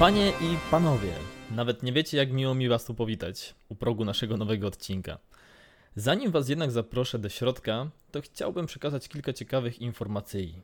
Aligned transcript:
Panie 0.00 0.28
i 0.28 0.70
panowie, 0.70 1.12
nawet 1.50 1.82
nie 1.82 1.92
wiecie, 1.92 2.16
jak 2.16 2.32
miło 2.32 2.54
mi 2.54 2.68
was 2.68 2.84
tu 2.84 2.94
powitać 2.94 3.54
u 3.68 3.74
progu 3.74 4.04
naszego 4.04 4.36
nowego 4.36 4.66
odcinka. 4.66 5.18
Zanim 5.96 6.30
was 6.30 6.48
jednak 6.48 6.70
zaproszę 6.70 7.18
do 7.18 7.28
środka, 7.28 7.90
to 8.10 8.20
chciałbym 8.22 8.66
przekazać 8.66 9.08
kilka 9.08 9.32
ciekawych 9.32 9.80
informacji. 9.80 10.54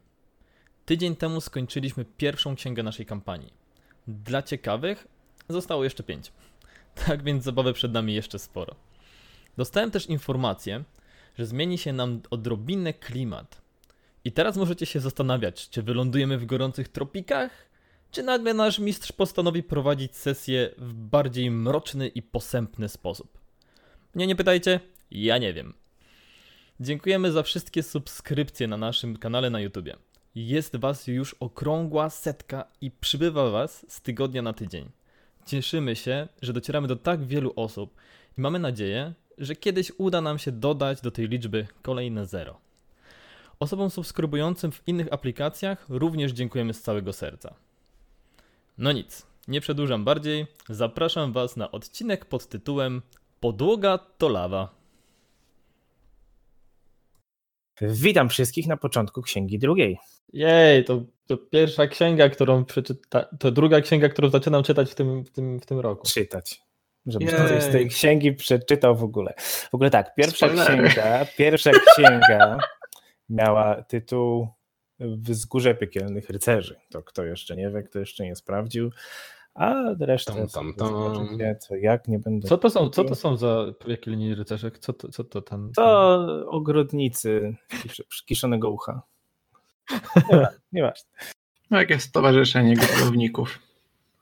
Tydzień 0.86 1.16
temu 1.16 1.40
skończyliśmy 1.40 2.04
pierwszą 2.04 2.56
księgę 2.56 2.82
naszej 2.82 3.06
kampanii. 3.06 3.52
Dla 4.08 4.42
ciekawych 4.42 5.06
zostało 5.48 5.84
jeszcze 5.84 6.02
pięć. 6.02 6.32
Tak 7.06 7.22
więc 7.22 7.44
zabawy 7.44 7.72
przed 7.72 7.92
nami 7.92 8.14
jeszcze 8.14 8.38
sporo. 8.38 8.74
Dostałem 9.56 9.90
też 9.90 10.06
informację, 10.06 10.84
że 11.38 11.46
zmieni 11.46 11.78
się 11.78 11.92
nam 11.92 12.20
odrobinę 12.30 12.92
klimat. 12.92 13.60
I 14.24 14.32
teraz 14.32 14.56
możecie 14.56 14.86
się 14.86 15.00
zastanawiać, 15.00 15.70
czy 15.70 15.82
wylądujemy 15.82 16.38
w 16.38 16.46
gorących 16.46 16.88
tropikach, 16.88 17.66
czy 18.10 18.22
nagle 18.22 18.54
nasz 18.54 18.78
mistrz 18.78 19.12
postanowi 19.12 19.62
prowadzić 19.62 20.16
sesję 20.16 20.70
w 20.78 20.92
bardziej 20.92 21.50
mroczny 21.50 22.08
i 22.08 22.22
posępny 22.22 22.88
sposób. 22.88 23.38
Mnie 24.14 24.26
nie 24.26 24.36
pytajcie, 24.36 24.80
ja 25.10 25.38
nie 25.38 25.52
wiem. 25.52 25.74
Dziękujemy 26.80 27.32
za 27.32 27.42
wszystkie 27.42 27.82
subskrypcje 27.82 28.66
na 28.66 28.76
naszym 28.76 29.16
kanale 29.16 29.50
na 29.50 29.60
YouTubie. 29.60 29.96
Jest 30.34 30.76
was 30.76 31.06
już 31.06 31.34
okrągła 31.34 32.10
setka 32.10 32.64
i 32.80 32.90
przybywa 32.90 33.50
was 33.50 33.86
z 33.88 34.00
tygodnia 34.00 34.42
na 34.42 34.52
tydzień. 34.52 34.90
Cieszymy 35.46 35.96
się, 35.96 36.28
że 36.42 36.52
docieramy 36.52 36.88
do 36.88 36.96
tak 36.96 37.24
wielu 37.24 37.52
osób 37.56 37.94
i 38.38 38.40
mamy 38.40 38.58
nadzieję, 38.58 39.12
że 39.38 39.56
kiedyś 39.56 39.92
uda 39.98 40.20
nam 40.20 40.38
się 40.38 40.52
dodać 40.52 41.00
do 41.00 41.10
tej 41.10 41.28
liczby 41.28 41.66
kolejne 41.82 42.26
zero. 42.26 42.60
Osobom 43.60 43.90
subskrybującym 43.90 44.72
w 44.72 44.82
innych 44.86 45.12
aplikacjach 45.12 45.86
również 45.88 46.32
dziękujemy 46.32 46.74
z 46.74 46.82
całego 46.82 47.12
serca. 47.12 47.54
No 48.78 48.92
nic, 48.92 49.26
nie 49.48 49.60
przedłużam 49.60 50.04
bardziej, 50.04 50.46
zapraszam 50.68 51.32
Was 51.32 51.56
na 51.56 51.70
odcinek 51.70 52.24
pod 52.24 52.46
tytułem 52.46 53.02
Podłoga 53.40 53.98
to 54.18 54.28
lawa. 54.28 54.74
Witam 57.80 58.28
wszystkich 58.28 58.66
na 58.66 58.76
początku 58.76 59.22
księgi 59.22 59.58
drugiej. 59.58 59.98
Jej, 60.32 60.84
to, 60.84 61.02
to 61.26 61.36
pierwsza 61.36 61.86
księga, 61.86 62.28
którą 62.28 62.64
przeczyta, 62.64 63.24
to 63.38 63.50
druga 63.50 63.80
księga, 63.80 64.08
którą 64.08 64.28
zaczynam 64.28 64.62
czytać 64.62 64.90
w 64.90 64.94
tym, 64.94 65.24
w 65.24 65.30
tym, 65.30 65.60
w 65.60 65.66
tym 65.66 65.80
roku. 65.80 66.06
Czytać. 66.06 66.62
Żebyś 67.06 67.30
coś 67.30 67.62
z 67.62 67.72
tej 67.72 67.88
księgi 67.88 68.32
przeczytał 68.32 68.96
w 68.96 69.02
ogóle. 69.02 69.34
W 69.70 69.74
ogóle 69.74 69.90
tak, 69.90 70.14
pierwsza 70.14 70.46
Spoiler. 70.46 70.66
księga, 70.66 71.26
pierwsza 71.38 71.70
księga 71.70 72.58
miała 73.28 73.82
tytuł 73.82 74.48
Wzgórze 75.00 75.74
Piekielnych 75.74 76.30
Rycerzy. 76.30 76.76
To 76.90 77.02
kto 77.02 77.24
jeszcze 77.24 77.56
nie 77.56 77.70
wie, 77.70 77.82
kto 77.82 77.98
jeszcze 77.98 78.24
nie 78.24 78.36
sprawdził. 78.36 78.90
A 79.54 79.74
resztę 80.00 80.32
tam, 80.32 80.48
tam, 80.48 80.74
tam. 80.74 81.38
Wie, 81.38 81.56
co 81.56 81.76
jak, 81.76 82.08
nie 82.08 82.18
będę... 82.18 82.48
Co 82.48 82.58
to 82.58 82.70
są, 82.70 82.90
co 82.90 83.04
to 83.04 83.14
są 83.14 83.36
za 83.36 83.66
piekielni 83.86 84.34
rycerze? 84.34 84.70
Co 84.70 84.92
to, 84.92 85.08
co 85.08 85.24
to 85.24 85.42
tam? 85.42 85.72
To 85.76 86.46
ogrodnicy 86.48 87.56
kiszonego 88.26 88.70
ucha. 88.70 89.02
Nieważne. 90.72 91.10
No 91.70 91.78
jakieś 91.78 92.02
stowarzyszenie 92.02 92.76
grobowników. 92.76 93.58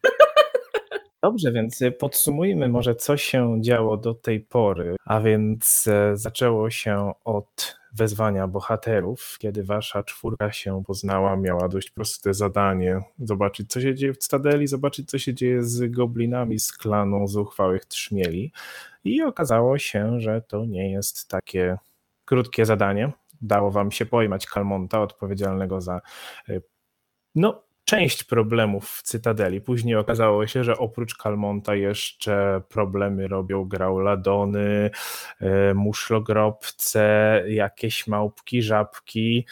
Dobrze, 1.22 1.52
więc 1.52 1.80
podsumujmy 1.98 2.68
może, 2.68 2.94
co 2.94 3.16
się 3.16 3.56
działo 3.60 3.96
do 3.96 4.14
tej 4.14 4.40
pory. 4.40 4.96
A 5.04 5.20
więc 5.20 5.86
e, 5.86 6.16
zaczęło 6.16 6.70
się 6.70 7.12
od 7.24 7.76
wezwania 7.94 8.48
bohaterów, 8.48 9.36
kiedy 9.38 9.64
wasza 9.64 10.02
czwórka 10.02 10.52
się 10.52 10.82
poznała, 10.86 11.36
miała 11.36 11.68
dość 11.68 11.90
proste 11.90 12.34
zadanie 12.34 13.00
zobaczyć, 13.18 13.70
co 13.70 13.80
się 13.80 13.94
dzieje 13.94 14.14
w 14.14 14.24
Stadeli, 14.24 14.66
zobaczyć, 14.66 15.10
co 15.10 15.18
się 15.18 15.34
dzieje 15.34 15.64
z 15.64 15.90
goblinami 15.90 16.58
z 16.58 16.72
klanu 16.72 17.28
zuchwałych 17.28 17.84
trzmieli. 17.84 18.52
I 19.04 19.22
okazało 19.22 19.78
się, 19.78 20.20
że 20.20 20.42
to 20.42 20.64
nie 20.64 20.92
jest 20.92 21.28
takie 21.28 21.78
krótkie 22.24 22.66
zadanie. 22.66 23.12
Dało 23.42 23.70
wam 23.70 23.90
się 23.90 24.06
pojmać 24.06 24.46
Kalmonta, 24.46 25.02
odpowiedzialnego 25.02 25.80
za 25.80 26.00
e, 26.48 26.60
no, 27.34 27.62
część 27.84 28.24
problemów 28.24 28.90
w 28.90 29.02
Cytadeli. 29.02 29.60
Później 29.60 29.96
okazało 29.96 30.46
się, 30.46 30.64
że 30.64 30.78
oprócz 30.78 31.16
Kalmonta 31.16 31.74
jeszcze 31.74 32.62
problemy 32.68 33.28
robią 33.28 33.64
grauladony, 33.64 34.90
e, 35.40 35.74
muszlogrobce, 35.74 37.42
jakieś 37.48 38.06
małpki, 38.06 38.62
żabki, 38.62 39.46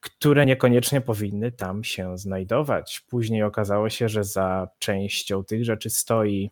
które 0.00 0.46
niekoniecznie 0.46 1.00
powinny 1.00 1.52
tam 1.52 1.84
się 1.84 2.18
znajdować. 2.18 3.00
Później 3.00 3.42
okazało 3.42 3.90
się, 3.90 4.08
że 4.08 4.24
za 4.24 4.68
częścią 4.78 5.44
tych 5.44 5.64
rzeczy 5.64 5.90
stoi 5.90 6.50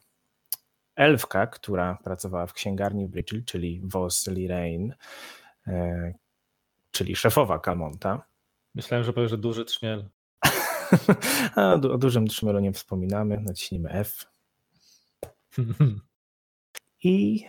elfka, 0.97 1.47
która 1.47 1.99
pracowała 2.05 2.47
w 2.47 2.53
księgarni 2.53 3.06
w 3.06 3.10
Bridgel, 3.10 3.44
czyli 3.44 3.81
Vos 3.84 4.28
Lirain, 4.28 4.94
e, 5.66 6.15
czyli 6.91 7.16
szefowa 7.16 7.59
Kalmonta. 7.59 8.22
Myślałem, 8.75 9.05
że 9.05 9.12
powiesz, 9.12 9.31
że 9.31 9.39
duży 9.39 9.65
trzmiel. 9.65 10.09
A 11.56 11.73
o 11.73 11.99
dużym 11.99 12.27
trzmielu 12.27 12.59
nie 12.59 12.73
wspominamy, 12.73 13.41
naciśnijmy 13.41 13.91
F. 13.91 14.27
I 17.05 17.45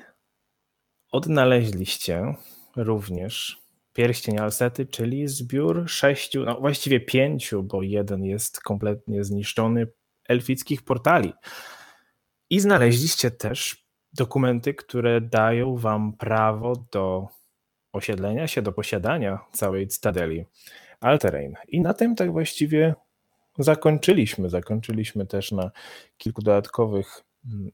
odnaleźliście 1.11 2.35
również 2.75 3.61
pierścień 3.93 4.39
Alsety, 4.39 4.85
czyli 4.85 5.27
zbiór 5.27 5.89
sześciu, 5.89 6.45
no 6.45 6.59
właściwie 6.59 6.99
pięciu, 6.99 7.63
bo 7.63 7.81
jeden 7.81 8.25
jest 8.25 8.61
kompletnie 8.61 9.23
zniszczony, 9.23 9.87
elfickich 10.27 10.81
portali. 10.81 11.33
I 12.49 12.59
znaleźliście 12.59 13.31
też 13.31 13.85
dokumenty, 14.13 14.73
które 14.73 15.21
dają 15.21 15.77
wam 15.77 16.13
prawo 16.13 16.73
do 16.91 17.27
osiedlenia 17.93 18.47
się, 18.47 18.61
do 18.61 18.71
posiadania 18.71 19.39
całej 19.51 19.89
Stadeli 19.89 20.45
Alterain. 20.99 21.55
I 21.67 21.81
na 21.81 21.93
tym 21.93 22.15
tak 22.15 22.31
właściwie 22.31 22.95
zakończyliśmy. 23.57 24.49
Zakończyliśmy 24.49 25.25
też 25.25 25.51
na 25.51 25.71
kilku 26.17 26.41
dodatkowych 26.41 27.23
mm, 27.45 27.71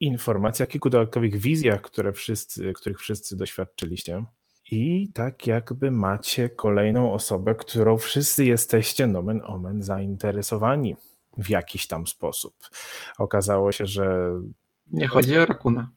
informacjach, 0.00 0.68
kilku 0.68 0.90
dodatkowych 0.90 1.36
wizjach, 1.36 1.80
które 1.80 2.12
wszyscy, 2.12 2.72
których 2.72 2.98
wszyscy 2.98 3.36
doświadczyliście. 3.36 4.24
I 4.70 5.10
tak 5.14 5.46
jakby 5.46 5.90
macie 5.90 6.48
kolejną 6.48 7.12
osobę, 7.12 7.54
którą 7.54 7.98
wszyscy 7.98 8.44
jesteście 8.44 9.06
nomen 9.06 9.40
omen 9.44 9.82
zainteresowani 9.82 10.96
w 11.36 11.50
jakiś 11.50 11.86
tam 11.86 12.06
sposób. 12.06 12.54
Okazało 13.18 13.72
się, 13.72 13.86
że. 13.86 14.32
Nie 14.86 15.08
chodzi 15.08 15.38
o 15.38 15.46
Rakuna. 15.46 15.90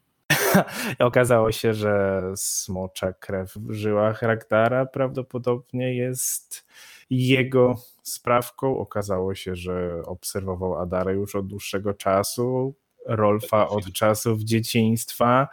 Okazało 0.98 1.52
się, 1.52 1.74
że 1.74 2.22
smocza 2.36 3.12
krew 3.12 3.54
w 3.56 3.72
żyłach 3.72 4.22
Raktara 4.22 4.86
prawdopodobnie 4.86 5.94
jest 5.94 6.66
jego 7.10 7.74
sprawką. 8.08 8.78
Okazało 8.78 9.34
się, 9.34 9.56
że 9.56 10.02
obserwował 10.06 10.78
Adarę 10.78 11.14
już 11.14 11.36
od 11.36 11.46
dłuższego 11.46 11.94
czasu, 11.94 12.74
Rolfa 13.06 13.68
od 13.68 13.92
czasów 13.92 14.40
dzieciństwa. 14.40 15.48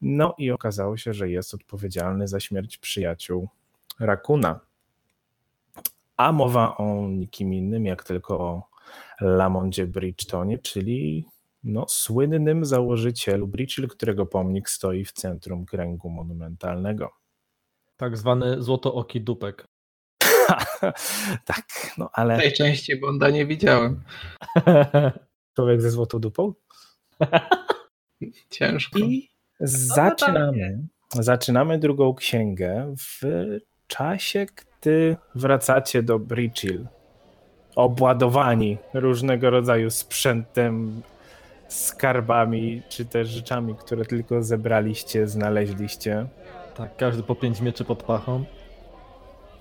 No 0.00 0.34
i 0.38 0.50
okazało 0.50 0.96
się, 0.96 1.12
że 1.12 1.30
jest 1.30 1.54
odpowiedzialny 1.54 2.28
za 2.28 2.40
śmierć 2.40 2.78
przyjaciół 2.78 3.48
Rakuna. 4.00 4.60
A 6.16 6.32
mowa 6.32 6.76
o 6.76 7.08
nikim 7.08 7.54
innym, 7.54 7.86
jak 7.86 8.04
tylko 8.04 8.40
o 8.40 8.62
Lamondzie 9.20 9.86
Bridgetonie, 9.86 10.58
czyli 10.58 11.26
no, 11.64 11.84
słynnym 11.88 12.64
założycielu 12.64 13.46
Bridgehill, 13.46 13.88
którego 13.88 14.26
pomnik 14.26 14.70
stoi 14.70 15.04
w 15.04 15.12
centrum 15.12 15.66
kręgu 15.66 16.10
monumentalnego. 16.10 17.10
Tak 17.96 18.16
zwany 18.16 18.62
złotooki 18.62 19.20
dupek. 19.20 19.73
tak, 21.44 21.94
no 21.98 22.10
ale... 22.12 22.36
Najczęściej 22.36 23.00
Bonda 23.00 23.30
nie 23.30 23.46
widziałem. 23.46 24.02
Człowiek 25.56 25.82
ze 25.82 25.90
złotą 25.90 26.18
dupą? 26.18 26.52
Ciężko. 28.50 28.98
I 28.98 29.30
zaczynamy, 29.60 30.78
zaczynamy 31.10 31.78
drugą 31.78 32.14
księgę 32.14 32.94
w 32.98 33.20
czasie, 33.86 34.46
gdy 34.56 35.16
wracacie 35.34 36.02
do 36.02 36.18
Bridgehill 36.18 36.86
obładowani 37.76 38.78
różnego 38.94 39.50
rodzaju 39.50 39.90
sprzętem, 39.90 41.02
skarbami, 41.68 42.82
czy 42.88 43.04
też 43.04 43.28
rzeczami, 43.28 43.74
które 43.74 44.04
tylko 44.04 44.42
zebraliście, 44.42 45.28
znaleźliście. 45.28 46.26
Tak, 46.74 46.96
każdy 46.96 47.22
po 47.22 47.34
pięć 47.34 47.60
mieczy 47.60 47.84
pod 47.84 48.02
pachą. 48.02 48.44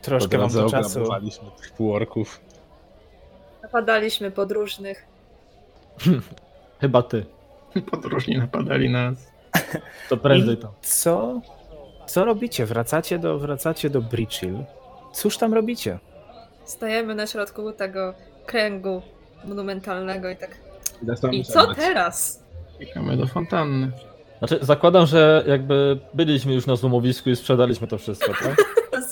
Troszkę 0.03 0.37
wam 0.37 0.51
do 0.51 0.69
czasu. 0.69 1.03
tych 1.61 1.71
półorków. 1.71 2.39
Napadaliśmy 3.63 4.31
podróżnych. 4.31 5.05
Chyba 6.81 7.03
ty. 7.03 7.25
Podróżni 7.91 8.37
napadali 8.37 8.89
nas. 8.89 9.31
To 10.09 10.17
prędzej 10.17 10.57
to. 10.57 10.73
Co? 10.81 11.41
Co 12.05 12.25
robicie? 12.25 12.65
Wracacie 12.65 13.19
do, 13.19 13.39
wracacie 13.39 13.89
do 13.89 14.01
Bridgehill. 14.01 14.63
Cóż 15.13 15.37
tam 15.37 15.53
robicie? 15.53 15.99
Stajemy 16.65 17.15
na 17.15 17.27
środku 17.27 17.71
tego 17.71 18.13
kręgu 18.45 19.01
monumentalnego 19.45 20.29
i 20.29 20.35
tak. 20.35 20.57
I 21.31 21.43
co 21.43 21.75
teraz? 21.75 22.43
Czekamy 22.79 23.17
do 23.17 23.27
fontanny. 23.27 23.91
Znaczy, 24.39 24.59
zakładam, 24.61 25.05
że 25.05 25.43
jakby 25.47 25.99
byliśmy 26.13 26.53
już 26.53 26.65
na 26.65 26.75
złomowisku 26.75 27.29
i 27.29 27.35
sprzedaliśmy 27.35 27.87
to 27.87 27.97
wszystko, 27.97 28.31
tak? 28.43 28.55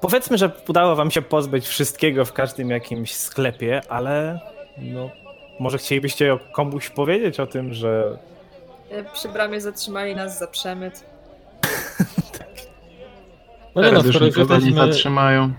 Powiedzmy, 0.00 0.38
że 0.38 0.50
udało 0.68 0.96
wam 0.96 1.10
się 1.10 1.22
pozbyć 1.22 1.66
wszystkiego 1.66 2.24
w 2.24 2.32
każdym 2.32 2.70
jakimś 2.70 3.14
sklepie, 3.14 3.80
ale 3.88 4.40
no, 4.78 5.10
może 5.60 5.78
chcielibyście 5.78 6.34
o- 6.34 6.38
komuś 6.52 6.90
powiedzieć 6.90 7.40
o 7.40 7.46
tym, 7.46 7.74
że 7.74 8.18
E, 8.90 9.04
Przy 9.04 9.28
bramie 9.28 9.60
zatrzymali 9.60 10.16
nas 10.16 10.38
za 10.38 10.46
przemyt. 10.46 11.04
No 13.74 13.82
nie 13.82 13.88
no, 13.92 14.00
Teraz 14.02 14.06
już 14.06 14.20
nikogo 14.20 14.54
nie 14.58 14.66
jesteśmy... 14.66 14.86
zatrzymają. 14.92 15.52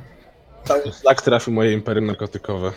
Cały 0.64 0.92
szlak 1.02 1.22
trafił 1.22 1.54
moje 1.54 1.74
imperium 1.74 2.06
narkotykowe. 2.06 2.72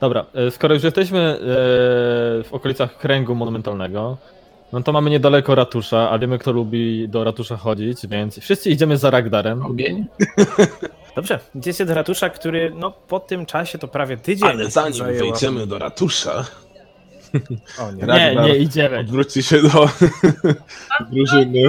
Dobra, 0.00 0.26
e, 0.34 0.50
skoro 0.50 0.74
już 0.74 0.82
jesteśmy 0.84 1.20
e, 1.20 1.38
w 2.44 2.48
okolicach 2.52 2.98
kręgu 2.98 3.34
monumentalnego, 3.34 4.16
no 4.74 4.82
to 4.82 4.92
mamy 4.92 5.10
niedaleko 5.10 5.54
ratusza, 5.54 6.10
a 6.10 6.18
wiemy 6.18 6.38
kto 6.38 6.52
lubi 6.52 7.08
do 7.08 7.24
ratusza 7.24 7.56
chodzić, 7.56 8.06
więc 8.06 8.38
wszyscy 8.38 8.70
idziemy 8.70 8.96
za 8.96 9.10
Ragdarem. 9.10 9.66
Ogień? 9.66 10.06
Dobrze, 11.16 11.40
idziecie 11.54 11.84
do 11.86 11.94
ratusza, 11.94 12.28
który 12.30 12.72
no 12.76 12.90
po 12.90 13.20
tym 13.20 13.46
czasie 13.46 13.78
to 13.78 13.88
prawie 13.88 14.16
tydzień. 14.16 14.48
Ale 14.48 14.70
zanim 14.70 14.92
zajęła- 15.04 15.18
wejdziemy 15.30 15.66
do 15.66 15.78
ratusza, 15.78 16.44
O 17.82 17.90
nie. 17.92 17.96
Nie, 18.02 18.06
Ragnar 18.06 18.44
nie 18.46 18.56
idziemy. 18.56 18.98
odwróci 18.98 19.42
się 19.42 19.62
do 19.62 19.88
drużyny 21.10 21.62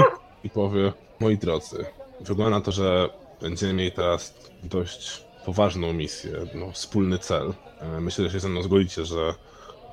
i 0.43 0.49
powie, 0.49 0.93
moi 1.19 1.37
drodzy, 1.37 1.85
wygląda 2.21 2.57
na 2.57 2.65
to, 2.65 2.71
że 2.71 3.09
będziemy 3.41 3.73
mieli 3.73 3.91
teraz 3.91 4.33
dość 4.63 5.23
poważną 5.45 5.93
misję, 5.93 6.31
no, 6.55 6.71
wspólny 6.71 7.19
cel. 7.19 7.53
E, 7.81 8.01
Myślę, 8.01 8.25
że 8.25 8.31
się 8.31 8.39
ze 8.39 8.49
mną 8.49 8.61
zgodzicie, 8.63 9.05
że 9.05 9.33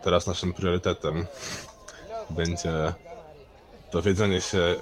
teraz 0.02 0.26
naszym 0.26 0.52
priorytetem 0.52 1.26
będzie 2.32 2.92
dowiedzenie 3.92 4.40
się, 4.40 4.74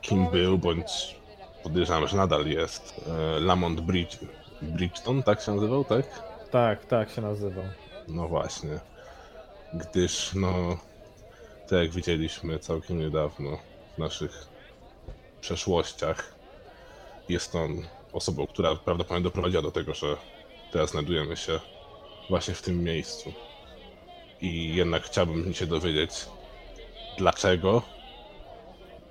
kim 0.00 0.26
był, 0.26 0.58
bądź 0.58 1.16
podejrzewam, 1.62 2.08
że 2.08 2.16
nadal 2.16 2.46
jest 2.46 3.00
e, 3.08 3.40
Lamont 3.40 3.80
Bridge, 3.80 4.18
Bridgeton, 4.62 5.22
tak 5.22 5.40
się 5.40 5.54
nazywał, 5.54 5.84
tak? 5.84 6.22
Tak, 6.50 6.86
tak 6.86 7.10
się 7.10 7.20
nazywał. 7.20 7.64
No 8.08 8.28
właśnie. 8.28 8.80
Gdyż, 9.74 10.34
no, 10.34 10.78
tak 11.68 11.78
jak 11.78 11.90
widzieliśmy 11.90 12.58
całkiem 12.58 12.98
niedawno 12.98 13.58
w 13.94 13.98
naszych 13.98 14.46
przeszłościach, 15.40 16.34
jest 17.28 17.54
on 17.54 17.82
osobą, 18.12 18.46
która 18.46 18.74
prawdopodobnie 18.74 19.24
doprowadziła 19.24 19.62
do 19.62 19.70
tego, 19.70 19.94
że 19.94 20.16
teraz 20.72 20.90
znajdujemy 20.90 21.36
się 21.36 21.60
właśnie 22.28 22.54
w 22.54 22.62
tym 22.62 22.84
miejscu. 22.84 23.32
I 24.40 24.74
jednak 24.74 25.02
chciałbym 25.02 25.54
się 25.54 25.66
dowiedzieć, 25.66 26.10
dlaczego, 27.20 27.82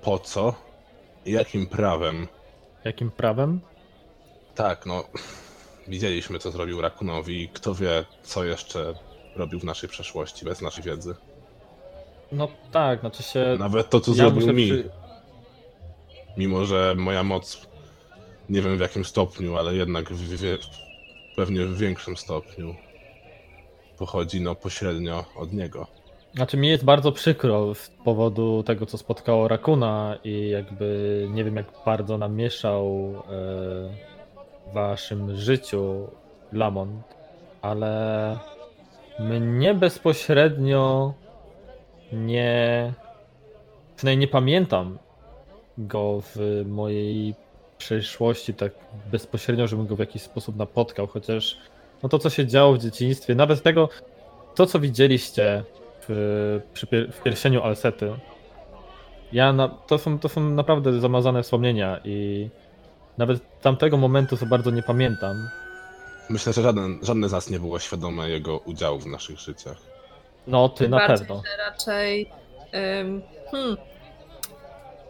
po 0.02 0.18
co 0.18 0.54
i 1.26 1.32
jakim 1.32 1.66
prawem 1.66 2.28
Jakim 2.84 3.10
prawem? 3.10 3.60
tak, 4.54 4.86
no. 4.86 5.04
Widzieliśmy, 5.88 6.38
co 6.38 6.50
zrobił 6.50 6.80
Rakunowi. 6.80 7.48
Kto 7.48 7.74
wie, 7.74 8.04
co 8.22 8.44
jeszcze 8.44 8.94
robił 9.36 9.60
w 9.60 9.64
naszej 9.64 9.88
przeszłości, 9.88 10.44
bez 10.44 10.60
naszej 10.62 10.84
wiedzy. 10.84 11.14
No 12.32 12.48
tak, 12.72 13.00
znaczy 13.00 13.22
się... 13.22 13.56
Nawet 13.58 13.90
to, 13.90 14.00
co 14.00 14.10
ja 14.10 14.16
zrobił 14.16 14.52
mi. 14.52 14.66
przy- 14.66 14.90
Mimo, 16.36 16.64
że 16.64 16.94
moja 16.98 17.22
moc, 17.22 17.66
nie 18.48 18.62
wiem 18.62 18.76
w 18.76 18.80
jakim 18.80 19.04
stopniu, 19.04 19.56
ale 19.56 19.74
jednak 19.74 20.12
w, 20.12 20.36
w, 20.36 20.58
pewnie 21.36 21.64
w 21.66 21.78
większym 21.78 22.16
stopniu 22.16 22.74
pochodzi 23.98 24.40
no 24.40 24.54
pośrednio 24.54 25.24
od 25.36 25.52
niego. 25.52 25.86
Znaczy 26.34 26.56
mi 26.56 26.68
jest 26.68 26.84
bardzo 26.84 27.12
przykro 27.12 27.74
z 27.74 27.90
powodu 28.04 28.62
tego, 28.62 28.86
co 28.86 28.98
spotkało 28.98 29.48
Rakuna 29.48 30.16
i 30.24 30.48
jakby 30.48 31.26
nie 31.30 31.44
wiem, 31.44 31.56
jak 31.56 31.66
bardzo 31.86 32.18
namieszał 32.18 32.84
e, 32.86 33.22
w 34.70 34.74
waszym 34.74 35.36
życiu 35.36 36.08
Lamont, 36.52 37.02
ale 37.62 38.38
mnie 39.18 39.74
bezpośrednio 39.74 41.14
nie... 42.12 42.92
Przynajmniej 43.96 44.26
nie 44.26 44.32
pamiętam 44.32 44.98
go 45.78 46.20
w 46.20 46.62
mojej 46.66 47.34
przeszłości 47.78 48.54
tak 48.54 48.72
bezpośrednio, 49.10 49.66
żebym 49.66 49.86
go 49.86 49.96
w 49.96 49.98
jakiś 49.98 50.22
sposób 50.22 50.56
napotkał, 50.56 51.06
chociaż 51.06 51.56
no 52.02 52.08
to, 52.08 52.18
co 52.18 52.30
się 52.30 52.46
działo 52.46 52.72
w 52.74 52.78
dzieciństwie, 52.78 53.34
nawet 53.34 53.62
tego, 53.62 53.88
to, 54.54 54.66
co 54.66 54.80
widzieliście 54.80 55.64
w, 56.08 56.60
przy, 56.74 56.86
pier- 56.86 57.12
w 57.12 57.22
pierścieniu 57.22 57.62
Alsety. 57.62 58.12
Ja 59.32 59.52
na, 59.52 59.68
to, 59.68 59.98
są, 59.98 60.18
to 60.18 60.28
są 60.28 60.40
naprawdę 60.40 61.00
zamazane 61.00 61.42
wspomnienia 61.42 62.00
i 62.04 62.48
nawet 63.18 63.60
tamtego 63.60 63.96
momentu 63.96 64.36
za 64.36 64.46
bardzo 64.46 64.70
nie 64.70 64.82
pamiętam. 64.82 65.48
Myślę, 66.30 66.52
że 66.52 66.62
żaden, 66.62 66.98
żadne 67.02 67.28
z 67.28 67.32
nas 67.32 67.50
nie 67.50 67.60
było 67.60 67.78
świadome 67.78 68.30
jego 68.30 68.58
udziału 68.58 68.98
w 68.98 69.06
naszych 69.06 69.38
życiach. 69.38 69.76
No, 70.46 70.68
ty 70.68 70.84
Tym 70.84 70.90
na 70.90 71.06
pewno. 71.06 71.42
raczej 71.66 72.30
ym, 73.00 73.22
hmm, 73.50 73.76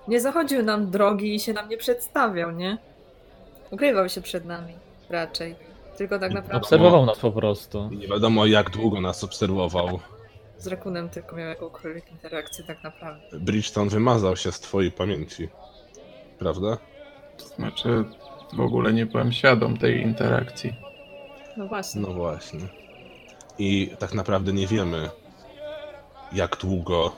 nie 0.09 0.21
zachodził 0.21 0.63
nam 0.63 0.91
drogi 0.91 1.35
i 1.35 1.41
się 1.41 1.53
nam 1.53 1.69
nie 1.69 1.77
przedstawiał, 1.77 2.51
nie? 2.51 2.79
Ukrywał 3.71 4.09
się 4.09 4.21
przed 4.21 4.45
nami 4.45 4.75
raczej. 5.11 5.57
Tylko 5.99 6.19
tak 6.19 6.33
naprawdę 6.33 6.57
Obserwował 6.57 7.07
nas 7.07 7.19
po 7.19 7.33
prostu. 7.33 7.89
I 7.93 7.97
nie 7.97 8.09
wiadomo, 8.09 8.47
jak 8.47 8.71
długo 8.71 9.01
nas 9.01 9.25
obserwował. 9.25 10.01
Z 10.61 10.67
Rakunem 10.67 11.09
tylko 11.09 11.37
miał 11.37 11.49
jakąkolwiek 11.49 12.11
interakcję 12.13 12.65
tak 12.65 12.83
naprawdę. 12.83 13.39
Bridgeton 13.39 13.89
wymazał 13.89 14.37
się 14.37 14.53
z 14.53 14.61
twojej 14.61 14.93
pamięci. 14.93 15.49
Prawda? 16.39 16.79
To 17.37 17.45
znaczy, 17.45 18.05
w 18.53 18.61
ogóle 18.61 18.93
nie 18.93 19.07
byłem 19.07 19.33
świadom 19.33 19.77
tej 19.77 20.01
interakcji. 20.01 20.77
No 21.57 21.69
właśnie. 21.69 22.01
No 22.01 22.13
właśnie. 22.13 22.61
I 23.59 23.91
tak 23.99 24.15
naprawdę 24.15 24.53
nie 24.53 24.67
wiemy, 24.67 25.11
jak 26.33 26.57
długo 26.57 27.13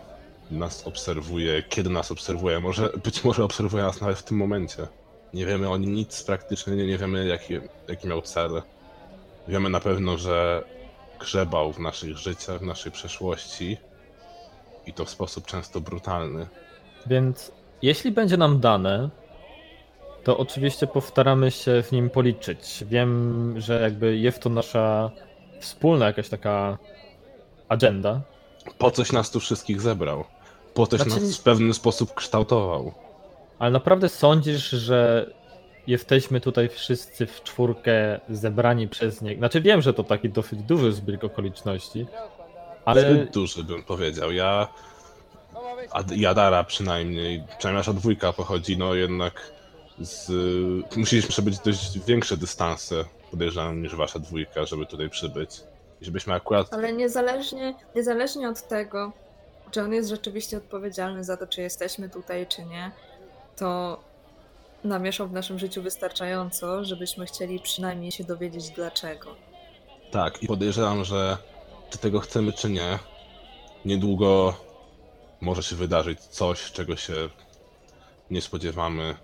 nas 0.50 0.87
obserwuje, 0.87 1.62
kiedy 1.62 1.90
nas 1.90 2.12
obserwuje. 2.12 2.61
Może, 2.61 2.90
być 3.04 3.25
może 3.25 3.44
obserwuje 3.44 3.82
nas 3.82 4.00
nawet 4.00 4.18
w 4.18 4.22
tym 4.22 4.37
momencie. 4.37 4.87
Nie 5.34 5.46
wiemy 5.46 5.68
o 5.68 5.76
nim 5.76 5.94
nic 5.94 6.22
praktycznie, 6.22 6.76
nie, 6.76 6.87
nie 6.87 6.99
wiemy 6.99 7.26
jaki, 7.26 7.54
jaki 7.88 8.08
miał 8.08 8.22
cel. 8.22 8.62
Wiemy 9.49 9.70
na 9.70 9.80
pewno, 9.80 10.18
że 10.18 10.64
grzebał 11.23 11.73
w 11.73 11.79
naszych 11.79 12.17
życiach, 12.19 12.59
w 12.59 12.62
naszej 12.62 12.93
przeszłości 12.93 13.76
i 14.87 14.93
to 14.93 15.05
w 15.05 15.11
sposób 15.11 15.47
często 15.47 15.81
brutalny. 15.81 16.47
Więc 17.07 17.52
jeśli 17.83 18.11
będzie 18.11 18.37
nam 18.37 18.61
dane, 18.61 19.11
to 20.25 20.38
oczywiście 20.38 20.87
postaramy 20.87 21.50
się 21.50 21.83
w 21.83 21.93
nim 21.93 22.11
policzyć. 22.11 22.85
Wiem, 22.88 23.55
że 23.61 23.81
jakby 23.81 24.17
jest 24.19 24.43
to 24.43 24.50
nasza 24.50 25.11
wspólna 25.61 26.07
jakaś 26.07 26.29
taka 26.29 26.79
agenda. 27.69 28.21
Po 28.79 28.91
coś 28.91 29.12
nas 29.12 29.31
tu 29.31 29.41
wszystkich 29.41 29.81
zebrał. 29.81 30.25
Po 30.75 30.87
coś 30.87 31.00
Znaczy- 31.00 31.21
nas 31.21 31.38
w 31.38 31.43
pewien 31.43 31.75
sposób 31.75 32.14
kształtował. 32.14 32.93
Ale 33.59 33.71
naprawdę 33.71 34.09
sądzisz, 34.09 34.71
że 34.71 35.31
jesteśmy 35.86 36.40
tutaj 36.40 36.68
wszyscy 36.68 37.26
w 37.26 37.42
czwórkę 37.42 38.20
zebrani 38.28 38.88
przez 38.88 39.22
niego? 39.22 39.38
Znaczy 39.38 39.60
wiem, 39.60 39.82
że 39.82 39.94
to 39.94 40.04
taki 40.04 40.28
dosyć 40.28 40.62
duży 40.62 40.92
zbieg 40.92 41.24
okoliczności, 41.24 42.06
ale 42.84 43.14
Zbyt 43.14 43.30
duży 43.30 43.64
bym 43.64 43.82
powiedział. 43.82 44.32
Ja. 44.32 44.68
Ad, 45.90 46.10
Jadara 46.10 46.64
przynajmniej, 46.64 47.44
przynajmniej 47.58 47.80
nasza 47.80 47.92
dwójka 47.92 48.32
pochodzi, 48.32 48.78
no 48.78 48.94
jednak 48.94 49.52
z. 50.00 50.30
Musieliśmy 50.96 51.30
przebyć 51.30 51.58
dość 51.58 51.98
większe 51.98 52.36
dystanse, 52.36 53.04
podejrzewam, 53.30 53.82
niż 53.82 53.96
wasza 53.96 54.18
dwójka, 54.18 54.64
żeby 54.64 54.86
tutaj 54.86 55.10
przybyć. 55.10 55.60
I 56.00 56.04
żebyśmy 56.04 56.34
akurat. 56.34 56.74
Ale 56.74 56.92
niezależnie, 56.92 57.74
niezależnie 57.94 58.48
od 58.48 58.68
tego, 58.68 59.12
czy 59.70 59.82
on 59.82 59.92
jest 59.92 60.08
rzeczywiście 60.08 60.56
odpowiedzialny 60.56 61.24
za 61.24 61.36
to, 61.36 61.46
czy 61.46 61.62
jesteśmy 61.62 62.08
tutaj, 62.08 62.46
czy 62.46 62.64
nie, 62.64 62.90
to 63.56 64.00
namieszał 64.84 65.28
w 65.28 65.32
naszym 65.32 65.58
życiu 65.58 65.82
wystarczająco, 65.82 66.84
żebyśmy 66.84 67.26
chcieli 67.26 67.60
przynajmniej 67.60 68.12
się 68.12 68.24
dowiedzieć 68.24 68.70
dlaczego. 68.70 69.34
Tak, 70.10 70.42
i 70.42 70.46
podejrzewam, 70.46 71.04
że 71.04 71.36
czy 71.90 71.98
tego 71.98 72.20
chcemy, 72.20 72.52
czy 72.52 72.70
nie, 72.70 72.98
niedługo 73.84 74.54
może 75.40 75.62
się 75.62 75.76
wydarzyć 75.76 76.20
coś, 76.20 76.72
czego 76.72 76.96
się 76.96 77.14
nie 78.30 78.40
spodziewamy. 78.40 79.14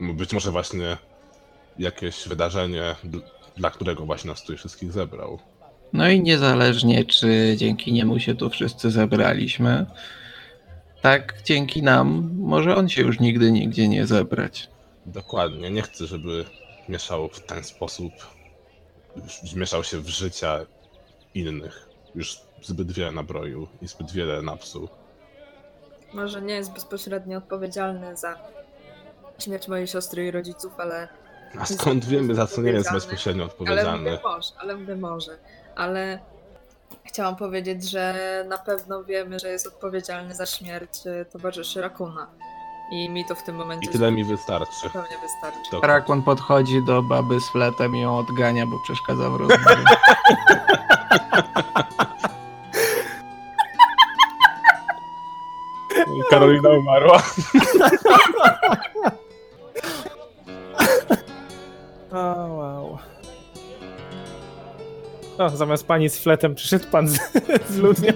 Być 0.00 0.32
może 0.32 0.50
właśnie 0.50 0.96
jakieś 1.78 2.28
wydarzenie, 2.28 2.94
dl- 3.04 3.22
dla 3.56 3.70
którego 3.70 4.06
właśnie 4.06 4.30
nas 4.30 4.40
tutaj 4.40 4.56
wszystkich 4.56 4.92
zebrał. 4.92 5.38
No 5.92 6.08
i 6.08 6.20
niezależnie, 6.20 7.04
czy 7.04 7.54
dzięki 7.56 7.92
niemu 7.92 8.18
się 8.20 8.34
tu 8.34 8.50
wszyscy 8.50 8.90
zebraliśmy, 8.90 9.86
tak 11.02 11.34
dzięki 11.44 11.82
nam 11.82 12.30
może 12.38 12.76
on 12.76 12.88
się 12.88 13.02
już 13.02 13.20
nigdy 13.20 13.52
nigdzie 13.52 13.88
nie 13.88 14.06
zebrać. 14.06 14.68
Dokładnie, 15.06 15.70
nie 15.70 15.82
chcę, 15.82 16.06
żeby 16.06 16.44
mieszał 16.88 17.28
w 17.28 17.40
ten 17.40 17.64
sposób, 17.64 18.12
mieszał 19.56 19.84
się 19.84 19.98
w 20.00 20.08
życia 20.08 20.60
innych. 21.34 21.88
Już 22.14 22.40
zbyt 22.62 22.92
wiele 22.92 23.12
nabroił 23.12 23.68
i 23.82 23.88
zbyt 23.88 24.12
wiele 24.12 24.42
napsuł. 24.42 24.88
Może 26.12 26.42
nie 26.42 26.54
jest 26.54 26.72
bezpośrednio 26.72 27.38
odpowiedzialny 27.38 28.16
za 28.16 28.38
śmierć 29.38 29.68
mojej 29.68 29.86
siostry 29.86 30.26
i 30.26 30.30
rodziców, 30.30 30.72
ale 30.78 31.08
A 31.58 31.66
skąd 31.66 32.04
wiemy, 32.04 32.34
za 32.34 32.46
co 32.46 32.62
nie 32.62 32.70
jest 32.70 32.92
bezpośrednio 32.92 33.42
Ale 33.42 33.52
odpowiedzialny? 33.52 34.10
mówię 34.10 34.20
może, 34.24 34.52
ale 34.58 34.76
mówię 34.76 34.96
może. 34.96 35.38
Ale 35.76 36.18
chciałam 37.04 37.36
powiedzieć, 37.36 37.90
że 37.90 38.14
na 38.48 38.58
pewno 38.58 39.04
wiemy, 39.04 39.38
że 39.38 39.48
jest 39.48 39.66
odpowiedzialny 39.66 40.34
za 40.34 40.46
śmierć 40.46 41.06
e, 41.06 41.24
towarzyszy 41.24 41.80
Rakuna. 41.80 42.30
I 42.90 43.08
mi 43.10 43.24
to 43.24 43.34
w 43.34 43.42
tym 43.42 43.56
momencie 43.56 43.90
I 43.90 43.92
tyle 43.92 44.12
mi 44.12 44.24
wystarczy. 44.24 44.72
zupełnie 44.82 45.18
wystarczy. 45.22 45.70
To- 45.70 45.80
Rakun 45.80 46.22
podchodzi 46.22 46.82
do 46.82 47.02
baby 47.02 47.40
z 47.40 47.48
fletem 47.48 47.96
i 47.96 48.00
ją 48.00 48.18
odgania, 48.18 48.66
bo 48.66 48.78
przeszkadza 48.84 49.30
w 49.30 49.36
rozmowie. 49.36 49.76
Karolina 56.30 56.68
umarła. 56.70 57.22
O, 62.12 62.16
wow. 62.56 62.98
O, 65.38 65.48
zamiast 65.56 65.86
pani 65.86 66.08
z 66.08 66.18
fletem 66.18 66.54
przyszedł 66.54 66.84
pan 66.90 67.08
z, 67.08 67.18
z 67.70 67.76
ludnią. 67.76 68.12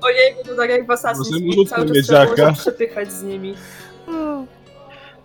Ojej, 0.00 0.34
to 0.46 0.56
tak 0.56 0.70
jak 0.70 0.86
w 0.86 0.88
Assassin's 0.88 1.52
Creed 1.52 1.68
cały 2.08 2.36
czas 2.36 2.58
przepychać 2.60 3.12
z 3.12 3.22
nimi. 3.22 3.54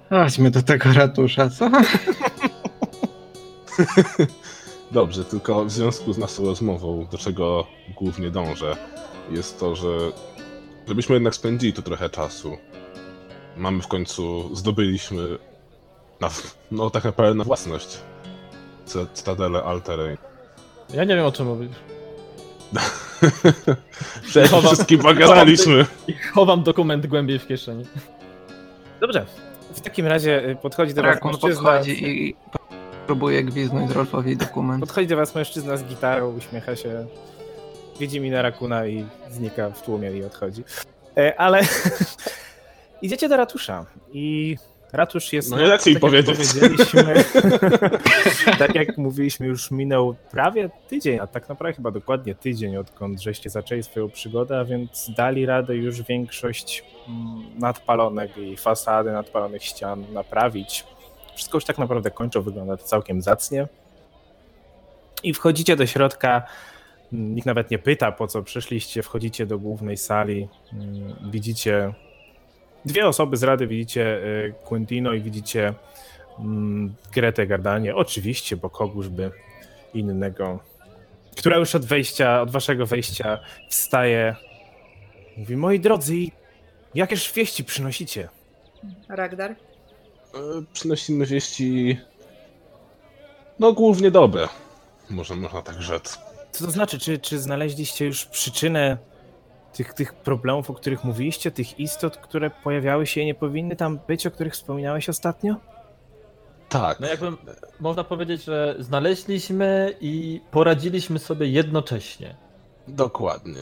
Chodźmy 0.10 0.52
do 0.52 0.62
tego 0.64 0.94
ratusza, 0.94 1.50
co? 1.50 1.70
Dobrze, 4.92 5.26
tylko 5.26 5.66
w 5.66 5.72
związku 5.72 6.14
z 6.14 6.18
naszą 6.18 6.46
rozmową, 6.46 7.08
do 7.12 7.18
czego 7.18 7.68
głównie 7.98 8.30
dążę, 8.32 8.78
jest 9.32 9.60
to, 9.60 9.76
że 9.76 9.88
żebyśmy 10.88 11.14
jednak 11.16 11.36
spędzili 11.36 11.74
tu 11.74 11.82
trochę 11.82 12.10
czasu. 12.10 12.58
Mamy 13.58 13.82
w 13.82 13.88
końcu, 13.88 14.56
zdobyliśmy 14.56 15.38
na, 16.22 16.30
no 16.72 16.90
tak 16.90 17.04
naprawdę 17.04 17.34
na 17.36 17.44
własność 17.44 17.98
Cy- 18.86 19.08
Cytadelę 19.14 19.64
Alterej. 19.64 20.18
Ja 20.94 21.04
nie 21.04 21.16
wiem 21.16 21.26
o 21.26 21.32
czym 21.32 21.46
mówisz. 21.48 21.70
Chowam- 24.52 24.66
wszystkim 24.66 25.00
pogadaliśmy. 25.00 25.86
I 26.08 26.14
chowam 26.14 26.64
dokument 26.64 27.08
głębiej 27.08 27.40
w 27.40 27.48
kieszeni. 27.48 27.86
Dobrze. 29.00 29.26
W 29.74 29.82
takim 29.82 30.08
razie 30.08 30.50
y, 30.50 30.56
podchodzi 30.56 30.94
do 30.94 31.02
was 31.02 31.16
Rakun 31.16 31.32
mężczyzna. 31.32 31.72
podchodzi 31.72 32.10
i 32.10 32.36
próbuje 33.08 33.44
gwiznąć 33.44 33.92
Rolfowi 33.92 34.38
dokument. 34.38 34.80
Podchodzi 34.80 35.08
do 35.08 35.16
was 35.16 35.36
mężczyzna 35.36 35.78
z 35.78 35.84
gitarą, 35.84 36.34
uśmiecha 36.38 36.76
się, 36.76 37.06
widzi 38.00 38.20
minę 38.20 38.42
Rakuna 38.42 38.88
i 38.88 39.06
znika 39.30 39.70
w 39.70 39.82
tłumie 39.82 40.12
i 40.12 40.24
odchodzi. 40.24 40.64
E, 41.18 41.40
Ale 41.40 41.62
idziecie 43.02 43.30
do 43.30 43.38
ratusza 43.38 43.86
i 44.12 44.58
ratusz 44.94 45.34
jest... 45.34 45.52
No 45.52 45.58
nie 45.58 45.68
lepiej 45.68 45.94
tak 45.94 46.02
powiedzieć. 46.02 46.38
powiedzieliśmy, 46.38 47.24
tak 48.60 48.76
jak 48.76 48.98
mówiliśmy, 48.98 49.48
już 49.48 49.72
minął 49.72 50.16
prawie 50.32 50.70
tydzień, 50.88 51.20
a 51.20 51.28
tak 51.28 51.50
naprawdę 51.50 51.76
chyba 51.76 51.92
dokładnie 51.92 52.36
tydzień, 52.36 52.78
odkąd 52.78 53.22
żeście 53.22 53.50
zaczęli 53.50 53.84
swoją 53.84 54.10
przygodę, 54.10 54.60
a 54.60 54.66
więc 54.66 55.12
dali 55.18 55.46
radę 55.46 55.76
już 55.76 56.02
większość 56.02 56.84
mm, 57.08 57.60
nadpalonek 57.60 58.38
i 58.38 58.58
fasady 58.58 59.12
nadpalonych 59.12 59.64
ścian 59.64 60.14
naprawić. 60.14 60.84
Wszystko 61.36 61.58
już 61.58 61.66
tak 61.66 61.78
naprawdę 61.78 62.12
kończą, 62.12 62.42
wygląda 62.42 62.78
to 62.78 62.84
całkiem 62.84 63.22
zacnie. 63.22 63.68
I 65.24 65.34
wchodzicie 65.34 65.76
do 65.76 65.86
środka. 65.86 66.44
Nikt 67.12 67.46
nawet 67.46 67.72
nie 67.72 67.80
pyta, 67.80 68.12
po 68.12 68.28
co 68.28 68.44
przyszliście. 68.44 69.04
Wchodzicie 69.04 69.46
do 69.46 69.60
głównej 69.60 69.98
sali. 69.98 70.48
mm, 70.74 71.16
Widzicie 71.32 71.94
dwie 72.88 73.08
osoby 73.08 73.38
z 73.38 73.44
rady. 73.44 73.68
Widzicie 73.68 74.18
y, 74.18 74.54
Quintino 74.64 75.14
i 75.14 75.22
widzicie 75.22 75.74
mm, 76.40 76.96
Gretę 77.14 77.48
Gardanie. 77.48 77.96
Oczywiście, 77.96 78.58
bo 78.58 78.70
kogóż 78.70 79.10
by 79.10 79.32
innego. 79.94 80.60
Która 81.38 81.58
już 81.58 81.76
od 81.76 81.86
wejścia, 81.86 82.42
od 82.42 82.52
waszego 82.52 82.86
wejścia 82.86 83.40
wstaje. 83.70 84.36
Mówi, 85.38 85.56
moi 85.58 85.80
drodzy, 85.80 86.14
jakież 86.96 87.34
wieści 87.34 87.64
przynosicie? 87.64 88.30
Ragdar? 89.10 89.52
E, 89.52 89.56
Przynosimy 90.74 91.26
wieści, 91.26 91.98
no 93.60 93.74
głównie 93.74 94.12
dobre, 94.12 94.48
może 95.10 95.36
można 95.36 95.62
tak 95.62 95.82
rzec. 95.82 96.20
Co 96.52 96.66
to 96.66 96.72
znaczy? 96.72 97.00
Czy, 97.00 97.18
czy 97.20 97.40
znaleźliście 97.40 98.06
już 98.06 98.26
przyczynę 98.26 98.98
tych, 99.74 99.94
tych 99.94 100.14
problemów, 100.14 100.70
o 100.70 100.74
których 100.74 101.04
mówiliście, 101.04 101.52
tych 101.52 101.80
istot, 101.80 102.18
które 102.18 102.50
pojawiały 102.50 103.08
się 103.08 103.22
i 103.22 103.26
nie 103.26 103.36
powinny 103.36 103.76
tam 103.76 104.00
być, 104.08 104.28
o 104.28 104.32
których 104.32 104.54
wspominałeś 104.54 105.10
ostatnio? 105.10 105.56
Tak, 106.70 107.00
No 107.00 107.08
jakby 107.08 107.32
można 107.80 108.04
powiedzieć, 108.04 108.44
że 108.44 108.76
znaleźliśmy 108.80 109.94
i 110.02 110.42
poradziliśmy 110.52 111.20
sobie 111.20 111.48
jednocześnie. 111.48 112.36
dokładnie. 112.88 113.62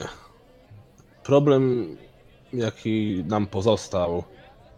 Problem, 1.24 1.98
jaki 2.54 3.24
nam 3.28 3.48
pozostał, 3.48 4.24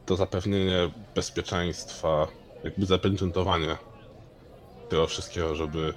to 0.05 0.15
zapewnienie 0.15 0.91
bezpieczeństwa, 1.15 2.27
jakby 2.63 2.85
zapieczętowanie 2.85 3.77
tego 4.89 5.07
wszystkiego, 5.07 5.55
żeby 5.55 5.93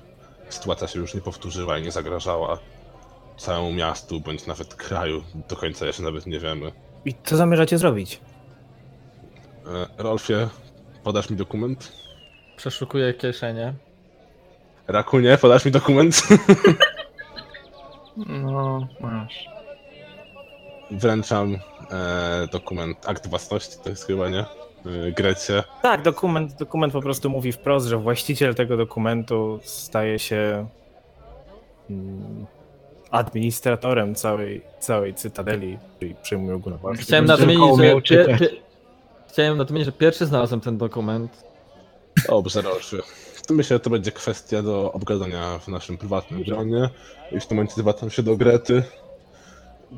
sytuacja 0.48 0.88
się 0.88 0.98
już 0.98 1.14
nie 1.14 1.20
powtórzyła 1.20 1.78
i 1.78 1.82
nie 1.82 1.90
zagrażała 1.92 2.58
całemu 3.40 3.72
miastu, 3.72 4.20
bądź 4.20 4.46
nawet 4.46 4.74
kraju. 4.74 5.22
Do 5.48 5.56
końca 5.56 5.86
jeszcze 5.86 6.02
nawet 6.02 6.26
nie 6.26 6.40
wiemy. 6.40 6.72
I 7.04 7.14
co 7.24 7.36
zamierzacie 7.36 7.78
zrobić? 7.78 8.20
E, 9.66 10.02
Rolfie, 10.02 10.48
podasz 11.04 11.30
mi 11.30 11.36
dokument? 11.36 11.92
Przeszukuję 12.56 13.14
kieszenie. 13.14 13.74
Rakunie, 14.88 15.38
podasz 15.40 15.64
mi 15.64 15.70
dokument? 15.70 16.22
No, 18.26 18.88
masz. 19.00 19.44
Wręczam 20.90 21.56
e, 21.90 22.48
dokument, 22.52 23.08
akt 23.08 23.26
własności, 23.26 23.76
to 23.84 23.90
jest 23.90 24.06
chyba, 24.06 24.28
nie? 24.28 24.40
E, 24.40 25.12
Grecie. 25.16 25.62
Tak, 25.82 26.02
dokument, 26.02 26.54
dokument 26.54 26.92
po 26.92 27.00
prostu 27.02 27.30
mówi 27.30 27.52
wprost, 27.52 27.86
że 27.86 27.96
właściciel 27.96 28.54
tego 28.54 28.76
dokumentu 28.76 29.60
staje 29.62 30.18
się 30.18 30.66
mm, 31.90 32.46
administratorem 33.10 34.14
całej, 34.14 34.62
całej 34.80 35.14
cytadeli 35.14 35.78
i 36.00 36.14
przejmują 36.22 36.58
go 36.58 36.70
na 36.70 36.76
własność. 36.76 37.08
Chciałem 37.08 37.24
nadmienić, 37.24 37.64
że 37.64 37.72
umiał 37.72 37.96
pie, 37.96 38.02
czytać. 38.02 38.38
pie, 38.38 38.48
chciałem 39.28 39.58
nadmienić, 39.58 39.86
że 39.86 39.92
pierwszy 39.92 40.26
znalazłem 40.26 40.60
ten 40.60 40.78
dokument. 40.78 41.44
Dobrze. 42.28 42.62
To 43.46 43.54
myślę, 43.54 43.76
że 43.76 43.80
to 43.80 43.90
będzie 43.90 44.12
kwestia 44.12 44.62
do 44.62 44.92
obgadania 44.92 45.58
w 45.58 45.68
naszym 45.68 45.98
prywatnym 45.98 46.42
gronie. 46.42 46.90
I 47.32 47.40
w 47.40 47.46
tym 47.46 47.56
momencie 47.56 47.74
zwracam 47.76 48.10
się 48.10 48.22
do 48.22 48.36
Grety. 48.36 48.82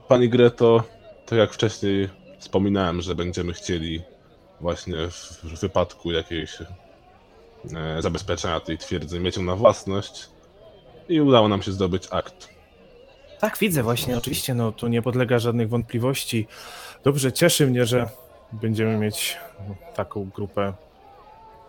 Pani 0.09 0.29
Greto, 0.29 0.83
tak 1.27 1.39
jak 1.39 1.53
wcześniej 1.53 2.09
wspominałem, 2.39 3.01
że 3.01 3.15
będziemy 3.15 3.53
chcieli 3.53 4.03
właśnie 4.61 4.97
w 5.11 5.43
w 5.43 5.61
wypadku 5.61 6.13
jakiejś 6.13 6.59
e, 6.61 8.03
zabezpieczenia 8.03 8.61
tej 8.61 8.79
twierdzy 8.79 9.21
mieć 9.21 9.37
ją 9.37 9.43
na 9.43 9.57
własność. 9.57 10.29
I 11.09 11.21
udało 11.21 11.49
nam 11.49 11.63
się 11.63 11.73
zdobyć 11.73 12.09
akt. 12.11 12.49
Tak, 13.43 13.59
widzę 13.59 13.83
właśnie, 13.83 14.17
oczywiście, 14.19 14.55
no 14.55 14.73
tu 14.73 14.89
nie 14.89 15.03
podlega 15.03 15.39
żadnych 15.39 15.69
wątpliwości. 15.69 16.47
Dobrze, 17.05 17.33
cieszy 17.33 17.67
mnie, 17.67 17.87
że 17.87 18.09
będziemy 18.53 18.97
mieć 18.97 19.37
taką 19.95 20.25
grupę 20.35 20.73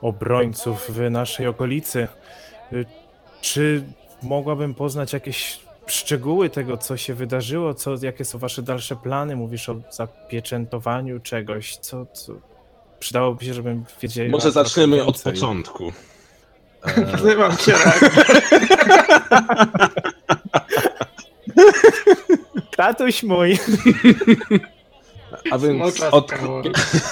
obrońców 0.02 0.86
w 0.90 1.10
naszej 1.12 1.48
okolicy. 1.48 2.08
Y, 2.74 2.86
Czy 3.42 3.84
mogłabym 4.24 4.74
poznać 4.74 5.14
jakieś 5.14 5.60
szczegóły 5.88 6.50
tego, 6.50 6.78
co 6.78 6.98
się 6.98 7.14
wydarzyło? 7.14 7.74
Co, 7.74 7.96
jakie 8.02 8.26
są 8.26 8.40
wasze 8.40 8.62
dalsze 8.62 8.96
plany? 8.96 9.36
Mówisz 9.36 9.70
o 9.70 9.76
zapieczętowaniu 9.92 11.20
czegoś, 11.20 11.78
co, 11.78 12.06
co... 12.06 12.34
Przydałoby 13.00 13.46
się, 13.46 13.54
żebym 13.54 13.86
wiedział. 14.02 14.26
Może 14.30 14.52
zaczniemy 14.52 15.06
od 15.06 15.22
początku. 15.22 15.92
E, 16.84 17.02
Nazywam 17.02 17.58
się 17.58 17.72
Rak. 17.72 18.12
Tatuś 22.84 23.24
mój! 23.24 23.58
a 25.52 25.58
więc 25.58 26.02
od. 26.12 26.32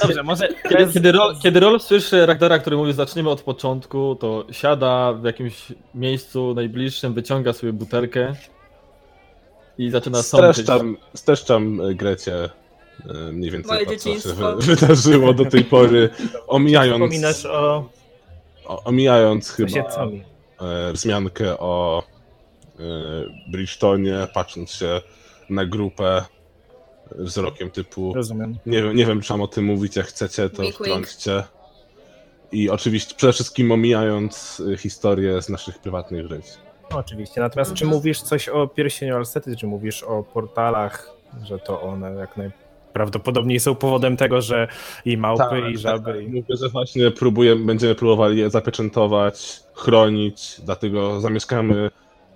Dobrze, 0.02 0.24
może... 0.24 0.48
Kiedy, 0.70 0.94
kiedy, 0.94 1.12
Rol, 1.12 1.36
kiedy 1.44 1.60
Rolf 1.60 1.84
słyszy 1.84 2.26
Ragdara, 2.26 2.60
który 2.60 2.78
mówi 2.78 2.94
zaczniemy 2.94 3.30
od 3.30 3.42
początku, 3.42 4.16
to 4.16 4.46
siada 4.52 5.14
w 5.14 5.24
jakimś 5.24 5.68
miejscu 5.96 6.54
najbliższym, 6.54 7.14
wyciąga 7.14 7.54
sobie 7.54 7.74
butelkę 7.74 8.36
i 9.78 9.90
zaczyna 9.90 10.24
sączyć. 10.24 10.64
Streszczam, 10.64 10.98
streszczam 11.16 11.82
e, 11.82 11.94
Grecie 11.94 12.50
e, 13.10 13.14
mniej 13.32 13.52
więcej 13.52 13.74
Moje 13.74 13.86
to, 13.86 13.96
co 13.96 14.20
się 14.20 14.34
wy, 14.34 14.76
wydarzyło 14.76 15.34
do 15.34 15.46
tej 15.46 15.64
pory, 15.64 16.10
omijając, 16.48 17.04
Wspominasz 17.04 17.46
o... 17.46 17.90
o, 18.66 18.84
omijając 18.84 19.50
Chyba... 19.50 19.70
chyba 19.70 19.90
Co 19.90 20.06
mi? 20.06 20.24
e, 20.62 20.94
wzmiankę 20.94 21.60
o 21.60 22.04
Bridgetonie, 23.52 24.28
patrząc 24.34 24.72
się 24.72 25.02
na 25.52 25.66
grupę 25.66 26.26
wzrokiem 27.12 27.72
typu 27.72 28.14
Rozumiem. 28.14 28.58
nie 28.66 28.84
wiem, 28.84 28.96
nie 28.96 29.06
wiem, 29.06 29.22
czy 29.22 29.34
mam 29.34 29.42
o 29.42 29.48
tym 29.48 29.66
mówić, 29.66 29.96
jak 29.96 30.06
chcecie, 30.06 30.50
to 30.50 30.62
Wink, 30.62 30.78
wink. 30.78 30.88
wtrąćcie. 30.88 31.44
I 32.52 32.70
oczywiście 32.70 33.16
przede 33.16 33.34
wszystkim 33.34 33.72
omijając 33.72 34.62
historię 34.78 35.42
z 35.42 35.50
naszych 35.50 35.80
prywatnych 35.80 36.28
żyć. 36.28 36.46
No, 36.92 36.98
oczywiście. 36.98 37.42
Natomiast 37.42 37.74
czy 37.74 37.86
mówisz 37.86 38.22
coś 38.22 38.50
o 38.50 38.68
pierścieniu 38.68 39.16
Alstety, 39.16 39.56
czy 39.56 39.68
mówisz 39.68 40.04
o 40.04 40.24
portalach, 40.24 41.10
że 41.44 41.60
to 41.60 41.82
one 41.82 42.14
jak 42.16 42.38
najprawdopodobniej 42.38 43.60
są 43.60 43.76
powodem 43.76 44.18
tego, 44.18 44.42
że 44.42 44.68
i 45.06 45.18
małpy, 45.18 45.62
i 45.74 45.78
żaby. 45.78 46.24
i... 46.24 46.28
Mówię, 46.28 46.56
że 46.62 46.70
właśnie 46.70 47.12
próbujemy, 47.12 47.66
będziemy 47.66 47.96
próbowali 47.96 48.40
je 48.40 48.50
zapieczętować, 48.50 49.60
chronić, 49.74 50.62
dlatego 50.66 51.22
zamieszkamy 51.22 51.92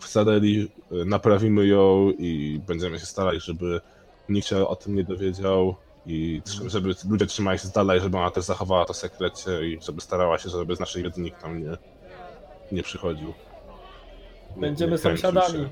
w 0.05 0.11
Sadeli, 0.11 0.71
y, 0.91 1.05
naprawimy 1.05 1.67
ją 1.67 2.11
i 2.17 2.61
będziemy 2.67 2.99
się 2.99 3.05
starali, 3.05 3.39
żeby 3.39 3.81
nikt 4.29 4.47
się 4.47 4.67
o 4.67 4.75
tym 4.75 4.95
nie 4.95 5.03
dowiedział 5.03 5.75
i 6.05 6.41
tr- 6.45 6.69
żeby 6.69 6.95
ludzie 7.09 7.25
trzymali 7.25 7.59
się 7.59 7.67
z 7.67 7.71
dala 7.71 7.95
i 7.95 7.99
żeby 7.99 8.17
ona 8.17 8.31
też 8.31 8.43
zachowała 8.43 8.85
to 8.85 8.93
w 8.93 8.97
sekrecie 8.97 9.51
i 9.69 9.79
żeby 9.81 10.01
starała 10.01 10.37
się, 10.37 10.49
żeby 10.49 10.75
z 10.75 10.79
naszej 10.79 11.03
wiedzy 11.03 11.21
nikt 11.21 11.41
tam 11.41 11.63
nie, 11.63 11.77
nie 12.71 12.83
przychodził. 12.83 13.27
Nie- 14.55 14.61
Będziemy 14.61 14.91
nie 14.91 14.97
sąsiadami. 14.97 15.69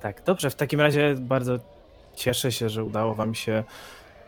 Tak, 0.00 0.22
dobrze. 0.26 0.50
W 0.50 0.54
takim 0.54 0.80
razie 0.80 1.14
bardzo 1.18 1.58
cieszę 2.14 2.52
się, 2.52 2.68
że 2.68 2.84
udało 2.84 3.14
Wam 3.14 3.34
się 3.34 3.64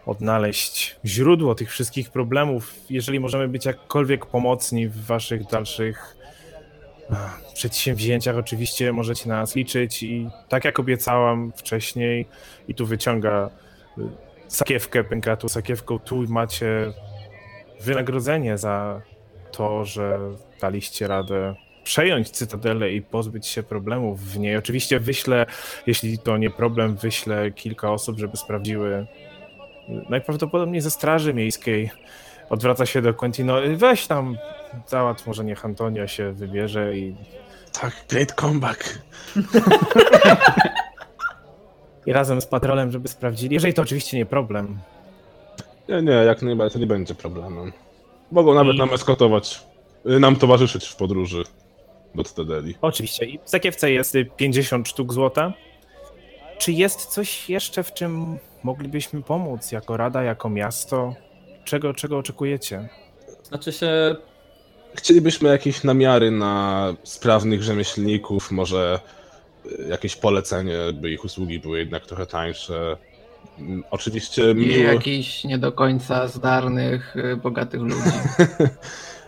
odnaleźć 0.07 0.97
źródło 1.05 1.55
tych 1.55 1.71
wszystkich 1.71 2.11
problemów. 2.11 2.75
Jeżeli 2.91 3.21
możemy 3.21 3.49
być 3.49 3.65
jakkolwiek 3.65 4.27
pomocni 4.27 4.89
w 4.89 5.05
Waszych 5.07 5.47
dalszych 5.47 6.16
przedsięwzięciach, 7.55 8.37
oczywiście 8.37 8.93
możecie 8.93 9.29
na 9.29 9.37
nas 9.37 9.57
liczyć. 9.57 10.03
I 10.03 10.29
tak 10.49 10.65
jak 10.65 10.81
obiecałam 10.81 11.53
wcześniej, 11.57 12.27
i 12.69 12.75
tu 12.75 12.87
wyciąga 12.87 13.51
y, 13.99 14.03
sakiewkę 14.49 15.05
pękatu, 15.05 15.49
sakiewką, 15.49 15.99
tu 15.99 16.25
macie 16.29 16.93
wynagrodzenie 17.81 18.59
za 18.59 19.03
to, 19.53 19.85
że 19.85 20.19
daliście 20.61 21.07
radę 21.07 21.55
przejąć 21.85 22.31
Cytadelę 22.31 22.93
i 22.93 23.03
pozbyć 23.03 23.47
się 23.47 23.63
problemów 23.63 24.21
w 24.21 24.39
niej. 24.39 24.57
Oczywiście 24.57 25.01
wyślę, 25.01 25.47
jeśli 25.87 26.19
to 26.19 26.37
nie 26.37 26.51
problem, 26.51 26.97
wyślę 26.97 27.51
kilka 27.51 27.91
osób, 27.93 28.19
żeby 28.19 28.37
sprawdziły. 28.37 29.07
Najprawdopodobniej 30.09 30.81
ze 30.81 30.91
Straży 30.91 31.35
Miejskiej. 31.35 31.91
Odwraca 32.51 32.87
się 32.87 33.03
do 33.03 33.15
Quentino. 33.15 33.55
Weź 33.77 34.07
tam, 34.07 34.39
załatw, 34.87 35.27
może 35.27 35.45
niech 35.45 35.65
Antonio 35.65 36.07
się 36.07 36.33
wybierze 36.33 36.97
i, 36.99 37.17
Tak, 37.81 38.05
great 38.09 38.33
comeback. 38.33 38.99
i 42.07 42.13
razem 42.13 42.41
z 42.41 42.47
patrolem, 42.47 42.93
żeby 42.93 43.09
sprawdzili. 43.09 43.55
Jeżeli 43.55 43.75
to 43.75 43.83
oczywiście 43.83 44.17
nie 44.17 44.27
problem. 44.27 44.79
Nie, 45.89 46.03
nie, 46.03 46.13
jak 46.13 46.43
najbardziej 46.43 46.73
to 46.73 46.79
nie 46.79 46.87
będzie 46.87 47.15
problemem. 47.15 47.73
Mogą 48.33 48.55
nawet 48.55 48.75
I- 48.75 48.79
nam 48.79 48.95
eskotować, 48.95 49.61
y, 50.11 50.21
nam 50.21 50.37
towarzyszyć 50.37 50.87
w 50.89 50.97
podróży 50.97 51.45
do 52.15 52.25
Stedeli. 52.25 52.75
Oczywiście. 52.81 53.27
I 53.27 53.39
w 53.45 53.51
sakiewce 53.51 53.91
jest 53.91 54.15
y, 54.15 54.25
50 54.37 54.89
sztuk 54.89 55.13
złota. 55.13 55.53
Czy 56.59 56.73
jest 56.73 57.07
coś 57.07 57.51
jeszcze, 57.51 57.83
w 57.83 57.93
czym 57.95 58.39
moglibyśmy 58.63 59.23
pomóc 59.23 59.73
jako 59.73 59.97
rada, 59.97 60.23
jako 60.23 60.49
miasto? 60.51 61.15
Czego, 61.67 61.95
czego 61.95 62.19
oczekujecie? 62.19 62.89
Znaczy 63.43 63.73
się, 63.73 64.17
Chcielibyśmy 64.95 65.49
jakieś 65.49 65.85
namiary 65.85 66.31
na 66.31 66.95
sprawnych 67.05 67.63
rzemieślników, 67.63 68.51
może 68.51 69.01
y, 69.67 69.89
jakieś 69.89 70.17
polecenie, 70.17 70.79
by 70.95 71.11
ich 71.11 71.25
usługi 71.25 71.59
były 71.59 71.79
jednak 71.79 72.07
trochę 72.07 72.27
tańsze. 72.27 72.97
Mm, 73.59 73.85
Oczywiście 73.91 74.51
I 74.51 74.55
miło, 74.55 74.93
jakichś 74.93 75.45
nie 75.45 75.59
do 75.59 75.73
końca 75.73 76.29
zdarnych, 76.29 77.17
y, 77.17 77.37
bogatych 77.37 77.81
ludzi. 77.81 78.11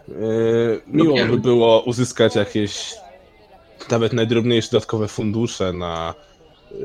y, 0.08 0.80
miło 0.96 1.26
by 1.26 1.38
było 1.38 1.80
uzyskać 1.80 2.36
jakieś 2.36 2.94
nawet 3.90 4.12
najdrobniejsze 4.12 4.68
dodatkowe 4.70 5.08
fundusze 5.08 5.72
na 5.72 6.14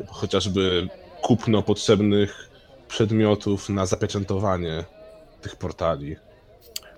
chociażby 0.08 0.88
kupno 1.22 1.62
potrzebnych 1.62 2.50
przedmiotów 2.88 3.70
na 3.70 3.86
zapieczętowanie 3.86 4.84
tych 5.44 5.56
portali. 5.56 6.16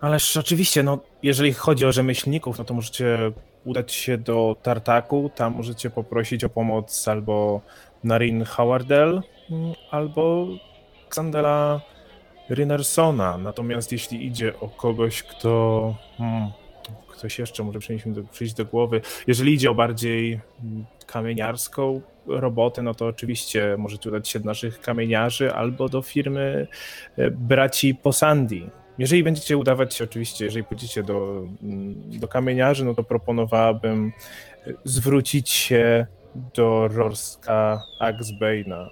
Ależ 0.01 0.38
oczywiście, 0.38 0.84
no, 0.84 0.99
jeżeli 1.23 1.53
chodzi 1.53 1.86
o 1.86 1.91
rzemieślników, 1.91 2.58
no 2.58 2.65
to 2.65 2.73
możecie 2.73 3.31
udać 3.65 3.93
się 3.93 4.17
do 4.17 4.55
Tartaku, 4.63 5.31
tam 5.36 5.55
możecie 5.55 5.89
poprosić 5.89 6.43
o 6.43 6.49
pomoc 6.49 7.08
albo 7.08 7.62
Narin 8.03 8.45
Howardel, 8.45 9.21
mm, 9.51 9.73
albo 9.91 10.47
Xandela 11.08 11.81
Rynersona. 12.49 13.38
Natomiast 13.38 13.91
jeśli 13.91 14.25
idzie 14.25 14.60
o 14.60 14.69
kogoś, 14.69 15.23
kto... 15.23 15.95
Hmm, 16.17 16.51
ktoś 17.08 17.39
jeszcze 17.39 17.63
może 17.63 17.79
przyjść 17.79 18.08
do, 18.08 18.23
przyjść 18.23 18.53
do 18.53 18.65
głowy. 18.65 19.01
Jeżeli 19.27 19.53
idzie 19.53 19.71
o 19.71 19.75
bardziej 19.75 20.39
mm, 20.63 20.86
kamieniarską 21.05 22.01
robotę, 22.27 22.81
no 22.81 22.93
to 22.93 23.07
oczywiście 23.07 23.75
możecie 23.77 24.09
udać 24.09 24.29
się 24.29 24.39
do 24.39 24.45
naszych 24.45 24.81
kamieniarzy 24.81 25.53
albo 25.53 25.89
do 25.89 26.01
firmy 26.01 26.67
e, 27.17 27.31
braci 27.31 27.95
Posandi. 27.95 28.69
Jeżeli 28.97 29.23
będziecie 29.23 29.57
udawać 29.57 29.93
się, 29.93 30.03
oczywiście, 30.03 30.45
jeżeli 30.45 30.63
pójdziecie 30.63 31.03
do, 31.03 31.47
mm, 31.63 32.19
do 32.19 32.27
kamieniarzy, 32.27 32.85
no 32.85 32.93
to 32.93 33.03
proponowałabym 33.03 34.11
e, 34.67 34.73
zwrócić 34.83 35.49
się 35.49 36.05
do 36.53 36.88
Rorska 36.88 37.83
Axbane'a. 38.01 38.88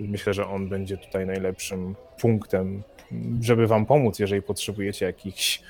Myślę, 0.00 0.34
że 0.34 0.46
on 0.46 0.68
będzie 0.68 0.96
tutaj 0.96 1.26
najlepszym 1.26 1.94
punktem, 2.20 2.82
żeby 3.40 3.66
wam 3.66 3.86
pomóc, 3.86 4.18
jeżeli 4.18 4.42
potrzebujecie 4.42 5.06
jakichś 5.06 5.62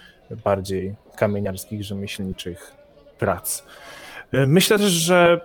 bardziej 0.44 0.94
kamieniarskich, 1.16 1.84
rzemieślniczych 1.84 2.72
prac. 3.18 3.62
E, 4.32 4.46
Myślę 4.46 4.78
też, 4.78 4.92
że 4.92 5.40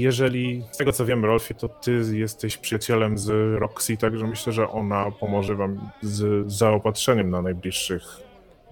jeżeli, 0.00 0.64
z 0.70 0.76
tego 0.76 0.92
co 0.92 1.04
wiem, 1.04 1.24
Rolfie, 1.24 1.54
to 1.54 1.68
ty 1.68 2.02
jesteś 2.12 2.56
przyjacielem 2.56 3.18
z 3.18 3.58
Roxy, 3.60 3.96
także 3.96 4.26
myślę, 4.26 4.52
że 4.52 4.68
ona 4.68 5.10
pomoże 5.10 5.54
wam 5.54 5.90
z 6.02 6.52
zaopatrzeniem 6.52 7.30
na 7.30 7.42
najbliższych, 7.42 8.02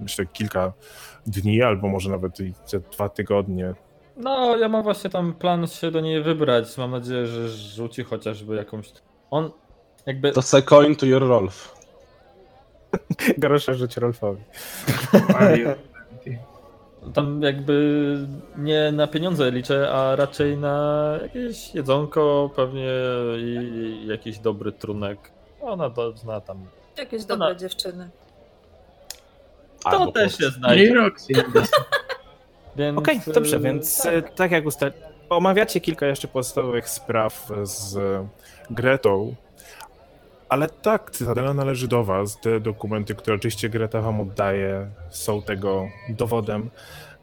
myślę, 0.00 0.26
kilka 0.26 0.72
dni, 1.26 1.62
albo 1.62 1.88
może 1.88 2.10
nawet 2.10 2.40
i 2.40 2.52
te 2.70 2.80
dwa 2.80 3.08
tygodnie. 3.08 3.74
no 4.16 4.56
ja 4.56 4.68
mam 4.68 4.82
właśnie 4.82 5.10
tam 5.10 5.34
plan 5.34 5.66
się 5.66 5.90
do 5.90 6.00
niej 6.00 6.22
wybrać. 6.22 6.78
Mam 6.78 6.90
nadzieję, 6.90 7.26
że 7.26 7.48
rzuci 7.48 8.04
chociażby 8.04 8.56
jakąś. 8.56 8.92
On 9.30 9.50
jakby. 10.06 10.32
To 10.32 10.42
se 10.42 10.62
coin 10.62 10.96
to 10.96 11.06
your 11.06 11.28
Rolf. 11.28 11.74
Grosze 13.38 13.74
żyć 13.74 13.96
Rolfowi. 13.96 14.42
Tam 17.14 17.42
jakby 17.42 18.16
nie 18.56 18.92
na 18.92 19.06
pieniądze 19.06 19.50
liczę, 19.50 19.92
a 19.92 20.16
raczej 20.16 20.56
na 20.56 21.18
jakieś 21.22 21.74
jedzonko 21.74 22.50
pewnie 22.56 22.90
i 23.38 24.06
jakiś 24.06 24.38
dobry 24.38 24.72
trunek. 24.72 25.18
Ona 25.60 25.90
to 25.90 26.12
zna 26.16 26.40
tam. 26.40 26.66
Jakieś 26.98 27.22
Ona- 27.22 27.36
dobre 27.36 27.56
dziewczyny. 27.56 28.10
To 29.82 29.88
Albo 29.90 30.12
też 30.12 30.38
się 30.38 30.50
znajdzie. 30.50 30.94
Roxy. 30.94 31.32
Więc, 32.76 32.98
Okej, 32.98 33.20
dobrze, 33.34 33.56
y, 33.56 33.60
więc 33.60 34.02
tak. 34.02 34.14
tak, 34.14 34.34
tak 34.34 34.50
jak 34.50 34.66
ustal... 34.66 34.92
Omawiacie 35.28 35.80
kilka 35.80 36.06
jeszcze 36.06 36.28
podstawowych 36.28 36.88
spraw 36.88 37.48
z 37.62 37.98
Gretą, 38.70 39.34
ale 40.52 40.68
tak, 40.68 41.10
Cytadela 41.10 41.54
należy 41.54 41.88
do 41.88 42.04
was. 42.04 42.40
Te 42.40 42.60
dokumenty, 42.60 43.14
które 43.14 43.36
oczywiście 43.36 43.68
Greta 43.68 44.00
wam 44.00 44.20
oddaje, 44.20 44.86
są 45.10 45.42
tego 45.42 45.88
dowodem. 46.08 46.70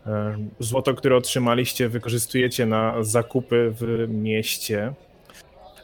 E, 0.07 0.37
Złoto, 0.59 0.93
które 0.93 1.15
otrzymaliście, 1.15 1.89
wykorzystujecie 1.89 2.65
na 2.65 3.03
zakupy 3.03 3.73
w 3.79 4.07
mieście. 4.07 4.93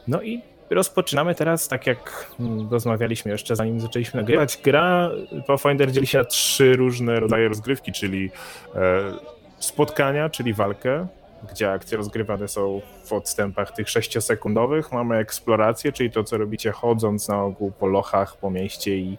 No 0.08 0.22
i 0.22 0.42
rozpoczynamy 0.70 1.34
teraz, 1.34 1.68
tak 1.68 1.86
jak 1.86 2.30
rozmawialiśmy 2.70 3.30
jeszcze 3.30 3.56
zanim 3.56 3.80
zaczęliśmy 3.80 4.20
nagrywać. 4.20 4.58
Gra 4.64 5.10
Pathfinder 5.46 5.92
dzieli 5.92 6.06
się 6.06 6.18
na 6.18 6.24
trzy 6.24 6.76
różne 6.76 7.20
rodzaje 7.20 7.48
rozgrywki, 7.48 7.92
czyli 7.92 8.30
e, 8.74 9.12
spotkania, 9.58 10.30
czyli 10.30 10.54
walkę, 10.54 11.06
gdzie 11.50 11.72
akcje 11.72 11.96
rozgrywane 11.96 12.48
są 12.48 12.80
w 13.04 13.12
odstępach 13.12 13.72
tych 13.72 13.90
sześciosekundowych. 13.90 14.92
Mamy 14.92 15.16
eksplorację, 15.16 15.92
czyli 15.92 16.10
to, 16.10 16.24
co 16.24 16.38
robicie 16.38 16.72
chodząc 16.72 17.28
na 17.28 17.42
ogół 17.42 17.72
po 17.72 17.86
lochach, 17.86 18.36
po 18.36 18.50
mieście 18.50 18.96
i, 18.96 19.18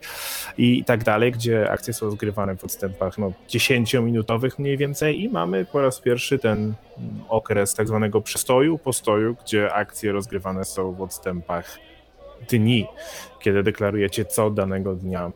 i 0.57 0.83
tak 0.83 1.03
dalej, 1.03 1.31
gdzie 1.31 1.71
akcje 1.71 1.93
są 1.93 2.05
rozgrywane 2.05 2.55
w 2.55 2.63
odstępach 2.63 3.17
no, 3.17 3.31
10-minutowych 3.49 4.59
mniej 4.59 4.77
więcej. 4.77 5.23
I 5.23 5.29
mamy 5.29 5.65
po 5.65 5.81
raz 5.81 5.99
pierwszy 5.99 6.39
ten 6.39 6.73
okres 7.29 7.73
tak 7.73 7.87
zwanego 7.87 8.21
przystoju, 8.21 8.77
postoju, 8.77 9.35
gdzie 9.45 9.73
akcje 9.73 10.11
rozgrywane 10.11 10.65
są 10.65 10.93
w 10.93 11.01
odstępach 11.01 11.77
dni, 12.49 12.87
kiedy 13.39 13.63
deklarujecie, 13.63 14.25
co 14.25 14.49
danego 14.49 14.95
dnia 14.95 15.31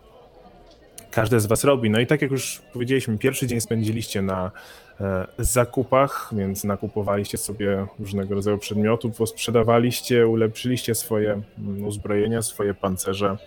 każde 1.12 1.39
z 1.39 1.46
was 1.46 1.63
robi. 1.63 1.89
No 1.89 2.00
i 2.00 2.08
tak 2.08 2.22
jak 2.22 2.32
już 2.32 2.62
powiedzieliśmy, 2.74 3.17
pierwszy 3.17 3.48
dzień 3.48 3.62
spędziliście 3.62 4.22
na 4.22 4.52
zakupach, 5.38 6.30
więc 6.32 6.64
nakupowaliście 6.64 7.38
sobie 7.38 7.86
różnego 8.00 8.36
rodzaju 8.36 8.58
przedmiotów, 8.58 9.30
sprzedawaliście, 9.30 10.28
ulepszyliście 10.28 10.96
swoje 10.96 11.42
mm, 11.60 11.86
uzbrojenia, 11.86 12.42
swoje 12.42 12.74
pancerze. 12.74 13.38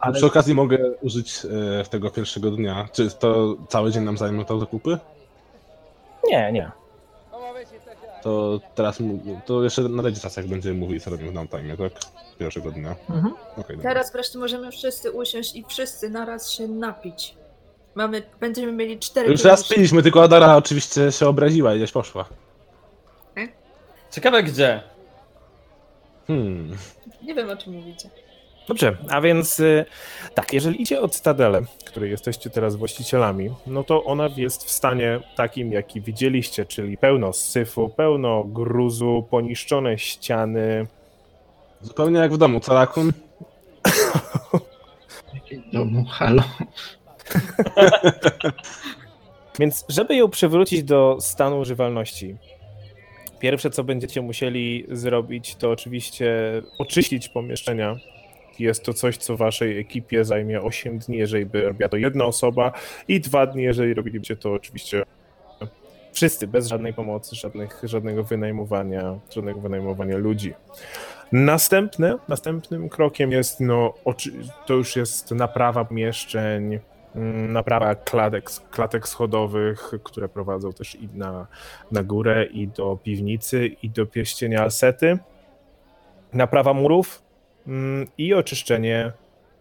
Ale... 0.00 0.14
Przy 0.14 0.26
okazji 0.26 0.54
mogę 0.54 0.78
użyć 1.00 1.42
e, 1.80 1.84
tego 1.84 2.10
pierwszego 2.10 2.50
dnia. 2.50 2.88
Czy 2.92 3.10
to 3.10 3.56
cały 3.68 3.90
dzień 3.90 4.04
nam 4.04 4.18
zajmie 4.18 4.44
to 4.44 4.58
zakupy? 4.60 4.98
Nie, 6.30 6.52
nie. 6.52 6.70
To 8.22 8.60
teraz 8.74 8.98
to 9.46 9.64
jeszcze 9.64 9.82
na 9.82 10.02
rejestracjach 10.02 10.46
będziemy 10.46 10.74
mówić, 10.74 11.04
co 11.04 11.10
robimy 11.10 11.30
w 11.30 11.34
downtime, 11.34 11.76
tak? 11.76 11.92
Pierwszego 12.38 12.70
dnia. 12.70 12.96
Mhm. 13.10 13.34
Okay, 13.56 13.76
teraz 13.76 14.12
wreszcie 14.12 14.38
możemy 14.38 14.70
wszyscy 14.70 15.12
usiąść 15.12 15.56
i 15.56 15.64
wszyscy 15.68 16.10
naraz 16.10 16.50
się 16.50 16.68
napić. 16.68 17.34
Mamy, 17.96 18.22
będziemy 18.40 18.72
mieli 18.72 18.98
cztery. 18.98 19.30
Już 19.30 19.44
raz 19.44 19.68
piliśmy, 19.68 20.02
tylko 20.02 20.22
Adara 20.22 20.56
oczywiście 20.56 21.12
się 21.12 21.28
obraziła 21.28 21.74
i 21.74 21.76
gdzieś 21.78 21.92
poszła. 21.92 22.24
Ciekawe 24.10 24.42
gdzie. 24.42 24.82
Hmm. 26.26 26.76
Nie 27.22 27.34
wiem 27.34 27.50
o 27.50 27.56
czym 27.56 27.72
mówicie. 27.72 28.10
Dobrze, 28.68 28.96
a 29.10 29.20
więc 29.20 29.60
y, 29.60 29.84
tak, 30.34 30.52
jeżeli 30.52 30.82
idzie 30.82 31.00
o 31.00 31.08
Cytadelę, 31.08 31.62
której 31.84 32.10
jesteście 32.10 32.50
teraz 32.50 32.76
właścicielami, 32.76 33.50
no 33.66 33.84
to 33.84 34.04
ona 34.04 34.28
jest 34.36 34.64
w 34.64 34.70
stanie 34.70 35.20
takim, 35.36 35.72
jaki 35.72 36.00
widzieliście, 36.00 36.66
czyli 36.66 36.98
pełno 36.98 37.32
syfu, 37.32 37.88
pełno 37.88 38.44
gruzu, 38.44 39.26
poniszczone 39.30 39.98
ściany. 39.98 40.86
Zupełnie 41.80 42.18
jak 42.18 42.32
w 42.32 42.38
domu, 42.38 42.60
Carakun. 42.60 43.12
w 45.70 45.72
domu, 45.72 46.04
halo. 46.04 46.42
Więc 49.58 49.84
żeby 49.88 50.16
ją 50.16 50.28
przywrócić 50.28 50.82
do 50.82 51.16
stanu 51.20 51.58
używalności, 51.58 52.36
pierwsze 53.40 53.70
co 53.70 53.84
będziecie 53.84 54.22
musieli 54.22 54.86
zrobić, 54.90 55.56
to 55.56 55.70
oczywiście 55.70 56.36
oczyścić 56.78 57.28
pomieszczenia 57.28 57.96
jest 58.58 58.84
to 58.84 58.94
coś, 58.94 59.16
co 59.16 59.36
waszej 59.36 59.78
ekipie 59.78 60.24
zajmie 60.24 60.62
8 60.62 60.98
dni, 60.98 61.18
jeżeli 61.18 61.46
by 61.46 61.62
robiła 61.62 61.88
to 61.88 61.96
jedna 61.96 62.24
osoba 62.24 62.72
i 63.08 63.20
2 63.20 63.46
dni, 63.46 63.62
jeżeli 63.62 63.94
robilibyście 63.94 64.36
to 64.36 64.52
oczywiście 64.52 65.02
wszyscy, 66.12 66.46
bez 66.46 66.66
żadnej 66.66 66.94
pomocy, 66.94 67.36
żadnych, 67.36 67.80
żadnego 67.82 68.24
wynajmowania, 68.24 69.18
żadnego 69.30 69.60
wynajmowania 69.60 70.16
ludzi. 70.16 70.54
Następne, 71.32 72.18
następnym 72.28 72.88
krokiem 72.88 73.32
jest, 73.32 73.60
no, 73.60 73.94
to 74.66 74.74
już 74.74 74.96
jest 74.96 75.30
naprawa 75.30 75.84
pomieszczeń, 75.84 76.78
naprawa 77.48 77.94
klatek, 77.94 78.50
klatek 78.70 79.08
schodowych, 79.08 79.92
które 80.04 80.28
prowadzą 80.28 80.72
też 80.72 80.94
i 80.94 81.08
na, 81.14 81.46
na 81.92 82.02
górę, 82.02 82.44
i 82.44 82.68
do 82.68 82.98
piwnicy, 83.02 83.66
i 83.66 83.90
do 83.90 84.06
pierścienia 84.06 84.62
Alsety. 84.62 85.18
Naprawa 86.32 86.72
murów, 86.74 87.26
Mm, 87.66 88.06
i 88.18 88.34
oczyszczenie 88.34 89.12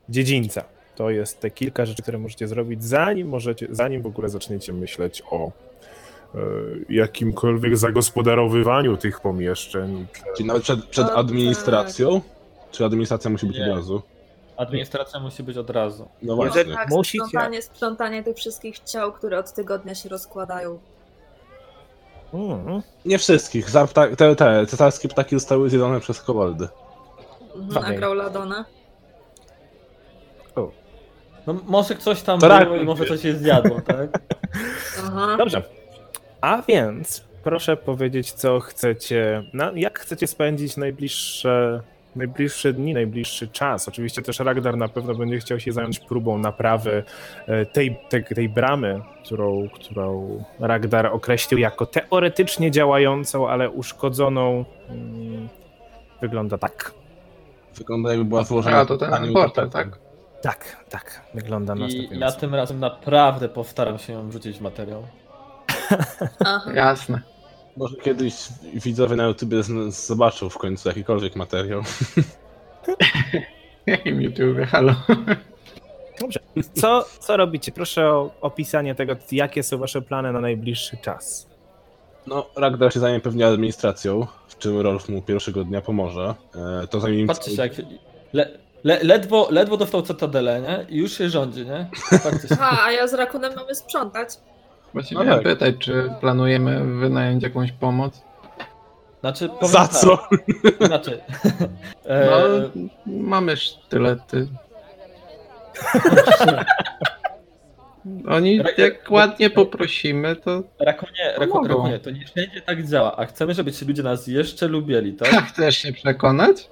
dziedzińca. 0.10 0.64
To 0.96 1.10
jest 1.10 1.40
te 1.40 1.52
kilka 1.52 1.86
rzeczy, 1.86 2.02
które 2.02 2.18
możecie 2.18 2.48
zrobić, 2.48 2.84
zanim 2.84 3.28
możecie, 3.28 3.68
zanim 3.72 4.02
w 4.02 4.06
ogóle 4.06 4.30
zaczniecie 4.30 4.74
myśleć 4.74 5.24
o 5.32 5.52
e, 6.36 6.40
jakimkolwiek 6.90 7.78
zagospodarowywaniu 7.78 8.98
tych 8.98 9.20
pomieszczeń. 9.20 10.06
Czyli 10.38 10.48
nawet 10.48 10.64
przed, 10.64 10.86
przed 10.86 11.10
administracją? 11.10 12.22
Czy 12.72 12.86
administracja 12.86 13.32
musi 13.32 13.46
być 13.46 13.58
Nie. 13.58 13.64
od 13.64 13.78
razu? 13.78 14.02
Administracja 14.58 15.20
musi 15.20 15.44
być 15.44 15.58
od 15.58 15.70
razu. 15.70 16.08
No 16.22 16.36
właśnie. 16.36 16.66
Tak, 16.66 16.90
Musicie... 16.90 17.26
sprzątanie, 17.26 17.62
sprzątanie 17.62 18.24
tych 18.24 18.38
wszystkich 18.38 18.80
ciał, 18.80 19.14
które 19.14 19.40
od 19.40 19.54
tygodnia 19.54 19.96
się 19.96 20.10
rozkładają. 20.10 20.80
Mm. 22.34 22.82
Nie 23.06 23.18
wszystkich. 23.18 23.72
Te, 24.18 24.36
te 24.36 24.66
cesarskie 24.66 25.10
ptaki 25.10 25.36
zostały 25.36 25.70
zjedzone 25.70 26.00
przez 26.00 26.22
koboldy. 26.22 26.68
Nagrał 27.56 28.14
Ladona. 28.14 28.66
No 31.48 31.56
może 31.66 31.96
ktoś 31.96 32.22
tam 32.22 32.40
to 32.40 32.60
było 32.60 32.76
i 32.76 32.84
może 32.84 33.06
coś 33.06 33.22
się 33.22 33.36
zjadło, 33.36 33.82
tak? 33.82 34.10
Aha. 35.08 35.36
Dobrze. 35.38 35.64
A 36.42 36.62
więc 36.68 37.24
proszę 37.44 37.78
powiedzieć, 37.78 38.32
co 38.32 38.60
chcecie, 38.60 39.44
na, 39.54 39.72
jak 39.76 40.00
chcecie 40.00 40.28
spędzić 40.28 40.78
najbliższe, 40.78 41.82
najbliższe 42.16 42.74
dni, 42.74 42.94
najbliższy 42.94 43.48
czas. 43.48 43.88
Oczywiście 43.88 44.22
też 44.22 44.40
Ragnar 44.40 44.78
na 44.78 44.88
pewno 44.88 45.16
będzie 45.16 45.38
chciał 45.38 45.60
się 45.60 45.72
zająć 45.72 46.00
próbą 46.00 46.38
naprawy 46.38 47.04
e, 47.48 47.66
tej, 47.66 47.98
tej, 48.10 48.24
tej 48.24 48.50
bramy, 48.50 49.02
którą, 49.26 49.70
którą 49.74 50.44
Ragnar 50.60 51.06
określił 51.06 51.60
jako 51.60 51.86
teoretycznie 51.86 52.72
działającą, 52.72 53.50
ale 53.50 53.70
uszkodzoną. 53.70 54.66
Hmm, 54.88 55.50
wygląda 56.22 56.58
tak. 56.58 56.94
Wygląda 57.76 58.10
jakby 58.10 58.26
była 58.26 58.44
złożona. 58.44 58.78
A, 58.78 58.86
to 58.86 58.98
ten 58.98 59.34
portal, 59.34 59.70
tak? 59.70 60.00
Tak, 60.42 60.86
tak. 60.90 61.22
Wygląda 61.34 61.76
I 61.76 62.20
ja 62.20 62.32
tym 62.32 62.56
razem 62.56 62.80
naprawdę 62.80 63.50
postaram 63.50 63.98
się 63.98 64.14
ją 64.14 64.30
wrzucić 64.30 64.58
w 64.58 64.62
materiał. 64.62 65.04
Jasne. 66.74 67.35
Może 67.78 67.96
kiedyś 67.96 68.34
widzowie 68.74 69.16
na 69.16 69.24
YouTube 69.24 69.54
zobaczą 69.88 70.50
w 70.50 70.58
końcu 70.58 70.90
jakikolwiek 70.90 71.36
materiał. 71.36 71.82
Jakim 73.86 74.22
YouTube, 74.22 74.58
halo. 74.68 74.96
Dobrze. 76.22 76.40
Co, 76.74 77.06
co 77.20 77.38
robicie? 77.38 77.72
Proszę 77.72 78.10
o 78.10 78.32
opisanie 78.42 78.96
tego, 78.96 79.16
jakie 79.32 79.64
są 79.64 79.78
wasze 79.78 80.02
plany 80.02 80.34
na 80.34 80.40
najbliższy 80.40 80.98
czas. 80.98 81.48
No, 82.28 82.46
Ragnar 82.56 82.94
się 82.94 83.00
zajmie 83.00 83.20
pewnie 83.20 83.48
administracją, 83.48 84.28
w 84.48 84.58
czym 84.58 84.80
Rolf 84.82 85.10
mu 85.10 85.22
pierwszego 85.22 85.64
dnia 85.64 85.82
pomoże. 85.82 86.36
E, 86.84 86.88
to 86.88 87.00
zajmie 87.00 87.28
Patrzcie 87.28 87.56
się, 87.56 87.62
jak 87.62 87.72
le, 88.34 88.58
le, 88.84 89.04
ledwo, 89.04 89.48
ledwo 89.52 89.78
dostał 89.78 90.02
Cytadelę, 90.02 90.62
nie? 90.62 90.96
I 90.96 90.98
już 90.98 91.18
się 91.18 91.30
rządzi, 91.30 91.66
nie? 91.66 91.90
się. 92.50 92.58
A, 92.60 92.86
a 92.86 92.92
ja 92.92 93.08
z 93.08 93.14
Rakunem 93.14 93.56
mamy 93.56 93.76
sprzątać. 93.76 94.30
Właściwie 94.96 95.24
no 95.24 95.36
tak. 95.36 95.44
pytać, 95.44 95.76
czy 95.80 96.12
planujemy 96.22 97.00
wynająć 97.00 97.44
jakąś 97.44 97.72
pomoc? 97.72 98.22
Znaczy, 99.20 99.50
Za 99.62 99.80
tak. 99.80 99.92
co? 99.92 100.28
Znaczy, 100.86 101.22
e... 102.06 102.30
no, 102.30 102.70
mamy 103.06 103.58
sztylety. 103.58 104.48
Oni, 108.28 108.62
jak 108.78 109.12
ładnie 109.12 109.50
poprosimy, 109.50 110.36
to. 110.36 110.64
Rakonie, 110.80 111.34
Rakonie, 111.38 111.68
Rakonie, 111.68 112.00
to 112.00 112.12
nie 112.12 112.26
wszędzie 112.26 112.62
tak 112.62 112.88
działa, 112.88 113.16
a 113.16 113.26
chcemy, 113.26 113.54
żeby 113.54 113.72
ci 113.72 113.86
ludzie 113.86 114.04
nas 114.04 114.28
jeszcze 114.28 114.68
lubili, 114.68 115.14
tak? 115.14 115.30
Chcesz 115.30 115.78
się 115.78 115.94
przekonać? 115.94 116.70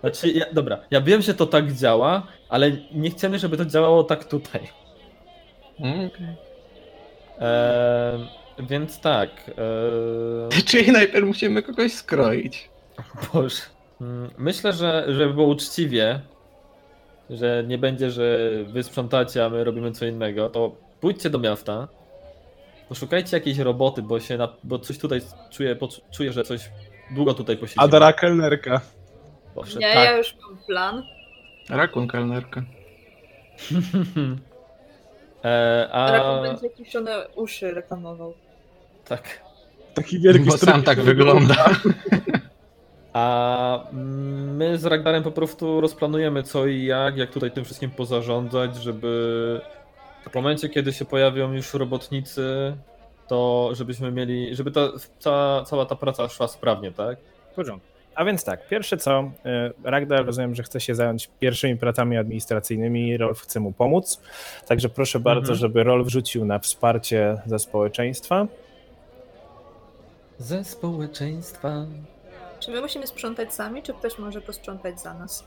Znaczy, 0.00 0.28
ja, 0.28 0.46
dobra, 0.52 0.78
ja 0.90 1.00
wiem, 1.00 1.22
że 1.22 1.34
to 1.34 1.46
tak 1.46 1.72
działa, 1.72 2.26
ale 2.48 2.70
nie 2.92 3.10
chcemy, 3.10 3.38
żeby 3.38 3.56
to 3.56 3.64
działało 3.64 4.04
tak 4.04 4.24
tutaj. 4.24 4.60
Mm, 5.80 6.06
okay. 6.06 6.45
Eee, 7.40 8.28
więc 8.58 9.00
tak. 9.00 9.30
Eee... 9.48 10.62
Czyli 10.68 10.92
najpierw 10.92 11.26
musimy 11.26 11.62
kogoś 11.62 11.92
skroić. 11.92 12.70
Boże. 13.32 13.62
Mm, 14.00 14.30
myślę, 14.38 14.72
że 14.72 15.04
żeby 15.08 15.34
było 15.34 15.46
uczciwie, 15.46 16.20
że 17.30 17.64
nie 17.66 17.78
będzie, 17.78 18.10
że 18.10 18.38
wy 18.66 18.82
sprzątacie, 18.82 19.44
a 19.44 19.48
my 19.48 19.64
robimy 19.64 19.92
co 19.92 20.06
innego, 20.06 20.50
to 20.50 20.76
pójdźcie 21.00 21.30
do 21.30 21.38
miasta, 21.38 21.88
poszukajcie 22.88 23.36
jakiejś 23.36 23.58
roboty, 23.58 24.02
bo 24.02 24.20
się 24.20 24.36
na, 24.36 24.48
bo 24.64 24.78
coś 24.78 24.98
tutaj 24.98 25.20
czuję, 25.50 25.76
czuję, 26.10 26.32
że 26.32 26.44
coś 26.44 26.70
długo 27.10 27.34
tutaj 27.34 27.56
posiedzimy. 27.56 27.84
Adara 27.84 28.12
kelnerka. 28.12 28.80
Boże, 29.54 29.78
nie, 29.78 29.94
tak. 29.94 30.04
ja 30.04 30.16
już 30.16 30.36
mam 30.42 30.58
plan. 30.66 31.02
Rakun 31.70 32.08
kelnerka. 32.08 32.62
e, 35.44 35.88
a... 35.92 36.12
Rakun 36.12 36.42
będzie 36.42 36.70
kiszone 36.70 37.28
uszy 37.34 37.70
reklamował. 37.70 38.34
Tak. 39.04 39.40
Taki 39.94 40.20
wielki 40.20 40.44
Bo 40.44 40.58
sam 40.58 40.82
tak 40.82 41.00
wygląda. 41.00 41.54
A 43.12 43.84
my 43.92 44.78
z 44.78 44.84
Ragnarem 44.84 45.22
po 45.22 45.30
prostu 45.30 45.80
rozplanujemy 45.80 46.42
co 46.42 46.66
i 46.66 46.84
jak, 46.84 47.16
jak 47.16 47.30
tutaj 47.30 47.50
tym 47.50 47.64
wszystkim 47.64 47.90
pozarządzać, 47.90 48.76
żeby 48.76 49.60
w 50.30 50.34
momencie, 50.34 50.68
kiedy 50.68 50.92
się 50.92 51.04
pojawią 51.04 51.52
już 51.52 51.74
robotnicy, 51.74 52.76
to 53.28 53.70
żebyśmy 53.72 54.12
mieli, 54.12 54.56
żeby 54.56 54.70
ta, 54.70 54.80
cała, 55.18 55.64
cała 55.64 55.86
ta 55.86 55.96
praca 55.96 56.28
szła 56.28 56.48
sprawnie, 56.48 56.92
tak? 56.92 57.18
W 57.52 57.54
porządku. 57.54 57.95
A 58.16 58.24
więc 58.24 58.44
tak, 58.44 58.68
pierwsze 58.68 58.96
co, 58.96 59.20
y, 59.20 59.90
Ragnar 59.90 60.26
rozumiem, 60.26 60.54
że 60.54 60.62
chce 60.62 60.80
się 60.80 60.94
zająć 60.94 61.30
pierwszymi 61.40 61.76
pracami 61.76 62.16
administracyjnymi, 62.16 63.16
Rolf 63.16 63.40
chce 63.40 63.60
mu 63.60 63.72
pomóc, 63.72 64.20
także 64.66 64.88
proszę 64.88 65.20
bardzo, 65.20 65.40
mhm. 65.40 65.58
żeby 65.58 65.84
Rolf 65.84 66.08
rzucił 66.08 66.44
na 66.44 66.58
wsparcie 66.58 67.36
ze 67.46 67.58
społeczeństwa. 67.58 68.46
Ze 70.38 70.64
społeczeństwa. 70.64 71.86
Czy 72.60 72.70
my 72.70 72.80
musimy 72.80 73.06
sprzątać 73.06 73.54
sami, 73.54 73.82
czy 73.82 73.92
ktoś 73.92 74.18
może 74.18 74.40
posprzątać 74.40 75.00
za 75.00 75.14
nas? 75.14 75.44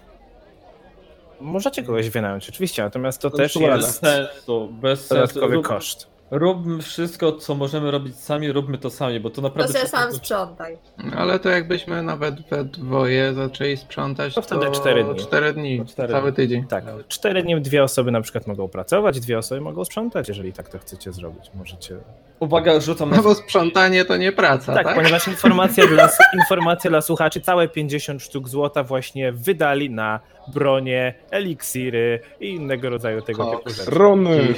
Możecie 1.39 1.83
kogoś 1.83 2.09
wynająć, 2.09 2.49
oczywiście, 2.49 2.83
natomiast 2.83 3.21
to, 3.21 3.29
to 3.29 3.37
też 3.37 3.55
jest 3.55 3.77
bez 3.77 3.97
sensu, 3.97 4.69
bez 4.81 5.07
dodatkowy 5.07 5.55
sensu. 5.55 5.69
koszt. 5.69 6.08
Róbmy 6.31 6.81
wszystko, 6.81 7.31
co 7.31 7.55
możemy 7.55 7.91
robić 7.91 8.15
sami, 8.15 8.51
róbmy 8.51 8.77
to 8.77 8.89
sami, 8.89 9.19
bo 9.19 9.29
to 9.29 9.35
To 9.35 9.41
naprawdę... 9.41 9.67
sobie 9.73 9.79
wszystko- 9.79 9.99
sam 10.01 10.13
sprzątaj. 10.13 10.77
Ale 11.17 11.39
to 11.39 11.49
jakbyśmy 11.49 12.01
nawet 12.03 12.41
we 12.49 12.63
dwoje 12.65 13.33
zaczęli 13.33 13.77
sprzątać, 13.77 14.33
To 14.35 14.41
wtedy 14.41 14.71
cztery 14.71 15.03
dni. 15.03 15.15
Cztery 15.15 15.53
dni, 15.53 15.79
To 15.79 15.85
cztery 15.85 16.13
cały 16.13 16.31
dni. 16.31 16.35
tydzień. 16.35 16.67
Tak, 16.67 16.83
cztery 17.07 17.43
dni 17.43 17.61
dwie 17.61 17.83
osoby 17.83 18.11
na 18.11 18.21
przykład 18.21 18.47
mogą 18.47 18.67
pracować, 18.67 19.19
dwie 19.19 19.37
osoby 19.37 19.61
mogą 19.61 19.85
sprzątać, 19.85 20.27
jeżeli 20.27 20.53
tak 20.53 20.69
to 20.69 20.79
chcecie 20.79 21.11
zrobić. 21.13 21.51
Możecie. 21.55 21.97
Uwaga, 22.39 22.79
rzucam 22.79 23.09
na... 23.09 23.17
No 23.17 23.23
bo 23.23 23.35
sprzątanie 23.35 24.05
to 24.05 24.17
nie 24.17 24.31
praca, 24.31 24.73
Tak, 24.73 24.85
tak? 24.85 24.95
ponieważ 24.95 25.27
informacja 25.27 25.87
dla, 25.93 26.09
informacja 26.33 26.89
dla 26.89 27.01
słuchaczy, 27.01 27.41
całe 27.41 27.67
50 27.67 28.21
sztuk 28.23 28.49
złota 28.49 28.83
właśnie 28.83 29.31
wydali 29.31 29.89
na 29.89 30.19
bronie, 30.49 31.13
eliksiry 31.31 32.19
i 32.39 32.47
innego 32.49 32.89
rodzaju 32.89 33.21
tego 33.21 33.45
Koks. 33.45 33.63
typu 33.63 33.75
rzeczy. 33.75 33.91
Rony! 33.91 34.53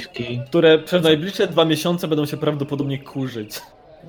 Które 0.46 0.78
przez 0.78 1.02
najbliższe 1.02 1.46
dwa 1.46 1.64
miesiące 1.64 2.08
będą 2.08 2.26
się 2.26 2.36
prawdopodobnie 2.36 2.98
kurzyć. 2.98 3.60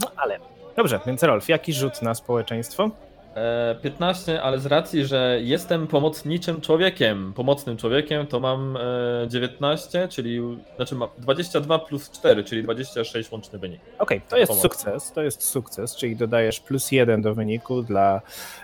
No 0.02 0.08
ale. 0.16 0.40
Dobrze, 0.76 1.00
więc 1.08 1.24
Rolf, 1.24 1.50
jaki 1.50 1.74
rzut 1.74 2.02
na 2.02 2.16
społeczeństwo? 2.16 2.90
E, 3.36 3.76
15, 3.82 4.42
ale 4.42 4.60
z 4.60 4.66
racji, 4.66 5.06
że 5.06 5.40
jestem 5.42 5.88
pomocniczym 5.88 6.62
człowiekiem, 6.62 7.34
pomocnym 7.36 7.78
człowiekiem, 7.78 8.28
to 8.28 8.40
mam 8.40 8.78
e, 8.78 9.28
19, 9.28 10.08
czyli 10.08 10.58
znaczy 10.76 10.96
mam 10.96 11.10
22 11.18 11.80
plus 11.80 12.10
4, 12.10 12.44
czyli 12.44 12.64
26 12.64 13.32
łączny 13.32 13.60
wynik. 13.60 13.82
Okej, 14.00 14.22
to 14.30 14.38
jest 14.38 14.50
Pomoc. 14.50 14.62
sukces, 14.62 15.12
to 15.12 15.22
jest 15.22 15.44
sukces, 15.44 15.96
czyli 15.96 16.16
dodajesz 16.16 16.60
plus 16.60 16.92
jeden 16.92 17.22
do 17.22 17.34
wyniku 17.34 17.84
dla, 17.84 18.22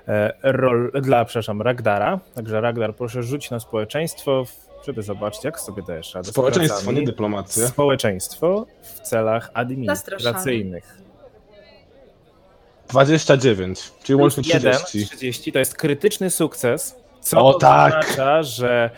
e, 0.07 0.33
rol, 0.43 0.91
dla 1.01 1.25
przepraszam, 1.25 1.61
Ragdara. 1.61 2.19
Także 2.35 2.61
Ragdar, 2.61 2.95
proszę 2.95 3.23
rzuć 3.23 3.51
na 3.51 3.59
społeczeństwo, 3.59 4.45
żeby 4.85 5.03
zobaczyć, 5.03 5.43
jak 5.43 5.59
sobie 5.59 5.83
dajesz 5.87 6.15
radę 6.15 6.31
Społeczeństwo, 6.31 6.91
nie 6.91 7.03
dyplomację. 7.03 7.67
Społeczeństwo 7.67 8.65
w 8.81 8.99
celach 8.99 9.51
administracyjnych. 9.53 11.08
29, 12.89 13.91
czyli 14.03 14.15
łącznie 14.15 14.43
Plus 14.43 14.53
1, 14.53 14.73
30. 14.85 15.17
30 15.17 15.51
to 15.51 15.59
jest 15.59 15.75
krytyczny 15.75 16.29
sukces, 16.29 16.95
co 17.21 17.45
O, 17.45 17.53
tak. 17.53 17.93
oznacza, 17.93 18.43
że 18.43 18.89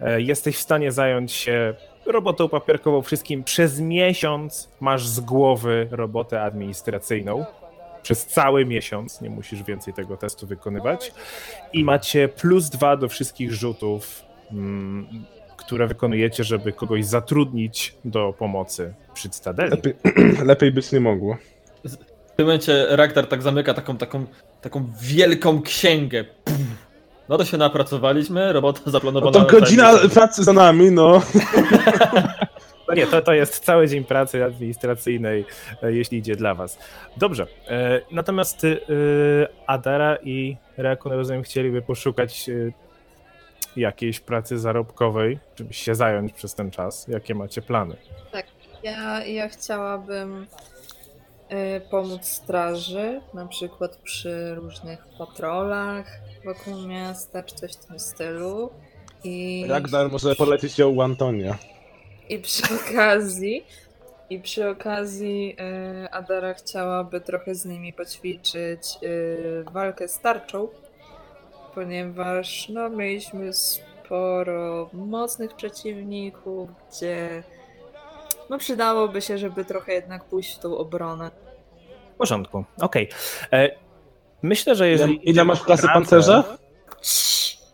e, 0.00 0.20
jesteś 0.20 0.56
w 0.56 0.60
stanie 0.60 0.92
zająć 0.92 1.32
się 1.32 1.74
robotą 2.06 2.48
papierkową 2.48 3.02
wszystkim. 3.02 3.44
Przez 3.44 3.80
miesiąc 3.80 4.68
masz 4.80 5.06
z 5.06 5.20
głowy 5.20 5.88
robotę 5.90 6.42
administracyjną. 6.42 7.44
Przez 8.02 8.26
cały 8.26 8.66
miesiąc, 8.66 9.20
nie 9.20 9.30
musisz 9.30 9.62
więcej 9.62 9.94
tego 9.94 10.16
testu 10.16 10.46
wykonywać. 10.46 11.12
I 11.72 11.84
macie 11.84 12.28
plus 12.28 12.70
dwa 12.70 12.96
do 12.96 13.08
wszystkich 13.08 13.52
rzutów, 13.52 14.22
mm, 14.52 15.06
które 15.56 15.86
wykonujecie, 15.86 16.44
żeby 16.44 16.72
kogoś 16.72 17.04
zatrudnić 17.04 17.94
do 18.04 18.34
pomocy 18.38 18.94
przy 19.14 19.28
Cytadeli. 19.28 19.70
Lepiej, 19.70 19.94
lepiej 20.44 20.72
być 20.72 20.92
nie 20.92 21.00
mogło. 21.00 21.36
W 22.34 22.36
tym 22.36 22.46
momencie 22.46 22.86
Ragnar 22.90 23.26
tak 23.26 23.42
zamyka 23.42 23.74
taką, 23.74 23.96
taką, 23.96 24.26
taką 24.60 24.86
wielką 25.00 25.62
księgę. 25.62 26.24
Pff. 26.24 26.60
No 27.28 27.38
to 27.38 27.44
się 27.44 27.56
napracowaliśmy, 27.56 28.52
robota 28.52 28.80
No 28.86 28.92
zaplanowana. 28.92 29.32
to 29.32 29.38
na 29.38 29.44
godzina 29.44 29.92
miesiąc. 29.92 30.14
pracy 30.14 30.44
za 30.44 30.52
nami, 30.52 30.90
no. 30.90 31.22
No 32.88 32.94
nie, 32.94 33.06
to, 33.06 33.22
to 33.22 33.32
jest 33.32 33.64
cały 33.64 33.88
dzień 33.88 34.04
pracy 34.04 34.44
administracyjnej, 34.44 35.44
e, 35.82 35.92
jeśli 35.92 36.18
idzie 36.18 36.36
dla 36.36 36.54
was. 36.54 36.78
Dobrze, 37.16 37.46
e, 37.68 38.00
natomiast 38.10 38.64
e, 38.64 38.68
Adara 39.66 40.16
i 40.22 40.56
Rakun, 40.76 41.12
rozumiem, 41.12 41.42
chcieliby 41.42 41.82
poszukać 41.82 42.48
e, 42.48 42.52
jakiejś 43.76 44.20
pracy 44.20 44.58
zarobkowej, 44.58 45.38
żeby 45.58 45.72
się 45.74 45.94
zająć 45.94 46.32
przez 46.32 46.54
ten 46.54 46.70
czas. 46.70 47.08
Jakie 47.08 47.34
macie 47.34 47.62
plany? 47.62 47.96
Ja, 48.82 49.24
ja 49.24 49.48
chciałabym 49.48 50.46
pomóc 51.90 52.24
straży, 52.24 53.20
na 53.34 53.46
przykład 53.46 53.96
przy 53.96 54.54
różnych 54.54 55.06
patrolach 55.18 56.06
wokół 56.44 56.86
miasta, 56.86 57.42
czy 57.42 57.54
coś 57.54 57.72
w 57.72 57.86
tym 57.86 57.98
stylu. 57.98 58.70
I, 59.24 59.64
Ragnar 59.68 60.10
może 60.10 60.34
polecić 60.34 60.78
ją 60.78 60.88
u 60.88 61.02
Antonia. 61.02 61.58
i 62.28 62.38
przy 62.38 62.62
okazji 62.74 63.64
i 64.30 64.40
przy 64.40 64.68
okazji 64.68 65.56
y, 66.04 66.10
Adara 66.10 66.54
chciałaby 66.54 67.20
trochę 67.20 67.54
z 67.54 67.64
nimi 67.64 67.92
poćwiczyć 67.92 68.98
y, 69.02 69.64
walkę 69.72 70.08
z 70.08 70.20
tarczą, 70.20 70.68
ponieważ 71.74 72.68
no, 72.68 72.90
mieliśmy 72.90 73.52
sporo 73.52 74.90
mocnych 74.92 75.54
przeciwników, 75.54 76.70
gdzie 76.90 77.42
no, 78.50 78.58
przydałoby 78.58 79.22
się, 79.22 79.38
żeby 79.38 79.64
trochę 79.64 79.92
jednak 79.92 80.24
pójść 80.24 80.54
w 80.56 80.58
tą 80.58 80.78
obronę. 80.78 81.30
W 82.14 82.16
porządku, 82.16 82.64
okej. 82.80 83.08
E, 83.52 83.70
Myślę, 84.42 84.74
że 84.74 84.88
jeżeli. 84.88 85.30
Ile, 85.30 85.44
masz 85.44 85.62
klasy 85.62 85.82
pracę- 85.82 85.92
pancerza? 85.94 86.44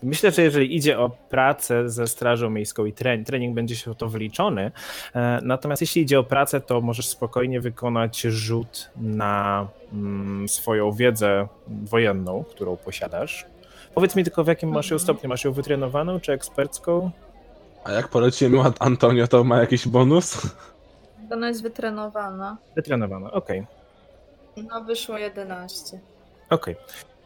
Myślę, 0.02 0.30
że 0.30 0.42
jeżeli 0.42 0.76
idzie 0.76 0.98
o 0.98 1.10
pracę 1.10 1.88
ze 1.90 2.06
Strażą 2.06 2.50
Miejską 2.50 2.84
i 2.84 2.92
trening, 2.92 3.26
trening 3.26 3.54
będzie 3.54 3.76
się 3.76 3.94
to 3.94 4.08
wliczony, 4.08 4.72
e, 5.14 5.38
natomiast 5.42 5.80
jeśli 5.82 6.02
idzie 6.02 6.18
o 6.18 6.24
pracę, 6.24 6.60
to 6.60 6.80
możesz 6.80 7.08
spokojnie 7.08 7.60
wykonać 7.60 8.20
rzut 8.20 8.90
na 8.96 9.66
mm, 9.92 10.48
swoją 10.48 10.92
wiedzę 10.92 11.48
wojenną, 11.68 12.44
którą 12.50 12.76
posiadasz. 12.76 13.46
Powiedz 13.94 14.16
mi 14.16 14.24
tylko, 14.24 14.44
w 14.44 14.46
jakim 14.46 14.68
masz 14.70 14.90
ją 14.90 14.94
Mhm. 14.94 15.00
stopniu? 15.04 15.28
Masz 15.28 15.44
ją 15.44 15.52
wytrenowaną 15.52 16.20
czy 16.20 16.32
ekspercką? 16.32 17.10
A 17.84 17.92
jak 17.92 18.08
polecimy 18.08 18.58
Antonio, 18.78 19.26
to 19.26 19.44
ma 19.44 19.60
jakiś 19.60 19.88
bonus? 19.88 20.46
Ona 21.32 21.48
jest 21.48 21.62
wytrenowana. 21.62 22.56
Wytrenowaną, 22.76 23.30
okej. 23.30 23.66
No 24.56 24.84
wyszło 24.84 25.18
11. 25.18 26.00
Okej. 26.50 26.76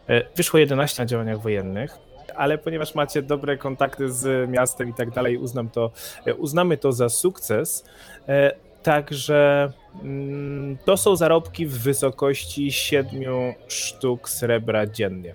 E, 0.08 0.22
Wyszło 0.36 0.58
11 0.58 1.02
na 1.02 1.06
działaniach 1.06 1.40
wojennych, 1.40 1.98
ale 2.36 2.58
ponieważ 2.58 2.94
macie 2.94 3.22
dobre 3.22 3.56
kontakty 3.56 4.12
z 4.12 4.50
miastem 4.50 4.88
i 4.88 4.94
tak 4.94 5.10
dalej, 5.10 5.38
uznam 5.38 5.68
to, 5.70 5.90
e, 6.26 6.34
uznamy 6.34 6.76
to 6.76 6.92
za 6.92 7.08
sukces. 7.08 7.84
E, 8.28 8.52
Także 8.82 9.72
mm, 10.02 10.78
to 10.84 10.96
są 10.96 11.16
zarobki 11.16 11.66
w 11.66 11.78
wysokości 11.78 12.72
7 12.72 13.22
sztuk 13.68 14.28
srebra 14.28 14.86
dziennie. 14.86 15.34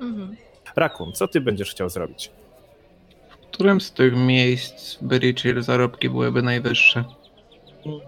Mhm. 0.00 0.36
Rakun, 0.76 1.12
co 1.12 1.28
ty 1.28 1.40
będziesz 1.40 1.70
chciał 1.70 1.88
zrobić? 1.88 2.30
W 3.52 3.54
którym 3.54 3.80
z 3.80 3.92
tych 3.92 4.16
miejsc 4.16 4.94
w 4.98 5.04
Berichir 5.04 5.62
zarobki 5.62 6.08
byłyby 6.10 6.42
najwyższe? 6.42 7.04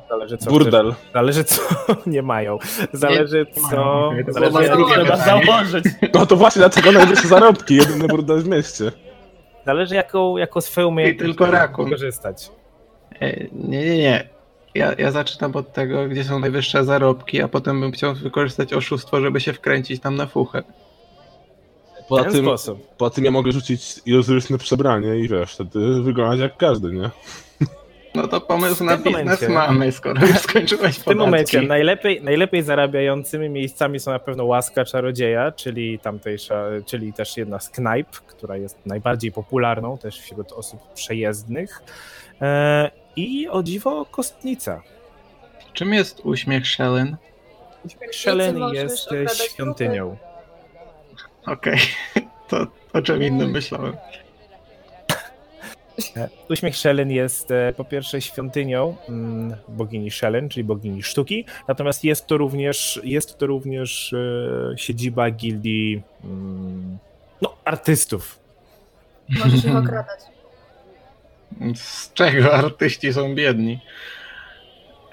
Zależy 0.09 0.39
co. 0.39 0.51
Burdel. 0.51 0.93
chcesz- 0.93 1.13
Zależy 1.15 1.45
co 1.45 1.63
nie 2.07 2.23
mają. 2.23 2.59
Zależy 2.93 3.47
nie 3.57 3.63
co. 3.63 3.71
to 4.27 4.33
Zależy, 4.33 4.53
co- 4.69 4.87
Trzeba 4.95 5.17
założyć. 5.17 5.85
No 6.15 6.27
to 6.27 6.37
właśnie 6.37 6.61
dlatego 6.61 6.93
najwyższe 6.93 7.29
zarobki, 7.29 7.75
jedyny 7.77 8.09
burdel 8.09 8.41
w 8.43 8.49
mieście. 8.49 8.93
zależy 9.67 9.95
jaką, 9.95 10.37
jaką 10.37 10.61
swoją 10.61 10.89
umiejętność 10.89 11.31
tylko 11.33 11.47
Rakun. 11.47 11.85
wykorzystać. 11.85 12.51
E, 13.21 13.45
Nie, 13.53 13.85
nie, 13.85 13.99
nie. 13.99 14.29
Ja, 14.75 14.93
ja 14.99 15.11
zaczynam 15.11 15.57
od 15.57 15.73
tego, 15.73 16.09
gdzie 16.09 16.25
są 16.25 16.39
najwyższe 16.39 16.85
zarobki, 16.85 17.43
a 17.43 17.49
potem 17.49 17.81
bym 17.81 17.93
chciał 17.93 18.15
wykorzystać 18.15 18.73
oszustwo, 18.73 19.21
żeby 19.21 19.41
się 19.41 19.53
wkręcić 19.53 20.03
tam 20.03 20.17
na 20.17 20.27
fuchę. 20.27 20.63
Poza 22.09 22.25
ten 22.25 22.33
tym, 22.33 22.45
sposób. 22.45 22.89
poza 22.97 23.15
tym 23.15 23.25
ja 23.25 23.31
mogę 23.31 23.53
rzucić 23.53 24.01
iluzoryczne 24.07 24.59
przebranie 24.59 25.17
i 25.17 25.29
wiesz, 25.29 25.55
wtedy 25.55 26.03
wyglądać 26.03 26.41
jak 26.41 26.57
każdy, 26.57 26.93
nie? 26.93 27.11
No 28.15 28.29
to 28.29 28.41
pomysł 28.41 28.85
na 28.85 28.97
tym 28.97 29.05
biznes 29.05 29.25
momencie- 29.25 29.49
mamy, 29.49 29.93
skoro 29.93 30.27
już 30.27 30.39
skończyłeś 30.39 30.97
W 30.99 31.05
tym 31.05 31.19
momencie 31.19 31.63
najlepiej, 31.63 32.23
najlepiej 32.23 32.63
zarabiającymi 32.63 33.51
miejscami 33.51 34.01
są 34.01 34.11
na 34.11 34.19
pewno 34.19 34.45
łaska 34.45 34.85
czarodzieja, 34.85 35.53
czyli 35.53 35.99
tamtejsza, 35.99 36.65
czyli 36.87 37.13
też 37.13 37.37
jedna 37.37 37.61
z 37.61 37.69
knajp, 37.71 38.09
która 38.11 38.57
jest 38.57 38.87
najbardziej 38.87 39.33
popularną 39.33 39.99
też 39.99 40.21
wśród 40.21 40.53
osób 40.53 40.81
przejezdnych. 40.95 41.83
E, 42.43 42.91
I 43.17 43.49
o 43.49 43.63
dziwo 43.63 44.07
kostnica. 44.11 44.83
Czym 45.73 45.95
jest 45.95 46.21
uśmiech 46.25 46.67
Shellen? 46.67 47.17
Szelen 48.11 48.59
możesz 48.59 48.83
jest 48.83 49.07
okradać 49.07 49.39
świątynią. 49.39 50.17
Okej, 51.47 51.79
to 52.49 52.67
o 52.93 53.03
czym 53.03 53.23
innym 53.23 53.51
myślałem. 53.51 53.97
Uśmiech 56.51 56.77
Szelen 56.77 57.11
jest 57.11 57.51
e, 57.51 57.73
po 57.77 57.85
pierwsze 57.85 58.21
świątynią 58.21 58.97
mm, 59.09 59.57
bogini 59.69 60.11
Szelen, 60.11 60.49
czyli 60.49 60.65
bogini 60.65 61.03
sztuki, 61.03 61.45
natomiast 61.69 62.05
jest 62.05 62.27
to 62.27 62.37
również, 62.37 63.01
jest 63.05 63.39
to 63.39 63.47
również 63.47 64.13
e, 64.13 64.79
siedziba 64.79 65.31
gildii 65.31 66.03
mm, 66.25 66.99
no, 67.43 67.57
artystów. 67.65 68.39
Możesz 69.29 69.65
ich 69.65 69.77
okradać. 69.77 70.21
Z 71.75 72.13
czego 72.13 72.55
artyści 72.55 73.13
są 73.13 73.35
biedni? 73.35 73.81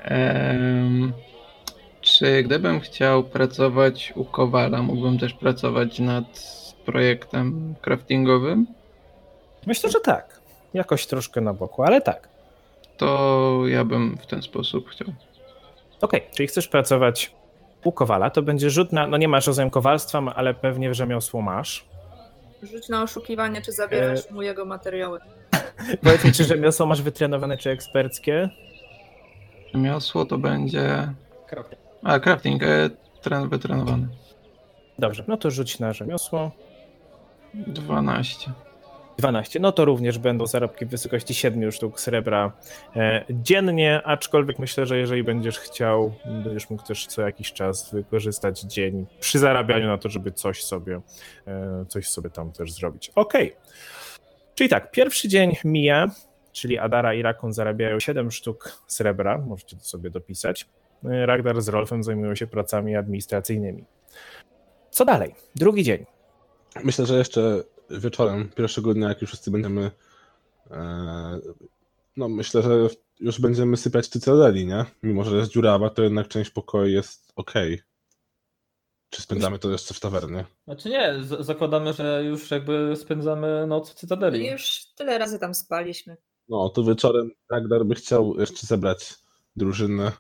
Em, 0.04 1.14
czy 2.18 2.44
gdybym 2.44 2.80
chciał 2.80 3.24
pracować 3.24 4.14
u 4.16 4.26
Kowala, 4.26 4.82
mógłbym 4.82 5.20
też 5.20 5.34
pracować 5.34 6.00
nad 6.00 6.26
projektem 6.86 7.76
craftingowym? 7.82 8.68
Myślę, 9.68 9.90
że 9.90 10.00
tak. 10.00 10.40
Jakoś 10.74 11.06
troszkę 11.06 11.42
na 11.42 11.54
boku, 11.54 11.84
ale 11.84 12.02
tak. 12.02 12.28
to 12.98 13.62
ja 13.68 13.86
bym 13.86 14.18
w 14.18 14.26
ten 14.26 14.42
sposób 14.42 14.90
chciał. 14.90 15.08
Okej, 16.02 16.22
czyli 16.34 16.48
chcesz 16.48 16.68
pracować 16.68 17.32
u 17.84 17.92
Kowala, 17.92 18.30
to 18.30 18.42
będzie 18.42 18.70
rzut 18.70 18.94
na, 18.94 19.08
no 19.08 19.18
nie 19.18 19.28
masz 19.28 19.48
rozumiem 19.48 19.70
kowalstwa, 19.70 20.24
ale 20.36 20.54
pewnie 20.54 20.90
w 20.90 20.94
rzemiosło 20.94 21.42
masz. 21.42 21.86
Rzuć 22.64 22.90
na 22.90 23.04
oszukiwanie, 23.04 23.62
czy 23.62 23.72
zabierasz 23.72 24.26
E, 24.30 24.34
mu 24.34 24.42
jego 24.42 24.66
materiały. 24.66 25.20
Powiedz 26.04 26.26
mi, 26.26 26.32
czy 26.32 26.44
rzemiosło 26.44 26.86
masz 26.86 27.02
wytrenowane, 27.02 27.58
czy 27.58 27.70
eksperckie? 27.70 28.50
Miosło 29.74 30.26
to 30.26 30.38
będzie... 30.38 31.14
Kropka. 31.48 31.91
A, 32.04 32.20
crafting, 32.20 32.64
e, 32.64 32.90
tren 33.22 33.50
wytrenowany. 33.50 34.08
Dobrze, 35.00 35.24
no 35.28 35.38
to 35.38 35.52
rzuć 35.52 35.80
na 35.80 35.94
rzemiosło. 35.94 36.52
12. 37.54 38.52
12. 39.18 39.60
No 39.60 39.72
to 39.72 39.86
również 39.86 40.18
będą 40.18 40.48
zarobki 40.48 40.86
w 40.86 40.90
wysokości 40.90 41.34
7 41.34 41.72
sztuk 41.72 42.00
srebra 42.00 42.52
e, 42.96 43.26
dziennie, 43.30 44.02
aczkolwiek 44.06 44.60
myślę, 44.60 44.86
że 44.86 44.98
jeżeli 44.98 45.24
będziesz 45.24 45.60
chciał, 45.60 46.14
będziesz 46.44 46.70
mógł 46.70 46.84
też 46.84 47.08
co 47.08 47.22
jakiś 47.22 47.54
czas 47.54 47.92
wykorzystać 47.94 48.62
dzień 48.62 49.06
przy 49.20 49.40
zarabianiu 49.40 49.88
na 49.88 49.98
to, 49.98 50.10
żeby 50.10 50.32
coś 50.32 50.64
sobie, 50.64 51.02
e, 51.48 51.86
coś 51.88 52.10
sobie 52.10 52.30
tam 52.30 52.52
też 52.52 52.72
zrobić. 52.72 53.12
Okej. 53.16 53.56
Czyli 54.56 54.70
tak, 54.70 54.92
pierwszy 54.92 55.28
dzień 55.28 55.56
mija, 55.64 56.08
czyli 56.52 56.80
Adara 56.80 57.14
i 57.14 57.22
Rakun 57.22 57.54
zarabiają 57.54 58.00
7 58.00 58.32
sztuk 58.32 58.82
srebra, 58.88 59.38
możecie 59.38 59.78
to 59.78 59.84
sobie 59.84 60.10
dopisać. 60.10 60.66
Ragnar 61.04 61.62
z 61.62 61.68
Rolfem 61.68 62.04
zajmują 62.04 62.36
się 62.36 62.48
pracami 62.48 62.96
administracyjnymi. 62.96 63.86
Co 64.92 65.06
dalej? 65.06 65.36
Drugi 65.56 65.84
dzień. 65.84 66.06
Myślę, 66.84 67.06
że 67.06 67.18
jeszcze 67.18 67.64
wieczorem, 67.90 68.50
pierwszego 68.56 68.94
dnia, 68.94 69.10
jak 69.10 69.22
już 69.22 69.30
wszyscy 69.30 69.52
będziemy. 69.52 69.92
E, 70.72 71.40
no, 72.18 72.30
myślę, 72.30 72.62
że 72.62 72.88
już 73.20 73.42
będziemy 73.42 73.78
sypiać 73.78 74.08
cytadeli, 74.08 74.66
nie? 74.66 74.86
Mimo, 75.04 75.24
że 75.24 75.38
jest 75.38 75.52
dziurawa, 75.52 75.90
to 75.90 76.04
jednak 76.04 76.28
część 76.28 76.52
pokoju 76.52 76.90
jest 76.90 77.32
ok. 77.36 77.54
Czy 79.10 79.22
spędzamy 79.22 79.60
to 79.60 79.72
jeszcze 79.72 79.94
w 79.94 80.00
tawernie? 80.00 80.46
Znaczy 80.64 80.90
nie, 80.90 81.16
zakładamy, 81.40 81.94
że 81.94 82.24
już 82.24 82.52
jakby 82.52 82.94
spędzamy 82.96 83.68
noc 83.68 83.92
w 83.92 83.94
Cytadeli. 83.94 84.48
Już 84.48 84.86
tyle 84.96 85.18
razy 85.18 85.40
tam 85.40 85.56
spaliśmy. 85.56 86.18
No, 86.50 86.70
to 86.70 86.84
wieczorem 86.84 87.32
Ragnar 87.52 87.86
by 87.86 87.96
chciał 87.96 88.40
jeszcze 88.40 88.68
zebrać 88.68 89.14
drużynę 89.56 90.12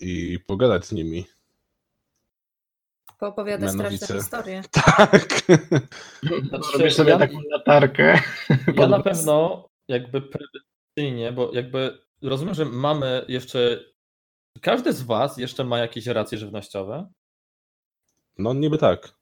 i 0.00 0.38
pogadać 0.46 0.86
z 0.86 0.92
nimi. 0.92 1.26
Poopowiadać 3.18 3.70
Mianowicie- 3.74 3.96
straszne 3.96 4.16
historie. 4.20 4.62
Tak. 4.96 5.28
Znaczy, 6.48 6.78
Robisz 6.78 6.94
sobie 6.94 7.10
ja- 7.10 7.18
taką 7.18 7.40
latarkę. 7.50 8.20
Ja 8.76 8.88
na 8.88 9.02
pewno 9.02 9.68
jakby 9.88 10.22
prewencyjnie, 10.22 11.32
bo 11.32 11.50
jakby 11.54 11.98
rozumiem, 12.22 12.54
że 12.54 12.64
mamy 12.64 13.24
jeszcze. 13.28 13.84
Każdy 14.62 14.92
z 14.92 15.02
Was 15.02 15.36
jeszcze 15.36 15.64
ma 15.64 15.78
jakieś 15.78 16.06
racje 16.06 16.38
żywnościowe. 16.38 17.08
No, 18.38 18.54
niby 18.54 18.78
tak. 18.78 19.14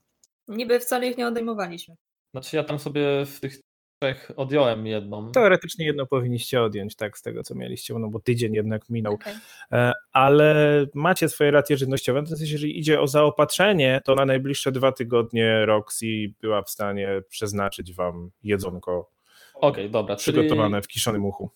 Niby 0.49 0.81
wcale 0.81 1.07
ich 1.09 1.17
nie 1.19 1.27
odejmowaliśmy. 1.27 1.95
Znaczy 2.35 2.57
ja 2.57 2.65
tam 2.65 2.79
sobie 2.79 3.27
w 3.27 3.41
tych 3.41 3.61
trzech 3.99 4.31
odjąłem 4.37 4.87
jedną. 4.87 5.33
Teoretycznie 5.33 5.87
jedno 5.87 6.07
powinniście 6.07 6.63
odjąć, 6.63 6.97
tak, 6.97 7.19
z 7.19 7.23
tego 7.23 7.43
co 7.43 7.55
mieliście, 7.55 7.95
no 7.95 8.09
bo 8.09 8.21
tydzień 8.21 8.55
jednak 8.55 8.91
minął. 8.91 9.15
Okej. 9.15 9.35
E, 9.73 9.93
Ale 10.13 10.87
macie 10.95 11.29
swoje 11.29 11.51
racje 11.51 11.77
żywnościowe, 11.77 12.21
natomiast 12.21 12.43
jeżeli 12.43 12.79
idzie 12.79 13.01
o 13.01 13.07
zaopatrzenie, 13.07 14.01
to 14.05 14.15
na 14.15 14.25
najbliższe 14.25 14.73
dwa 14.73 14.93
tygodnie 14.93 15.67
Roxy 15.67 16.07
była 16.41 16.63
w 16.63 16.71
stanie 16.71 17.09
przeznaczyć 17.29 17.95
wam 17.95 18.31
jedzonko 18.43 19.11
Okej, 19.55 19.91
dobra. 19.91 20.17
Czyli, 20.17 20.39
przygotowane 20.39 20.83
w 20.83 20.89
kiszonym 20.89 21.25
uchu. 21.25 21.51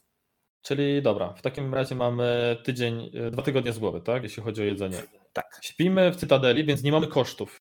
czyli 0.62 1.02
dobra, 1.02 1.32
w 1.32 1.42
takim 1.42 1.74
razie 1.74 1.94
mamy 1.94 2.56
tydzień, 2.64 3.10
e, 3.14 3.30
dwa 3.30 3.42
tygodnie 3.42 3.72
z 3.72 3.78
głowy, 3.78 4.00
tak? 4.00 4.22
Jeśli 4.22 4.42
chodzi 4.42 4.62
o 4.62 4.64
jedzenie. 4.64 4.98
Tak. 5.32 5.58
Śpimy 5.62 6.10
w 6.12 6.16
Cytadeli, 6.16 6.64
więc 6.64 6.82
nie 6.82 6.92
mamy 6.92 7.06
kosztów. 7.06 7.60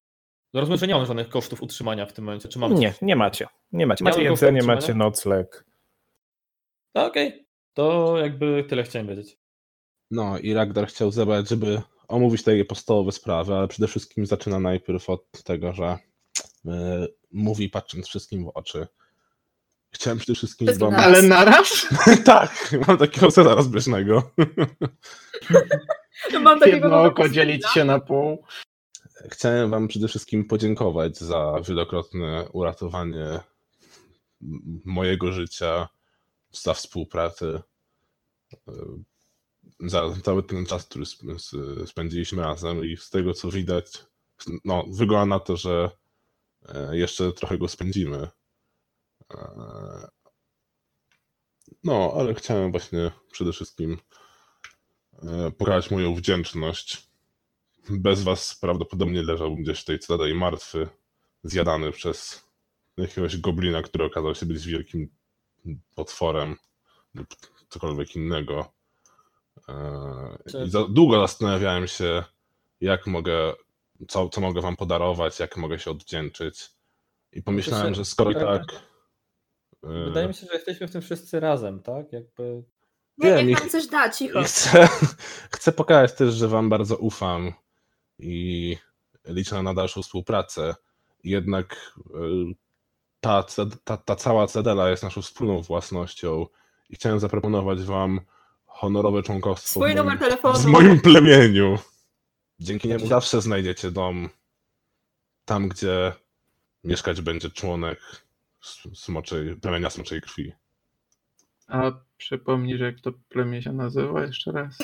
Rozumiem, 0.53 0.79
że 0.79 0.87
nie 0.87 0.93
mamy 0.93 1.05
żadnych 1.05 1.29
kosztów 1.29 1.61
utrzymania 1.61 2.05
w 2.05 2.13
tym 2.13 2.25
momencie. 2.25 2.49
Czy 2.49 2.59
mamy? 2.59 2.75
Nie, 2.75 2.93
nie 3.01 3.15
macie. 3.15 3.47
Nie 3.71 3.87
macie. 3.87 4.03
Nie 4.03 4.11
Macie 4.11 4.23
jedzenie, 4.23 4.63
macie 4.63 4.93
nocleg. 4.93 5.65
No, 6.95 7.05
Okej, 7.05 7.47
to 7.73 8.17
jakby 8.17 8.63
tyle 8.69 8.83
chciałem 8.83 9.07
wiedzieć. 9.07 9.37
No 10.11 10.37
i 10.39 10.53
Ragnar 10.53 10.87
chciał 10.87 11.11
zebrać, 11.11 11.49
żeby 11.49 11.81
omówić 12.07 12.43
takie 12.43 12.65
podstawowe 12.65 13.11
sprawy, 13.11 13.53
ale 13.53 13.67
przede 13.67 13.87
wszystkim 13.87 14.25
zaczyna 14.25 14.59
najpierw 14.59 15.09
od 15.09 15.43
tego, 15.43 15.73
że 15.73 15.97
e, 16.65 17.07
mówi 17.31 17.69
patrząc 17.69 18.07
wszystkim 18.07 18.45
w 18.45 18.51
oczy. 18.53 18.87
Chciałem 19.91 20.19
przede 20.19 20.35
wszystkim 20.35 20.67
wam... 20.77 20.91
na 20.91 20.97
Ale 20.97 21.21
naraz? 21.21 21.87
tak, 22.25 22.75
mam 22.87 22.97
takiego 22.97 23.31
seta 23.31 23.55
rozbieżnego. 23.55 24.23
Mam 26.41 26.59
takiego 26.59 26.87
Jedno 26.87 27.03
oko 27.03 27.29
dzielić 27.29 27.69
się 27.73 27.83
na 27.83 27.99
pół. 27.99 28.43
Chciałem 29.25 29.69
wam 29.69 29.87
przede 29.87 30.07
wszystkim 30.07 30.45
podziękować 30.45 31.17
za 31.17 31.61
wielokrotne 31.67 32.49
uratowanie 32.53 33.39
mojego 34.85 35.31
życia, 35.31 35.89
za 36.51 36.73
współpracę, 36.73 37.61
e, 38.67 38.73
za 39.79 40.03
cały 40.23 40.43
ten 40.43 40.65
czas, 40.65 40.85
który 40.85 41.05
spędziliśmy 41.85 42.41
razem 42.41 42.85
i 42.85 42.97
z 42.97 43.09
tego 43.09 43.33
co 43.33 43.51
widać, 43.51 43.85
no, 44.65 44.85
wygląda 44.91 45.35
na 45.35 45.39
to, 45.39 45.57
że 45.57 45.91
e, 46.65 46.97
jeszcze 46.97 47.33
trochę 47.33 47.57
go 47.57 47.67
spędzimy. 47.67 48.27
E, 49.33 50.07
No, 51.83 52.13
ale 52.15 52.33
chciałem 52.33 52.71
właśnie 52.71 53.11
przede 53.31 53.51
wszystkim 53.53 53.97
pokazać 55.57 55.91
moją 55.91 56.15
wdzięczność 56.15 57.08
bez 57.89 58.23
was 58.23 58.55
prawdopodobnie 58.61 59.23
leżałbym 59.23 59.63
gdzieś 59.63 59.81
w 59.81 59.85
tej 59.85 59.99
cytadeli 59.99 60.33
martwy, 60.33 60.89
zjadany 61.43 61.91
przez 61.91 62.43
jakiegoś 62.97 63.37
goblina, 63.37 63.81
który 63.81 64.05
okazał 64.05 64.35
się 64.35 64.45
być 64.45 64.65
wielkim 64.67 65.09
potworem 65.95 66.55
lub 67.13 67.27
cokolwiek 67.69 68.15
innego. 68.15 68.71
Eee, 69.67 70.65
I 70.65 70.69
za 70.69 70.87
długo 70.87 71.19
zastanawiałem 71.19 71.87
się, 71.87 72.23
jak 72.81 73.07
mogę, 73.07 73.53
co, 74.07 74.29
co 74.29 74.41
mogę 74.41 74.61
wam 74.61 74.75
podarować, 74.75 75.39
jak 75.39 75.57
mogę 75.57 75.79
się 75.79 75.91
odwdzięczyć. 75.91 76.69
I 77.33 77.43
pomyślałem, 77.43 77.95
że 77.95 78.05
skoro 78.05 78.33
tak. 78.33 78.63
Wydaje 79.83 80.27
mi 80.27 80.33
się, 80.33 80.47
że 80.47 80.53
jesteśmy 80.53 80.87
w 80.87 80.91
tym 80.91 81.01
wszyscy 81.01 81.39
razem, 81.39 81.79
tak? 81.79 82.13
Jakby. 82.13 82.63
Nie, 83.17 83.29
Wiem, 83.29 83.47
niech 83.47 83.57
ich- 83.57 83.59
nam 83.59 83.69
coś 83.69 83.87
da, 83.87 84.09
cicho. 84.09 84.41
I 84.41 84.43
chcę, 84.43 84.87
chcę 85.55 85.71
pokazać 85.71 86.13
też, 86.13 86.33
że 86.33 86.47
Wam 86.47 86.69
bardzo 86.69 86.97
ufam 86.97 87.53
i 88.19 88.77
liczę 89.25 89.63
na 89.63 89.73
dalszą 89.73 90.01
współpracę. 90.01 90.75
Jednak 91.23 91.93
y, 91.97 92.55
ta, 93.19 93.43
ta, 93.83 93.97
ta 93.97 94.15
cała 94.15 94.47
cedela 94.47 94.89
jest 94.89 95.03
naszą 95.03 95.21
wspólną 95.21 95.61
własnością 95.61 96.45
i 96.89 96.95
chciałem 96.95 97.19
zaproponować 97.19 97.81
Wam 97.83 98.21
honorowe 98.65 99.23
członkostwo 99.23 99.79
Swój 99.79 99.95
numer 99.95 100.05
moim, 100.05 100.17
telefonu. 100.19 100.59
w 100.59 100.65
moim 100.65 101.01
plemieniu. 101.01 101.77
Dzięki 102.59 102.87
niemu 102.87 103.07
zawsze 103.07 103.41
znajdziecie 103.41 103.91
dom 103.91 104.29
tam, 105.45 105.69
gdzie 105.69 106.13
mieszkać 106.83 107.21
będzie 107.21 107.49
członek 107.49 107.99
smoczej, 108.93 109.55
plemienia 109.55 109.89
smoczej 109.89 110.21
krwi. 110.21 110.53
A 111.67 111.91
przypomnisz, 112.17 112.79
jak 112.79 112.99
to 113.01 113.11
plemię 113.29 113.61
się 113.61 113.73
nazywa 113.73 114.25
jeszcze 114.25 114.51
raz? 114.51 114.77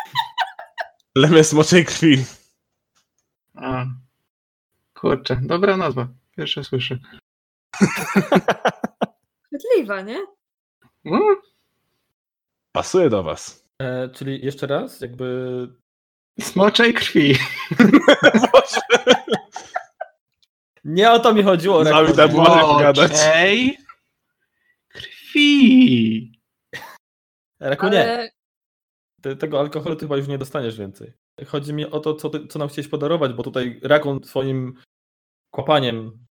Plemię 1.14 1.44
smoczej 1.44 1.84
krwi. 1.84 2.24
A. 3.54 3.86
Kurczę, 4.94 5.40
dobra 5.42 5.76
nazwa. 5.76 6.08
Pierwsze 6.36 6.64
słyszę. 6.64 6.98
Chwytliwa, 9.46 10.00
nie? 10.00 10.26
Mm, 11.04 11.36
Pasuje 12.72 13.10
do 13.10 13.22
Was. 13.22 13.68
E, 13.78 14.08
czyli 14.08 14.44
jeszcze 14.44 14.66
raz, 14.66 15.00
jakby. 15.00 15.68
Smoczej 16.40 16.94
krwi. 16.94 17.34
Nie 20.84 21.10
o 21.12 21.18
to 21.18 21.34
mi 21.34 21.42
chodziło. 21.42 21.84
Tak 21.84 22.30
było. 22.30 22.78
Gadać. 22.78 23.16
Smoczej 23.16 23.78
krwi. 24.88 26.40
Raku, 27.60 27.88
nie. 27.88 28.02
Ale 28.02 28.30
Ty, 29.22 29.36
tego 29.36 29.60
alkoholu 29.60 29.96
ty 29.96 30.04
chyba 30.04 30.16
już 30.16 30.28
nie 30.28 30.38
dostaniesz 30.38 30.78
więcej. 30.78 31.12
Chodzi 31.46 31.72
mi 31.72 31.86
o 31.86 32.00
to, 32.00 32.14
co, 32.14 32.30
ty, 32.30 32.46
co 32.46 32.58
nam 32.58 32.68
chciałeś 32.68 32.88
podarować, 32.88 33.32
bo 33.32 33.42
tutaj 33.42 33.80
Rakun 33.82 34.24
swoim 34.24 34.74
kłapaniem. 35.50 36.26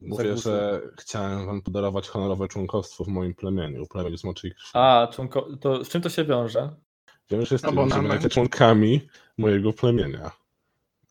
Mówię, 0.00 0.36
że 0.36 0.82
chciałem 0.98 1.46
wam 1.46 1.62
podarować 1.62 2.08
honorowe 2.08 2.48
członkostwo 2.48 3.04
w 3.04 3.08
moim 3.08 3.34
plemieniu, 3.34 3.86
plemieniu 3.86 4.18
Smoczej 4.18 4.50
Krwi. 4.50 4.70
A, 4.74 5.08
członko, 5.12 5.56
to 5.60 5.84
z 5.84 5.88
czym 5.88 6.02
to 6.02 6.08
się 6.08 6.24
wiąże? 6.24 6.76
Wiem, 7.30 7.46
że 7.46 7.54
jesteście 7.54 7.76
będziecie 7.76 8.28
członkami 8.28 9.08
mojego 9.38 9.72
plemienia. 9.72 10.30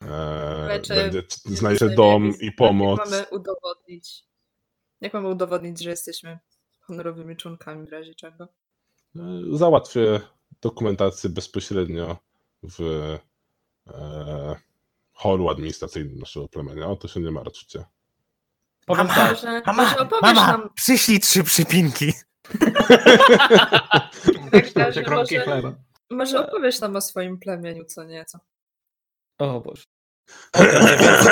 Eee, 0.02 0.68
będzie, 0.68 1.12
wiem, 1.82 1.96
dom 1.96 2.28
jak- 2.28 2.42
i 2.42 2.52
pomoc. 2.52 3.00
Jak 3.00 3.10
mamy 3.10 3.26
udowodnić? 3.32 4.24
Jak 5.02 5.14
mamy 5.14 5.28
udowodnić, 5.28 5.84
że 5.84 5.90
jesteśmy 5.90 6.40
honorowymi 6.80 7.36
członkami 7.36 7.88
w 7.88 7.92
razie 7.92 8.16
czego? 8.16 8.48
załatwię 9.52 10.22
dokumentację 10.62 11.30
bezpośrednio 11.30 12.18
w 12.70 12.82
e, 13.88 14.56
holu 15.14 15.50
administracyjnym 15.50 16.20
naszego 16.20 16.48
plemienia. 16.48 16.88
O 16.88 16.96
to 16.96 17.08
się 17.08 17.20
nie 17.20 17.32
martwcie. 17.32 17.84
Powiem 18.86 19.08
Mama, 19.08 19.16
tak, 19.16 19.32
Może, 19.32 19.62
Mama, 19.66 19.98
opowiesz 19.98 20.22
mama, 20.22 20.48
nam, 20.48 20.70
przyszli 20.76 21.20
trzy 21.20 21.44
przypinki. 21.44 22.14
tak 24.52 24.52
Te 24.52 24.66
szczerze, 24.70 25.04
kromki 25.04 25.36
może, 25.38 25.46
chleba. 25.46 25.74
może 26.10 26.48
opowiesz 26.48 26.80
nam 26.80 26.96
o 26.96 27.02
swoim 27.02 27.40
plemieniu 27.40 27.86
co 27.86 28.04
nieco. 28.04 28.40
o 29.38 29.62
Boże. 29.62 29.84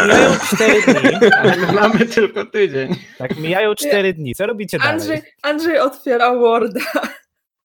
Mijają 0.08 0.36
cztery 0.40 0.82
dni. 0.82 1.16
Ale 1.34 1.58
mamy 1.82 2.06
tylko 2.06 2.46
tydzień. 2.46 2.96
Tak, 3.18 3.38
mijają 3.38 3.76
cztery 3.76 4.14
dni. 4.14 4.36
Co 4.36 4.46
robicie 4.48 4.78
Andrzej, 4.82 5.18
dalej? 5.18 5.32
Andrzej 5.42 5.80
otwiera 5.80 6.36
Worda. 6.36 6.82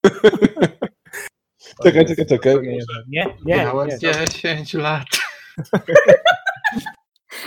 Czekaj, 1.83 2.05
czekaj, 2.05 2.25
czekaj. 2.25 2.55
Nie, 2.55 2.71
nie, 3.07 3.25
nie. 3.45 3.55
Miałem 3.55 3.87
nie. 3.89 3.97
10 3.99 4.73
lat. 4.73 5.07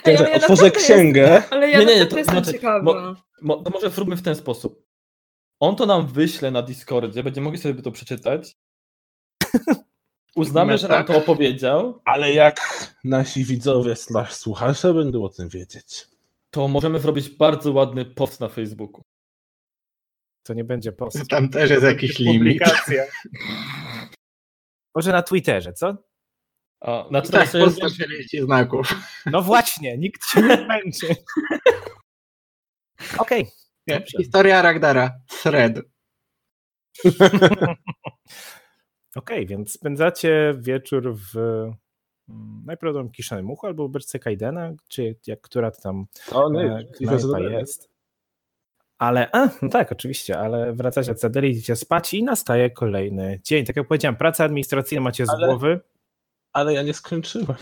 Ej, 0.04 0.16
ale 0.16 0.30
ja 0.30 0.36
otworzę 0.36 0.62
naprawdę 0.64 0.70
księgę. 0.80 1.20
Jestem, 1.20 1.42
ale 1.58 1.70
ja 1.70 1.78
Nie, 1.78 1.86
nie, 1.86 1.96
nie, 1.96 2.06
to 2.06 2.18
jestem 2.18 2.34
znaczy, 2.34 2.52
ciekawa. 2.52 2.82
mo- 2.82 3.14
Mo, 3.42 3.56
to 3.56 3.70
może 3.70 3.90
zróbmy 3.90 4.16
w 4.16 4.22
ten 4.22 4.34
sposób. 4.36 4.82
On 5.60 5.76
to 5.76 5.86
nam 5.86 6.06
wyśle 6.06 6.50
na 6.50 6.62
Discordzie, 6.62 7.22
będziemy 7.22 7.44
mogli 7.44 7.58
sobie 7.60 7.82
to 7.82 7.92
przeczytać. 7.92 8.56
Uznamy, 10.36 10.78
że 10.78 10.88
nam 10.88 11.04
to 11.04 11.16
opowiedział, 11.16 12.00
Ale 12.04 12.32
jak 12.32 12.60
nasi 13.04 13.44
widzowie 13.44 13.96
slash 13.96 14.32
słuchacze 14.34 14.94
będą 14.94 15.22
o 15.24 15.28
tym 15.28 15.48
wiedzieć? 15.48 16.06
to 16.50 16.68
możemy 16.68 16.98
zrobić 17.00 17.28
bardzo 17.28 17.72
ładny 17.72 18.04
post 18.04 18.40
na 18.40 18.48
Facebooku. 18.48 19.02
To 20.42 20.54
nie 20.54 20.64
będzie 20.64 20.92
post. 20.92 21.28
Tam 21.28 21.48
też 21.48 21.70
jest 21.70 21.82
jakiś 21.82 22.18
limit. 22.18 22.38
Publikacja. 22.38 23.04
Może 24.94 25.12
na 25.12 25.22
Twitterze, 25.22 25.72
co? 25.72 25.96
A, 26.80 27.04
na 27.10 27.20
Tak, 27.20 27.30
teraz 27.30 27.54
jest, 27.54 27.94
40 27.94 28.40
znaków. 28.40 28.94
No 29.26 29.42
właśnie, 29.42 29.98
nikt 29.98 30.26
się 30.26 30.42
nie 30.42 30.66
męczy. 30.66 31.06
Okej. 33.18 33.46
Dobrze. 33.86 34.18
Historia 34.18 34.62
Ragdara. 34.62 35.10
Thread. 35.42 35.72
Okej, 39.16 39.46
więc 39.46 39.72
spędzacie 39.72 40.54
wieczór 40.58 41.14
w 41.14 41.36
mm, 41.36 41.74
najprawdopodobniej 42.66 43.12
Kiszanym 43.12 43.50
Uchu 43.50 43.66
albo 43.66 43.88
w 43.88 43.90
beczce 43.90 44.18
Kaidena, 44.18 44.72
czy 44.88 45.16
jak 45.26 45.40
która 45.40 45.70
to 45.70 45.82
tam 45.82 46.06
O 46.32 46.60
e, 46.60 46.84
knajpa 46.84 47.40
jest. 47.40 47.91
Ale, 49.02 49.28
a, 49.32 49.48
no 49.62 49.68
tak, 49.68 49.92
oczywiście, 49.92 50.38
ale 50.38 50.72
wracacie 50.72 51.12
od 51.12 51.20
Sadeli, 51.20 51.50
idziecie 51.50 51.76
spać 51.76 52.14
i 52.14 52.22
nastaje 52.22 52.70
kolejny 52.70 53.40
dzień. 53.44 53.64
Tak 53.66 53.76
jak 53.76 53.88
powiedziałem, 53.88 54.16
praca 54.16 54.44
administracyjna 54.44 55.02
macie 55.02 55.26
z 55.26 55.30
Ale- 55.30 55.46
głowy. 55.46 55.80
Ale 56.52 56.74
ja 56.74 56.82
nie 56.82 56.94
skończyłem. 56.94 57.56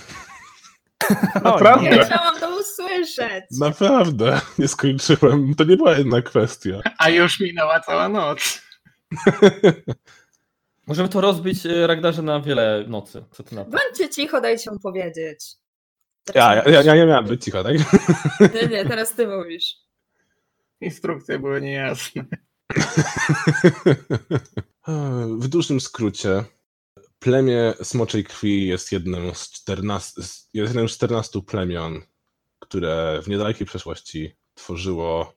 Naprawdę. 1.44 1.90
Ja 1.90 2.04
chciałam 2.04 2.40
to 2.40 2.60
usłyszeć. 2.60 3.44
Naprawdę, 3.58 4.40
nie 4.58 4.68
skończyłem. 4.68 5.54
To 5.54 5.64
nie 5.64 5.76
była 5.76 5.98
jedna 5.98 6.22
kwestia. 6.22 6.80
A 6.98 7.08
już 7.08 7.40
minęła 7.40 7.80
cała 7.80 8.08
noc. 8.08 8.62
możemy 10.86 11.08
to 11.08 11.20
rozbić 11.20 11.66
e, 11.66 11.86
Ragdarze 11.86 12.22
na 12.22 12.40
wiele 12.40 12.84
nocy. 12.88 13.24
Co 13.30 13.42
ty 13.42 13.54
na 13.54 13.64
to? 13.64 13.70
Bądźcie 13.70 14.08
cicho, 14.08 14.40
dajcie 14.40 14.70
mu 14.70 14.78
powiedzieć. 14.78 15.46
Ja, 16.34 16.54
ja, 16.54 16.62
ja, 16.70 16.82
ja 16.82 16.94
nie 16.94 17.06
miałem 17.06 17.24
być 17.24 17.44
cicha, 17.44 17.62
tak? 17.62 17.76
Nie, 18.54 18.68
nie, 18.68 18.84
teraz 18.84 19.12
ty 19.14 19.26
mówisz. 19.26 19.89
Instrukcje 20.80 21.38
były 21.38 21.60
niejasne. 21.60 22.24
W 25.38 25.48
dużym 25.48 25.80
skrócie, 25.80 26.44
plemię 27.18 27.74
Smoczej 27.82 28.24
Krwi 28.24 28.66
jest 28.66 28.92
jednym 28.92 29.34
z 29.34 29.50
14, 29.50 30.22
z- 30.22 30.48
jest 30.54 30.70
jednym 30.74 30.88
z 30.88 30.92
14 30.92 31.42
plemion, 31.42 32.02
które 32.58 33.20
w 33.24 33.28
niedalekiej 33.28 33.66
przeszłości 33.66 34.36
tworzyło 34.54 35.34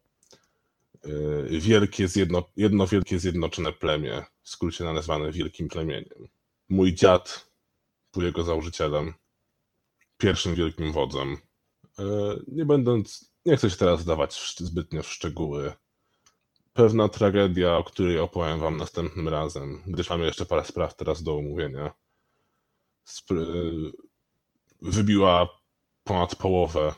y, 1.05 1.59
wielkie 1.59 2.07
zjedno, 2.07 2.43
jedno 2.55 2.87
wielkie 2.87 3.19
zjednoczone 3.19 3.73
plemię, 3.73 4.23
w 4.41 4.49
skrócie 4.49 4.83
nazwane 4.83 5.31
Wielkim 5.31 5.67
Plemieniem. 5.67 6.27
Mój 6.69 6.93
dziad 6.93 7.51
był 8.13 8.21
jego 8.23 8.43
założycielem, 8.43 9.13
pierwszym 10.17 10.55
wielkim 10.55 10.91
wodzem. 10.91 11.37
Y, 11.99 12.03
Nie 12.47 12.65
będąc, 12.65 13.32
nie 13.45 13.57
chcę 13.57 13.69
się 13.69 13.77
teraz 13.77 14.05
szcz- 14.29 14.63
zbytnio 14.63 15.03
w 15.03 15.11
szczegóły, 15.11 15.73
pewna 16.73 17.09
tragedia, 17.09 17.77
o 17.77 17.83
której 17.83 18.19
opowiem 18.19 18.59
wam 18.59 18.77
następnym 18.77 19.29
razem, 19.29 19.83
gdyż 19.87 20.09
mamy 20.09 20.25
jeszcze 20.25 20.45
parę 20.45 20.65
spraw 20.65 20.95
teraz 20.95 21.23
do 21.23 21.37
omówienia. 21.37 21.93
Spr- 23.07 23.91
wybiła 24.81 25.49
ponad 26.03 26.35
połowę 26.35 26.93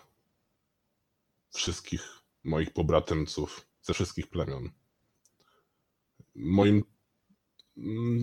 wszystkich 1.54 2.22
moich 2.44 2.74
pobratymców 2.74 3.68
ze 3.82 3.94
wszystkich 3.94 4.28
plemion. 4.28 4.70
Moim, 6.36 6.84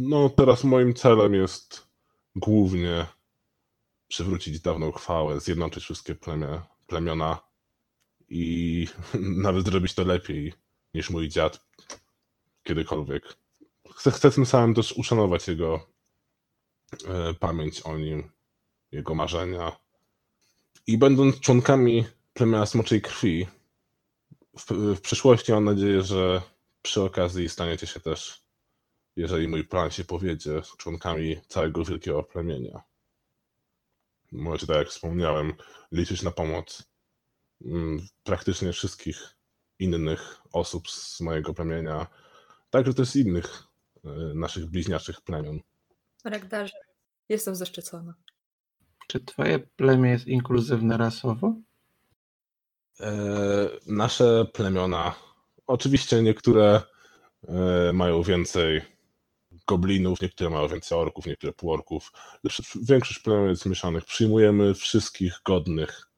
no 0.01 0.29
teraz 0.29 0.65
moim 0.65 0.95
celem 0.95 1.35
jest 1.35 1.87
głównie 2.37 3.07
przywrócić 4.09 4.61
dawną 4.61 4.93
chwałę, 4.93 5.41
zjednoczyć 5.41 5.85
wszystkie 5.85 6.15
plemię, 6.15 6.63
plemiona 6.87 7.52
i 8.33 8.87
nawet 9.47 9.65
zrobić 9.65 9.95
to 9.95 10.05
lepiej 10.05 10.53
niż 10.95 11.11
mój 11.11 11.29
dziad 11.29 11.67
kiedykolwiek. 12.63 13.37
Chcę, 13.97 14.11
chcę 14.11 14.31
tym 14.31 14.47
samym 14.47 14.75
też 14.75 14.93
uszanować 14.93 15.49
jego 15.49 15.87
e, 17.09 17.35
pamięć 17.35 17.81
o 17.81 17.99
nim, 17.99 18.31
jego 18.93 19.15
marzenia. 19.15 19.77
I 20.87 20.99
będąc 20.99 21.41
członkami 21.41 22.05
plemienia 22.35 22.67
Smoczej 22.67 23.03
Krwi, 23.03 23.47
w, 24.59 24.73
w 24.97 25.01
przyszłości 25.01 25.53
mam 25.53 25.65
nadzieję, 25.65 26.03
że 26.03 26.43
przy 26.83 27.03
okazji 27.03 27.49
staniecie 27.49 27.87
się 27.87 28.01
też, 28.01 28.43
jeżeli 29.17 29.49
mój 29.49 29.65
plan 29.65 29.91
się 29.91 30.05
powiedzie, 30.05 30.63
członkami 30.79 31.41
całego 31.49 31.85
wielkiego 31.85 32.23
plemienia. 32.23 32.83
Możecie, 34.33 34.67
tak 34.67 34.77
jak 34.77 34.89
wspomniałem, 34.89 35.55
liczyć 35.93 36.23
na 36.23 36.31
pomoc 36.31 36.92
praktycznie 38.25 38.73
wszystkich 38.73 39.37
innych 39.79 40.41
osób 40.53 40.91
z 40.91 41.21
mojego 41.21 41.55
plemienia, 41.55 42.07
także 42.71 42.95
też 42.95 43.17
innych 43.17 43.63
e, 44.05 44.09
naszych 44.35 44.67
bliźniaczych 44.67 45.21
plemion. 45.21 45.61
Ragdarze, 46.25 46.77
jestem 47.29 47.55
zaszczycona. 47.55 48.15
Czy 49.07 49.21
twoje 49.21 49.59
plemię 49.59 50.11
jest 50.11 50.27
inkluzywne 50.27 50.97
rasowo? 50.97 51.55
E, 53.01 53.69
nasze 53.87 54.45
plemiona, 54.53 55.15
oczywiście 55.67 56.23
niektóre 56.23 56.83
e, 57.49 57.93
mają 57.93 58.23
więcej 58.23 58.83
goblinów, 59.67 60.21
niektóre 60.21 60.51
mają 60.51 60.69
więcej 60.69 60.99
orków, 60.99 61.27
niektóre 61.27 61.53
półorków, 61.53 62.13
lecz 62.45 62.63
większość 62.89 63.19
plemion 63.19 63.49
jest 63.49 63.67
mieszanych. 63.67 64.05
Przyjmujemy 64.05 64.75
wszystkich 64.75 65.41
godnych, 65.45 66.12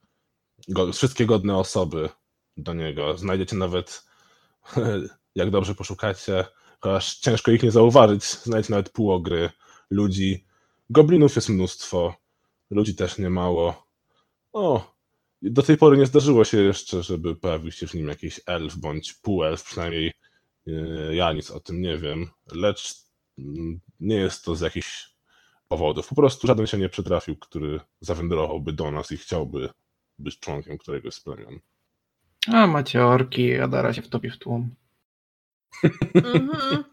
go, 0.69 0.93
wszystkie 0.93 1.27
godne 1.27 1.57
osoby 1.57 2.09
do 2.57 2.75
niego. 2.75 3.19
Znajdziecie 3.19 3.57
nawet, 3.57 4.05
jak 5.35 5.51
dobrze 5.51 5.75
poszukacie, 5.75 6.45
aż 6.81 7.19
ciężko 7.19 7.51
ich 7.51 7.63
nie 7.63 7.71
zauważyć, 7.71 8.25
znajdziecie 8.25 8.73
nawet 8.73 8.91
półogry, 8.91 9.51
ludzi. 9.91 10.45
Goblinów 10.91 11.37
jest 11.37 11.49
mnóstwo, 11.49 12.15
ludzi 12.71 12.95
też 12.95 13.19
niemało. 13.19 13.87
O, 14.53 14.95
do 15.43 15.63
tej 15.63 15.77
pory 15.77 15.97
nie 15.97 16.07
zdarzyło 16.07 16.45
się 16.45 16.63
jeszcze, 16.63 17.03
żeby 17.03 17.37
pojawił 17.37 17.73
się 17.73 17.87
w 17.87 17.95
nim 17.95 18.09
jakiś 18.09 18.41
elf 18.47 18.77
bądź 18.77 19.13
półelf, 19.13 19.65
przynajmniej 19.65 20.13
e, 20.67 21.15
ja 21.15 21.33
nic 21.33 21.51
o 21.51 21.61
tym 21.61 21.81
nie 21.81 21.99
wiem, 21.99 22.31
lecz 22.53 22.95
mm, 23.39 23.81
nie 24.01 24.17
jest 24.17 24.45
to 24.45 24.57
z 24.57 24.61
jakichś 24.61 25.15
powodów. 25.69 26.09
Po 26.09 26.15
prostu 26.15 26.47
żaden 26.47 26.67
się 26.67 26.79
nie 26.79 26.89
przytrafił, 26.89 27.37
który 27.37 27.81
zawędrowałby 28.01 28.73
do 28.73 28.91
nas 28.91 29.13
i 29.13 29.17
chciałby 29.17 29.69
być 30.19 30.39
członkiem 30.39 30.79
któregoś 30.79 31.15
z 31.15 31.21
plemion. 31.21 31.59
A 32.47 32.67
macie 32.67 33.07
orki, 33.07 33.55
a 33.55 33.69
Dara 33.69 33.93
się 33.93 34.03
wtopi 34.03 34.31
w 34.31 34.39
tłum. 34.39 34.75
Mhm. 36.15 36.85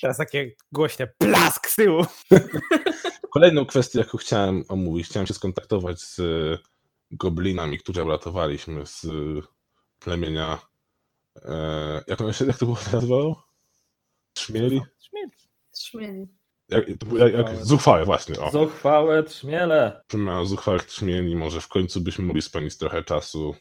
Teraz 0.00 0.16
takie 0.16 0.52
głośne 0.72 1.06
plask 1.06 1.68
z 1.68 1.74
tyłu. 1.74 2.04
Kolejną 3.34 3.66
kwestię, 3.66 3.98
jaką 3.98 4.18
chciałem 4.18 4.64
omówić, 4.68 5.06
chciałem 5.06 5.26
się 5.26 5.34
skontaktować 5.34 6.00
z 6.00 6.20
goblinami, 7.10 7.78
które 7.78 8.04
uratowaliśmy 8.04 8.86
z 8.86 9.06
plemienia. 9.98 10.58
E, 11.36 12.04
jak, 12.06 12.20
ono 12.20 12.32
się, 12.32 12.46
jak 12.46 12.58
to 12.58 12.66
było 12.66 12.78
nazywało? 12.92 13.46
Trzmieli? 14.32 14.82
Szmieli. 15.78 16.28
Jak, 16.68 16.88
jak, 16.88 17.32
jak, 17.32 17.64
zuchwałe, 17.66 18.04
właśnie. 18.04 18.40
O. 18.40 18.50
Zuchwałe 18.50 19.22
trzmiele. 19.22 20.02
Plemienia 20.06 20.44
zuchwałych 20.44 20.84
trzmieli, 20.84 21.36
może 21.36 21.60
w 21.60 21.68
końcu 21.68 22.00
byśmy 22.00 22.24
mogli 22.24 22.42
spędzić 22.42 22.78
trochę 22.78 23.04
czasu, 23.04 23.54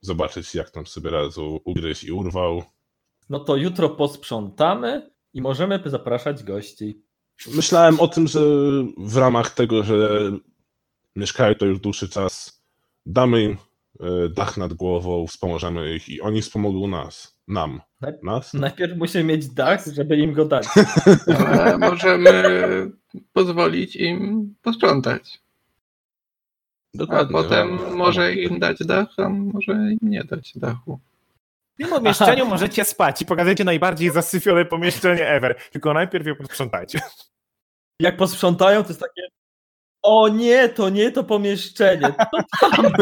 zobaczyć 0.00 0.54
jak 0.54 0.70
tam 0.70 0.86
sobie 0.86 1.10
radzą 1.10 1.60
ugryźć 1.64 2.04
i 2.04 2.12
urwał. 2.12 2.62
No 3.28 3.40
to 3.40 3.56
jutro 3.56 3.88
posprzątamy 3.88 5.10
I 5.34 5.42
możemy 5.42 5.82
zapraszać 5.86 6.42
gości. 6.42 7.02
Myślałem 7.54 8.00
o 8.00 8.08
tym, 8.08 8.28
że 8.28 8.40
w 8.98 9.16
ramach 9.16 9.54
tego, 9.54 9.82
że 9.82 10.30
mieszkają 11.16 11.54
to 11.54 11.66
już 11.66 11.80
dłuższy 11.80 12.08
czas, 12.08 12.62
damy 13.06 13.42
im 13.42 13.56
e, 14.00 14.28
dach 14.28 14.56
nad 14.56 14.74
głową, 14.74 15.26
wspomożemy 15.26 15.94
ich 15.94 16.08
i 16.08 16.20
oni 16.20 16.42
wspomogą 16.42 16.88
nas. 16.88 17.39
Nam. 17.50 17.80
Naj- 18.02 18.22
Nas? 18.22 18.54
Najpierw 18.54 18.96
musimy 18.96 19.24
mieć 19.24 19.48
dach, 19.48 19.86
żeby 19.92 20.16
im 20.16 20.32
go 20.32 20.44
dać. 20.44 20.66
Ale 21.48 21.78
możemy 21.78 22.32
pozwolić 23.32 23.96
im 23.96 24.54
posprzątać. 24.62 25.40
A 26.94 26.98
Dokładnie. 26.98 27.32
potem 27.32 27.76
no. 27.76 27.96
może 27.96 28.34
im 28.34 28.58
dać 28.58 28.78
dach, 28.78 29.08
a 29.16 29.28
może 29.28 29.72
im 29.72 29.98
nie 30.02 30.24
dać 30.24 30.52
dachu. 30.58 30.98
W 31.74 31.82
tym 31.82 31.88
pomieszczeniu 31.90 32.46
możecie 32.46 32.84
spać 32.84 33.22
i 33.22 33.26
pokażecie 33.26 33.64
najbardziej 33.64 34.10
zasyfione 34.10 34.64
pomieszczenie 34.64 35.28
ever. 35.28 35.58
Tylko 35.72 35.94
najpierw 35.94 36.26
je 36.26 36.34
posprzątajcie. 36.34 37.00
Jak 38.00 38.16
posprzątają, 38.16 38.82
to 38.82 38.88
jest 38.88 39.00
takie. 39.00 39.22
O 40.02 40.28
nie, 40.28 40.68
to 40.68 40.88
nie 40.88 41.12
to 41.12 41.24
pomieszczenie. 41.24 42.14
To 42.32 42.42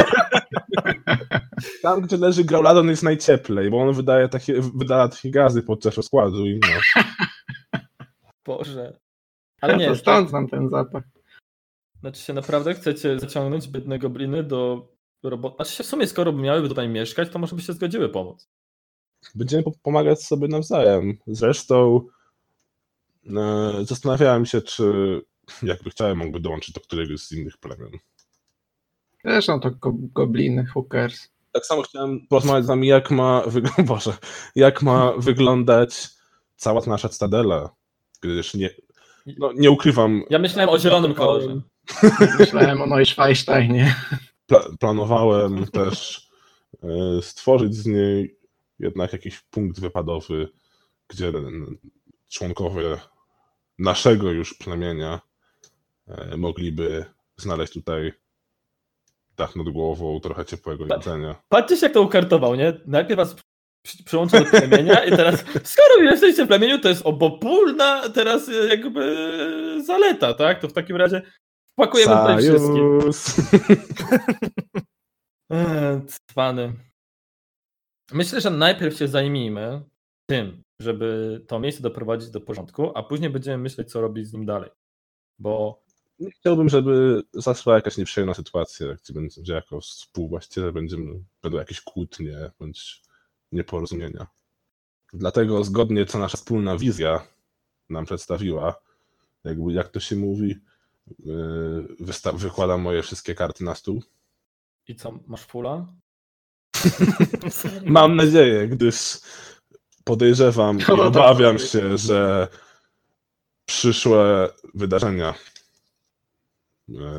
Tam, 1.83 2.01
gdzie 2.01 2.17
leży 2.17 2.45
Grauladon 2.45 2.89
jest 2.89 3.03
najcieplej, 3.03 3.71
bo 3.71 3.83
on 3.83 3.95
wydaje 3.95 4.29
takie, 4.29 4.61
wydala 4.75 5.09
takie 5.09 5.31
gazy 5.31 5.63
podczas 5.63 5.97
rozkładu 5.97 6.47
i 6.47 6.61
no. 6.63 7.03
Boże. 8.47 8.99
Ale 9.61 9.77
Nie, 9.77 9.85
nie, 9.85 9.91
to 9.91 9.97
stąd 9.97 10.29
znam 10.29 10.49
ten 10.49 10.69
zapach. 10.69 11.05
Znaczy 12.01 12.23
się 12.23 12.33
naprawdę 12.33 12.75
chcecie 12.75 13.19
zaciągnąć 13.19 13.69
biedne 13.69 13.99
gobliny 13.99 14.43
do 14.43 14.89
roboty. 15.23 15.57
Znaczy 15.57 15.73
się 15.73 15.85
w 15.85 15.87
sumie, 15.87 16.07
skoro 16.07 16.33
by 16.33 16.43
miałyby 16.43 16.69
tutaj 16.69 16.89
mieszkać, 16.89 17.31
to 17.31 17.39
może 17.39 17.57
by 17.57 17.63
się 17.63 17.73
zgodziły 17.73 18.09
pomóc. 18.09 18.49
Będziemy 19.35 19.63
po- 19.63 19.73
pomagać 19.83 20.23
sobie 20.23 20.49
nawzajem. 20.49 21.19
Zresztą 21.27 22.01
e, 23.37 23.73
zastanawiałem 23.85 24.47
się, 24.47 24.63
czy 24.63 25.21
jakby 25.63 25.91
chciałem, 25.91 26.19
mógłby 26.19 26.41
dołączyć 26.41 26.75
do 26.75 26.81
któregoś 26.81 27.21
z 27.21 27.33
innych 27.33 27.57
plemion. 27.59 27.91
Zresztą 29.25 29.61
to 29.61 29.71
go, 29.71 29.93
gobliny, 29.95 30.67
hookers. 30.67 31.29
Tak 31.53 31.67
samo 31.67 31.83
chciałem 31.83 32.27
porozmawiać 32.27 32.65
z 32.65 32.67
wami, 32.67 32.89
jak 32.89 33.11
ma, 33.11 33.43
wyg- 33.47 33.83
Boże, 33.89 34.13
jak 34.55 34.83
ma 34.83 35.13
wyglądać 35.13 36.09
cała 36.57 36.83
ta 36.83 36.91
nasza 36.91 37.09
stadela, 37.09 37.71
gdyż 38.21 38.55
nie, 38.55 38.71
no, 39.39 39.53
nie 39.53 39.71
ukrywam, 39.71 40.23
Ja 40.31 40.39
myślałem 40.39 40.71
o 40.71 40.79
zielonym 40.79 41.15
kolorze. 41.15 41.61
Myślałem 42.39 42.83
o 42.83 42.87
Neuschwansteinie. 42.87 43.95
pla- 44.51 44.77
planowałem 44.81 45.67
też 45.67 46.29
e, 46.83 47.23
stworzyć 47.23 47.75
z 47.75 47.87
niej 47.87 48.39
jednak 48.79 49.13
jakiś 49.13 49.41
punkt 49.41 49.81
wypadowy, 49.81 50.49
gdzie 51.09 51.33
członkowie 52.29 52.99
naszego 53.79 54.31
już 54.33 54.55
plemienia 54.55 55.21
mogliby 56.37 57.05
znaleźć 57.37 57.73
tutaj 57.73 58.13
dach 59.37 59.57
nad 59.57 59.69
głową, 59.69 60.21
trochę 60.21 60.45
ciepłego 60.45 60.87
jedzenia. 60.97 61.43
Patrzcie 61.49 61.77
się, 61.77 61.87
jak 61.87 61.93
to 61.95 62.03
ukartował, 62.03 62.55
nie? 62.55 62.81
Najpierw 62.87 63.17
was 63.17 63.37
przy- 63.87 64.05
przyłączył 64.05 64.45
do 64.45 64.51
plemienia 64.51 65.05
i 65.05 65.11
teraz, 65.11 65.45
skoro 65.65 66.03
jesteście 66.03 66.45
w 66.45 66.49
plemieniu, 66.49 66.79
to 66.79 66.89
jest 66.89 67.07
obopólna 67.07 68.09
teraz 68.09 68.49
e, 68.49 68.53
jakby 68.69 69.83
zaleta, 69.87 70.35
tak? 70.35 70.61
To 70.61 70.69
w 70.69 70.73
takim 70.73 70.97
razie 70.97 71.23
wpakujemy 71.73 72.13
tutaj. 72.21 72.35
Eee, 75.51 76.01
Cwany. 76.31 76.73
Myślę, 78.13 78.41
że 78.41 78.51
najpierw 78.51 78.97
się 78.97 79.09
zajmijmy 79.09 79.83
tym, 80.31 80.63
żeby 80.83 81.41
to 81.49 81.61
miejsce 81.61 81.83
doprowadzić 81.83 82.31
do 82.31 82.41
porządku, 82.41 82.93
a 82.95 83.03
później 83.03 83.31
będziemy 83.31 83.59
myśleć, 83.59 83.91
co 83.91 84.01
robić 84.01 84.27
z 84.29 84.33
nim 84.33 84.47
dalej. 84.47 84.71
Bo 85.41 85.83
Nie 86.19 86.31
chciałbym, 86.31 86.69
żeby 86.69 87.23
zaszła 87.33 87.75
jakaś 87.75 87.97
nieprzyjemna 87.97 88.35
sytuacja, 88.35 88.87
gdzie, 89.39 89.53
jako 89.53 89.81
współwłaściciele 89.81 90.73
będziemy, 90.73 91.21
będą 91.43 91.59
jakieś 91.59 91.81
kłótnie 91.81 92.51
bądź 92.59 93.03
nieporozumienia. 93.53 94.27
Dlatego 95.13 95.65
zgodnie 95.65 96.07
co 96.07 96.19
nasza 96.19 96.37
wspólna 96.37 96.77
wizja 96.77 97.27
nam 97.91 98.05
przedstawiła, 98.05 98.81
jakby 99.45 99.73
jak 99.73 99.89
to 99.89 100.01
się 100.01 100.17
mówi, 100.17 100.61
yy, 101.19 101.89
wysta- 102.01 102.37
wykładam 102.37 102.81
moje 102.81 103.03
wszystkie 103.03 103.35
karty 103.35 103.65
na 103.65 103.75
stół. 103.75 104.03
i 104.89 104.95
co, 104.97 105.19
masz 105.27 105.45
fula? 105.45 105.87
Mam 107.85 108.17
nadzieję, 108.17 108.69
gdyż 108.69 108.97
podejrzewam 110.05 110.79
i 110.79 110.83
No 110.89 111.03
obawiam 111.05 111.59
się, 111.59 111.99
że 111.99 112.49
przyszłe 113.65 114.49
wydarzenia, 114.75 115.35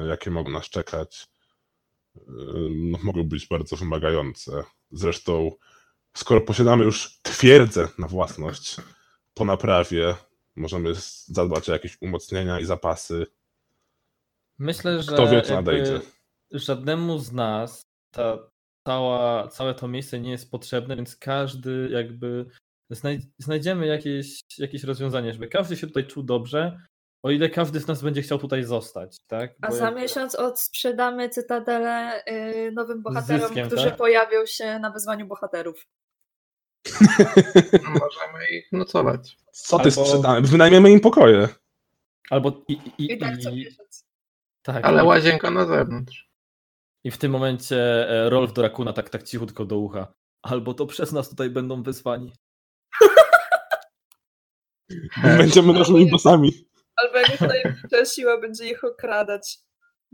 jakie 0.10 0.32
mogą 0.32 0.52
nas 0.52 0.70
czekać, 0.70 1.28
e, 2.18 2.22
no, 2.70 2.98
mogą 3.04 3.24
być 3.24 3.48
bardzo 3.48 3.76
wymagające. 3.76 4.64
Zresztą, 4.92 5.52
skoro 6.18 6.42
posiadamy 6.42 6.84
już 6.84 7.20
twierdzę 7.22 7.88
na 7.98 8.08
własność 8.08 8.76
po 9.34 9.46
naprawie, 9.46 10.16
możemy 10.56 10.94
zadbać 11.26 11.70
o 11.70 11.74
jakieś 11.74 11.98
umocnienia 12.02 12.60
i 12.60 12.66
zapasy. 12.66 13.26
Myślę, 14.58 15.04
że 15.04 15.12
Kto 15.12 15.28
wie, 15.28 15.42
co 15.42 15.54
nadejdzie. 15.54 16.02
żadnemu 16.52 17.20
z 17.20 17.32
nas 17.32 17.82
ta 18.12 18.38
cała, 18.88 19.48
całe 19.48 19.74
to 19.76 19.88
miejsce 19.88 20.20
nie 20.20 20.32
jest 20.32 20.52
potrzebne, 20.52 20.96
więc 20.96 21.16
każdy 21.16 21.90
jakby 21.92 22.46
znaj- 22.92 23.22
znajdziemy 23.38 23.88
jakieś, 23.88 24.40
jakieś 24.58 24.84
rozwiązanie, 24.84 25.34
żeby 25.34 25.48
każdy 25.48 25.78
się 25.78 25.88
tutaj 25.88 26.08
czuł 26.08 26.24
dobrze, 26.24 26.82
o 27.24 27.32
ile 27.32 27.50
każdy 27.50 27.80
z 27.80 27.88
nas 27.88 28.02
będzie 28.02 28.22
chciał 28.22 28.38
tutaj 28.38 28.64
zostać, 28.64 29.18
tak? 29.28 29.52
A 29.62 29.68
Bo 29.68 29.76
za 29.76 29.86
jakby- 29.86 30.02
miesiąc 30.02 30.36
odsprzedamy 30.36 31.30
Cytadelę 31.30 32.24
y, 32.28 32.72
nowym 32.72 33.02
bohaterom, 33.02 33.42
zyskiem, 33.48 33.68
którzy 33.68 33.86
tak? 33.86 33.98
pojawią 33.98 34.46
się 34.46 34.80
na 34.80 34.90
wyzwaniu 34.92 35.28
bohaterów. 35.28 35.88
Możemy 37.84 38.50
ich 38.52 38.72
nocować. 38.72 39.38
Co 39.52 39.80
ty 39.80 39.90
Albo- 39.90 40.06
sprzedamy? 40.06 40.42
Wynajmiemy 40.48 40.92
im 40.92 41.00
pokoje. 41.00 41.48
Albo 42.30 42.62
i, 42.68 42.74
i, 42.74 42.92
i, 42.98 43.14
I 43.14 43.18
tak 43.18 43.38
co 43.38 43.50
i, 43.50 43.56
miesiąc. 43.56 44.06
tak, 44.62 44.86
Ale 44.86 45.04
łazienka 45.04 45.52
na 45.52 45.66
zewnątrz. 45.66 46.30
I 47.04 47.12
w 47.12 47.18
tym 47.18 47.32
momencie 47.32 48.10
e, 48.10 48.30
Rolf 48.30 48.54
do 48.54 48.62
Rakuna 48.62 48.94
tak, 48.94 49.10
tak 49.10 49.24
cichutko 49.24 49.66
do 49.66 49.78
ucha. 49.78 50.14
Albo 50.42 50.74
to 50.74 50.86
przez 50.86 51.12
nas 51.12 51.30
tutaj 51.30 51.50
będą 51.50 51.84
wyzwani. 51.84 52.34
Będziemy 55.24 55.74
naszymi 55.74 56.12
bossami. 56.12 56.69
Albo 57.04 57.18
jak 57.18 57.38
tutaj 57.38 57.64
ta 57.92 58.06
siła 58.06 58.38
będzie 58.42 58.70
ich 58.70 58.84
okradać. 58.84 59.60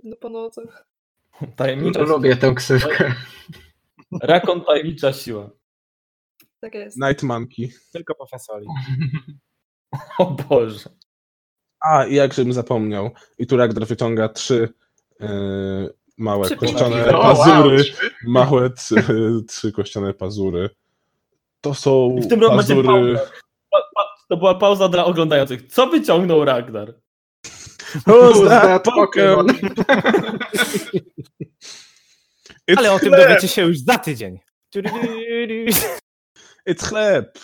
No 0.04 0.16
po 0.16 0.30
nocach. 0.30 0.88
Tajemnicza 1.56 2.02
Lubię 2.02 2.36
tę 2.36 2.54
ksywkę. 2.56 3.14
Rakon 4.22 4.66
tajemnicza 4.66 5.14
siła. 5.14 5.50
Tak 6.60 6.74
jest. 6.74 6.98
Night 6.98 7.24
Monkey. 7.24 7.70
Tylko 7.94 8.16
po 8.16 8.26
fasoli. 8.26 8.68
O 10.20 10.26
Boże. 10.26 10.90
A, 11.80 12.06
i 12.06 12.16
jak 12.16 12.34
żebym 12.34 12.54
zapomniał. 12.54 13.12
I 13.38 13.48
tu 13.48 13.58
Ragnar 13.58 13.88
wyciąga 13.88 14.30
trzy 14.30 14.74
e, 15.22 15.28
małe 16.18 16.46
Trzy 16.46 16.56
kościane. 16.56 17.18
O, 17.18 17.20
wow, 17.20 17.36
pazury. 17.36 17.84
trzy. 17.84 18.10
Małe 18.28 18.70
trzy, 18.70 18.96
trzy 19.48 19.72
kościane 19.72 20.14
pazury. 20.14 20.70
To 21.62 21.74
są 21.74 22.16
I 22.20 22.22
w 22.22 22.28
tym 22.28 22.40
pazury... 22.40 23.20
to 24.30 24.38
była 24.38 24.56
pauza 24.56 24.90
dla 24.90 25.06
oglądających. 25.06 25.68
Co 25.72 25.88
wyciągnął 25.88 26.46
Ragnar? 26.46 26.94
Who's 28.08 28.48
that 28.50 28.84
Pokemon? 28.84 29.48
Ale 32.78 32.92
o 32.94 33.00
tym 33.00 33.10
chleb! 33.10 33.28
dowiecie 33.28 33.48
się 33.48 33.62
już 33.62 33.80
za 33.80 33.98
tydzień. 33.98 34.40
It's 36.70 36.84
chleb! 36.90 37.40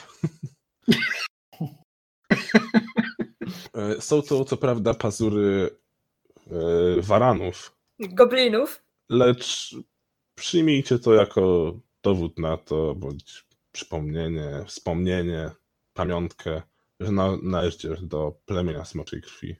E, 3.73 4.01
Są 4.01 4.21
to 4.21 4.45
co 4.45 4.57
prawda 4.57 4.93
pazury 4.93 5.69
e, 6.51 7.01
waranów, 7.01 7.75
Goblinów. 7.99 8.83
lecz 9.09 9.75
przyjmijcie 10.35 10.99
to 10.99 11.13
jako 11.13 11.73
dowód 12.03 12.39
na 12.39 12.57
to, 12.57 12.95
bądź 12.95 13.45
przypomnienie, 13.71 14.49
wspomnienie, 14.67 15.49
pamiątkę, 15.93 16.61
że 17.01 17.11
na, 17.11 17.37
należycie 17.43 17.95
do 18.01 18.41
plemienia 18.45 18.85
smoczej 18.85 19.21
krwi 19.21 19.55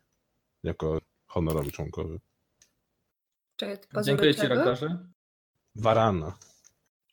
jako 0.64 0.98
honorowi 1.28 1.72
członkowie. 1.72 2.18
Czekaj, 3.56 4.04
Dziękuję 4.04 4.36
ci? 4.36 4.48
Ragnarze. 4.48 5.08
Warana. 5.76 6.38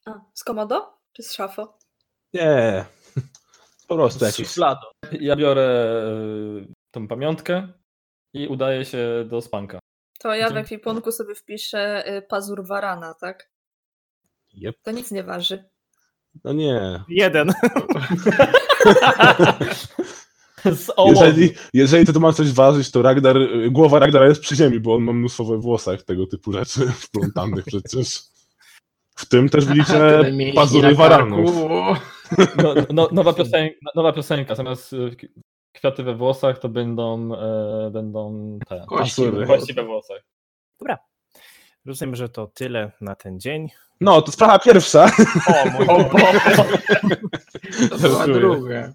A, 0.06 0.20
z 0.34 0.44
komodo? 0.44 0.98
Czy 1.12 1.22
z 1.22 1.32
szafo? 1.32 1.78
Nie, 2.32 2.84
po 3.88 3.96
prostu 3.96 4.24
jakiś... 4.24 4.48
Szuflado. 4.48 4.92
Ja 5.12 5.36
biorę 5.36 5.62
e, 5.62 6.66
tą 6.90 7.08
pamiątkę 7.08 7.72
i 8.32 8.48
udaję 8.48 8.84
się 8.84 9.26
do 9.30 9.40
spanka. 9.40 9.78
To 10.18 10.34
ja 10.34 10.46
w 10.46 10.52
Dzięki. 10.52 10.60
ekwipunku 10.60 11.12
sobie 11.12 11.34
wpiszę 11.34 12.12
y, 12.16 12.22
pazur 12.22 12.66
warana, 12.66 13.14
tak? 13.14 13.50
Jep. 14.52 14.76
To 14.82 14.90
nic 14.90 15.10
nie 15.10 15.24
waży. 15.24 15.64
No 16.44 16.52
nie. 16.52 17.04
Jeden. 17.08 17.52
Z. 20.76 20.92
Jeżeli, 21.06 21.50
jeżeli 21.74 22.06
to, 22.06 22.12
to 22.12 22.20
ma 22.20 22.32
coś 22.32 22.52
ważyć, 22.52 22.90
to 22.90 23.02
Ragnar, 23.02 23.36
głowa 23.70 23.98
Ragnara 23.98 24.26
jest 24.26 24.40
przy 24.40 24.56
ziemi, 24.56 24.80
bo 24.80 24.94
on 24.94 25.02
ma 25.02 25.12
mnóstwo 25.12 25.44
we 25.44 25.58
włosach 25.58 26.02
tego 26.02 26.26
typu 26.26 26.52
rzeczy 26.52 26.80
wplątanych 27.06 27.64
przecież. 27.64 28.20
W 29.16 29.28
tym 29.28 29.48
też 29.48 29.66
widzicie 29.66 30.20
pazury 30.54 30.94
waranów. 30.94 31.54
karku. 31.54 32.58
No, 32.62 32.74
no, 32.92 33.08
nowa, 33.12 33.32
piosenka, 33.32 33.76
nowa 33.94 34.12
piosenka, 34.12 34.54
zamiast 34.54 34.92
y, 34.92 35.16
kwiaty 35.72 36.02
we 36.02 36.14
włosach, 36.14 36.58
to 36.58 36.68
będą, 36.68 37.34
e, 37.34 37.90
będą 37.90 38.58
te 38.68 38.84
Kości 38.88 39.74
we 39.74 39.84
włosach. 39.84 40.22
Rozumiem, 41.86 42.16
że 42.16 42.28
to 42.28 42.46
tyle 42.46 42.92
na 43.00 43.14
ten 43.14 43.40
dzień. 43.40 43.68
No, 44.00 44.22
to 44.22 44.32
sprawa 44.32 44.58
pierwsza. 44.58 45.10
O 45.46 45.70
mój 45.70 45.86
O, 45.86 46.04
Boże. 46.04 46.40
To 47.90 47.98
była 47.98 48.26
druga. 48.26 48.92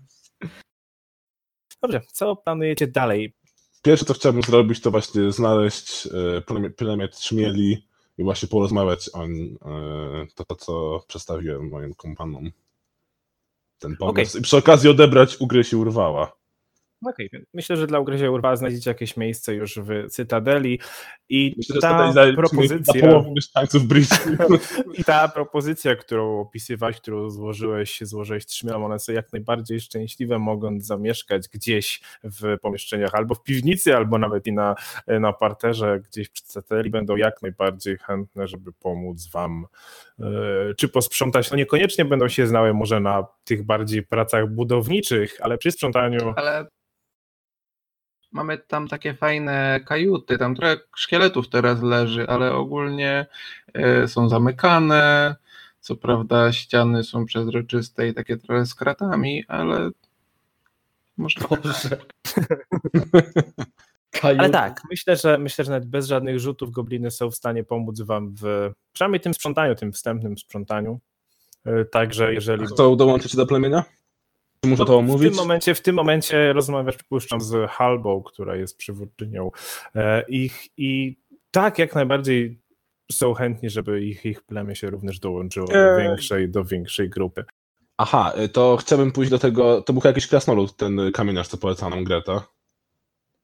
Dobrze, 1.84 2.02
co 2.12 2.36
planujecie 2.36 2.88
dalej? 2.88 3.34
Pierwsze, 3.82 4.06
co 4.06 4.14
chciałbym 4.14 4.42
zrobić, 4.42 4.82
to 4.82 4.92
właśnie 4.92 5.32
znaleźć 5.32 6.08
e, 6.08 6.42
plemię- 6.42 7.08
Trzmieli 7.10 7.88
i 8.18 8.24
właśnie 8.24 8.48
porozmawiać 8.48 9.10
o 9.14 9.24
e, 9.24 9.30
to, 10.36 10.46
to, 10.46 10.56
co 10.56 11.04
przedstawiłem 11.08 11.70
moim 11.70 11.94
kompanom. 11.94 12.52
Ten 13.80 13.98
pomysł. 13.98 14.38
I 14.38 14.42
przy 14.42 14.58
okazji 14.58 14.90
odebrać 14.90 15.38
ugryź 15.42 15.74
i 15.74 15.76
urwała. 15.76 16.32
Okej, 17.06 17.30
więc 17.34 17.46
myślę, 17.54 17.78
że 17.78 17.88
dla 17.88 18.00
ugryzia 18.00 18.30
urwa 18.30 18.56
znajdziecie 18.56 18.90
jakieś 18.90 19.18
miejsce 19.18 19.56
już 19.56 19.80
w 19.80 20.10
Cytadeli 20.10 20.80
i 21.30 21.54
Myślę, 21.58 21.82
ta 21.82 22.14
propozycja... 22.36 23.24
mieszkańców. 23.36 23.82
I 25.00 25.04
ta 25.04 25.28
propozycja, 25.28 25.96
którą 25.96 26.40
opisywałeś, 26.40 26.98
którą 26.98 27.30
złożyłeś, 27.30 28.00
złożyłeś 28.02 28.46
trzmielom, 28.46 28.84
one 28.84 29.00
są 29.00 29.14
jak 29.14 29.34
najbardziej 29.34 29.82
szczęśliwe, 29.82 30.40
mogąc 30.40 30.86
zamieszkać 30.86 31.48
gdzieś 31.48 32.02
w 32.24 32.60
pomieszczeniach, 32.62 33.16
albo 33.16 33.36
w 33.36 33.44
piwnicy, 33.44 33.96
albo 33.96 34.18
nawet 34.18 34.48
i 34.48 34.54
na, 34.54 34.76
na 35.08 35.34
parterze, 35.34 36.00
gdzieś 36.00 36.30
przy 36.30 36.44
CTL 36.44 36.90
będą 36.90 37.16
jak 37.16 37.42
najbardziej 37.42 37.98
chętne, 37.98 38.48
żeby 38.48 38.74
pomóc 38.74 39.28
wam 39.32 39.66
e, 40.20 40.24
czy 40.78 40.90
posprzątać. 40.90 41.52
No 41.52 41.58
niekoniecznie 41.58 42.06
będą 42.06 42.28
się 42.28 42.48
znały 42.48 42.74
może 42.74 43.00
na 43.00 43.28
tych 43.44 43.64
bardziej 43.64 44.04
pracach 44.04 44.50
budowniczych, 44.50 45.38
ale 45.42 45.58
przy 45.58 45.72
sprzątaniu 45.72 46.34
Ale 46.36 46.68
mamy 48.34 48.58
tam 48.58 48.88
takie 48.88 49.14
fajne 49.14 49.80
kajuty, 49.86 50.38
tam 50.38 50.56
trochę 50.56 50.78
szkieletów 50.96 51.50
teraz 51.50 51.82
leży, 51.82 52.28
ale 52.28 52.54
ogólnie 52.54 53.26
e, 53.74 54.08
są 54.08 54.30
zamykane. 54.30 55.36
Co 55.80 55.96
prawda 55.96 56.52
ściany 56.52 57.04
są 57.04 57.26
przezroczyste 57.26 58.08
i 58.08 58.14
takie 58.14 58.38
trochę 58.38 58.66
z 58.66 58.76
kratami, 58.76 59.44
ale 59.48 59.90
może 61.18 61.40
Boże. 61.50 61.98
Ale 64.22 64.50
tak, 64.50 64.82
myślę, 64.90 65.16
że 65.16 65.38
myślę, 65.38 65.66
że 65.66 65.72
nawet 65.72 65.90
bez 65.90 66.08
żadnych 66.08 66.40
rzutów 66.40 66.72
gobliny 66.72 67.12
są 67.12 67.32
w 67.32 67.36
stanie 67.36 67.64
pomóc 67.64 68.02
wam 68.02 68.36
w 68.42 68.72
przynajmniej 68.94 69.22
tym 69.22 69.34
sprzątaniu, 69.34 69.76
tym 69.76 69.92
wstępnym 69.92 70.38
sprzątaniu. 70.38 71.00
E, 71.66 71.86
Także 71.86 72.34
jeżeli. 72.34 72.66
Kto 72.66 72.96
dołączycie 72.96 73.38
do 73.38 73.46
plemienia? 73.46 73.84
Czy 74.64 74.70
muszę 74.70 74.86
to 74.86 74.94
w 74.94 74.96
omówić? 75.00 75.30
tym 75.30 75.38
momencie, 75.38 75.76
w 75.76 75.82
tym 75.82 75.96
momencie 75.96 76.54
rozmawiasz, 76.54 76.96
przypuszczam, 76.96 77.42
z 77.42 77.70
Halbą, 77.70 78.24
która 78.24 78.56
jest 78.56 78.78
przywódczynią 78.78 79.52
e, 79.96 80.24
ich 80.28 80.68
i 80.78 81.18
tak 81.52 81.80
jak 81.80 81.96
najbardziej 81.96 82.60
są 83.12 83.34
chętni, 83.34 83.70
żeby 83.70 84.02
ich, 84.02 84.26
ich 84.26 84.42
plemię 84.42 84.76
się 84.76 84.90
również 84.90 85.20
dołączyło 85.20 85.68
do 85.68 85.74
Eee. 85.98 86.04
większej, 86.08 86.50
do 86.50 86.64
większej 86.64 87.10
grupy. 87.10 87.46
Aha, 87.98 88.34
y, 88.44 88.50
to 88.50 88.78
chciałbym 88.78 89.12
pójść 89.12 89.32
do 89.32 89.40
tego. 89.40 89.82
To 89.82 89.94
był 89.94 90.02
jakiś 90.06 90.28
krasnolud, 90.28 90.76
ten 90.78 91.12
kamieniarz, 91.14 91.48
co 91.48 91.58
polecał 91.58 91.90
nam 91.90 92.04
Greta. 92.04 92.48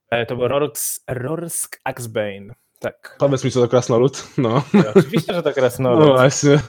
E, 0.09 0.25
To 0.25 0.35
był 0.35 0.47
Rorsk, 0.47 1.03
Rorsk 1.07 1.79
Axbane. 1.83 2.55
Tak. 2.79 3.15
Powiedz 3.19 3.43
mi, 3.43 3.51
co 3.51 3.61
to 3.61 3.67
krasnolud. 3.67 4.27
No. 4.37 4.63
Oczywiście, 4.95 5.33
że 5.33 5.43
to 5.43 5.49
No 5.49 5.55
krasnolud. 5.55 6.07
właśnie. 6.09 6.59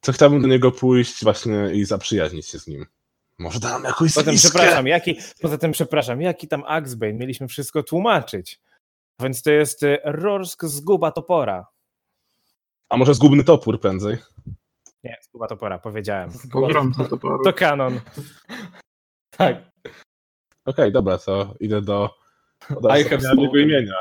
Co 0.00 0.12
chciałbym 0.12 0.42
do 0.42 0.48
niego 0.48 0.70
pójść 0.70 1.22
właśnie 1.24 1.70
i 1.72 1.84
zaprzyjaźnić 1.84 2.46
się 2.46 2.58
z 2.58 2.66
nim. 2.66 2.86
Może 3.38 3.60
da 3.60 3.68
nam 3.68 3.84
jakąś 3.84 4.14
Poza 4.14 4.24
tym, 4.24 4.38
zwiskę? 4.38 4.58
przepraszam, 4.58 4.86
jaki, 4.86 5.18
poza 5.42 5.58
tym, 5.58 5.72
przepraszam, 5.72 6.20
jaki 6.20 6.48
tam 6.48 6.64
Axbane? 6.66 7.12
Mieliśmy 7.12 7.48
wszystko 7.48 7.82
tłumaczyć. 7.82 8.60
Więc 9.20 9.42
to 9.42 9.50
jest 9.50 9.82
e, 9.82 9.98
Rorsk 10.04 10.64
zguba 10.64 11.10
topora. 11.12 11.66
A 12.88 12.96
może 12.96 13.14
zgubny 13.14 13.44
topór 13.44 13.80
prędzej? 13.80 14.16
Nie, 15.04 15.16
zguba 15.22 15.46
topora, 15.46 15.78
powiedziałem. 15.78 16.30
pogromca 16.52 17.04
toporu. 17.04 17.44
To 17.44 17.52
kanon. 17.52 18.00
Tak. 19.36 19.56
Okej, 20.64 20.92
dobra, 20.92 21.18
to 21.18 21.54
idę 21.60 21.82
do. 21.82 22.10
I 23.00 23.04
have 23.04 23.16
jego 23.16 23.20
spoken. 23.20 23.62
imienia. 23.62 23.94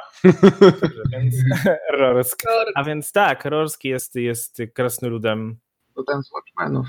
Więc 1.11 1.35
Rorsk. 1.99 2.43
A 2.75 2.83
więc 2.83 3.11
tak, 3.11 3.45
Rorsk 3.45 3.83
jest, 3.83 4.15
jest 4.15 4.57
krasnoludem. 4.73 5.57
To 5.95 6.03
ten 6.03 6.23
z 6.23 6.31
Watchmenów. 6.31 6.87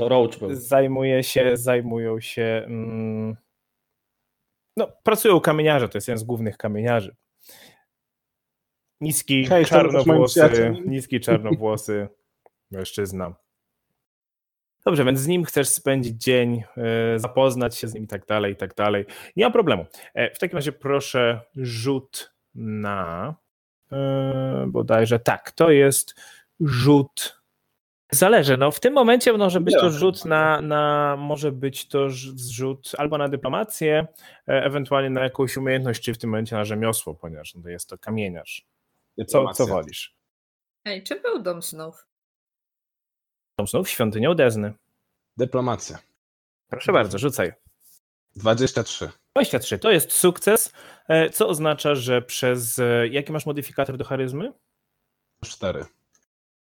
To 0.00 0.08
Roach 0.08 0.38
był. 0.38 0.54
Zajmuje 0.54 1.22
się, 1.22 1.56
zajmują 1.56 2.20
się. 2.20 2.62
Mm, 2.66 3.36
no, 4.76 4.88
pracują 5.02 5.36
u 5.36 5.40
kamieniarza, 5.40 5.88
to 5.88 5.98
jest 5.98 6.08
jeden 6.08 6.18
z 6.18 6.24
głównych 6.24 6.56
kamieniarzy. 6.56 7.16
Niski, 9.00 9.46
Hej, 9.46 9.64
czarnowłosy, 9.64 10.74
niski, 10.86 11.20
czarnowłosy 11.20 12.08
mężczyzna. 12.70 13.34
Dobrze, 14.84 15.04
więc 15.04 15.20
z 15.20 15.26
nim 15.26 15.44
chcesz 15.44 15.68
spędzić 15.68 16.22
dzień, 16.22 16.62
e, 16.76 17.18
zapoznać 17.18 17.76
się 17.76 17.88
z 17.88 17.94
nim 17.94 18.04
i 18.04 18.06
tak 18.06 18.26
dalej, 18.26 18.52
i 18.52 18.56
tak 18.56 18.74
dalej. 18.74 19.04
Nie 19.36 19.44
ma 19.44 19.50
problemu. 19.50 19.86
E, 20.14 20.34
W 20.34 20.38
takim 20.38 20.56
razie 20.56 20.72
proszę 20.72 21.40
rzut 21.56 22.34
na 22.54 23.34
e, 23.92 24.64
bodajże 24.68 25.18
tak, 25.18 25.50
to 25.50 25.70
jest 25.70 26.14
rzut 26.60 27.39
Zależy. 28.10 28.56
No 28.56 28.70
w 28.70 28.80
tym 28.80 28.94
momencie 28.94 29.32
może 29.32 29.60
być 29.60 29.74
to 29.74 29.90
rzut 29.90 30.24
na, 30.24 30.60
na 30.60 31.16
może 31.18 31.52
być 31.52 31.88
to 31.88 32.08
ż- 32.10 32.52
rzut 32.52 32.92
albo 32.98 33.18
na 33.18 33.28
dyplomację, 33.28 34.06
e, 34.48 34.64
ewentualnie 34.64 35.10
na 35.10 35.22
jakąś 35.22 35.56
umiejętność, 35.56 36.02
czy 36.02 36.14
w 36.14 36.18
tym 36.18 36.30
momencie 36.30 36.56
na 36.56 36.64
rzemiosło, 36.64 37.14
ponieważ 37.14 37.54
no, 37.54 37.62
to 37.62 37.68
jest 37.68 37.88
to 37.88 37.98
kamieniarz. 37.98 38.66
Co, 39.26 39.48
co 39.52 39.66
wolisz? 39.66 40.14
Ej, 40.84 41.02
czy 41.02 41.20
był 41.20 41.42
dom 41.42 41.62
snów? 41.62 42.06
Są 43.60 43.66
znów 43.66 43.88
świątynią 43.90 44.34
Dezny. 44.34 44.72
Dyplomacja. 45.36 45.98
Proszę 46.68 46.92
bardzo, 46.92 47.18
rzucaj. 47.18 47.52
23. 48.36 49.10
23 49.34 49.78
to 49.78 49.90
jest 49.90 50.12
sukces, 50.12 50.72
e, 51.08 51.30
co 51.30 51.48
oznacza, 51.48 51.94
że 51.94 52.22
przez. 52.22 52.78
e, 52.78 53.08
Jaki 53.08 53.32
masz 53.32 53.46
modyfikator 53.46 53.96
do 53.96 54.04
charyzmy? 54.04 54.52
4. 55.44 55.84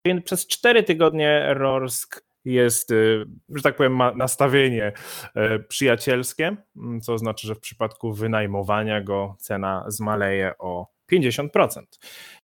Więc 0.05 0.25
przez 0.25 0.47
4 0.47 0.83
tygodnie 0.83 1.53
Rorsk 1.53 2.25
jest, 2.45 2.91
y, 2.91 3.25
że 3.49 3.63
tak 3.63 3.75
powiem, 3.75 3.95
ma 3.95 4.11
nastawienie 4.11 4.93
e, 5.35 5.59
przyjacielskie, 5.59 6.57
m, 6.75 7.01
co 7.01 7.13
oznacza, 7.13 7.47
że 7.47 7.55
w 7.55 7.59
przypadku 7.59 8.13
wynajmowania 8.13 9.01
go 9.01 9.35
cena 9.39 9.85
zmaleje 9.87 10.53
o 10.59 10.87
50%. 11.11 11.81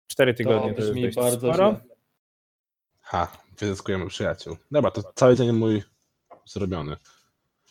4 0.07 0.33
tygodnie 0.33 0.73
to, 0.73 0.79
jest 0.81 0.91
brzmi 0.91 1.01
dość 1.03 1.15
bardzo 1.15 1.37
sporo. 1.37 1.75
źle. 1.85 1.95
Ha, 3.01 3.27
wyzyskujemy 3.59 4.07
przyjaciół. 4.07 4.57
Dobra, 4.71 4.91
to 4.91 5.03
cały 5.15 5.35
dzień 5.35 5.51
mój 5.51 5.83
zrobiony. 6.45 6.95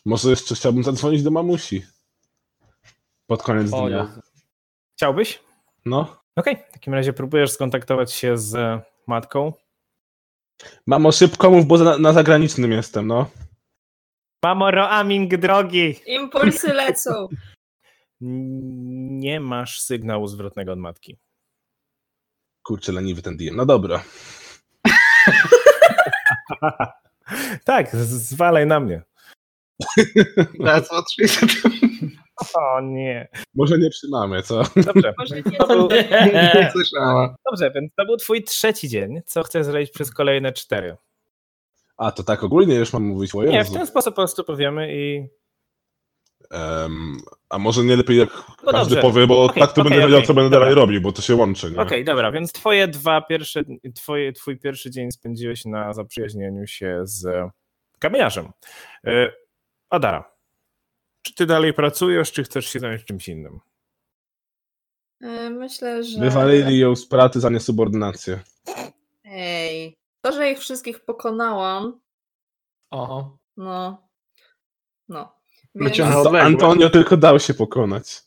Może 0.05 0.29
jeszcze 0.29 0.55
chciałbym 0.55 0.83
zadzwonić 0.83 1.23
do 1.23 1.31
mamusi. 1.31 1.85
Pod 3.27 3.43
koniec 3.43 3.73
O 3.73 3.87
dnia. 3.87 3.97
Jezu. 3.97 4.21
Chciałbyś? 4.95 5.39
No. 5.85 6.17
Okej, 6.35 6.57
w 6.69 6.73
takim 6.73 6.93
razie 6.93 7.13
próbujesz 7.13 7.51
skontaktować 7.51 8.13
się 8.13 8.37
z 8.37 8.81
matką. 9.07 9.53
Mamo, 10.87 11.11
szybko 11.11 11.51
mów, 11.51 11.65
bo 11.65 11.77
na, 11.77 11.97
na 11.97 12.13
zagranicznym 12.13 12.71
jestem, 12.71 13.07
no. 13.07 13.29
Mamo, 14.43 14.71
roaming 14.71 15.37
drogi! 15.37 15.95
Impulsy 16.07 16.73
lecą! 16.73 17.27
Nie 18.21 19.39
masz 19.39 19.81
sygnału 19.81 20.27
zwrotnego 20.27 20.73
od 20.73 20.79
matki. 20.79 21.17
Kurczę, 22.63 22.91
leniwy 22.91 23.21
ten 23.21 23.37
DM. 23.37 23.55
No 23.55 23.65
dobra. 23.65 24.03
tak, 27.65 27.95
zwalaj 27.95 28.67
na 28.67 28.79
mnie. 28.79 29.01
That's 30.59 30.85
what 30.85 31.05
she 31.11 31.27
said. 31.27 31.82
O 32.53 32.81
nie. 32.81 33.27
Może 33.55 33.77
nie 33.77 33.89
przy 33.89 34.07
mamie, 34.09 34.43
co? 34.43 34.63
Dobrze. 34.75 35.13
Może 35.17 35.35
nie 35.35 35.43
To 35.43 35.67
był- 35.67 35.87
Nie 36.33 36.69
słyszała. 36.71 37.35
Dobrze, 37.51 37.71
więc 37.71 37.91
to 37.97 38.05
był 38.05 38.17
twój 38.17 38.43
trzeci 38.43 38.89
dzień. 38.89 39.21
Co 39.25 39.43
chcesz 39.43 39.65
zrobić 39.65 39.91
przez 39.91 40.13
kolejne 40.13 40.51
cztery? 40.53 40.97
A, 41.97 42.11
to 42.11 42.23
tak 42.23 42.43
ogólnie 42.43 42.75
już 42.75 42.93
mam 42.93 43.03
mówić 43.03 43.35
o 43.35 43.43
Nie, 43.43 43.63
w 43.65 43.71
ten 43.73 43.87
sposób 43.87 44.13
po 44.15 44.21
prostu 44.21 44.43
powiemy 44.43 44.95
i... 44.95 45.27
Em, 46.51 47.17
a 47.49 47.57
może 47.57 47.83
nie 47.83 47.95
lepiej 47.95 48.17
jak 48.17 48.29
No 48.63 48.71
każdy 48.71 48.95
dobrze. 48.95 49.01
powie, 49.01 49.27
bo 49.27 49.43
Okej, 49.43 49.61
tak 49.63 49.73
to 49.73 49.81
okej, 49.81 49.91
będę 49.91 50.07
wiedział, 50.07 50.21
co 50.21 50.33
będę 50.33 50.49
dobra. 50.49 50.59
dalej 50.59 50.75
robił, 50.75 51.01
bo 51.01 51.11
to 51.11 51.21
się 51.21 51.35
łączy? 51.35 51.73
Okej, 51.77 52.03
dobra, 52.05 52.31
więc 52.31 52.51
twoje 52.51 52.87
dwa 52.87 53.21
pierwsze, 53.21 53.61
twoje, 53.95 54.33
twój 54.33 54.59
pierwszy 54.59 54.91
dzień 54.91 55.11
spędziłeś 55.11 55.65
na 55.65 55.93
zaprzyjaźnieniu 55.93 56.67
się 56.67 56.99
z 57.03 57.49
kamieniarzem. 57.99 58.51
E, 59.07 59.31
Adara. 59.89 60.32
Czy 61.23 61.35
ty 61.35 61.45
dalej 61.45 61.73
pracujesz, 61.73 62.31
czy 62.31 62.43
chcesz 62.43 62.65
się 62.65 62.79
zająć 62.79 63.03
czymś 63.03 63.27
innym? 63.27 63.59
E, 65.21 65.49
Myślę, 65.49 66.03
że. 66.03 66.19
Wywalili 66.19 66.79
ją 66.79 66.95
z 66.95 67.07
pracy 67.07 67.39
za 67.39 67.49
niesubordynację. 67.49 68.39
Ej, 69.25 69.97
to, 70.21 70.31
że 70.31 70.51
ich 70.51 70.59
wszystkich 70.59 70.99
pokonałam, 71.05 71.99
Aha. 72.91 73.29
no. 73.57 74.07
No. 75.09 75.35
Więc. 75.75 75.97
Antonio 76.41 76.89
tylko 76.89 77.17
dał 77.17 77.39
się 77.39 77.53
pokonać. 77.53 78.21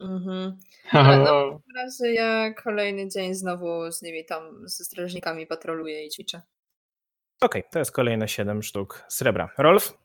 mhm. 0.00 0.58
Ale 0.90 1.18
no, 1.18 1.58
w 1.58 1.76
razie 1.76 2.12
ja 2.12 2.54
kolejny 2.54 3.08
dzień 3.08 3.34
znowu 3.34 3.92
z 3.92 4.02
nimi 4.02 4.24
tam, 4.24 4.68
ze 4.68 4.84
strażnikami 4.84 5.46
patroluję 5.46 6.06
i 6.06 6.10
ćwiczę. 6.10 6.42
Okej, 7.40 7.64
to 7.70 7.78
jest 7.78 7.92
kolejne 7.92 8.28
7 8.28 8.62
sztuk 8.62 9.04
srebra. 9.08 9.50
Rolf? 9.58 9.98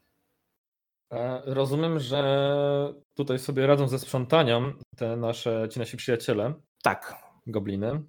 E, 1.15 1.41
Rozumiem, 1.45 1.99
że 1.99 2.93
tutaj 3.17 3.39
sobie 3.39 3.67
radzą 3.67 3.87
ze 3.87 3.99
sprzątaniem 3.99 4.79
te 4.97 5.17
nasze, 5.17 5.67
ci 5.71 5.79
nasi 5.79 5.97
przyjaciele, 5.97 6.53
Tak. 6.83 7.15
gobliny. 7.47 8.03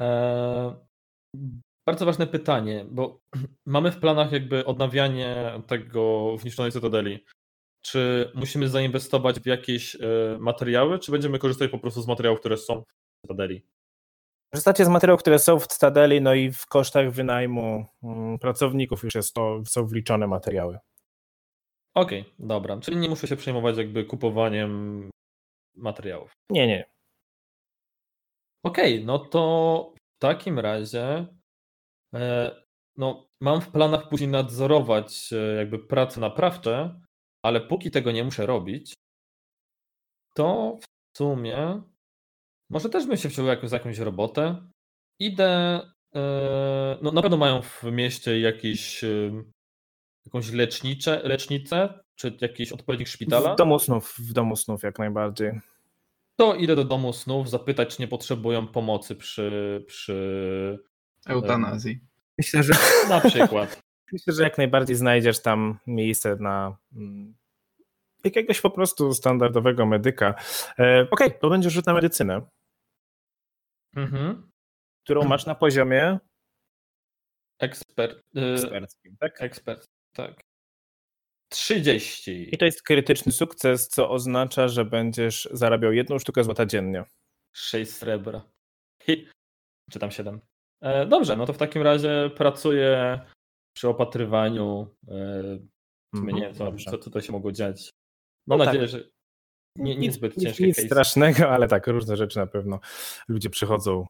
E, 0.00 0.76
bardzo 1.86 2.06
ważne 2.06 2.26
pytanie, 2.26 2.86
bo 2.90 3.20
mamy 3.66 3.92
w 3.92 4.00
planach 4.00 4.32
jakby 4.32 4.64
odnawianie 4.64 5.52
tego 5.66 6.34
zniszczonej 6.38 6.72
cytadeli. 6.72 7.24
Czy 7.84 8.32
musimy 8.34 8.68
zainwestować 8.68 9.40
w 9.40 9.46
jakieś 9.46 9.94
e, 9.94 9.98
materiały, 10.40 10.98
czy 10.98 11.12
będziemy 11.12 11.38
korzystać 11.38 11.70
po 11.70 11.78
prostu 11.78 12.02
z 12.02 12.06
materiałów, 12.06 12.40
które 12.40 12.56
są 12.56 12.82
w 12.82 13.22
cytadeli? 13.22 13.66
Korzystacie 14.52 14.84
z 14.84 14.88
materiałów, 14.88 15.20
które 15.20 15.38
są 15.38 15.58
w 15.58 15.66
Cytadeli, 15.66 16.20
no 16.20 16.34
i 16.34 16.52
w 16.52 16.66
kosztach 16.66 17.10
wynajmu 17.10 17.84
mm, 18.02 18.38
pracowników 18.38 19.02
już 19.02 19.14
jest 19.14 19.34
to, 19.34 19.62
są 19.66 19.86
wliczone 19.86 20.26
materiały. 20.26 20.78
Okej, 21.94 22.24
dobra, 22.38 22.80
czyli 22.80 22.96
nie 22.96 23.08
muszę 23.08 23.28
się 23.28 23.36
przejmować 23.36 23.76
jakby 23.76 24.04
kupowaniem 24.04 25.10
materiałów. 25.76 26.32
Nie, 26.50 26.66
nie. 26.66 26.92
Okej, 28.64 29.04
no 29.04 29.18
to 29.18 29.94
w 29.96 30.18
takim 30.18 30.58
razie 30.58 31.26
e, 32.14 32.50
no, 32.96 33.28
mam 33.40 33.60
w 33.60 33.70
planach 33.70 34.08
później 34.08 34.30
nadzorować 34.30 35.32
e, 35.32 35.56
jakby 35.56 35.78
prace 35.78 36.20
naprawcze, 36.20 37.00
ale 37.44 37.60
póki 37.60 37.90
tego 37.90 38.12
nie 38.12 38.24
muszę 38.24 38.46
robić, 38.46 38.94
to 40.34 40.78
w 40.82 41.18
sumie 41.18 41.82
może 42.70 42.88
też 42.88 43.06
bym 43.06 43.16
się 43.16 43.28
wziął 43.28 43.46
jakoś 43.46 43.70
za 43.70 43.76
jakąś 43.76 43.98
robotę. 43.98 44.68
Idę, 45.18 45.80
e, 46.14 46.98
no 47.02 47.12
na 47.12 47.22
pewno 47.22 47.36
mają 47.36 47.62
w 47.62 47.82
mieście 47.84 48.40
jakiś, 48.40 49.04
jakąś 50.26 50.50
lecznicze, 50.50 51.20
lecznicę, 51.24 52.04
czy 52.14 52.36
jakiś 52.40 52.72
odpowiednik 52.72 53.08
szpitala. 53.08 53.54
W 53.54 53.56
domu 53.56 53.78
snów, 53.78 54.14
w 54.18 54.32
domu 54.32 54.56
snów 54.56 54.82
jak 54.82 54.98
najbardziej. 54.98 55.60
To 56.36 56.54
idę 56.54 56.76
do 56.76 56.84
domu 56.84 57.12
snów 57.12 57.50
zapytać, 57.50 57.96
czy 57.96 58.02
nie 58.02 58.08
potrzebują 58.08 58.66
pomocy 58.66 59.16
przy, 59.16 59.84
przy 59.86 60.78
Eutanazji. 61.26 62.00
Myślę, 62.38 62.62
że, 62.62 62.72
na 63.08 63.20
przykład. 63.20 63.80
myślę, 64.12 64.32
że 64.34 64.42
jak 64.42 64.58
najbardziej 64.58 64.96
znajdziesz 64.96 65.42
tam 65.42 65.78
miejsce 65.86 66.36
na 66.36 66.76
mm, 66.96 67.34
jakiegoś 68.24 68.60
po 68.60 68.70
prostu 68.70 69.14
standardowego 69.14 69.86
medyka. 69.86 70.34
E, 70.78 71.06
Okej, 71.10 71.30
to 71.40 71.50
będzie 71.50 71.70
rzut 71.70 71.86
na 71.86 71.94
medycynę, 71.94 72.42
Mhm. 73.96 74.50
którą 75.04 75.24
masz 75.24 75.46
na 75.46 75.54
poziomie 75.54 76.18
Ekspert. 77.58 78.18
y, 78.36 78.40
eksperckim, 78.40 79.16
tak? 79.20 79.42
Ekspert, 79.42 79.86
tak. 80.12 80.40
30. 81.52 82.54
I 82.54 82.58
to 82.58 82.64
jest 82.64 82.82
krytyczny 82.82 83.32
sukces, 83.32 83.88
co 83.88 84.10
oznacza, 84.10 84.68
że 84.68 84.84
będziesz 84.84 85.48
zarabiał 85.52 85.92
jedną 85.92 86.18
sztukę 86.18 86.44
złota 86.44 86.66
dziennie. 86.66 87.04
6 87.54 87.92
srebra. 87.92 88.42
Hi. 89.02 89.28
Czy 89.90 89.98
tam 89.98 90.10
7. 90.10 90.40
E, 90.82 91.06
dobrze, 91.06 91.36
no 91.36 91.46
to 91.46 91.52
w 91.52 91.58
takim 91.58 91.82
razie 91.82 92.30
pracuję 92.36 93.20
przy 93.76 93.88
opatrywaniu. 93.88 94.86
E, 95.08 95.58
sumie 96.16 96.32
nie 96.32 96.40
wiem, 96.40 96.54
co, 96.54 96.90
co 96.90 96.98
tutaj 96.98 97.22
się 97.22 97.32
mogło 97.32 97.52
dziać. 97.52 97.90
Mam 98.46 98.58
No 98.58 98.64
nadzieję, 98.64 98.84
tak. 98.84 98.90
że 98.90 99.08
nie, 99.78 99.96
nic, 99.96 100.20
nic, 100.22 100.36
nic 100.36 100.78
case'y. 100.78 100.86
strasznego, 100.86 101.50
ale 101.50 101.68
tak, 101.68 101.86
różne 101.86 102.16
rzeczy 102.16 102.38
na 102.38 102.46
pewno. 102.46 102.80
Ludzie 103.28 103.50
przychodzą, 103.50 104.06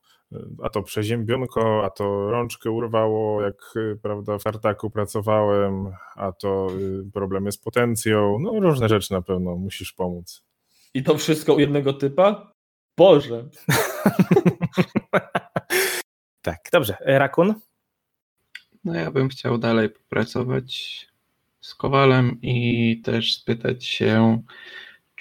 a 0.63 0.69
to 0.69 0.83
przeziębionko, 0.83 1.85
a 1.85 1.91
to 1.91 2.31
rączkę 2.31 2.71
urwało, 2.71 3.43
jak 3.43 3.73
y, 3.77 3.99
prawda, 4.03 4.39
w 4.39 4.43
tartaku 4.43 4.91
pracowałem, 4.91 5.93
a 6.17 6.33
to 6.33 6.69
y, 7.07 7.11
problemy 7.13 7.53
z 7.53 7.59
potencją. 7.59 8.39
No 8.41 8.61
różne 8.61 8.89
rzeczy 8.89 9.13
na 9.13 9.23
pewno 9.23 9.57
musisz 9.57 9.93
pomóc. 9.93 10.45
I 10.95 11.03
to 11.03 11.19
wszystko 11.19 11.55
u 11.55 11.59
jednego 11.59 11.93
typa? 11.93 12.53
Boże. 12.97 13.49
tak, 16.43 16.59
dobrze. 16.73 16.97
E, 17.01 17.19
Rakun? 17.19 17.55
No 18.85 18.95
ja 18.95 19.11
bym 19.11 19.29
chciał 19.29 19.59
dalej 19.59 19.91
popracować 19.91 21.07
z 21.61 21.75
Kowalem 21.75 22.39
i 22.43 23.01
też 23.05 23.35
spytać 23.35 23.85
się, 23.85 24.43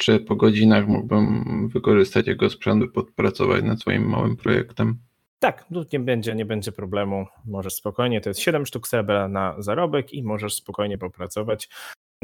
czy 0.01 0.19
po 0.19 0.35
godzinach 0.35 0.87
mógłbym 0.87 1.69
wykorzystać 1.69 2.27
jego 2.27 2.49
sprzęt, 2.49 2.83
by 2.83 2.91
podpracować 2.91 3.63
nad 3.63 3.79
swoim 3.79 4.09
małym 4.09 4.37
projektem. 4.37 4.99
Tak, 5.39 5.65
tu 5.73 5.85
nie 5.93 5.99
będzie, 5.99 6.35
nie 6.35 6.45
będzie 6.45 6.71
problemu. 6.71 7.25
Możesz 7.45 7.73
spokojnie, 7.75 8.21
to 8.21 8.29
jest 8.29 8.39
7 8.39 8.65
sztuk 8.65 8.87
srebra 8.87 9.27
na 9.27 9.55
zarobek 9.61 10.13
i 10.13 10.23
możesz 10.23 10.55
spokojnie 10.55 10.97
popracować. 10.97 11.69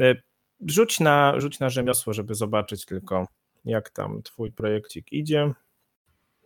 E, 0.00 0.14
Rzuć 0.66 1.00
na, 1.00 1.40
rzuć 1.40 1.58
na 1.60 1.70
rzemiosło, 1.70 2.12
żeby 2.12 2.34
zobaczyć 2.34 2.86
tylko, 2.86 3.26
jak 3.64 3.90
tam 3.90 4.22
twój 4.22 4.52
projekcik 4.52 5.12
idzie. 5.12 5.52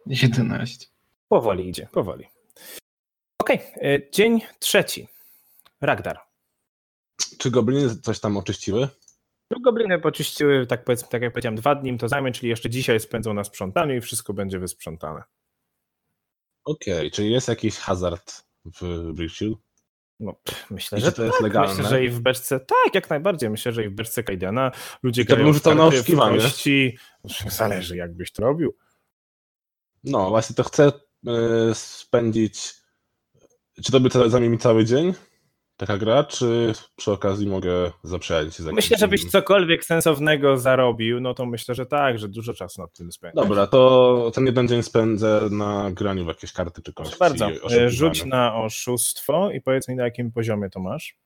11. 0.07 0.87
Powoli 1.29 1.69
idzie, 1.69 1.89
powoli. 1.93 2.27
Okej, 3.39 3.59
e, 3.77 4.11
dzień 4.11 4.41
trzeci. 4.59 5.09
Ragdar. 5.81 6.19
Czy 7.39 7.51
gobliny 7.51 7.97
coś 7.97 8.21
tam 8.21 8.37
oczyściły? 8.37 8.89
No, 9.53 9.61
Gobliny 9.61 9.99
poczyściły, 9.99 10.67
tak 10.67 10.85
powiedzmy, 10.85 11.09
tak 11.09 11.23
jak 11.23 11.33
powiedziałem, 11.33 11.57
dwa 11.57 11.75
dni 11.75 11.91
im 11.91 11.99
to 11.99 12.09
zajmie, 12.09 12.33
czyli 12.33 12.49
jeszcze 12.49 12.71
dzisiaj 12.71 13.01
spędzą 13.01 13.35
na 13.35 13.45
sprzątaniu 13.45 13.95
i 13.97 14.01
wszystko 14.01 14.33
będzie 14.33 14.59
wysprzątane. 14.59 15.23
Okej, 16.65 17.11
czyli 17.11 17.33
jest 17.33 17.49
jakiś 17.49 17.77
hazard 17.77 18.45
w 18.65 19.13
Brickhill? 19.13 19.57
No, 20.21 20.35
myślę, 20.71 21.01
że 21.01 21.11
czy 21.11 21.17
to 21.17 21.23
jest 21.23 21.35
tak. 21.35 21.43
legalne? 21.43 21.75
Myślę, 21.75 21.89
że 21.89 22.05
i 22.05 22.09
w 22.09 22.21
beczce, 22.21 22.61
tak, 22.61 22.95
jak 22.95 23.11
najbardziej. 23.11 23.51
Myślę, 23.51 23.73
że 23.73 23.85
i 23.85 23.89
w 23.89 23.95
beczce 23.95 24.23
Kajdana 24.23 24.71
ludzie 25.03 25.25
to 25.25 25.35
grają 25.35 25.51
w 25.53 25.55
rzucał 25.55 25.75
na 25.75 25.85
oszukiwanie. 25.85 26.39
kości. 26.39 26.99
Zależy, 27.49 27.97
jakbyś 27.97 28.33
to 28.33 28.43
robił. 28.43 28.77
No, 30.05 30.29
właśnie 30.29 30.57
to 30.57 30.65
chcę 30.65 30.89
y, 30.89 31.75
spędzić. 31.75 32.75
Czy 33.85 33.93
to 33.93 34.01
by 34.01 34.11
to 34.11 34.31
zajmie 34.31 34.49
mi 34.49 34.59
cały 34.59 34.85
dzień? 34.85 35.15
Taka 35.83 35.99
gra, 35.99 36.25
czy 36.25 36.73
przy 36.97 37.13
okazji 37.13 37.47
mogę 37.47 37.93
zaprzyjaźnić 38.03 38.55
się 38.55 38.63
z 38.63 38.67
jakimś 38.67 38.77
Myślę, 38.77 38.99
żebyś 38.99 39.31
cokolwiek 39.31 39.85
sensownego 39.85 40.59
zarobił, 40.59 41.21
no 41.21 41.35
to 41.35 41.47
myślę, 41.47 41.75
że 41.75 41.87
tak, 41.87 42.19
że 42.19 42.29
dużo 42.29 42.55
czasu 42.55 42.83
nad 42.83 42.93
tym 42.93 43.13
spędzisz. 43.13 43.43
Dobra, 43.43 43.67
to 43.67 44.31
ten 44.35 44.47
jeden 44.47 44.69
dzień 44.69 44.83
spędzę 44.83 45.49
na 45.51 45.91
graniu 45.91 46.25
w 46.25 46.29
jakieś 46.29 46.53
karty 46.53 46.83
czy 46.83 46.93
kości. 46.93 47.17
Bardzo, 47.19 47.51
e, 47.71 47.91
rzuć 47.91 48.25
na 48.25 48.55
oszustwo 48.55 49.51
i 49.51 49.61
powiedz 49.61 49.89
mi, 49.89 49.97
na 49.97 50.05
jakim 50.05 50.33
poziomie 50.33 50.71
to 50.71 50.81
masz. 50.81 51.17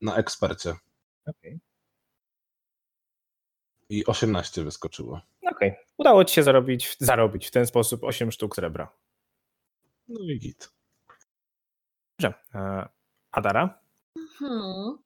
Na 0.00 0.16
ekspercie. 0.16 0.74
Okej. 1.26 1.58
I 3.88 4.06
18 4.06 4.64
wyskoczyło. 4.64 5.20
Okej, 5.50 5.74
udało 5.96 6.24
ci 6.24 6.34
się 6.34 6.42
zarobić, 6.42 6.96
zarobić 7.00 7.46
w 7.46 7.50
ten 7.50 7.66
sposób 7.66 8.04
8 8.04 8.32
sztuk 8.32 8.56
srebra. 8.56 8.88
No 10.08 10.20
i 10.20 10.38
git. 10.38 10.70
Dobrze. 12.18 12.34
Adara? 13.32 13.80
Hmm. 14.38 14.98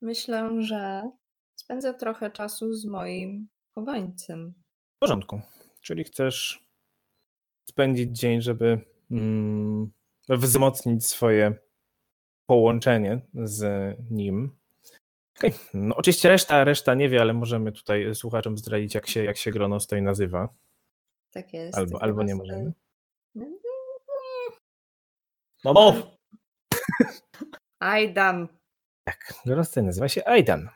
Myślę, 0.00 0.62
że 0.62 1.10
spędzę 1.54 1.94
trochę 1.94 2.30
czasu 2.30 2.74
z 2.74 2.84
moim 2.84 3.48
chowańcem. 3.74 4.54
W 4.96 4.98
porządku. 4.98 5.40
Czyli 5.80 6.04
chcesz 6.04 6.64
spędzić 7.68 8.18
dzień, 8.18 8.42
żeby 8.42 8.80
mm, 9.10 9.92
wzmocnić 10.28 11.06
swoje 11.06 11.54
połączenie 12.46 13.20
z 13.34 13.96
nim. 14.10 14.56
Okej. 15.38 15.54
No, 15.74 15.96
oczywiście 15.96 16.28
reszta, 16.28 16.64
reszta 16.64 16.94
nie 16.94 17.08
wie, 17.08 17.20
ale 17.20 17.32
możemy 17.32 17.72
tutaj 17.72 18.14
słuchaczom 18.14 18.58
zdradzić, 18.58 18.94
jak 18.94 19.06
się, 19.06 19.24
jak 19.24 19.36
się 19.36 19.50
grono 19.50 19.80
stoi 19.80 20.02
nazywa. 20.02 20.48
Tak 21.30 21.52
jest. 21.52 21.78
Albo, 21.78 22.02
albo 22.02 22.22
nie 22.22 22.34
możemy. 22.34 22.72
No 25.64 25.72
mów! 25.72 26.13
Aidan. 27.80 28.48
Tak, 29.08 29.34
stoi 29.64 29.84
nazywa 29.84 30.08
się 30.08 30.28
Aidan. 30.28 30.68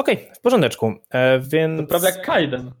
Okej, 0.00 0.30
w 0.36 0.40
porządeczku. 0.40 0.94
E, 1.10 1.40
więc... 1.40 1.80
To 1.80 1.86
prawie 1.86 2.06
jak 2.06 2.26
Kaiden. 2.26 2.72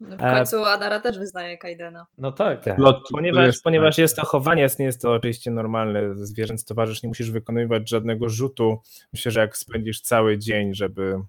No 0.00 0.16
w 0.16 0.20
końcu 0.20 0.64
Adara 0.64 1.00
też 1.00 1.18
wyznaje 1.18 1.58
Kaidena. 1.58 2.06
No 2.18 2.32
tak. 2.32 2.64
Tak. 2.64 2.78
Ponieważ, 3.10 3.46
jest- 3.46 3.62
ponieważ 3.62 3.98
jest 3.98 4.16
to 4.16 4.26
chowanie, 4.26 4.68
nie 4.78 4.84
jest 4.84 5.02
to 5.02 5.12
oczywiście 5.12 5.50
normalne. 5.50 6.00
Zwierzęcy 6.14 6.64
towarzysz, 6.66 7.02
nie 7.02 7.08
musisz 7.08 7.30
wykonywać 7.30 7.90
żadnego 7.90 8.28
rzutu. 8.28 8.80
Myślę, 9.12 9.32
że 9.32 9.40
jak 9.40 9.56
spędzisz 9.56 10.00
cały 10.00 10.38
dzień, 10.38 10.74
żeby. 10.74 11.20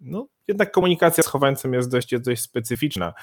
No, 0.00 0.26
jednak 0.48 0.72
komunikacja 0.72 1.22
z 1.22 1.26
chowańcem 1.26 1.74
jest 1.74 1.90
dość, 1.90 2.12
jest 2.12 2.24
dość 2.24 2.42
specyficzna. 2.42 3.14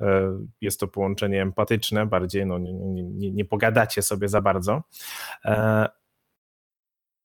E, 0.00 0.38
Jest 0.60 0.80
to 0.80 0.88
połączenie 0.88 1.42
empatyczne, 1.42 2.06
bardziej 2.06 2.46
no, 2.46 2.58
nie, 2.58 2.72
nie, 2.72 3.30
nie, 3.32 3.44
pogadacie 3.44 4.02
sobie 4.02 4.28
za 4.28 4.40
bardzo. 4.40 4.82
E, 5.44 5.88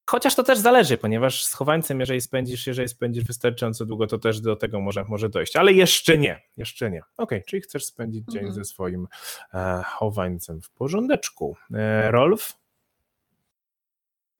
Chociaż 0.10 0.36
to 0.36 0.43
też 0.43 0.60
zależy, 0.60 0.97
ponieważ 0.97 1.45
z 1.45 1.54
chowańcem, 1.54 1.99
jeżeli 1.99 2.22
spędzisz, 2.22 2.68
jeżeli 2.68 2.89
spędzisz 2.89 3.24
wystarczająco 3.24 3.86
długo, 3.86 4.08
to 4.08 4.18
też 4.20 4.41
do 4.41 4.56
tego 4.56 4.80
może, 4.82 5.04
może 5.04 5.30
dojść. 5.30 5.56
Ale 5.56 5.74
jeszcze 5.74 6.18
nie, 6.18 6.41
jeszcze 6.58 6.91
nie. 6.91 7.01
Okej, 7.18 7.43
czyli 7.47 7.62
chcesz 7.62 7.86
spędzić 7.86 8.26
dzień 8.26 8.39
Mhm. 8.43 8.54
ze 8.54 8.66
swoim 8.66 9.08
e, 9.54 9.82
chowańcem 9.86 10.62
w 10.62 10.70
porządeczku. 10.70 11.58
E, 11.74 12.12
Rolf? 12.12 12.54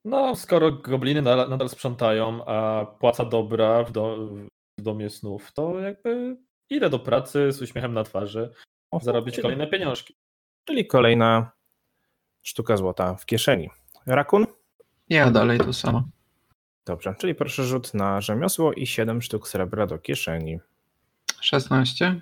No, 0.06 0.36
skoro 0.36 0.72
gobliny 0.72 1.22
nadal, 1.22 1.50
nadal 1.50 1.70
sprzątają, 1.70 2.46
a 2.46 2.86
płaca 2.86 3.26
dobra 3.26 3.84
w, 3.84 3.92
do, 3.92 4.18
w 4.78 4.82
domie 4.82 5.10
snów, 5.10 5.52
to 5.54 5.80
jakby 5.80 6.38
idę 6.70 6.90
do 6.90 7.00
pracy 7.00 7.52
z 7.52 7.62
uśmiechem 7.62 7.94
na 7.94 8.04
twarzy, 8.04 8.54
zarobić 9.02 9.36
czyli, 9.36 9.42
kolejne 9.42 9.68
pieniążki. 9.68 10.16
czyli 10.66 10.88
kolejna 10.88 11.52
sztuka 12.42 12.78
złota 12.78 13.16
w 13.16 13.26
kieszeni. 13.26 13.70
Rakun? 14.06 14.46
Ja 15.10 15.32
dalej 15.32 15.60
to 15.60 15.74
samo. 15.74 16.04
Dobrze, 16.86 17.16
czyli 17.20 17.36
proszę 17.36 17.64
rzut 17.64 17.94
na 17.94 18.22
rzemiosło 18.22 18.74
i 18.74 18.88
7 18.88 19.22
sztuk 19.22 19.48
srebra 19.48 19.88
do 19.88 20.00
kieszeni. 20.00 20.60
16. 21.42 22.22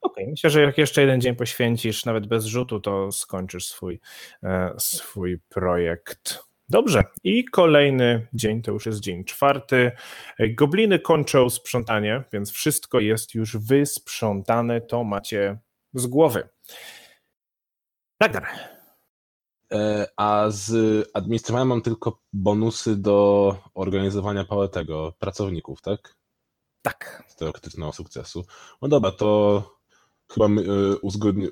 Okej, 0.00 0.26
myślę, 0.28 0.50
że 0.50 0.62
jak 0.62 0.78
jeszcze 0.78 1.00
jeden 1.00 1.20
dzień 1.20 1.36
poświęcisz, 1.36 2.04
nawet 2.04 2.26
bez 2.26 2.44
rzutu, 2.44 2.80
to 2.80 3.12
skończysz 3.12 3.66
swój, 3.66 4.00
e, 4.42 4.74
swój 4.78 5.38
projekt. 5.48 6.49
Dobrze, 6.70 7.04
i 7.24 7.44
kolejny 7.44 8.26
dzień 8.32 8.62
to 8.62 8.72
już 8.72 8.86
jest 8.86 9.00
dzień 9.00 9.24
czwarty. 9.24 9.92
Gobliny 10.38 10.98
kończą 10.98 11.50
sprzątanie, 11.50 12.24
więc 12.32 12.50
wszystko 12.50 13.00
jest 13.00 13.34
już 13.34 13.56
wysprzątane. 13.56 14.80
To 14.80 15.04
macie 15.04 15.58
z 15.94 16.06
głowy. 16.06 16.48
Ragnar, 18.22 18.46
E, 19.72 20.06
A 20.16 20.46
z 20.50 20.72
administrowania 21.14 21.64
mam 21.64 21.82
tylko 21.82 22.22
bonusy 22.32 22.96
do 22.96 23.56
organizowania 23.74 24.44
tego 24.72 25.12
pracowników, 25.18 25.82
tak? 25.82 26.16
tak. 26.82 27.22
Z 27.28 27.36
teoretycznego 27.36 27.92
sukcesu. 27.92 28.44
No 28.82 28.88
dobra, 28.88 29.10
to 29.10 29.79
chyba 30.32 30.46
e, 30.46 30.96
uzgodni, 31.02 31.46
e, 31.46 31.50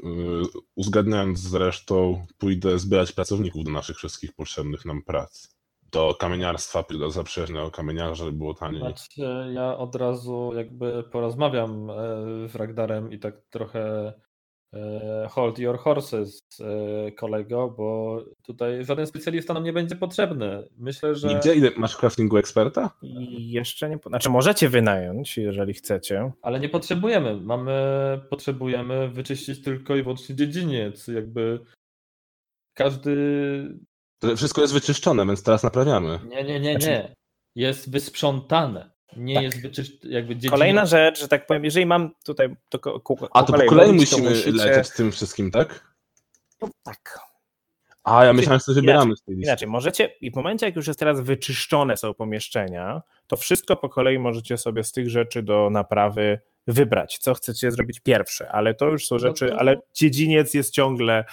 uzgadniając 0.76 1.38
z 1.38 1.54
resztą, 1.54 2.26
pójdę 2.38 2.78
zbierać 2.78 3.12
pracowników 3.12 3.64
do 3.64 3.70
naszych 3.70 3.96
wszystkich 3.96 4.32
potrzebnych 4.32 4.84
nam 4.84 5.02
prac. 5.02 5.58
Do 5.92 6.14
kamieniarstwa, 6.14 6.84
do 7.52 7.70
kamieniarza, 7.70 8.14
żeby 8.14 8.32
było 8.32 8.54
taniej. 8.54 8.80
Znaczy, 8.80 9.22
ja 9.52 9.78
od 9.78 9.94
razu 9.94 10.52
jakby 10.54 11.04
porozmawiam 11.12 11.90
e, 11.90 11.94
z 12.48 12.54
Ragdarem 12.54 13.12
i 13.12 13.18
tak 13.18 13.40
trochę 13.50 14.12
hold 15.30 15.58
your 15.58 15.78
horses, 15.78 16.40
e, 16.60 17.12
kolego, 17.12 17.68
bo 17.70 18.18
tutaj 18.42 18.84
żaden 18.84 19.06
specjalista 19.06 19.54
nam 19.54 19.64
nie 19.64 19.72
będzie 19.72 19.96
potrzebny. 19.96 20.68
Myślę, 20.78 21.14
że... 21.14 21.32
I 21.32 21.36
gdzie 21.36 21.54
ile 21.54 21.70
masz 21.76 21.96
craftingu 21.96 22.36
eksperta? 22.36 22.90
I 23.02 23.50
jeszcze 23.50 23.88
nie. 23.88 23.98
Znaczy, 24.06 24.30
możecie 24.30 24.68
wynająć, 24.68 25.36
jeżeli 25.36 25.74
chcecie. 25.74 26.32
Ale 26.42 26.60
nie 26.60 26.68
potrzebujemy. 26.68 27.40
Mamy, 27.40 27.72
potrzebujemy 28.30 29.08
wyczyścić 29.08 29.62
tylko 29.62 29.96
i 29.96 30.02
wyłącznie 30.02 30.34
dziedziniec. 30.34 31.08
Jakby 31.08 31.60
każdy. 32.74 33.78
To 34.18 34.36
Wszystko 34.36 34.60
jest 34.60 34.74
wyczyszczone, 34.74 35.26
więc 35.26 35.42
teraz 35.42 35.62
naprawiamy. 35.62 36.20
Nie, 36.28 36.44
nie, 36.44 36.60
nie, 36.60 36.72
Znaczy- 36.72 36.88
nie. 36.88 37.14
Jest 37.54 37.90
wysprzątane. 37.90 38.97
Nie 39.16 39.34
Tak. 39.34 39.64
jest. 39.78 40.04
Jakby 40.04 40.34
dziedziniec. 40.34 40.50
Kolejna 40.52 40.86
rzecz, 40.86 41.20
że 41.20 41.28
tak 41.28 41.46
powiem, 41.46 41.64
jeżeli 41.64 41.86
mam 41.86 42.10
tutaj. 42.24 42.56
To, 42.68 42.78
ko- 42.78 43.00
ko- 43.00 43.28
A 43.32 43.42
to 43.42 43.52
po 43.52 43.64
kolei 43.64 43.92
musimy 43.92 44.30
musicie- 44.30 44.52
lecieć 44.52 44.86
z 44.86 44.94
tym 44.96 45.12
wszystkim, 45.12 45.50
tak? 45.50 45.92
No, 46.62 46.68
tak. 46.82 47.18
A, 48.04 48.24
ja 48.24 48.32
myślałem, 48.32 48.60
że 48.68 48.74
wybieramy 48.74 49.16
z 49.16 49.22
tej 49.22 49.34
listy. 49.34 49.48
Inaczej, 49.48 49.68
możecie, 49.68 50.04
i 50.20 50.30
w 50.30 50.34
momencie, 50.36 50.66
jak 50.66 50.76
już 50.76 50.86
jest 50.86 50.98
teraz 50.98 51.20
wyczyszczone 51.20 51.96
są 51.96 52.14
pomieszczenia, 52.14 53.02
to 53.28 53.36
wszystko 53.36 53.76
po 53.76 53.88
kolei 53.88 54.18
możecie 54.18 54.58
sobie 54.58 54.84
z 54.84 54.92
tych 54.92 55.10
rzeczy 55.10 55.42
do 55.42 55.70
naprawy 55.70 56.38
wybrać, 56.66 57.18
co 57.18 57.34
chcecie 57.34 57.70
zrobić 57.70 58.00
pierwsze, 58.00 58.48
ale 58.52 58.74
to 58.74 58.86
już 58.86 59.06
są 59.06 59.18
rzeczy, 59.18 59.48
to- 59.48 59.58
ale 59.58 59.80
dziedziniec 59.94 60.54
jest 60.54 60.74
ciągle, 60.74 61.24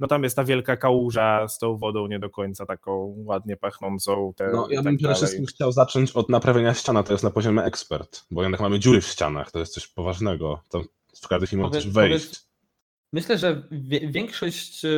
no 0.00 0.06
tam 0.06 0.22
jest 0.24 0.36
ta 0.36 0.44
wielka 0.44 0.76
kałuża 0.76 1.48
z 1.48 1.58
tą 1.58 1.76
wodą 1.76 2.06
nie 2.06 2.18
do 2.18 2.30
końca 2.30 2.66
taką 2.66 3.14
ładnie 3.24 3.56
pachnącą. 3.56 4.32
Te, 4.36 4.50
No, 4.52 4.68
ja 4.70 4.76
tak 4.76 4.84
bym 4.84 4.96
przede 4.96 5.14
wszystkim 5.14 5.46
chciał 5.46 5.72
zacząć 5.72 6.12
od 6.12 6.28
naprawienia 6.28 6.74
ściana, 6.74 7.02
to 7.02 7.12
jest 7.12 7.24
na 7.24 7.30
poziomie 7.30 7.62
ekspert, 7.62 8.24
bo 8.30 8.42
jednak 8.42 8.60
mamy 8.60 8.78
dziury 8.78 9.00
w 9.00 9.06
ścianach, 9.06 9.50
to 9.50 9.58
jest 9.58 9.74
coś 9.74 9.86
poważnego. 9.88 10.62
To 10.68 10.82
w 11.22 11.28
każdej 11.28 11.46
chwili 11.46 11.62
może 11.62 11.74
coś 11.74 11.86
wejść. 11.88 12.24
powiedz- 12.26 12.50
Myślę, 13.12 13.38
że 13.38 13.62
większość 14.10 14.84
e, 14.84 14.88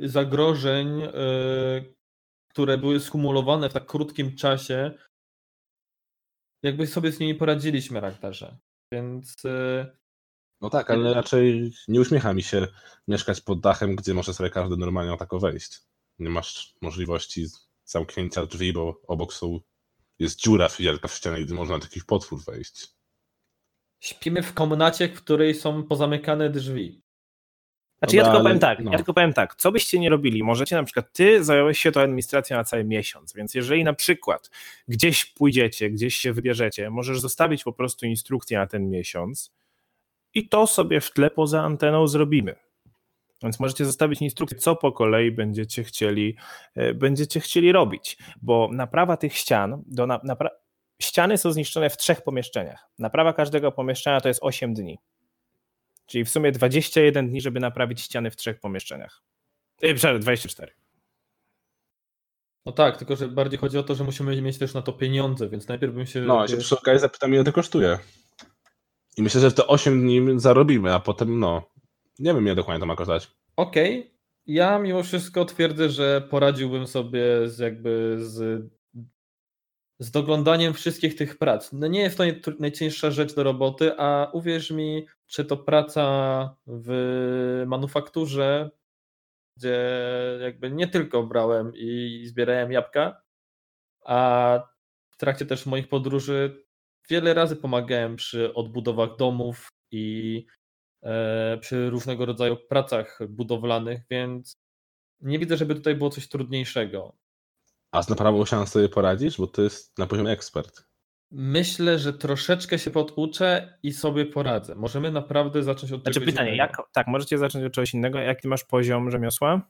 zagrożeń, 0.00 1.02
e, 1.02 1.10
które 2.48 2.78
były 2.78 3.00
skumulowane 3.00 3.68
w 3.68 3.72
tak 3.72 3.86
krótkim 3.86 4.36
czasie, 4.36 4.90
jakby 6.62 6.86
sobie 6.86 7.12
z 7.12 7.20
nimi 7.20 7.34
poradziliśmy, 7.34 8.00
Ragdarze. 8.00 8.58
Więc 8.92 9.44
e, 9.44 9.96
No 10.60 10.70
tak, 10.70 10.90
ale 10.90 11.14
raczej 11.14 11.72
nie 11.88 12.00
uśmiecha 12.00 12.34
mi 12.34 12.42
się 12.42 12.66
mieszkać 13.08 13.40
pod 13.40 13.60
dachem, 13.60 13.96
gdzie 13.96 14.14
może 14.14 14.34
sobie 14.34 14.50
każdy 14.50 14.76
normalnie 14.76 15.16
tako 15.16 15.38
wejść. 15.38 15.80
Nie 16.18 16.30
masz 16.30 16.74
możliwości 16.82 17.46
zamknięcia 17.84 18.46
drzwi, 18.46 18.72
bo 18.72 19.00
obok 19.06 19.32
są 19.32 19.60
jest 20.18 20.40
dziura 20.40 20.68
wielka 20.78 21.08
w 21.08 21.14
ścianie, 21.14 21.44
gdzie 21.44 21.54
można 21.54 21.78
taki 21.78 22.00
potwór 22.06 22.44
wejść. 22.44 22.88
śpimy 24.00 24.42
w 24.42 24.54
komnacie, 24.54 25.08
w 25.08 25.22
której 25.22 25.54
są 25.54 25.82
pozamykane 25.82 26.50
drzwi. 26.50 27.05
Znaczy 27.98 28.16
ja 28.16 28.22
tylko 28.22 28.38
ale- 28.38 28.44
powiem 28.44 28.58
tak, 28.58 28.80
no. 28.80 28.90
ja 28.92 28.96
tylko 28.98 29.14
powiem 29.14 29.32
tak, 29.32 29.54
co 29.54 29.72
byście 29.72 29.98
nie 29.98 30.10
robili, 30.10 30.42
możecie 30.42 30.76
na 30.76 30.84
przykład, 30.84 31.12
ty 31.12 31.44
zająłeś 31.44 31.78
się 31.78 31.92
tą 31.92 32.00
administracją 32.00 32.56
na 32.56 32.64
cały 32.64 32.84
miesiąc, 32.84 33.34
więc 33.34 33.54
jeżeli 33.54 33.84
na 33.84 33.92
przykład 33.92 34.50
gdzieś 34.88 35.24
pójdziecie, 35.24 35.90
gdzieś 35.90 36.16
się 36.16 36.32
wybierzecie, 36.32 36.90
możesz 36.90 37.20
zostawić 37.20 37.64
po 37.64 37.72
prostu 37.72 38.06
instrukcję 38.06 38.58
na 38.58 38.66
ten 38.66 38.90
miesiąc 38.90 39.52
i 40.34 40.48
to 40.48 40.66
sobie 40.66 41.00
w 41.00 41.12
tle 41.12 41.30
poza 41.30 41.62
anteną 41.62 42.06
zrobimy. 42.06 42.54
Więc 43.42 43.60
możecie 43.60 43.84
zostawić 43.84 44.22
instrukcję, 44.22 44.58
co 44.58 44.76
po 44.76 44.92
kolei 44.92 45.30
będziecie 45.30 45.84
chcieli, 45.84 46.36
e, 46.74 46.94
będziecie 46.94 47.40
chcieli 47.40 47.72
robić, 47.72 48.18
bo 48.42 48.68
naprawa 48.72 49.16
tych 49.16 49.36
ścian, 49.36 49.82
do 49.86 50.06
na, 50.06 50.18
napra- 50.18 50.50
ściany 51.02 51.38
są 51.38 51.52
zniszczone 51.52 51.90
w 51.90 51.96
trzech 51.96 52.22
pomieszczeniach. 52.22 52.88
Naprawa 52.98 53.32
każdego 53.32 53.72
pomieszczenia 53.72 54.20
to 54.20 54.28
jest 54.28 54.40
8 54.42 54.74
dni. 54.74 54.98
Czyli 56.06 56.24
w 56.24 56.30
sumie 56.30 56.52
21 56.52 57.28
dni, 57.30 57.40
żeby 57.40 57.60
naprawić 57.60 58.00
ściany 58.00 58.30
w 58.30 58.36
trzech 58.36 58.60
pomieszczeniach. 58.60 59.22
Yy, 59.82 59.94
przepraszam, 59.94 60.20
24. 60.20 60.72
No 62.66 62.72
tak, 62.72 62.96
tylko 62.96 63.16
że 63.16 63.28
bardziej 63.28 63.58
chodzi 63.58 63.78
o 63.78 63.82
to, 63.82 63.94
że 63.94 64.04
musimy 64.04 64.42
mieć 64.42 64.58
też 64.58 64.74
na 64.74 64.82
to 64.82 64.92
pieniądze, 64.92 65.48
więc 65.48 65.68
najpierw 65.68 65.94
bym 65.94 66.06
się. 66.06 66.20
No, 66.20 66.42
ja 66.42 66.48
się 66.48 66.56
przy 66.56 66.78
okazji 66.78 67.00
zapytam, 67.00 67.34
ile 67.34 67.44
to 67.44 67.52
kosztuje. 67.52 67.98
I 69.16 69.22
myślę, 69.22 69.40
że 69.40 69.50
w 69.50 69.54
te 69.54 69.66
8 69.66 70.00
dni 70.00 70.40
zarobimy, 70.40 70.94
a 70.94 71.00
potem, 71.00 71.38
no, 71.38 71.70
nie 72.18 72.34
wiem, 72.34 72.44
ile 72.44 72.54
dokładnie 72.54 72.80
to 72.80 72.86
ma 72.86 72.96
kosztować. 72.96 73.30
Okej. 73.56 74.16
Ja 74.46 74.78
mimo 74.78 75.02
wszystko 75.02 75.44
twierdzę, 75.44 75.90
że 75.90 76.20
poradziłbym 76.30 76.86
sobie 76.86 77.48
z 77.48 77.58
jakby 77.58 78.16
z, 78.20 78.66
z 79.98 80.10
doglądaniem 80.10 80.74
wszystkich 80.74 81.16
tych 81.16 81.38
prac. 81.38 81.72
No 81.72 81.86
nie 81.86 82.00
jest 82.00 82.18
to 82.18 82.24
naj- 82.24 82.60
najcięższa 82.60 83.10
rzecz 83.10 83.34
do 83.34 83.42
roboty, 83.42 83.92
a 83.98 84.30
uwierz 84.32 84.70
mi, 84.70 85.06
czy 85.26 85.44
to 85.44 85.56
praca 85.56 86.56
w 86.66 87.64
manufakturze, 87.66 88.70
gdzie 89.56 89.78
jakby 90.40 90.70
nie 90.70 90.88
tylko 90.88 91.22
brałem 91.22 91.72
i 91.74 92.22
zbierałem 92.26 92.72
jabłka, 92.72 93.22
a 94.04 94.60
w 95.10 95.16
trakcie 95.16 95.46
też 95.46 95.66
moich 95.66 95.88
podróży 95.88 96.64
wiele 97.10 97.34
razy 97.34 97.56
pomagałem 97.56 98.16
przy 98.16 98.54
odbudowach 98.54 99.16
domów 99.18 99.68
i 99.90 100.46
e, 101.02 101.58
przy 101.58 101.90
różnego 101.90 102.26
rodzaju 102.26 102.56
pracach 102.68 103.18
budowlanych, 103.28 104.00
więc 104.10 104.56
nie 105.20 105.38
widzę, 105.38 105.56
żeby 105.56 105.74
tutaj 105.74 105.94
było 105.94 106.10
coś 106.10 106.28
trudniejszego. 106.28 107.16
A 107.90 108.02
z 108.02 108.08
naprawą 108.08 108.44
ścian 108.44 108.66
sobie 108.66 108.88
poradzisz, 108.88 109.38
bo 109.38 109.46
to 109.46 109.62
jest 109.62 109.98
na 109.98 110.06
poziomie 110.06 110.30
ekspert. 110.30 110.86
Myślę, 111.38 111.98
że 111.98 112.12
troszeczkę 112.12 112.78
się 112.78 112.90
poduczę 112.90 113.78
i 113.82 113.92
sobie 113.92 114.26
poradzę. 114.26 114.74
Możemy 114.74 115.10
naprawdę 115.10 115.62
zacząć 115.62 115.92
od 115.92 116.02
Znaczy 116.02 116.14
czegoś 116.14 116.32
pytanie, 116.32 116.54
innego. 116.54 116.72
jak, 116.78 116.92
tak, 116.92 117.06
możecie 117.06 117.38
zacząć 117.38 117.64
od 117.64 117.72
czegoś 117.72 117.94
innego. 117.94 118.18
Jaki 118.18 118.48
masz 118.48 118.64
poziom 118.64 119.10
rzemiosła? 119.10 119.60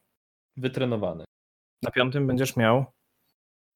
Wytrenowany. 0.57 1.25
Na 1.83 1.91
piątym 1.91 2.27
będziesz 2.27 2.57
miał 2.57 2.85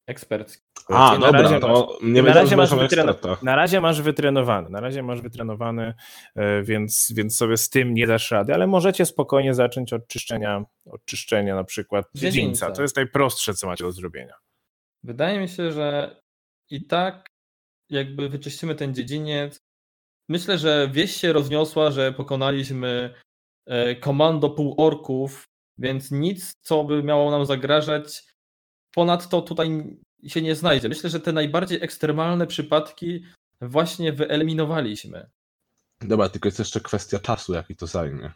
Ekspercki. 0.07 0.63
A, 0.89 1.13
na 1.13 1.27
dobra, 1.27 1.43
razie 1.43 1.61
to 1.61 1.99
nie 2.03 2.23
na 2.23 2.33
razie, 2.33 2.57
masz 2.57 2.73
masz 2.73 2.81
wytreno- 2.81 3.37
na 3.43 3.57
razie 3.57 3.81
masz 3.81 4.03
wytrenowany, 4.03 4.71
na 4.71 4.81
razie 4.81 5.03
masz 5.03 5.21
wytrenowany, 5.21 5.95
e, 6.37 6.63
więc, 6.63 7.13
więc 7.17 7.37
sobie 7.37 7.57
z 7.57 7.71
tym 7.71 7.95
nie 7.95 8.07
dasz 8.07 8.31
rady, 8.31 8.55
ale 8.55 8.67
możecie 8.67 9.07
spokojnie 9.07 9.55
zacząć 9.55 9.93
od 9.93 10.07
czyszczenia, 10.07 10.65
od 10.91 11.05
czyszczenia 11.05 11.55
na 11.55 11.65
przykład 11.65 12.07
dziedzińca. 12.15 12.31
Dziedzińca. 12.37 12.71
To 12.71 12.83
jest 12.83 12.97
najprostsze, 12.97 13.55
co 13.55 13.67
macie 13.67 13.85
do 13.85 13.93
zrobienia. 13.93 14.35
Wydaje 15.03 15.41
mi 15.41 15.49
się, 15.49 15.73
że 15.73 16.17
i 16.71 16.87
tak 16.87 17.31
jakby 17.91 18.29
wyczyścimy 18.29 18.75
ten 18.75 18.95
dziedziniec. 18.95 19.61
Myślę, 20.29 20.59
że 20.59 20.91
wieść 20.93 21.19
się 21.19 21.33
rozniosła, 21.33 21.91
że 21.91 22.13
pokonaliśmy 22.13 23.15
e, 23.67 23.97
komando 23.97 24.51
półorków, 24.51 25.45
więc 25.79 26.11
nic, 26.11 26.53
co 26.61 26.85
by 26.85 27.03
miało 27.03 27.31
nam 27.31 27.47
zagrażać, 27.47 28.25
ponadto 28.95 29.43
tutaj 29.43 29.97
się 30.27 30.43
nie 30.43 30.55
znajdzie. 30.55 30.89
Myślę, 30.89 31.11
że 31.11 31.21
te 31.21 31.33
najbardziej 31.33 31.83
ekstremalne 31.83 32.47
przypadki 32.47 33.25
właśnie 33.61 34.13
wyeliminowaliśmy. 34.13 35.31
Dobra, 36.01 36.29
tylko 36.29 36.49
jest 36.49 36.59
jeszcze 36.59 36.81
kwestia 36.81 37.19
czasu, 37.19 37.55
jaki 37.55 37.77
to 37.77 37.87
zajmie. 37.87 38.33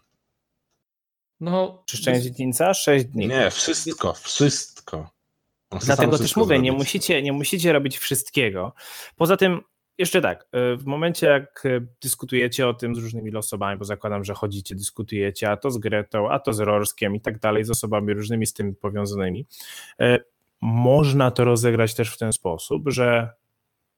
No, 1.41 1.83
Czyszczenie 1.87 2.23
dziedzińca? 2.23 2.75
6 2.75 3.05
dni. 3.05 3.29
Nie, 3.29 3.51
wszystko, 3.51 4.13
wszystko. 4.13 5.11
Dlatego 5.81 6.19
też 6.19 6.37
mówię, 6.37 6.59
nie 6.59 6.73
musicie, 6.73 7.23
nie 7.23 7.33
musicie 7.33 7.73
robić 7.73 7.99
wszystkiego. 7.99 8.73
Poza 9.17 9.37
tym, 9.37 9.61
jeszcze 9.99 10.21
tak, 10.21 10.43
y, 10.73 10.77
w 10.77 10.85
momencie 10.85 11.27
jak 11.27 11.63
y, 11.65 11.87
dyskutujecie 12.03 12.69
o 12.69 12.75
tym 12.75 12.95
z 12.95 12.99
różnymi 12.99 13.37
osobami, 13.37 13.79
bo 13.79 13.85
zakładam, 13.85 14.25
że 14.25 14.35
chodzicie, 14.35 14.75
dyskutujecie, 14.75 15.51
a 15.51 15.57
to 15.57 15.71
z 15.71 15.79
Gretą, 15.79 16.31
a 16.31 16.39
to 16.39 16.53
z 16.53 16.61
Rorskiem 16.61 17.15
i 17.15 17.21
tak 17.21 17.39
dalej, 17.39 17.65
z 17.65 17.71
osobami 17.71 18.15
różnymi 18.15 18.47
z 18.47 18.53
tym 18.53 18.75
powiązanymi, 18.75 19.47
y, 20.03 20.25
można 20.61 21.31
to 21.31 21.45
rozegrać 21.45 21.95
też 21.95 22.15
w 22.15 22.19
ten 22.19 22.33
sposób, 22.33 22.83
że 22.87 23.31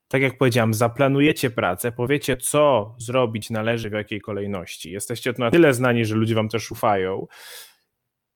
tak 0.08 0.22
jak 0.22 0.38
powiedziałem, 0.38 0.74
zaplanujecie 0.74 1.50
pracę, 1.50 1.92
powiecie, 1.92 2.36
co 2.36 2.94
zrobić 2.98 3.50
należy 3.50 3.90
w 3.90 3.92
jakiej 3.92 4.20
kolejności. 4.20 4.92
Jesteście 4.92 5.34
na 5.38 5.50
tyle 5.50 5.74
znani, 5.74 6.04
że 6.04 6.14
ludzie 6.14 6.34
wam 6.34 6.48
też 6.48 6.70
ufają. 6.70 7.26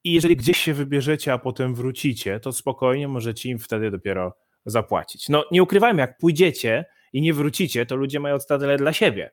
I 0.04 0.12
jeżeli 0.12 0.36
gdzieś 0.36 0.56
się 0.58 0.74
wybierzecie, 0.74 1.32
a 1.32 1.38
potem 1.38 1.74
wrócicie, 1.74 2.40
to 2.40 2.52
spokojnie 2.52 3.08
możecie 3.08 3.48
im 3.48 3.58
wtedy 3.58 3.90
dopiero 3.90 4.36
zapłacić. 4.66 5.28
No 5.28 5.44
nie 5.50 5.62
ukrywajmy, 5.62 6.00
jak 6.00 6.18
pójdziecie 6.18 6.84
i 7.12 7.22
nie 7.22 7.34
wrócicie, 7.34 7.86
to 7.86 7.96
ludzie 7.96 8.20
mają 8.20 8.40
statele 8.40 8.76
dla 8.76 8.92
siebie. 8.92 9.30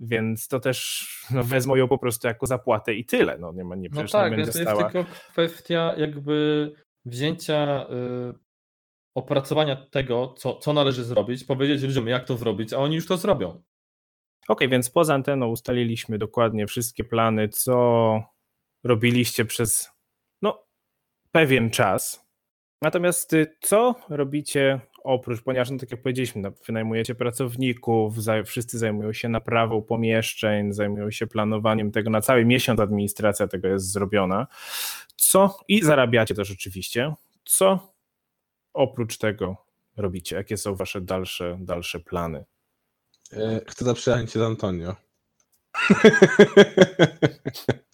Więc 0.00 0.48
to 0.48 0.60
też 0.60 1.08
no, 1.30 1.44
wezmą 1.44 1.76
ją 1.76 1.88
po 1.88 1.98
prostu 1.98 2.26
jako 2.28 2.46
zapłatę 2.46 2.94
i 2.94 3.04
tyle. 3.04 3.38
No 3.38 3.52
nie 3.52 3.64
ma, 3.64 3.76
nie, 3.76 3.88
No 3.92 4.04
tak, 4.04 4.30
nie 4.30 4.36
więc 4.36 4.52
to 4.52 4.58
jest 4.58 4.70
stała. 4.70 4.90
tylko 4.90 5.10
kwestia 5.32 5.94
jakby 5.96 6.72
wzięcia, 7.04 7.86
y, 8.30 8.46
opracowania 9.14 9.76
tego, 9.90 10.34
co, 10.38 10.54
co 10.54 10.72
należy 10.72 11.04
zrobić, 11.04 11.44
powiedzieć 11.44 11.82
ludziom, 11.82 12.08
jak 12.08 12.24
to 12.24 12.36
zrobić, 12.36 12.72
a 12.72 12.78
oni 12.78 12.94
już 12.94 13.06
to 13.06 13.16
zrobią. 13.16 13.62
Okej, 14.48 14.68
więc 14.68 14.90
poza 14.90 15.14
anteną 15.14 15.46
ustaliliśmy 15.48 16.18
dokładnie 16.18 16.66
wszystkie 16.66 17.04
plany, 17.04 17.48
co 17.48 18.20
robiliście 18.86 19.44
przez 19.44 19.90
no, 20.42 20.66
pewien 21.32 21.70
czas. 21.70 22.26
Natomiast 22.82 23.32
y, 23.32 23.56
co 23.60 23.94
robicie 24.08 24.80
oprócz, 25.04 25.42
ponieważ 25.42 25.70
no, 25.70 25.78
tak 25.78 25.90
jak 25.90 26.02
powiedzieliśmy, 26.02 26.42
no, 26.42 26.50
wynajmujecie 26.66 27.14
pracowników, 27.14 28.14
wszyscy 28.44 28.78
zajmują 28.78 29.12
się 29.12 29.28
naprawą 29.28 29.82
pomieszczeń, 29.82 30.72
zajmują 30.72 31.10
się 31.10 31.26
planowaniem 31.26 31.92
tego 31.92 32.10
na 32.10 32.20
cały 32.20 32.44
miesiąc, 32.44 32.80
administracja 32.80 33.48
tego 33.48 33.68
jest 33.68 33.92
zrobiona. 33.92 34.46
Co 35.16 35.58
i 35.68 35.82
zarabiacie 35.82 36.34
też 36.34 36.50
oczywiście. 36.50 37.14
Co 37.44 37.92
oprócz 38.72 39.18
tego 39.18 39.56
robicie? 39.96 40.36
Jakie 40.36 40.56
są 40.56 40.74
wasze 40.74 41.00
dalsze, 41.00 41.58
dalsze 41.60 42.00
plany? 42.00 42.44
E, 43.32 43.60
Chcę 43.68 43.84
zaprzyjaźnić 43.84 44.32
się 44.32 44.38
z 44.38 44.42
Antonio. 44.42 44.96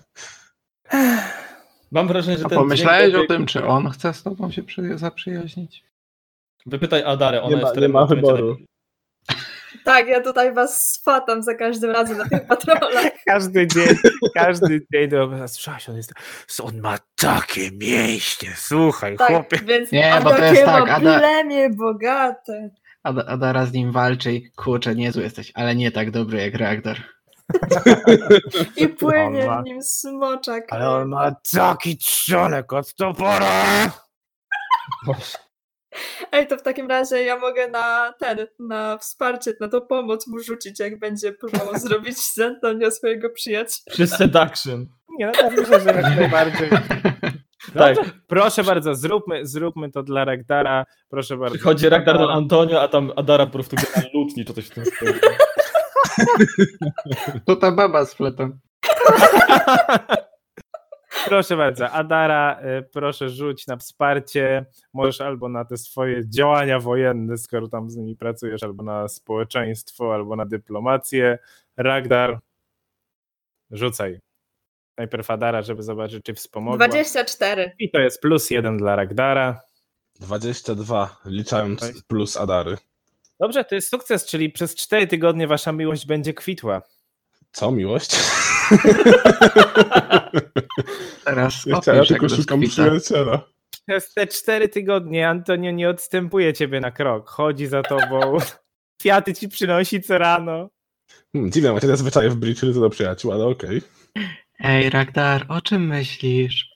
Mam 1.93 2.09
wrażenie, 2.09 2.39
że 2.39 2.47
A 2.47 2.49
ten 2.49 2.59
pomyślałeś 2.59 3.11
dźwięk 3.11 3.25
o 3.25 3.35
tym, 3.35 3.47
czy 3.47 3.67
on 3.67 3.91
chce 3.91 4.15
z 4.15 4.23
tobą 4.23 4.51
się 4.51 4.63
przy, 4.63 4.99
zaprzyjaźnić? 4.99 5.85
Wypytaj 6.67 7.03
Adarę, 7.03 7.43
ona 7.43 7.57
Nie 7.57 7.63
ma- 7.63 7.69
jest 7.69 7.81
nie 7.81 7.89
ma 7.89 8.07
wyboru. 8.07 8.57
Tak, 9.85 10.09
ja 10.09 10.21
tutaj 10.21 10.55
was 10.55 10.79
swatam 10.83 11.43
za 11.43 11.55
każdym 11.55 11.91
razem 11.91 12.19
na 12.19 12.29
tych 12.29 12.47
patrolach. 12.47 13.05
Każdy 13.27 13.67
dzień, 13.67 13.89
każdy 14.35 14.87
dzień 14.93 15.09
do 15.09 15.49
słyszałaś, 15.49 15.89
on 15.89 15.97
jest, 15.97 16.13
on 16.63 16.81
ma 16.81 16.99
takie 17.17 17.71
mięśnie, 17.71 18.53
słuchaj, 18.57 19.17
Tak, 19.17 19.29
chłopie. 19.29 19.59
więc 19.65 19.93
Nie, 19.93 20.15
a 20.15 20.21
bo 20.21 20.31
to 20.31 20.37
takie 20.37 20.53
jest 20.55 20.65
tak, 20.65 20.87
ma 20.87 20.97
Ada- 20.97 21.19
plemię 21.19 21.71
bogate. 21.71 22.71
Ada, 23.03 23.25
Adara 23.25 23.67
z 23.67 23.73
nim 23.73 23.93
walczy 23.93 24.33
i 24.33 24.51
kurczę, 24.51 24.95
niezły 24.95 25.23
jesteś, 25.23 25.53
ale 25.55 25.75
nie 25.75 25.91
tak 25.91 26.11
dobry 26.11 26.39
jak 26.43 26.55
reaktor. 26.55 26.97
I 28.77 28.89
płynie 28.89 29.47
ma- 29.47 29.63
w 29.63 29.65
nim 29.65 29.83
smoczak. 29.83 30.65
Ale 30.71 30.91
on 30.91 31.09
ma 31.09 31.37
taki 31.53 31.99
trzonek 31.99 32.73
od 32.73 32.95
topora. 32.95 33.93
Ej, 36.33 36.47
to 36.47 36.57
w 36.57 36.63
takim 36.63 36.89
razie 36.89 37.23
ja 37.23 37.39
mogę 37.39 37.69
na 37.69 38.15
ten, 38.19 38.47
na 38.59 38.99
wsparcie, 38.99 39.53
na 39.61 39.69
to 39.69 39.81
pomoc 39.81 40.27
mu 40.27 40.39
rzucić, 40.39 40.81
jak 40.81 40.99
będzie 40.99 41.33
próbował 41.33 41.79
zrobić 41.89 42.19
z 42.19 42.39
Antonio 42.39 42.91
swojego 42.91 43.31
przyjaciela. 43.31 43.95
Przy 43.95 44.07
seduction. 44.07 44.87
Nie, 45.19 45.27
no 45.27 45.33
tak 45.33 45.57
myślę, 45.57 45.81
że 45.81 45.89
jak 45.89 46.17
najbardziej. 46.17 46.69
Tak, 47.75 47.97
Proszę 48.27 48.65
bardzo, 48.65 48.95
zróbmy, 48.95 49.47
zróbmy 49.47 49.91
to 49.91 50.03
dla 50.03 50.25
Ragdara, 50.25 50.85
proszę 51.09 51.37
bardzo. 51.37 51.55
przychodzi 51.55 51.89
Ragnar 51.89 52.19
do 52.19 52.33
Antonio, 52.33 52.83
a 52.83 52.89
tam 52.89 53.13
Adara 53.17 53.47
po 53.47 53.53
prostu 53.53 53.77
lutni, 54.15 54.45
czy 54.45 54.55
coś 54.55 54.67
w 54.67 54.71
tym 54.71 54.85
stylu. 54.85 55.13
To 57.47 57.57
ta 57.57 57.73
baba 57.73 58.05
z 58.05 58.15
fletą. 58.15 58.59
Proszę 61.27 61.57
bardzo, 61.57 61.91
Adara, 61.91 62.61
y, 62.79 62.83
proszę 62.83 63.31
rzuć 63.31 63.67
na 63.67 63.77
wsparcie, 63.77 64.67
możesz 64.93 65.21
albo 65.21 65.49
na 65.49 65.65
te 65.65 65.77
swoje 65.77 66.29
działania 66.29 66.81
wojenne, 66.81 67.39
skoro 67.39 67.69
tam 67.69 67.91
z 67.91 67.97
nimi 67.97 68.17
pracujesz, 68.17 68.63
albo 68.63 68.83
na 68.83 69.09
społeczeństwo, 69.09 70.15
albo 70.15 70.37
na 70.37 70.47
dyplomację. 70.47 71.39
Ragdar, 71.77 72.39
rzucaj. 73.71 74.21
Najpierw 74.99 75.31
Adara, 75.31 75.63
żeby 75.63 75.83
zobaczyć, 75.83 76.25
czy 76.25 76.35
wspomogła. 76.35 76.89
24. 76.89 77.73
I 77.79 77.91
to 77.91 78.01
jest 78.01 78.21
plus 78.21 78.51
jeden 78.51 78.77
dla 78.77 78.97
Ragdara. 78.97 79.61
22, 80.21 81.17
liczając 81.25 82.03
plus 82.07 82.37
Adary. 82.37 82.77
Dobrze, 83.43 83.65
to 83.65 83.75
jest 83.75 83.89
sukces, 83.89 84.27
czyli 84.27 84.51
przez 84.51 84.75
cztery 84.75 85.07
tygodnie 85.07 85.47
wasza 85.47 85.73
miłość 85.73 86.07
będzie 86.07 86.35
kwitła. 86.35 86.83
Co, 87.53 87.71
miłość? 87.73 88.11
Teraz 91.25 91.67
Ja, 91.67 91.77
opisz, 91.77 91.87
ja 91.87 91.95
jak 91.95 92.07
tylko 92.07 92.29
szukam 92.29 92.61
przyjaciela. 92.61 93.49
Przez 93.87 94.15
te 94.15 94.27
cztery 94.27 94.69
tygodnie 94.69 95.29
Antonio 95.29 95.71
nie 95.71 95.89
odstępuje 95.89 96.53
ciebie 96.53 96.81
na 96.81 96.91
krok. 96.91 97.29
Chodzi 97.29 97.67
za 97.67 97.83
tobą. 97.83 98.37
Kwiaty 99.01 99.35
ci 99.35 99.49
przynosi 99.49 100.01
co 100.03 100.19
rano. 100.19 100.69
Hmm, 101.33 101.53
dziwne, 101.53 101.73
macie 101.73 101.87
te 101.87 101.97
zwyczaje 101.97 102.31
w 102.31 102.37
Bridge 102.37 102.61
to 102.61 102.67
do 102.67 102.91
przyjaciół, 102.91 103.33
ale 103.33 103.45
okej. 103.45 103.83
Ej, 104.65 104.91
Ragdar, 104.91 105.47
o 105.49 105.61
czym 105.61 105.87
myślisz? 105.87 106.69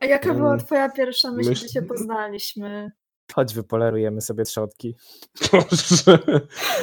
A 0.00 0.06
jaka 0.06 0.34
była 0.34 0.56
twoja 0.56 0.88
pierwsza 0.88 1.32
myśl, 1.32 1.50
myśl- 1.50 1.64
gdy 1.64 1.68
się 1.72 1.82
poznaliśmy? 1.82 2.90
Chodź, 3.34 3.54
wypolerujemy 3.54 4.20
sobie 4.20 4.44
trzodki. 4.44 4.94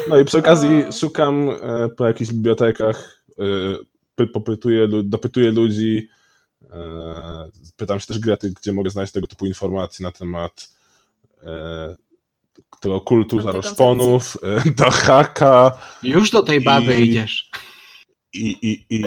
No 0.09 0.17
i 0.19 0.25
przy 0.25 0.37
okazji 0.37 0.85
O. 0.89 0.91
szukam 0.91 1.49
e, 1.49 1.89
po 1.89 2.07
jakichś 2.07 2.31
bibliotekach, 2.31 3.23
e, 3.39 3.43
py- 4.15 4.27
popytuję, 4.27 4.87
dopytuję 5.03 5.51
ludzi, 5.51 6.09
e, 6.71 7.49
pytam 7.75 7.99
się 7.99 8.07
też 8.07 8.19
Grety, 8.19 8.53
gdzie 8.61 8.73
mogę 8.73 8.89
znaleźć 8.89 9.13
tego 9.13 9.27
typu 9.27 9.45
informacje 9.45 10.03
na 10.03 10.11
temat 10.11 10.73
tego 12.79 13.01
kultu 13.01 13.41
zaroszponów, 13.41 14.37
e, 14.67 14.71
do 14.71 14.91
haka 14.91 15.77
Już 16.03 16.31
do 16.31 16.43
tej 16.43 16.61
baby 16.61 16.95
I- 16.95 17.09
idziesz. 17.09 17.51
i, 18.33 18.47
i, 18.61 18.85
i 18.95 19.03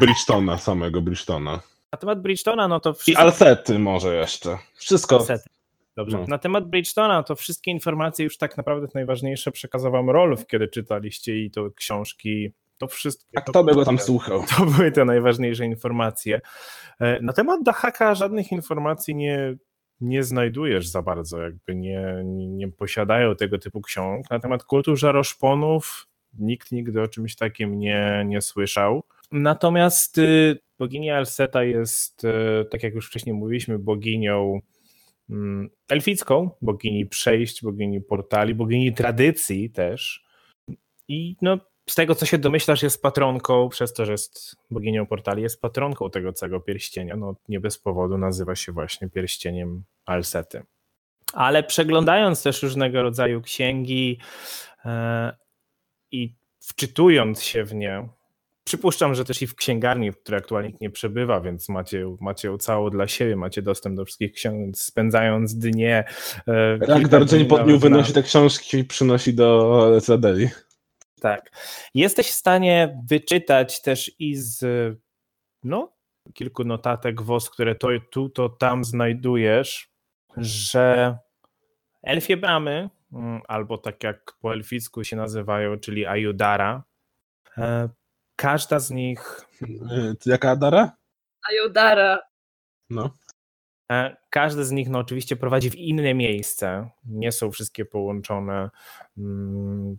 Bridgetona, 0.00 0.58
samego 0.58 1.00
Bridgetona. 1.02 1.60
Na 1.92 1.98
temat 1.98 2.20
Bridgetona, 2.22 2.68
no 2.68 2.80
to 2.80 2.90
I 2.90 2.94
wszystko... 2.94 3.22
Alcety 3.22 3.78
może 3.78 4.14
jeszcze. 4.16 4.58
Wszystko. 4.76 5.20
Sety. 5.24 5.48
Dobrze. 5.96 6.18
No. 6.18 6.24
Na 6.28 6.38
temat 6.38 6.68
Bridgetona, 6.68 7.22
to 7.22 7.36
wszystkie 7.36 7.70
informacje 7.70 8.24
już 8.24 8.38
tak 8.38 8.56
naprawdę 8.56 8.88
najważniejsze 8.94 9.52
przekazał 9.52 9.92
wam 9.92 10.10
Rolf, 10.10 10.46
kiedy 10.46 10.68
czytaliście 10.68 11.38
i 11.38 11.50
to 11.50 11.70
książki, 11.70 12.52
to 12.78 12.86
wszystkie. 12.86 13.38
A 13.38 13.40
kto 13.40 13.64
by 13.64 13.74
go 13.74 13.84
tam 13.84 13.98
słuchał? 13.98 14.44
To 14.56 14.66
były 14.66 14.92
te 14.92 15.04
najważniejsze 15.04 15.66
informacje. 15.66 16.40
E, 17.00 17.20
Na 17.22 17.32
temat 17.32 17.62
Dahaka 17.62 18.14
żadnych 18.14 18.52
informacji 18.52 19.14
nie, 19.14 19.56
nie 20.00 20.22
znajdujesz 20.22 20.86
za 20.86 21.02
bardzo, 21.02 21.40
jakby 21.40 21.74
nie, 21.74 22.22
nie, 22.24 22.48
nie 22.48 22.68
posiadają 22.68 23.36
tego 23.36 23.58
typu 23.58 23.80
ksiąg. 23.80 24.30
Na 24.30 24.40
temat 24.40 24.64
kultu 24.64 24.96
żaroszponów 24.96 26.08
nikt 26.38 26.72
nigdy 26.72 27.02
o 27.02 27.08
czymś 27.08 27.36
takim 27.36 27.78
nie, 27.78 28.24
nie 28.26 28.40
słyszał. 28.40 29.02
Natomiast 29.32 30.18
y, 30.18 30.58
bogini 30.78 31.10
Alseta 31.10 31.64
jest, 31.64 32.24
y, 32.24 32.64
tak 32.70 32.82
jak 32.82 32.94
już 32.94 33.08
wcześniej 33.08 33.34
mówiliśmy, 33.34 33.78
boginią 33.78 34.60
elficką, 35.88 36.50
bogini 36.62 37.06
przejść, 37.06 37.62
bogini 37.62 38.00
portali, 38.00 38.54
bogini 38.54 38.92
tradycji 38.92 39.70
też. 39.70 40.24
I 41.08 41.36
no, 41.42 41.58
z 41.88 41.94
tego, 41.94 42.14
co 42.14 42.26
się 42.26 42.38
domyślasz, 42.38 42.82
jest 42.82 43.02
patronką, 43.02 43.68
przez 43.68 43.92
to, 43.92 44.04
że 44.04 44.12
jest 44.12 44.56
boginią 44.70 45.06
portali, 45.06 45.42
jest 45.42 45.60
patronką 45.60 46.10
tego 46.10 46.32
całego 46.32 46.60
pierścienia. 46.60 47.16
No, 47.16 47.34
nie 47.48 47.60
bez 47.60 47.78
powodu 47.78 48.18
nazywa 48.18 48.56
się 48.56 48.72
właśnie 48.72 49.10
pierścieniem 49.10 49.84
Alsety. 50.06 50.62
Ale 51.32 51.62
przeglądając 51.62 52.42
też 52.42 52.62
różnego 52.62 53.02
rodzaju 53.02 53.42
księgi 53.42 54.18
e, 54.84 55.36
i 56.10 56.34
wczytując 56.60 57.42
się 57.42 57.64
w 57.64 57.74
nie, 57.74 58.08
przypuszczam, 58.64 59.14
że 59.14 59.24
też 59.24 59.42
i 59.42 59.46
w 59.46 59.54
księgarni, 59.54 60.12
w 60.12 60.18
której 60.18 60.38
aktualnie 60.38 60.72
nie 60.80 60.90
przebywa, 60.90 61.40
więc 61.40 61.68
macie, 61.68 62.16
macie 62.20 62.48
ją 62.48 62.58
całą 62.58 62.90
dla 62.90 63.08
siebie, 63.08 63.36
macie 63.36 63.62
dostęp 63.62 63.96
do 63.96 64.04
wszystkich 64.04 64.32
książek, 64.32 64.76
spędzając 64.76 65.54
dnie. 65.54 66.04
E, 66.46 66.76
Ragnar 66.76 67.26
dzień 67.26 67.46
po 67.46 67.58
dniu 67.58 67.78
wynosi 67.78 68.12
te 68.12 68.22
książki 68.22 68.78
i 68.78 68.84
przynosi 68.84 69.34
do 69.34 70.00
Zadeli. 70.00 70.48
Tak. 71.20 71.50
Jesteś 71.94 72.26
w 72.26 72.34
stanie 72.34 73.02
wyczytać 73.08 73.82
też 73.82 74.12
i 74.18 74.36
z 74.36 74.64
no, 75.64 75.92
kilku 76.34 76.64
notatek 76.64 77.22
WOS, 77.22 77.50
które 77.50 77.74
to, 77.74 77.88
tu, 78.10 78.28
to 78.28 78.48
tam 78.48 78.84
znajdujesz, 78.84 79.90
że 80.36 81.18
elfie 82.02 82.36
bramy, 82.36 82.90
mm, 83.12 83.40
albo 83.48 83.78
tak 83.78 84.04
jak 84.04 84.32
po 84.40 84.52
elficku 84.52 85.04
się 85.04 85.16
nazywają, 85.16 85.78
czyli 85.78 86.06
Ayudara, 86.06 86.84
e, 87.58 87.88
każda 88.36 88.78
z 88.78 88.90
nich... 88.90 89.40
E, 89.90 90.14
jaka 90.26 90.50
Adara? 90.50 90.96
Ayudara. 91.50 92.18
No. 92.90 93.10
E, 93.92 94.16
każdy 94.30 94.64
z 94.64 94.70
nich 94.70 94.88
no, 94.88 94.98
oczywiście 94.98 95.36
prowadzi 95.36 95.70
w 95.70 95.74
inne 95.74 96.14
miejsce. 96.14 96.90
Nie 97.04 97.32
są 97.32 97.50
wszystkie 97.50 97.84
połączone 97.84 98.70
mm, 99.18 99.96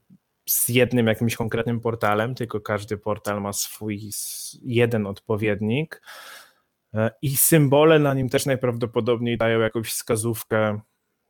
z 0.50 0.70
jednym 0.70 1.08
jakimś 1.08 1.36
konkretnym 1.36 1.80
portalem, 1.80 2.36
tylko 2.36 2.62
każdy 2.62 2.98
portal 2.98 3.42
ma 3.42 3.54
swój 3.54 4.10
jeden 4.62 5.08
odpowiednik. 5.08 6.02
E, 6.94 7.12
I 7.22 7.38
symbole 7.38 8.00
na 8.00 8.14
nim 8.14 8.30
też 8.30 8.46
najprawdopodobniej 8.46 9.38
dają 9.38 9.60
jakąś 9.60 9.90
wskazówkę, 9.90 10.80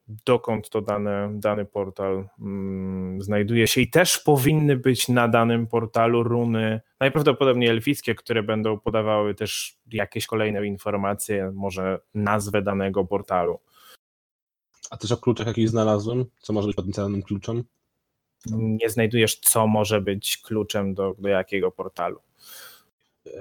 dokąd 0.07 0.69
to 0.69 0.81
dane, 0.81 1.29
dany 1.33 1.65
portal 1.65 2.29
mm, 2.39 3.21
znajduje 3.21 3.67
się. 3.67 3.81
I 3.81 3.89
też 3.89 4.19
powinny 4.19 4.77
być 4.77 5.09
na 5.09 5.27
danym 5.27 5.67
portalu 5.67 6.23
runy, 6.23 6.81
najprawdopodobniej 6.99 7.69
elfickie, 7.69 8.15
które 8.15 8.43
będą 8.43 8.79
podawały 8.79 9.35
też 9.35 9.77
jakieś 9.91 10.27
kolejne 10.27 10.67
informacje, 10.67 11.51
może 11.55 11.99
nazwę 12.13 12.61
danego 12.61 13.05
portalu. 13.05 13.59
A 14.89 14.97
też 14.97 15.11
o 15.11 15.17
kluczach 15.17 15.47
jakiś 15.47 15.69
znalazłem? 15.69 16.25
Co 16.39 16.53
może 16.53 16.67
być 16.67 16.75
potencjalnym 16.75 17.23
kluczem? 17.23 17.63
Nie 18.51 18.89
znajdujesz, 18.89 19.39
co 19.39 19.67
może 19.67 20.01
być 20.01 20.37
kluczem 20.37 20.93
do, 20.93 21.15
do 21.19 21.29
jakiego 21.29 21.71
portalu. 21.71 22.19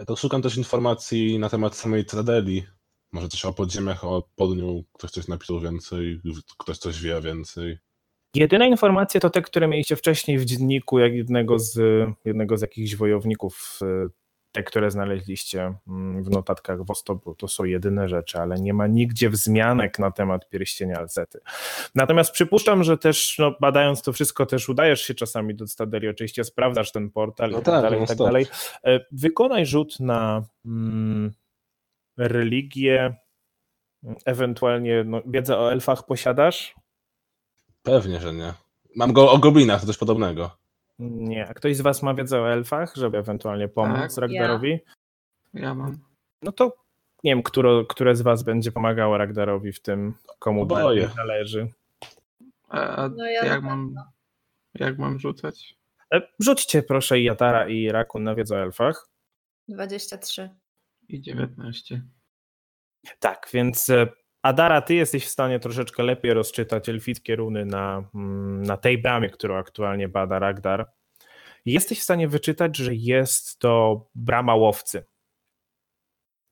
To 0.07 0.17
szukam 0.17 0.43
też 0.43 0.57
informacji 0.57 1.39
na 1.39 1.49
temat 1.49 1.77
samej 1.77 2.05
Tradeli. 2.05 2.65
Może 3.15 3.29
coś 3.29 3.45
o 3.45 3.53
podziemiach, 3.53 4.05
o 4.05 4.29
podniu, 4.37 4.85
ktoś 4.93 5.11
coś 5.11 5.29
napisał 5.29 5.61
więcej, 5.61 6.21
ktoś 6.59 6.79
coś 6.79 7.03
wie 7.03 7.21
więcej. 7.21 7.79
Jedyne 8.35 8.69
informacje 8.69 9.21
to 9.21 9.31
te, 9.31 9.43
które 9.43 9.69
mieliście 9.69 9.97
wcześniej 9.97 10.39
w 10.39 10.45
dzienniku, 10.45 10.99
jak 10.99 11.15
jednego 11.15 11.59
z, 11.59 11.81
jednego 12.25 12.57
z 12.57 12.61
jakichś 12.61 12.95
wojowników 12.95 13.81
te, 14.53 14.63
które 14.63 14.91
znaleźliście 14.91 15.75
mm, 15.89 16.25
w 16.25 16.31
notatkach 16.31 16.85
Wostopu, 16.85 17.35
to 17.35 17.49
są 17.49 17.65
jedyne 17.65 18.09
rzeczy, 18.09 18.39
ale 18.39 18.57
nie 18.57 18.75
ma 18.75 18.87
nigdzie 18.87 19.31
wzmianek 19.31 19.99
na 19.99 20.11
temat 20.11 20.49
pierścienia 20.49 20.97
Alzety. 20.97 21.41
Natomiast 21.95 22.31
przypuszczam, 22.31 22.85
że 22.85 22.99
też 22.99 23.37
no, 23.39 23.55
badając 23.61 24.03
to 24.03 24.13
wszystko, 24.13 24.47
też 24.47 24.69
udajesz 24.69 25.01
się 25.01 25.15
czasami 25.15 25.55
do 25.55 25.67
Stadeli, 25.67 26.09
oczywiście 26.09 26.45
sprawdzasz 26.45 26.93
ten 26.93 27.11
portal 27.11 27.51
no 27.51 27.59
i 27.59 27.63
tak, 27.63 27.75
tak 27.75 27.83
dalej, 27.83 28.03
i 28.03 28.07
tak 28.07 28.19
dalej. 28.19 28.47
E, 28.85 29.01
wykonaj 29.13 29.67
rzut 29.67 30.01
na 30.01 30.45
mm, 30.67 31.33
religię, 32.17 33.17
ewentualnie 34.25 35.05
no, 35.05 35.23
wiedzę 35.27 35.59
o 35.59 35.73
elfach 35.73 36.07
posiadasz? 36.07 36.75
Pewnie, 37.83 38.21
że 38.21 38.35
nie. 38.35 38.53
Mam 38.97 39.13
go 39.13 39.33
o 39.33 39.39
goblinach, 39.39 39.81
to 39.81 39.87
coś 39.87 39.99
podobnego. 39.99 40.57
Nie. 40.99 41.49
A 41.49 41.55
ktoś 41.55 41.77
z 41.77 41.81
was 41.81 42.03
ma 42.03 42.15
wiedzę 42.15 42.41
o 42.41 42.53
elfach, 42.53 42.95
żeby 42.97 43.19
ewentualnie 43.19 43.69
pomóc 43.69 44.15
tak, 44.15 44.23
Ragdarowi? 44.23 44.71
Ja. 45.55 45.61
ja 45.63 45.75
mam. 45.75 45.99
No 46.43 46.53
to 46.53 46.77
nie 47.25 47.31
wiem, 47.31 47.43
które, 47.43 47.85
które 47.89 48.17
z 48.17 48.23
was 48.23 48.43
będzie 48.43 48.73
pomagało 48.73 49.19
Ragdarowi 49.19 49.73
w 49.73 49.81
tym, 49.81 50.15
komu 50.39 50.63
Oboje. 50.63 51.11
należy. 51.17 51.69
A, 52.69 53.09
no 53.17 53.27
ja 53.27 53.45
jak, 53.45 53.63
mam, 53.63 53.95
jak 54.75 54.99
mam 54.99 55.19
rzucać? 55.19 55.77
E, 56.15 56.23
rzućcie 56.41 56.83
proszę 56.83 57.21
Jatara 57.21 57.69
i 57.69 57.89
Rakun 57.89 58.23
na 58.23 58.35
wiedzę 58.35 58.57
o 58.57 58.63
elfach. 58.63 59.09
23. 59.69 60.51
I 61.09 61.21
19. 61.21 62.03
Tak, 63.19 63.49
więc 63.53 63.91
e, 63.91 64.07
Adara, 64.43 64.83
ty 64.83 64.95
jesteś 64.95 65.25
w 65.25 65.29
stanie 65.29 65.61
troszeczkę 65.61 66.03
lepiej 66.03 66.35
rozczytać 66.35 66.89
elfickie 66.89 67.37
runy 67.37 67.65
na, 67.65 68.09
mm, 68.15 68.63
na 68.63 68.77
tej 68.77 68.99
bramie, 68.99 69.31
którą 69.31 69.57
aktualnie 69.57 70.09
bada 70.09 70.39
Ragdar. 70.39 70.91
Jesteś 71.67 72.01
w 72.01 72.03
stanie 72.03 72.29
wyczytać, 72.29 72.77
że 72.77 72.95
jest 72.95 73.59
to 73.59 74.07
brama 74.15 74.55
łowcy. 74.55 75.05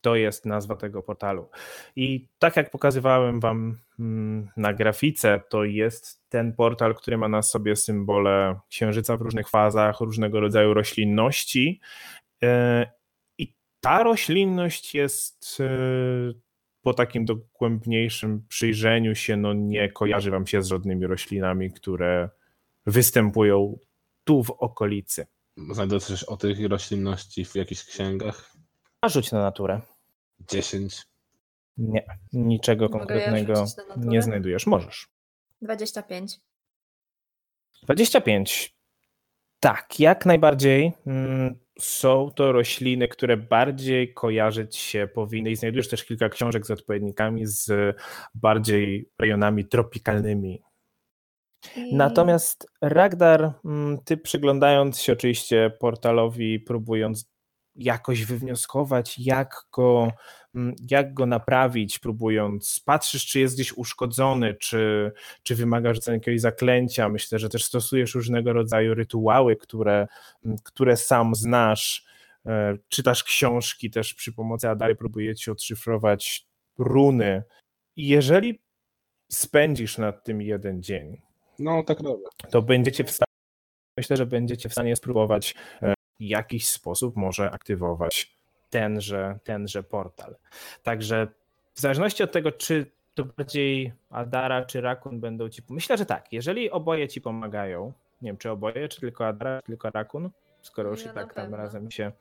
To 0.00 0.16
jest 0.16 0.46
nazwa 0.46 0.76
tego 0.76 1.02
portalu. 1.02 1.50
I 1.96 2.28
tak 2.38 2.56
jak 2.56 2.70
pokazywałem 2.70 3.40
wam 3.40 3.78
mm, 3.98 4.48
na 4.56 4.72
grafice, 4.72 5.40
to 5.48 5.64
jest 5.64 6.28
ten 6.28 6.52
portal, 6.52 6.94
który 6.94 7.18
ma 7.18 7.28
na 7.28 7.42
sobie 7.42 7.76
symbole 7.76 8.60
księżyca 8.68 9.16
w 9.16 9.20
różnych 9.20 9.48
fazach, 9.48 10.00
różnego 10.00 10.40
rodzaju 10.40 10.74
roślinności. 10.74 11.80
Ta 13.82 14.02
roślinność 14.02 14.94
jest 14.94 15.58
e, 15.60 15.68
po 16.82 16.94
takim 16.94 17.24
dogłębniejszym 17.24 18.46
przyjrzeniu 18.48 19.14
się, 19.14 19.36
no 19.36 19.52
nie 19.52 19.92
kojarzy 19.92 20.30
wam 20.30 20.46
się 20.46 20.62
z 20.62 20.66
żadnymi 20.66 21.06
roślinami, 21.06 21.72
które 21.72 22.30
występują 22.86 23.78
tu 24.24 24.42
w 24.42 24.50
okolicy. 24.50 25.26
Znajdę 25.72 26.00
coś 26.00 26.24
o 26.24 26.36
tych 26.36 26.68
roślinności 26.68 27.44
w 27.44 27.54
jakichś 27.54 27.84
księgach? 27.84 28.52
A 29.00 29.08
rzuć 29.08 29.32
na 29.32 29.42
naturę. 29.42 29.80
10. 30.40 31.02
Nie, 31.76 32.04
niczego 32.32 32.84
Mogę 32.84 32.98
konkretnego 32.98 33.52
ja 33.52 33.94
nie 33.96 34.22
znajdujesz. 34.22 34.66
Możesz. 34.66 35.08
25. 35.62 36.40
25. 37.82 38.76
Tak, 39.60 40.00
jak 40.00 40.26
najbardziej. 40.26 40.92
Są 41.82 42.30
to 42.30 42.52
rośliny, 42.52 43.08
które 43.08 43.36
bardziej 43.36 44.14
kojarzyć 44.14 44.76
się 44.76 45.08
powinny 45.14 45.50
i 45.50 45.56
znajdujesz 45.56 45.88
też 45.88 46.04
kilka 46.04 46.28
książek 46.28 46.66
z 46.66 46.70
odpowiednikami 46.70 47.46
z 47.46 47.96
bardziej 48.34 49.10
rejonami 49.18 49.64
tropikalnymi. 49.64 50.62
I... 51.76 51.96
Natomiast 51.96 52.66
Ragdar, 52.82 53.52
mm, 53.64 53.98
ty 54.04 54.16
przyglądając 54.16 55.00
się 55.00 55.12
oczywiście 55.12 55.70
portalowi, 55.80 56.60
próbując 56.60 57.31
jakoś 57.76 58.24
wywnioskować, 58.24 59.18
jak 59.18 59.66
go, 59.72 60.12
mm, 60.54 60.74
jak 60.90 61.14
go 61.14 61.26
naprawić, 61.26 61.98
próbując, 61.98 62.80
patrzysz, 62.84 63.26
czy 63.26 63.40
jest 63.40 63.54
gdzieś 63.54 63.72
uszkodzony, 63.72 64.54
czy, 64.54 65.12
czy 65.42 65.54
wymaga 65.54 65.94
rzucenia 65.94 66.16
jakiegoś 66.16 66.40
zaklęcia. 66.40 67.08
Myślę, 67.08 67.38
że 67.38 67.48
też 67.48 67.64
stosujesz 67.64 68.14
różnego 68.14 68.52
rodzaju 68.52 68.94
rytuały, 68.94 69.56
które, 69.56 70.06
mm, 70.44 70.58
które 70.64 70.96
sam 70.96 71.34
znasz. 71.34 72.04
E, 72.46 72.76
czytasz 72.88 73.24
książki 73.24 73.90
też 73.90 74.14
przy 74.14 74.32
pomocy 74.32 74.68
Adary, 74.68 74.96
próbujecie 74.96 75.52
odszyfrować 75.52 76.46
runy. 76.78 77.42
I 77.96 78.08
jeżeli 78.08 78.62
spędzisz 79.30 79.98
nad 79.98 80.24
tym 80.24 80.42
jeden 80.42 80.82
dzień, 80.82 81.20
no 81.58 81.82
tak 81.82 82.00
robię. 82.00 82.24
To 82.50 82.62
będziecie 82.62 83.04
w 83.04 83.10
stanie, 83.10 83.32
myślę, 83.96 84.16
że 84.16 84.26
będziecie 84.26 84.68
w 84.68 84.72
stanie 84.72 84.96
spróbować 84.96 85.54
e, 85.82 85.94
jakiś 86.28 86.68
sposób 86.68 87.16
może 87.16 87.50
aktywować 87.50 88.36
tenże, 88.70 89.38
tenże 89.44 89.82
portal. 89.82 90.36
Także 90.82 91.28
w 91.74 91.80
zależności 91.80 92.22
od 92.22 92.32
tego, 92.32 92.52
czy 92.52 92.86
to 93.14 93.24
bardziej 93.24 93.92
Adara 94.10 94.64
czy 94.64 94.80
Rakun 94.80 95.20
będą 95.20 95.48
ci. 95.48 95.62
Myślę, 95.70 95.98
że 95.98 96.06
tak. 96.06 96.32
Jeżeli 96.32 96.70
oboje 96.70 97.08
ci 97.08 97.20
pomagają, 97.20 97.92
nie 98.22 98.28
wiem, 98.28 98.36
czy 98.36 98.50
oboje, 98.50 98.88
czy 98.88 99.00
tylko 99.00 99.26
Adara, 99.26 99.62
czy 99.62 99.66
tylko 99.66 99.90
Rakun, 99.90 100.30
skoro 100.62 100.90
już 100.90 101.04
ja 101.04 101.10
i 101.10 101.14
tak 101.14 101.34
tam 101.34 101.54
razem 101.54 101.90
się. 101.90 102.12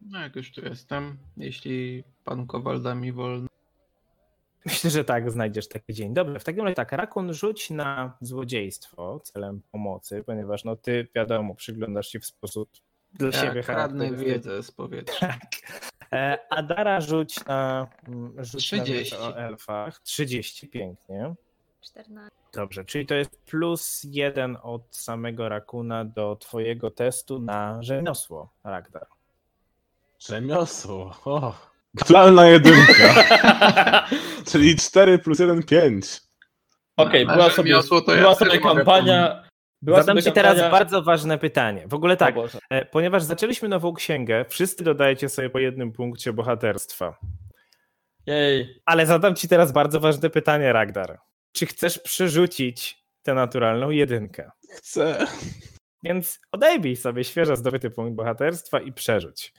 No, 0.00 0.20
jak 0.20 0.36
już 0.36 0.52
tu 0.52 0.64
jestem, 0.64 1.18
jeśli 1.36 2.04
pan 2.24 2.46
Kowal 2.46 2.82
da 2.82 2.94
mi 2.94 3.12
wolno. 3.12 3.48
Myślę, 4.66 4.90
że 4.90 5.04
tak, 5.04 5.30
znajdziesz 5.30 5.68
taki 5.68 5.94
dzień. 5.94 6.14
Dobrze, 6.14 6.38
w 6.38 6.44
takim 6.44 6.62
razie 6.62 6.74
tak, 6.74 6.92
Rakun 6.92 7.34
rzuć 7.34 7.70
na 7.70 8.16
złodziejstwo 8.20 9.20
celem 9.20 9.62
pomocy, 9.72 10.24
ponieważ 10.26 10.64
no 10.64 10.76
ty, 10.76 11.08
wiadomo, 11.14 11.54
przyglądasz 11.54 12.08
się 12.08 12.20
w 12.20 12.26
sposób 12.26 12.70
dla 13.14 13.30
tak, 13.30 13.40
siebie 13.40 13.62
charakterystyczny. 13.62 14.24
wiedzę 14.24 14.62
z 14.62 14.70
powietrza. 14.70 15.34
Tak. 16.12 16.20
E, 16.20 16.38
Adara 16.50 17.00
rzuć 17.00 17.44
na 17.44 17.86
mm, 18.08 18.44
rzuć 18.44 18.64
30. 18.64 19.14
Na 19.14 19.20
o 19.20 19.36
elfach. 19.36 20.00
30, 20.00 20.68
pięknie. 20.68 21.34
14. 21.80 22.30
Dobrze, 22.52 22.84
czyli 22.84 23.06
to 23.06 23.14
jest 23.14 23.40
plus 23.46 24.00
jeden 24.04 24.56
od 24.62 24.82
samego 24.90 25.48
Rakuna 25.48 26.04
do 26.04 26.36
twojego 26.36 26.90
testu 26.90 27.38
na 27.38 27.82
rzemiosło, 27.82 28.52
Ragdar. 28.64 29.06
Rzemiosło. 30.18 31.16
O. 31.24 31.54
Aktualna 32.00 32.46
jedynka. 32.46 33.24
Czyli 34.50 34.76
4 34.76 35.18
plus 35.18 35.38
1, 35.38 35.62
5. 35.62 36.20
Okej, 36.96 37.26
Na 37.26 37.32
była 37.34 37.50
sobie, 37.50 37.70
rzemiosło 37.70 38.00
to 38.00 38.14
ja 38.14 38.20
była 38.20 38.34
też 38.34 38.48
sobie 38.48 38.60
kampania. 38.60 39.41
Była 39.82 40.02
Zadam 40.02 40.22
ci 40.22 40.32
teraz 40.32 40.56
kampania- 40.58 40.70
bardzo 40.70 41.02
ważne 41.02 41.38
pytanie. 41.38 41.84
W 41.88 41.94
ogóle 41.94 42.16
tak, 42.16 42.34
e, 42.70 42.84
ponieważ 42.84 43.22
zaczęliśmy 43.22 43.68
nową 43.68 43.94
księgę, 43.94 44.44
wszyscy 44.48 44.84
dodajecie 44.84 45.28
sobie 45.28 45.50
po 45.50 45.58
jednym 45.58 45.92
punkcie 45.92 46.32
bohaterstwa. 46.32 47.18
Jej. 48.26 48.82
Ale 48.86 49.06
zadam 49.06 49.34
ci 49.34 49.48
teraz 49.48 49.72
bardzo 49.72 50.00
ważne 50.00 50.30
pytanie, 50.30 50.72
Ragdar. 50.72 51.18
Czy 51.52 51.66
chcesz 51.66 51.98
przerzucić 51.98 53.04
tę 53.22 53.34
naturalną 53.34 53.90
jedynkę? 53.90 54.50
Chcę. 54.70 55.26
Więc 56.02 56.40
odejmij 56.52 56.96
sobie 56.96 57.24
świeżo 57.24 57.56
zdobyty 57.56 57.90
punkt 57.90 58.14
bohaterstwa 58.14 58.80
i 58.80 58.92
przerzuć. 58.92 59.52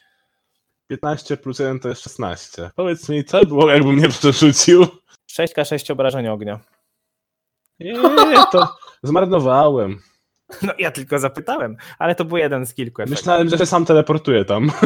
15 0.88 1.38
plus 1.38 1.60
1 1.60 1.80
to 1.80 1.90
jest 1.90 2.02
16. 2.02 2.70
Powiedz 2.76 3.10
mi, 3.10 3.24
co 3.24 3.46
było, 3.46 3.72
jakbym 3.72 4.00
nie 4.00 4.10
przerzucił? 4.10 4.88
6k6 5.32 5.92
obrażeń 5.92 6.28
ognia. 6.28 6.60
Nie, 7.80 7.94
to 8.52 8.76
zmarnowałem. 9.04 10.00
No 10.62 10.74
ja 10.80 10.92
tylko 10.92 11.20
zapytałem, 11.20 11.78
ale 12.00 12.16
to 12.16 12.26
był 12.26 12.38
jeden 12.38 12.66
z 12.66 12.74
kilku 12.74 13.02
efektów. 13.02 13.20
Myślałem, 13.20 13.50
że 13.50 13.58
się 13.58 13.66
sam 13.66 13.86
teleportuję 13.86 14.46
tam. 14.46 14.72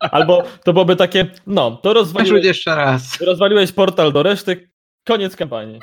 Albo 0.00 0.42
to 0.64 0.72
byłoby 0.72 0.96
takie, 0.96 1.30
no, 1.46 1.76
to 1.76 1.92
rozwaliłeś, 1.92 2.44
jeszcze 2.44 2.74
raz. 2.74 3.20
rozwaliłeś 3.20 3.72
portal 3.72 4.12
do 4.12 4.22
reszty, 4.22 4.70
koniec 5.04 5.36
kampanii. 5.36 5.80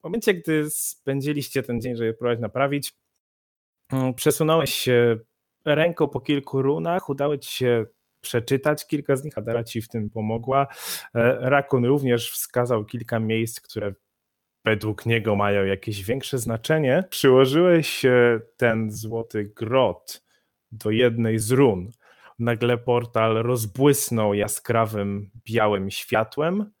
W 0.00 0.04
momencie, 0.04 0.34
gdy 0.34 0.70
spędziliście 0.70 1.62
ten 1.62 1.80
dzień, 1.80 1.96
żeby 1.96 2.14
próbować 2.14 2.40
naprawić, 2.40 2.92
mm, 3.92 4.14
przesunąłeś 4.14 4.74
się 4.74 5.18
ręką 5.64 6.08
po 6.08 6.20
kilku 6.20 6.62
runach, 6.62 7.08
udało 7.08 7.38
ci 7.38 7.56
się 7.56 7.86
przeczytać 8.20 8.86
kilka 8.86 9.16
z 9.16 9.24
nich, 9.24 9.38
Adara 9.38 9.64
ci 9.64 9.82
w 9.82 9.88
tym 9.88 10.10
pomogła. 10.10 10.66
E, 11.14 11.38
Rakun 11.40 11.84
również 11.84 12.30
wskazał 12.30 12.84
kilka 12.84 13.20
miejsc, 13.20 13.60
które 13.60 13.94
według 14.64 15.06
niego 15.06 15.36
mają 15.36 15.64
jakieś 15.64 16.04
większe 16.04 16.38
znaczenie. 16.38 17.04
Przyłożyłeś 17.10 18.04
e, 18.04 18.40
ten 18.56 18.90
złoty 18.90 19.44
grot 19.44 20.24
do 20.72 20.90
jednej 20.90 21.38
z 21.38 21.50
run. 21.50 21.90
Nagle 22.38 22.78
portal 22.78 23.34
rozbłysnął 23.34 24.34
jaskrawym 24.34 25.30
białym 25.46 25.90
światłem, 25.90 26.72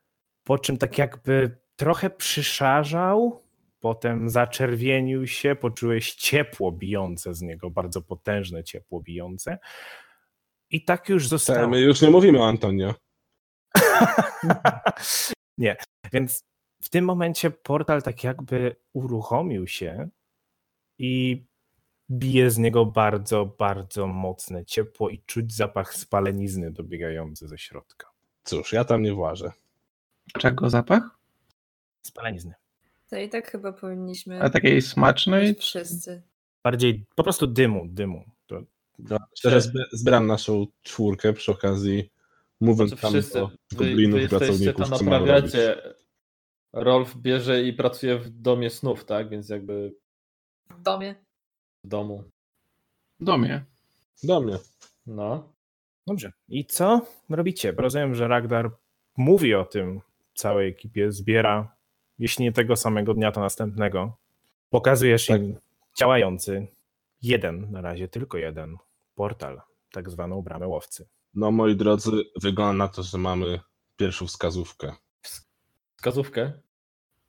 po 0.44 0.58
czym 0.58 0.78
tak 0.78 0.98
jakby 0.98 1.56
trochę 1.76 2.10
przyszarzał, 2.10 3.42
potem 3.80 4.30
zaczerwienił 4.30 5.26
się, 5.26 5.54
poczułeś 5.54 6.14
ciepło 6.14 6.72
bijące 6.72 7.34
z 7.34 7.42
niego, 7.42 7.70
bardzo 7.70 8.02
potężne 8.02 8.64
ciepło 8.64 9.00
bijące. 9.00 9.58
I 10.70 10.84
tak 10.84 11.08
już 11.08 11.28
zostało. 11.28 11.68
My 11.68 11.80
już 11.80 12.00
nie 12.00 12.10
mówimy 12.10 12.42
o 12.42 12.48
Antonio. 12.48 12.94
nie, 15.58 15.76
więc 16.12 16.44
w 16.84 16.88
tym 16.88 17.04
momencie 17.04 17.50
portal 17.50 18.02
tak 18.02 18.24
jakby 18.24 18.76
uruchomił 18.92 19.66
się 19.66 20.08
i 20.98 21.42
bije 22.10 22.50
z 22.50 22.58
niego 22.58 22.86
bardzo, 22.86 23.46
bardzo 23.58 24.06
mocne 24.06 24.64
ciepło 24.64 25.10
i 25.10 25.18
czuć 25.26 25.54
zapach 25.54 25.94
spalenizny 25.94 26.70
dobiegający 26.70 27.48
ze 27.48 27.58
środka. 27.58 28.06
Cóż, 28.44 28.72
ja 28.72 28.84
tam 28.84 29.02
nie 29.02 29.12
włażę. 29.12 29.52
Czego 30.38 30.70
zapach? 30.70 31.02
Spalenizny. 32.02 32.54
To 33.10 33.16
i 33.18 33.28
tak 33.28 33.50
chyba 33.50 33.72
powinniśmy 33.72 34.42
A 34.42 34.50
takiej 34.50 34.82
smacznej? 34.82 35.54
wszyscy. 35.54 36.22
Bardziej 36.62 37.04
po 37.14 37.22
prostu 37.22 37.46
dymu, 37.46 37.86
dymu. 37.88 38.24
To 38.46 38.60
No, 38.98 39.18
zbi- 39.42 39.84
zbieram 39.92 40.26
naszą 40.26 40.66
czwórkę 40.82 41.32
przy 41.32 41.52
okazji, 41.52 42.10
mówiąc 42.60 42.90
Znaczy 42.90 43.02
tam 43.02 43.12
wszyscy, 43.12 43.38
do 43.38 43.46
wy, 43.72 43.76
goblinów 43.90 44.28
pracowników, 44.30 44.88
co 44.88 45.04
mają 45.04 45.26
robić. 45.26 45.44
naprawiacie. 45.54 45.94
Rolf 46.74 47.16
bierze 47.16 47.62
i 47.62 47.72
pracuje 47.72 48.18
w 48.18 48.30
domie 48.30 48.70
snów, 48.70 49.04
tak? 49.04 49.28
Więc 49.28 49.48
jakby 49.48 49.94
W 50.70 50.82
domie. 50.82 51.14
w 51.84 51.88
domu. 51.88 52.24
W 53.20 53.24
domie. 53.24 53.64
Do 54.22 54.40
mnie. 54.40 54.58
No. 55.06 55.52
Dobrze. 56.06 56.32
I 56.48 56.66
co 56.66 57.00
robicie? 57.30 57.72
Bo 57.72 57.82
Rozumiem, 57.82 58.14
że 58.14 58.28
Ragdar 58.28 58.70
mówi 59.16 59.54
o 59.54 59.64
tym 59.64 60.00
całej 60.34 60.68
ekipie, 60.70 61.12
zbiera, 61.12 61.76
jeśli 62.18 62.44
nie 62.44 62.52
tego 62.52 62.76
samego 62.76 63.14
dnia, 63.14 63.32
to 63.32 63.40
następnego. 63.40 64.16
Pokazujesz 64.70 65.26
Tak. 65.26 65.42
im 65.42 65.56
działający 65.98 66.66
jeden, 67.22 67.70
na 67.70 67.80
razie 67.80 68.08
tylko 68.08 68.38
jeden, 68.38 68.76
portal, 69.14 69.62
tak 69.92 70.10
zwaną 70.10 70.42
bramę 70.42 70.68
łowcy. 70.68 71.08
No 71.34 71.50
moi 71.50 71.76
drodzy, 71.76 72.10
wygląda 72.42 72.84
na 72.84 72.88
to, 72.88 73.02
że 73.02 73.18
mamy 73.18 73.60
pierwszą 73.96 74.26
wskazówkę. 74.26 74.92
Wskazówkę. 75.96 76.52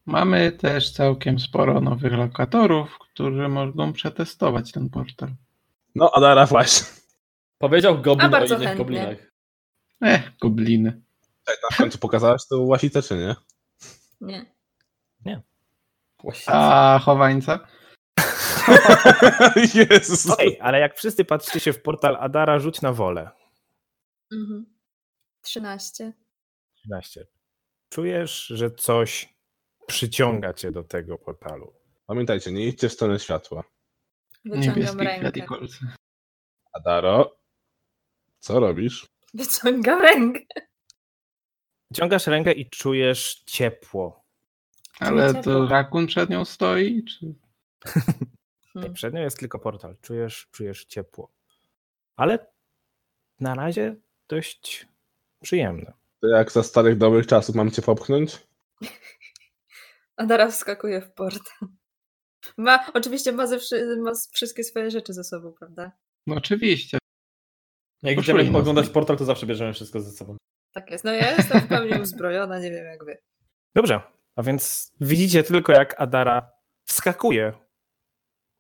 Mamy 0.05 0.51
też 0.51 0.91
całkiem 0.91 1.39
sporo 1.39 1.81
nowych 1.81 2.13
lokatorów, 2.13 2.97
którzy 2.99 3.47
mogą 3.47 3.93
przetestować 3.93 4.71
ten 4.71 4.89
portal. 4.89 5.29
No, 5.95 6.11
Adara 6.13 6.45
właśnie. 6.45 6.87
Powiedział 7.57 8.01
goblin 8.01 8.33
o 8.33 8.37
innych 8.37 8.49
chętnie. 8.49 8.75
goblinach. 8.75 9.17
Eh, 10.01 10.31
gobliny. 10.41 11.01
Tak, 11.43 11.57
na 11.71 11.77
końcu 11.77 11.97
pokazałaś 11.97 12.47
to 12.49 12.61
łasicę, 12.61 13.01
czy 13.01 13.15
nie? 13.15 13.35
Nie. 14.21 15.41
Właściwie. 16.23 16.55
A 16.55 16.99
chowańca? 16.99 17.67
Jezus. 19.89 20.29
Okej, 20.29 20.59
ale 20.61 20.79
jak 20.79 20.97
wszyscy 20.97 21.25
patrzycie 21.25 21.59
się 21.59 21.73
w 21.73 21.81
portal 21.81 22.17
Adara, 22.19 22.59
rzuć 22.59 22.81
na 22.81 22.93
wolę. 22.93 23.29
Mhm. 24.31 24.65
13. 25.41 26.13
13. 26.75 27.27
Czujesz, 27.89 28.45
że 28.47 28.71
coś 28.71 29.34
przyciąga 29.87 30.53
cię 30.53 30.71
do 30.71 30.83
tego 30.83 31.17
portalu. 31.17 31.73
Pamiętajcie, 32.05 32.51
nie 32.51 32.65
idźcie 32.67 32.89
w 32.89 32.93
stronę 32.93 33.19
światła. 33.19 33.63
Wyciągam 34.45 34.99
rękę. 34.99 35.31
Adaro, 36.73 37.37
co 38.39 38.59
robisz? 38.59 39.07
Wyciągam 39.33 40.01
rękę. 40.01 40.39
Ciągasz 41.93 42.27
rękę 42.27 42.53
i 42.53 42.69
czujesz 42.69 43.43
ciepło. 43.45 44.25
Ale 44.99 45.27
Ciepło. 45.27 45.43
to 45.43 45.67
rakun 45.67 46.07
przed 46.07 46.29
nią 46.29 46.45
stoi? 46.45 47.03
Czy... 47.03 47.25
Nie, 47.25 47.33
Hmm. 48.73 48.93
przed 48.93 49.13
nią 49.13 49.21
jest 49.21 49.39
tylko 49.39 49.59
portal. 49.59 49.95
Czujesz, 50.01 50.47
czujesz 50.51 50.85
ciepło. 50.85 51.31
Ale 52.15 52.47
na 53.39 53.55
razie 53.55 53.95
dość 54.27 54.87
przyjemne. 55.41 55.93
To 56.21 56.27
jak 56.27 56.51
za 56.51 56.63
starych 56.63 56.97
dobrych 56.97 57.27
czasów 57.27 57.55
mam 57.55 57.71
cię 57.71 57.81
popchnąć? 57.81 58.47
Adara 60.17 60.47
wskakuje 60.47 61.01
w 61.01 61.13
portal. 61.13 61.69
Ma, 62.57 62.91
oczywiście 62.93 63.31
ma, 63.31 63.47
ze, 63.47 63.57
ma 63.97 64.11
wszystkie 64.33 64.63
swoje 64.63 64.91
rzeczy 64.91 65.13
ze 65.13 65.23
sobą, 65.23 65.53
prawda? 65.59 65.91
No 66.27 66.35
oczywiście. 66.35 66.97
Jak 68.03 68.15
Poszli 68.15 68.33
idziemy 68.33 68.57
oglądać 68.57 68.89
portal, 68.89 69.17
to 69.17 69.25
zawsze 69.25 69.45
bierzemy 69.45 69.73
wszystko 69.73 70.01
ze 70.01 70.11
sobą. 70.11 70.37
Tak 70.73 70.91
jest. 70.91 71.03
No 71.03 71.11
ja 71.11 71.31
jestem 71.31 71.61
w 71.61 71.67
pełni 71.67 72.01
uzbrojona, 72.01 72.59
nie 72.59 72.71
wiem 72.71 72.85
jak 72.85 73.05
wy. 73.05 73.17
Dobrze, 73.75 74.01
a 74.35 74.43
więc 74.43 74.91
widzicie 75.01 75.43
tylko 75.43 75.71
jak 75.71 76.01
Adara 76.01 76.51
wskakuje 76.85 77.53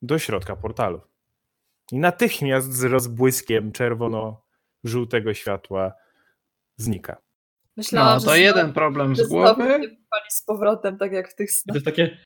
do 0.01 0.19
środka 0.19 0.55
portalu. 0.55 1.01
I 1.91 1.99
natychmiast 1.99 2.73
z 2.73 2.83
rozbłyskiem 2.83 3.71
czerwono-żółtego 3.71 5.33
światła 5.33 5.93
znika. 6.77 7.24
Myślałam, 7.77 8.13
No 8.13 8.19
że 8.19 8.25
to 8.25 8.35
jeden 8.35 8.73
problem 8.73 9.15
z 9.15 9.27
głowy. 9.27 9.97
z 10.29 10.43
powrotem, 10.43 10.97
tak 10.97 11.11
jak 11.11 11.31
w 11.31 11.35
tych 11.35 11.49
I 11.49 11.53
to 11.53 11.59
snach. 11.61 11.73
jest 11.75 11.85
takie... 11.85 12.17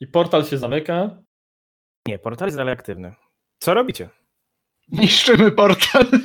I 0.00 0.06
portal 0.06 0.44
się 0.44 0.58
zamyka. 0.58 1.22
Nie, 2.08 2.18
portal 2.18 2.48
jest 2.48 2.56
dalej 2.58 2.72
aktywny. 2.74 3.14
Co 3.62 3.74
robicie? 3.74 4.08
Niszczymy 4.88 5.52
portal. 5.52 6.04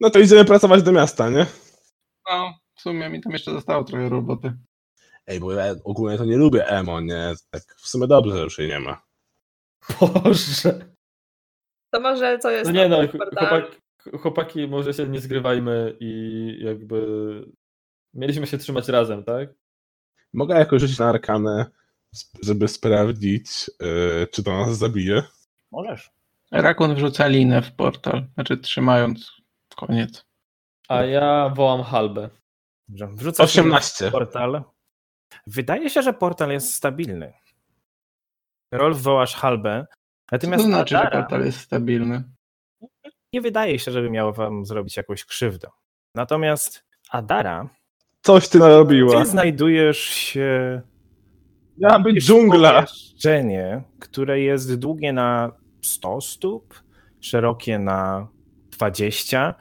No 0.00 0.10
to 0.10 0.18
idziemy 0.18 0.44
pracować 0.44 0.82
do 0.82 0.92
miasta, 0.92 1.30
nie? 1.30 1.46
No, 2.30 2.54
w 2.76 2.80
sumie 2.80 3.08
mi 3.08 3.20
tam 3.20 3.32
jeszcze 3.32 3.50
zostało 3.52 3.84
trochę 3.84 4.08
roboty. 4.08 4.52
Ej, 5.26 5.40
bo 5.40 5.52
ja 5.52 5.74
ogólnie 5.84 6.18
to 6.18 6.24
nie 6.24 6.36
lubię 6.36 6.66
emo, 6.66 7.00
nie? 7.00 7.32
Tak 7.50 7.62
w 7.76 7.88
sumie 7.88 8.06
dobrze, 8.06 8.36
że 8.36 8.42
już 8.42 8.58
jej 8.58 8.68
nie 8.68 8.80
ma. 8.80 9.02
Boże. 10.24 10.94
To 11.92 12.00
może 12.00 12.38
co 12.38 12.50
jest 12.50 12.70
No 12.72 12.76
nie 12.80 12.88
no, 12.88 13.08
chłopak, 13.08 13.76
chłopaki, 14.20 14.68
może 14.68 14.94
się 14.94 15.08
nie 15.08 15.20
zgrywajmy 15.20 15.96
i 16.00 16.56
jakby 16.64 17.06
mieliśmy 18.14 18.46
się 18.46 18.58
trzymać 18.58 18.88
razem, 18.88 19.24
tak? 19.24 19.48
Mogę 20.32 20.58
jakoś 20.58 20.80
rzucić 20.80 20.98
na 20.98 21.08
arkanę, 21.08 21.66
żeby 22.42 22.68
sprawdzić, 22.68 23.70
yy, 23.80 24.26
czy 24.32 24.42
to 24.42 24.52
nas 24.52 24.78
zabije? 24.78 25.22
Możesz. 25.70 26.10
Rakun 26.52 26.94
wrzuca 26.94 27.26
linę 27.26 27.62
w 27.62 27.72
portal, 27.72 28.26
znaczy 28.34 28.56
trzymając 28.56 29.32
koniec. 29.76 30.26
A 30.88 31.02
ja 31.02 31.48
wołam 31.48 31.82
halbę. 31.82 32.30
Dobrze, 32.88 33.08
wrzucasz 33.16 33.56
18. 33.56 34.10
portal. 34.10 34.62
Wydaje 35.46 35.90
się, 35.90 36.02
że 36.02 36.12
portal 36.12 36.50
jest 36.50 36.74
stabilny. 36.74 37.32
Rolf 38.72 38.98
wołasz 39.02 39.34
halbę, 39.34 39.86
Co 39.90 39.96
natomiast 40.32 40.64
to 40.64 40.68
znaczy, 40.68 40.94
że 40.94 41.00
Adara 41.00 41.22
portal 41.22 41.44
jest 41.44 41.60
stabilny? 41.60 42.24
Nie 43.32 43.40
wydaje 43.40 43.78
się, 43.78 43.92
żeby 43.92 44.10
miało 44.10 44.32
wam 44.32 44.64
zrobić 44.66 44.96
jakąś 44.96 45.24
krzywdę. 45.24 45.68
Natomiast 46.14 46.84
Adara, 47.10 47.68
Coś 48.22 48.48
ty 48.48 48.58
narobiła. 48.58 49.22
ty 49.24 49.30
znajdujesz 49.30 49.98
się 49.98 50.82
Miała 51.78 51.98
być 51.98 52.26
dżungla. 52.26 52.72
Pomieszczenie, 52.72 53.82
które 53.98 54.40
jest 54.40 54.74
długie 54.78 55.12
na 55.12 55.52
100 55.82 56.20
stóp, 56.20 56.82
szerokie 57.20 57.78
na 57.78 58.28
20. 58.70 59.54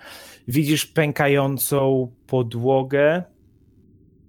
Widzisz 0.47 0.85
pękającą 0.85 2.11
podłogę, 2.27 3.23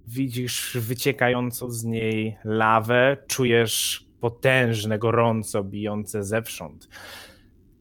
widzisz 0.07 0.77
wyciekającą 0.81 1.69
z 1.69 1.83
niej 1.83 2.37
lawę, 2.43 3.17
czujesz 3.27 4.07
potężne, 4.19 4.99
gorąco 4.99 5.63
bijące 5.63 6.23
zewsząd. 6.23 6.87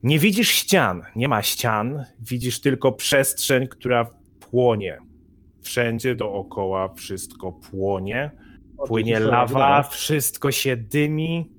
Nie 0.02 0.18
widzisz 0.18 0.48
ścian, 0.48 1.02
nie 1.16 1.28
ma 1.28 1.42
ścian, 1.42 2.04
widzisz 2.20 2.60
tylko 2.60 2.92
przestrzeń, 2.92 3.68
która 3.68 4.10
płonie. 4.40 4.98
Wszędzie 5.62 6.14
dookoła 6.14 6.94
wszystko 6.94 7.52
płonie. 7.52 8.30
Płynie 8.86 9.20
lawa, 9.20 9.82
wszystko 9.82 10.52
się 10.52 10.76
dymi. 10.76 11.50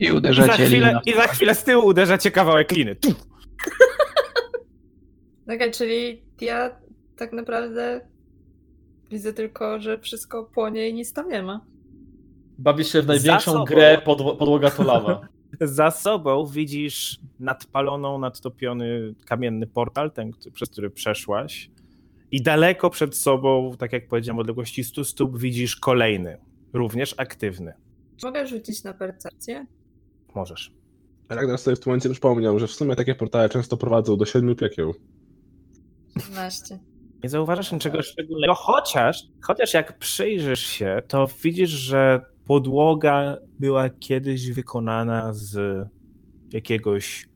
I 0.00 0.04
I 0.04 0.34
za, 0.34 0.52
chwilę. 0.52 1.00
I 1.06 1.14
za 1.14 1.22
chwilę 1.26 1.54
z 1.54 1.64
tyłu 1.64 1.86
uderzacie 1.86 2.30
kawałek 2.30 2.72
liny. 2.72 2.96
Tu. 2.96 3.08
Okej, 5.54 5.70
czyli 5.70 6.22
ja 6.40 6.70
tak 7.16 7.32
naprawdę 7.32 8.00
widzę 9.10 9.32
tylko, 9.32 9.80
że 9.80 9.98
wszystko 9.98 10.44
płonie 10.44 10.88
i 10.88 10.94
nic 10.94 11.12
tam 11.12 11.28
nie 11.28 11.42
ma. 11.42 11.60
Bawisz 12.58 12.92
się 12.92 13.02
w 13.02 13.06
największą 13.06 13.64
grę 13.64 14.02
podło- 14.04 14.36
podłoga 14.36 14.70
to 14.70 14.82
lawa. 14.84 15.20
Za 15.60 15.90
sobą 15.90 16.46
widzisz 16.46 17.20
nadpaloną, 17.40 18.18
nadtopiony 18.18 19.14
kamienny 19.26 19.66
portal, 19.66 20.10
ten, 20.10 20.30
przez 20.52 20.70
który 20.70 20.90
przeszłaś. 20.90 21.70
I 22.30 22.42
daleko 22.42 22.90
przed 22.90 23.16
sobą, 23.16 23.70
tak 23.78 23.92
jak 23.92 24.08
powiedziałem, 24.08 24.36
w 24.36 24.40
odległości 24.40 24.84
100 24.84 25.04
stóp, 25.04 25.38
widzisz 25.38 25.76
kolejny, 25.76 26.38
również 26.72 27.14
aktywny. 27.16 27.72
Mogę 28.22 28.46
rzucić 28.46 28.84
na 28.84 28.94
percepcję? 28.94 29.66
Możesz. 30.34 30.72
Ragnar 31.28 31.58
sobie 31.58 31.76
w 31.76 31.80
tym 31.80 31.90
momencie 31.90 32.10
przypomniał, 32.10 32.58
że 32.58 32.66
w 32.66 32.72
sumie 32.72 32.96
takie 32.96 33.14
portale 33.14 33.48
często 33.48 33.76
prowadzą 33.76 34.16
do 34.16 34.24
siedmiu 34.24 34.56
piekieł. 34.56 34.94
15. 36.14 36.78
Nie 37.22 37.28
zauważasz 37.28 37.72
niczego 37.72 38.02
szczególnego, 38.02 38.54
chociaż, 38.54 39.22
chociaż 39.42 39.74
jak 39.74 39.98
przyjrzysz 39.98 40.66
się, 40.66 41.02
to 41.08 41.26
widzisz, 41.42 41.70
że 41.70 42.20
podłoga 42.46 43.36
była 43.58 43.90
kiedyś 43.90 44.50
wykonana 44.50 45.32
z 45.32 45.86
jakiegoś 46.52 47.28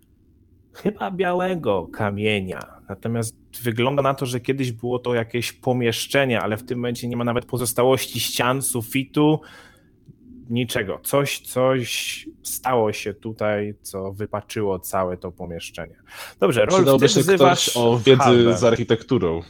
chyba 0.72 1.10
białego 1.10 1.86
kamienia. 1.86 2.60
Natomiast 2.88 3.36
wygląda 3.62 4.02
na 4.02 4.14
to, 4.14 4.26
że 4.26 4.40
kiedyś 4.40 4.72
było 4.72 4.98
to 4.98 5.14
jakieś 5.14 5.52
pomieszczenie, 5.52 6.40
ale 6.40 6.56
w 6.56 6.64
tym 6.64 6.78
momencie 6.78 7.08
nie 7.08 7.16
ma 7.16 7.24
nawet 7.24 7.46
pozostałości 7.46 8.20
ścian, 8.20 8.62
sufitu, 8.62 9.40
niczego. 10.50 11.00
Coś, 11.02 11.40
coś 11.40 12.28
stało 12.42 12.92
się 12.92 13.14
tutaj, 13.14 13.74
co 13.82 14.12
wypaczyło 14.12 14.78
całe 14.78 15.16
to 15.16 15.32
pomieszczenie. 15.32 15.96
Dobrze, 16.40 16.60
Rolf, 16.60 16.70
ty 16.70 16.76
Przydałby 16.76 17.08
się 17.08 17.20
wzywasz 17.20 17.70
ktoś 17.70 17.76
o 17.76 17.98
wiedzy 17.98 18.22
Halbę. 18.22 18.56
z 18.56 18.64
architekturą. 18.64 19.40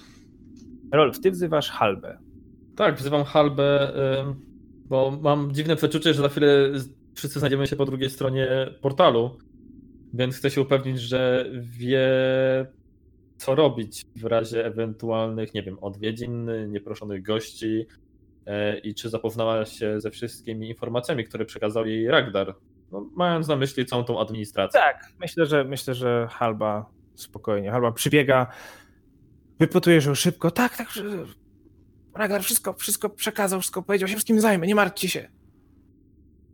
Rolf, 0.93 1.21
ty 1.21 1.31
wzywasz 1.31 1.71
Halbę. 1.71 2.19
Tak, 2.77 2.99
wzywam 2.99 3.25
halbę, 3.25 3.93
bo 4.89 5.19
mam 5.23 5.53
dziwne 5.55 5.77
przeczucie, 5.77 6.15
że 6.15 6.23
za 6.23 6.29
chwilę 6.29 6.71
wszyscy 7.15 7.39
znajdziemy 7.39 7.67
się 7.67 7.77
po 7.77 7.85
drugiej 7.85 8.11
stronie 8.11 8.49
portalu, 8.81 9.39
więc 10.15 10.37
chcę 10.37 10.51
się 10.51 10.61
upewnić, 10.61 11.01
że 11.01 11.51
wie 11.79 12.09
co 13.37 13.55
robić 13.55 14.03
w 14.17 14.25
razie 14.25 14.67
ewentualnych, 14.67 15.55
nie 15.55 15.63
wiem, 15.63 15.79
odwiedzin, 15.79 16.51
nieproszonych 16.73 17.23
gości 17.23 17.87
e, 18.47 18.79
i 18.79 18.95
czy 18.95 19.09
zapoznała 19.09 19.65
się 19.65 20.01
ze 20.01 20.11
wszystkimi 20.11 20.69
informacjami, 20.69 21.25
które 21.25 21.45
przekazał 21.45 21.87
jej 21.87 22.09
Ragdar, 22.09 22.55
no, 22.93 23.11
mając 23.17 23.49
na 23.49 23.57
myśli 23.57 23.87
całą 23.87 24.05
tą 24.05 24.21
administrację. 24.21 24.81
Tak, 24.81 25.13
myślę, 25.21 25.47
że 25.47 25.65
myślę, 25.65 25.95
że 25.95 26.29
Halba 26.31 26.87
spokojnie. 27.15 27.71
Halba 27.71 27.93
przybiega, 27.93 28.47
wypytujesz 29.59 30.07
ją 30.07 30.15
szybko. 30.15 30.51
Tak, 30.51 30.77
tak. 30.77 30.89
Ragnar 32.17 32.43
wszystko, 32.43 32.73
wszystko 32.75 33.11
przekazał, 33.11 33.61
wszystko 33.61 33.83
powiedział, 33.83 34.09
się 34.09 34.15
wszystkim 34.15 34.41
zajmę, 34.41 34.67
nie 34.67 34.75
martwcie 34.75 35.09
się. 35.09 35.29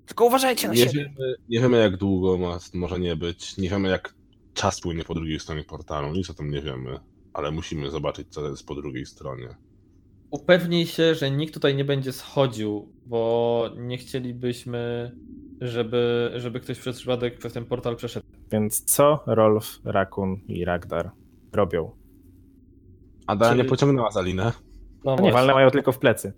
Tylko 0.06 0.24
uważajcie 0.24 0.68
na 0.68 0.74
Nie 0.74 0.80
siebie. 0.80 0.92
wiemy, 1.18 1.34
nie 1.48 1.60
wiemy 1.60 1.78
jak 1.78 1.96
długo 1.96 2.38
ma, 2.38 2.58
może 2.74 2.98
nie 3.00 3.16
być. 3.16 3.56
Nie 3.58 3.68
wiemy 3.70 3.88
jak 3.88 4.14
czas 4.54 4.80
płynie 4.80 5.04
po 5.04 5.14
drugiej 5.14 5.40
stronie 5.40 5.64
portalu. 5.64 6.12
Nic 6.12 6.30
o 6.30 6.34
tym 6.34 6.50
nie 6.50 6.62
wiemy. 6.62 6.98
Ale 7.32 7.50
musimy 7.50 7.90
zobaczyć, 7.90 8.28
co 8.30 8.48
jest 8.48 8.66
po 8.66 8.74
drugiej 8.74 9.06
stronie. 9.06 9.48
Upewnij 10.30 10.86
się, 10.86 11.14
że 11.14 11.30
nikt 11.30 11.54
tutaj 11.54 11.76
nie 11.76 11.84
będzie 11.84 12.12
schodził, 12.12 12.92
bo 13.06 13.70
nie 13.76 13.98
chcielibyśmy, 13.98 15.12
żeby, 15.60 16.32
żeby 16.36 16.60
ktoś 16.60 16.78
przez 16.78 16.96
przypadek 16.98 17.38
przez 17.38 17.52
ten 17.52 17.64
portal 17.64 17.96
przeszedł. 17.96 18.26
Więc 18.50 18.84
co 18.84 19.22
Rolf, 19.26 19.80
Rakun 19.84 20.40
i 20.48 20.64
Ragdar 20.64 21.10
robią? 21.52 21.90
Ada 23.26 23.50
Czy- 23.50 23.56
nie 23.56 23.64
pociągnęła 23.64 24.10
za 24.10 24.22
linę. 24.22 24.52
No 25.04 25.16
Nie, 25.16 25.32
walne 25.32 25.54
mają 25.54 25.70
tylko 25.70 25.92
w 25.92 25.98
plecy. 25.98 26.32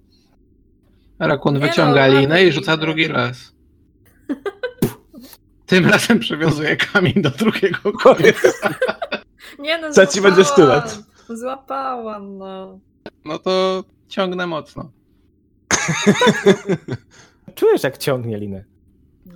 Rakun 1.18 1.54
Nie 1.54 1.60
wyciąga 1.60 2.08
no, 2.08 2.20
linę 2.20 2.44
i 2.44 2.52
rzuca 2.52 2.76
drugi 2.76 3.08
raz. 3.08 3.54
Tym 5.66 5.86
razem 5.86 6.18
przywiązuje 6.18 6.76
kamień 6.76 7.14
do 7.22 7.30
drugiego 7.30 7.92
końca. 7.92 8.48
Nie 9.58 9.78
no, 9.78 9.90
Trzeci 9.90 10.20
będzie 10.20 10.44
złapałam. 10.44 10.80
sztylet. 10.88 11.04
Złapałam, 11.40 12.38
no. 12.38 12.78
No 13.24 13.38
to 13.38 13.84
ciągnę 14.08 14.46
mocno. 14.46 14.90
Czujesz, 17.54 17.82
jak 17.82 17.98
ciągnie 17.98 18.38
linę. 18.38 18.64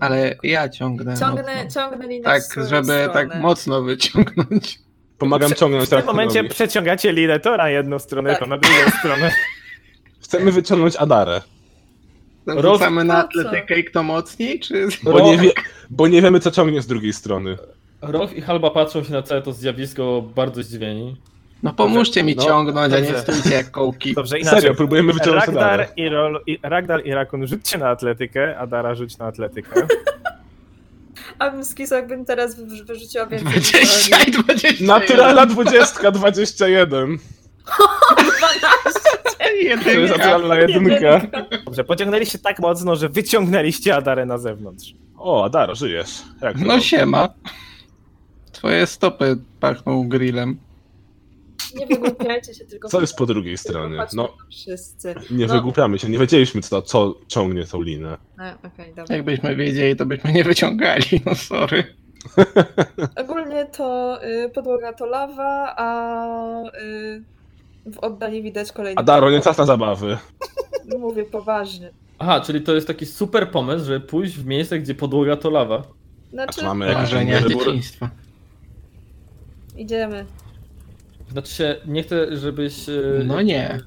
Ale 0.00 0.36
ja 0.42 0.68
ciągnę. 0.68 1.16
Ciągnę, 1.16 1.64
mocno. 1.64 1.82
ciągnę 1.82 2.06
linę 2.08 2.24
Tak, 2.24 2.42
żeby 2.56 2.66
stronę. 2.66 3.08
tak 3.12 3.40
mocno 3.40 3.82
wyciągnąć. 3.82 4.78
Pomagam 5.18 5.54
ciągnąć 5.54 5.86
W 5.86 5.90
tym 5.90 6.06
momencie 6.06 6.44
przeciągacie 6.44 7.12
linę 7.12 7.40
to 7.40 7.56
na 7.56 7.68
jedną 7.70 7.98
stronę, 7.98 8.30
Tak. 8.30 8.38
to 8.38 8.46
na 8.46 8.58
drugą 8.58 8.76
stronę. 8.98 9.30
Chcemy 10.22 10.52
wyciągnąć 10.52 10.96
Adarę. 10.96 11.40
Rzucamy 12.62 13.04
na 13.04 13.16
atletykę 13.24 13.78
i 13.78 13.84
kto 13.84 14.02
mocniej, 14.02 14.60
czy... 14.60 14.88
Bo 15.02 15.20
nie, 15.20 15.38
wie, 15.38 15.50
bo 15.90 16.08
nie 16.08 16.22
wiemy, 16.22 16.40
co 16.40 16.50
ciągnie 16.50 16.82
z 16.82 16.86
drugiej 16.86 17.12
strony. 17.12 17.58
Rolf 18.02 18.36
i 18.36 18.40
Halba 18.40 18.70
patrzą 18.70 19.04
się 19.04 19.12
na 19.12 19.22
całe 19.22 19.42
to 19.42 19.52
zjawisko 19.52 20.22
bardzo 20.34 20.62
zdziwieni. 20.62 21.16
No 21.62 21.72
pomóżcie 21.72 22.22
mi 22.22 22.36
No, 22.36 22.44
ciągnąć, 22.44 22.94
a 22.94 22.98
nie 23.00 23.06
dobrze. 23.06 23.22
stójcie 23.22 23.50
jak 23.54 23.70
kołki. 23.70 24.14
Dobrze, 24.14 24.38
inaczej. 24.38 24.60
Serio, 24.60 24.74
próbujemy 24.74 25.12
wyciągnąć 25.12 25.48
Adarę. 25.48 25.76
Ragdar 25.76 25.86
i, 25.96 26.08
Rol, 26.08 26.40
i, 26.46 26.58
Ragdar 26.62 27.06
i 27.06 27.12
Rakun 27.12 27.46
rzućcie 27.46 27.78
na 27.78 27.88
atletykę, 27.88 28.58
a 28.58 28.66
Dara 28.66 28.94
rzuć 28.94 29.18
na 29.18 29.26
atletykę. 29.26 29.86
A 31.38 31.50
bym 31.50 31.64
skisał, 31.64 31.98
jakbym 31.98 32.24
teraz 32.24 32.56
wy- 32.56 32.84
wyrzuciła 32.84 33.26
więcej. 33.26 33.60
20 33.60 34.22
i 34.26 34.30
20. 34.30 34.68
Naturalna 34.84 35.46
20, 35.46 36.10
21. 36.10 37.18
12. 37.18 39.00
To 39.38 39.44
jest 39.50 39.86
Jedynka. 39.86 40.16
naturalna 40.16 40.54
jedynka. 40.54 41.20
Dobrze, 41.64 41.84
pociągnęliście 41.84 42.38
tak 42.38 42.58
mocno, 42.58 42.96
że 42.96 43.08
wyciągnęliście 43.08 43.96
Adarę 43.96 44.26
na 44.26 44.38
zewnątrz. 44.38 44.94
O, 45.18 45.44
Adaro, 45.44 45.74
żyjesz. 45.74 46.10
Jak 46.42 46.58
to? 46.58 46.64
No 46.64 46.80
siema. 46.80 47.28
Twoje 48.52 48.86
stopy 48.86 49.36
pachną 49.60 50.08
grillem. 50.08 50.58
Nie 51.76 51.86
wygłupiajcie 51.86 52.54
się, 52.54 52.64
tylko... 52.64 52.88
Co 52.88 53.00
jest 53.00 53.16
po 53.16 53.26
drugiej 53.26 53.58
stronie? 53.58 53.98
No, 54.12 54.34
Wszyscy. 54.50 55.14
nie 55.30 55.46
No. 55.46 55.54
wygłupiamy 55.54 55.98
się, 55.98 56.08
nie 56.08 56.18
wiedzieliśmy, 56.18 56.62
co, 56.62 56.82
co 56.82 57.14
ciągnie 57.28 57.64
tą 57.64 57.82
linę. 57.82 58.16
No, 58.36 58.44
okej, 58.64 58.94
dobra. 58.94 59.16
Jakbyśmy 59.16 59.56
wiedzieli, 59.56 59.96
to 59.96 60.06
byśmy 60.06 60.32
nie 60.32 60.44
wyciągali, 60.44 61.04
no 61.26 61.34
sorry. 61.34 61.84
Ogólnie 63.22 63.66
to 63.66 64.18
y, 64.24 64.48
podłoga 64.48 64.92
to 64.92 65.06
lawa, 65.06 65.74
a 65.76 66.62
y, 66.82 67.22
w 67.92 67.98
oddali 67.98 68.42
widać 68.42 68.72
kolejny... 68.72 68.98
Adaro, 69.00 69.30
nie 69.30 69.40
czas 69.40 69.58
na 69.58 69.66
zabawy. 69.66 70.18
Mówię 70.98 71.24
poważnie. 71.24 71.90
Aha, 72.18 72.40
czyli 72.40 72.60
to 72.60 72.74
jest 72.74 72.86
taki 72.86 73.06
super 73.06 73.50
pomysł, 73.50 73.84
żeby 73.84 74.00
pójść 74.06 74.36
w 74.36 74.46
miejsce, 74.46 74.78
gdzie 74.78 74.94
podłoga 74.94 75.36
to 75.36 75.50
lawa. 75.50 75.76
A 75.76 76.30
Znaczy, 76.30 76.60
czy 76.60 76.64
mamy 76.66 76.86
jakiś 76.86 77.00
Marzenia 77.00 77.40
dzieciństwa. 77.48 78.10
idziemy. 79.76 80.24
Znaczy 81.32 81.54
się, 81.54 81.76
nie 81.86 82.02
chcę, 82.02 82.36
żebyś... 82.36 82.88
e, 82.88 83.02
No 83.24 83.42
nie. 83.42 83.80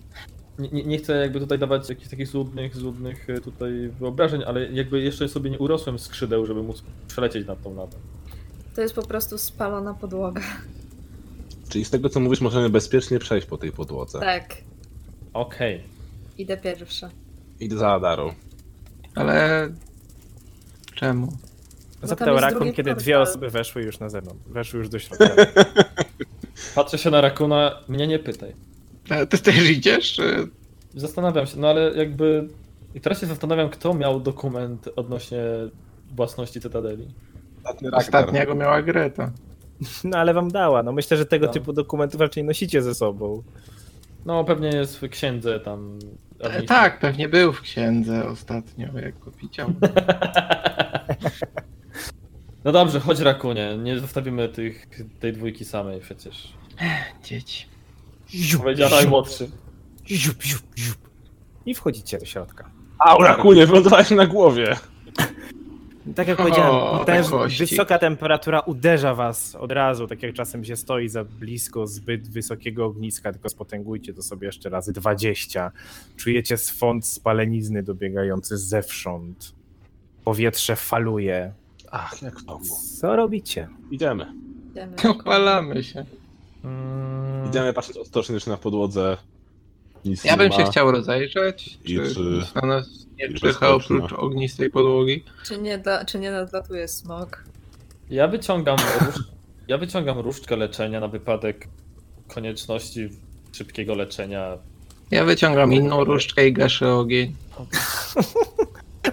Nie, 0.59 0.84
nie- 0.84 0.97
chcę 0.97 1.13
jakby 1.22 1.39
tutaj 1.39 1.59
dawać 1.59 1.89
jakichś 1.89 2.09
takich 2.09 2.27
złudnych, 2.27 2.76
złudnych 2.77 3.30
e, 3.30 3.41
tutaj 3.41 3.89
wyobrażeń, 3.99 4.43
ale 4.47 4.72
jakby 4.72 5.01
jeszcze 5.01 5.27
sobie 5.30 5.49
nie 5.49 5.59
urosłem 5.59 5.99
skrzydeł, 5.99 6.45
żeby 6.45 6.63
móc 6.63 6.84
przelecieć 7.07 7.47
nad 7.47 7.61
tą 7.63 7.76
lawą. 7.76 7.91
To 8.76 8.81
jest 8.81 8.95
po 8.95 9.03
prostu 9.03 9.38
spalona 9.38 9.93
podłoga. 9.93 10.41
Czyli 11.69 11.85
z 11.85 11.89
tego 11.89 12.09
co 12.09 12.19
mówisz, 12.19 12.41
możemy 12.41 12.69
bezpiecznie 12.69 13.19
przejść 13.19 13.47
po 13.47 13.57
tej 13.57 13.72
podłodze. 13.72 14.19
Tak, 14.19 14.57
Okej. 15.34 15.84
idę 16.38 16.57
pierwsza. 16.57 17.09
Idę 17.59 17.77
za 17.77 17.91
Adarą. 17.91 18.34
Ale 19.15 19.69
czemu? 20.95 21.38
Zapytał 22.03 22.39
Rakun, 22.39 22.73
kiedy 22.73 22.89
portal. 22.89 23.03
dwie 23.03 23.19
osoby 23.19 23.49
weszły 23.49 23.84
już 23.84 23.99
na 23.99 24.09
zewnątrz. 24.09 24.41
Weszły 24.47 24.80
już 24.80 24.89
do 24.89 24.99
środka. 24.99 25.26
Patrzę 26.76 26.98
się 26.98 27.10
na 27.10 27.22
Rakuna, 27.22 27.72
mnie 27.88 28.07
nie 28.07 28.19
pytaj. 28.19 28.56
A 29.10 29.26
ty 29.26 29.38
też 29.38 29.69
idziesz? 29.69 30.14
Czy... 30.14 30.48
Zastanawiam 30.95 31.48
się, 31.48 31.60
no 31.60 31.68
ale 31.69 31.91
jakby... 31.95 32.48
I 32.95 33.02
teraz 33.02 33.19
się 33.22 33.26
zastanawiam, 33.28 33.69
kto 33.69 33.94
miał 33.94 34.19
dokument 34.19 34.90
odnośnie 34.95 35.44
własności 36.15 36.61
Cytadeli. 36.61 37.07
Ostatniego 37.91 38.56
miała 38.56 38.82
Greta. 38.82 39.32
No 40.03 40.18
ale 40.18 40.34
wam 40.34 40.52
dała. 40.52 40.84
No 40.84 40.91
myślę, 40.91 41.18
że 41.18 41.26
tego 41.26 41.45
No. 41.45 41.52
typu 41.52 41.73
dokumentów 41.73 42.22
raczej 42.22 42.44
nosicie 42.44 42.82
ze 42.82 42.95
sobą. 42.95 43.44
No 44.26 44.44
pewnie 44.44 44.69
jest 44.69 44.99
w 44.99 45.10
księdze 45.10 45.60
tam... 45.60 45.99
E, 46.40 46.61
tak, 46.64 46.99
pewnie 46.99 47.30
był 47.30 47.53
w 47.53 47.61
księdze 47.61 48.28
ostatnio, 48.30 48.88
jak 48.99 49.19
go 49.19 49.32
widział. 49.32 49.69
No 52.64 52.72
dobrze, 52.72 53.00
chodź 53.00 53.20
Rakunie, 53.20 53.78
nie 53.78 54.00
zostawimy 54.00 54.50
tych, 54.50 54.88
tej 55.20 55.34
dwójki 55.34 55.66
samej 55.66 56.00
przecież. 56.00 56.54
Dzieci. 57.24 57.66
Powiedział 58.58 58.90
najmłodszy. 58.90 59.50
Ziup, 60.08 60.44
ziup, 60.44 60.62
ziup. 60.78 60.98
I 61.66 61.74
wchodzicie 61.76 62.18
do 62.18 62.26
środka. 62.26 62.70
Au, 63.00 63.22
Rakunie, 63.22 63.68
wylądowałeś 63.68 64.10
na 64.12 64.28
głowie. 64.28 64.76
Tak 66.16 66.28
jak 66.28 66.40
O, 66.40 66.44
powiedziałem, 66.44 67.06
też 67.06 67.30
kości. 67.30 67.60
wysoka 67.66 68.00
temperatura 68.00 68.60
uderza 68.60 69.16
was 69.16 69.56
od 69.56 69.72
razu, 69.72 70.08
tak 70.08 70.24
jak 70.24 70.34
czasem 70.34 70.66
się 70.66 70.76
stoi 70.76 71.10
za 71.10 71.24
blisko 71.24 71.88
zbyt 71.88 72.30
wysokiego 72.30 72.86
ogniska, 72.86 73.32
tylko 73.32 73.50
spotęgujcie 73.50 74.14
to 74.14 74.22
sobie 74.24 74.46
jeszcze 74.48 74.70
razy 74.70 74.94
20. 74.94 75.72
Czujecie 76.18 76.58
swąd 76.58 77.08
spalenizny 77.08 77.84
dobiegający 77.84 78.58
zewsząd. 78.58 79.54
Powietrze 80.24 80.76
faluje. 80.76 81.54
Ach, 81.91 82.22
jak 82.22 82.39
w 82.39 82.43
domu. 82.45 82.65
Co 83.01 83.15
robicie? 83.15 83.68
Idziemy. 83.91 84.34
Idziemy. 84.72 84.95
Opalamy 85.09 85.84
się. 85.84 86.05
Mm, 86.63 87.49
Idziemy 87.49 87.73
patrzeć 87.73 87.97
ostrożnie, 87.97 88.39
czy 88.39 88.49
na 88.49 88.57
podłodze 88.57 89.18
nic 90.05 90.23
Ja 90.23 90.31
nie 90.31 90.38
bym 90.38 90.49
ma. 90.49 90.55
się 90.57 90.63
chciał 90.72 90.91
rozejrzeć, 90.91 91.80
I 91.85 91.95
czy, 91.97 92.13
czy- 92.15 92.19
nic 92.19 92.55
na 92.55 92.61
nas 92.61 92.89
nie 93.19 93.34
czyha 93.34 93.69
oprócz 93.69 94.13
ognistej 94.13 94.69
podłogi. 94.69 95.23
Czy 95.45 95.57
nie, 95.57 95.77
da, 95.77 96.05
czy 96.05 96.19
nie 96.19 96.31
nadlatuje 96.31 96.88
smog? 96.88 97.43
Ja 98.09 98.27
wyciągam, 98.27 98.77
róż... 99.05 99.15
ja 99.68 99.77
wyciągam 99.77 100.19
różdżkę 100.19 100.55
leczenia 100.55 100.99
na 100.99 101.07
wypadek 101.07 101.68
konieczności 102.34 103.09
szybkiego 103.51 103.95
leczenia. 103.95 104.57
Ja 105.11 105.26
wyciągam 105.26 105.73
inną 105.73 106.03
różdżkę 106.03 106.47
i 106.47 106.53
gaszę 106.53 106.93
ogień. 106.93 107.35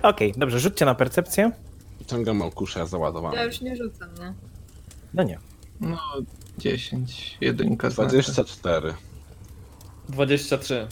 Okej, 0.03 0.33
dobrze, 0.37 0.61
rzućcie 0.61 0.85
na 0.85 0.95
percepcję. 0.95 1.51
Ciągam 2.11 2.43
okuszę 2.43 2.81
Ja 2.81 2.87
załadowany. 2.87 3.45
już 3.45 3.61
nie 3.61 3.77
rzucam, 3.77 4.09
nie? 4.21 4.35
No 5.15 5.23
nie. 5.23 5.39
No, 5.81 5.99
10, 6.59 7.39
jedynka 7.41 7.91
znaczy. 7.91 8.09
24. 8.11 8.95
23. 10.09 10.87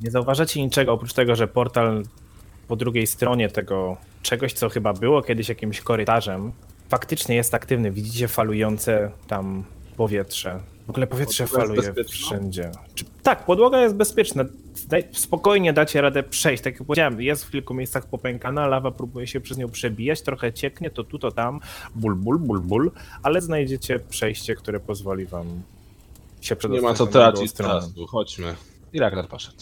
Nie 0.00 0.10
zauważacie 0.10 0.62
niczego 0.62 0.92
oprócz 0.92 1.12
tego, 1.12 1.36
że 1.36 1.48
portal 1.48 2.02
po 2.68 2.76
drugiej 2.76 3.06
stronie 3.06 3.48
tego 3.48 3.96
czegoś, 4.22 4.52
co 4.52 4.68
chyba 4.68 4.92
było 4.92 5.22
kiedyś 5.22 5.48
jakimś 5.48 5.80
korytarzem, 5.80 6.52
faktycznie 6.88 7.36
jest 7.36 7.54
aktywny. 7.54 7.90
Widzicie 7.90 8.28
falujące 8.28 9.10
tam 9.26 9.64
powietrze. 9.96 10.60
W 10.86 10.90
ogóle 10.90 11.06
powietrze 11.06 11.46
faluje 11.46 11.94
wszędzie. 12.08 12.70
Czy, 12.94 13.04
tak, 13.28 13.44
podłoga 13.44 13.80
jest 13.82 13.94
bezpieczna. 13.94 14.44
Spokojnie 15.12 15.72
dacie 15.72 16.00
radę 16.00 16.22
przejść. 16.22 16.62
Tak 16.62 16.74
jak 16.74 16.84
powiedziałem, 16.84 17.20
jest 17.20 17.44
w 17.44 17.50
kilku 17.50 17.74
miejscach 17.74 18.06
popękana, 18.06 18.66
lawa 18.66 18.90
próbuje 18.90 19.26
się 19.26 19.40
przez 19.40 19.58
nią 19.58 19.68
przebijać, 19.68 20.22
trochę 20.22 20.52
cieknie, 20.52 20.90
to 20.90 21.04
tu, 21.04 21.18
to 21.18 21.32
tam, 21.32 21.60
ból, 21.94 22.14
ból, 22.14 22.38
ból, 22.38 22.60
ból, 22.60 22.90
ale 23.22 23.40
znajdziecie 23.40 23.98
przejście, 23.98 24.54
które 24.54 24.80
pozwoli 24.80 25.26
wam 25.26 25.46
się 26.40 26.54
Nie 26.54 26.56
przedostać 26.56 26.82
ma 26.82 26.94
co 26.94 27.06
tracić 27.06 27.52
czasu, 27.52 28.06
chodźmy. 28.06 28.54
I 28.92 28.98
Ragnar 28.98 29.28
poszedł. 29.28 29.58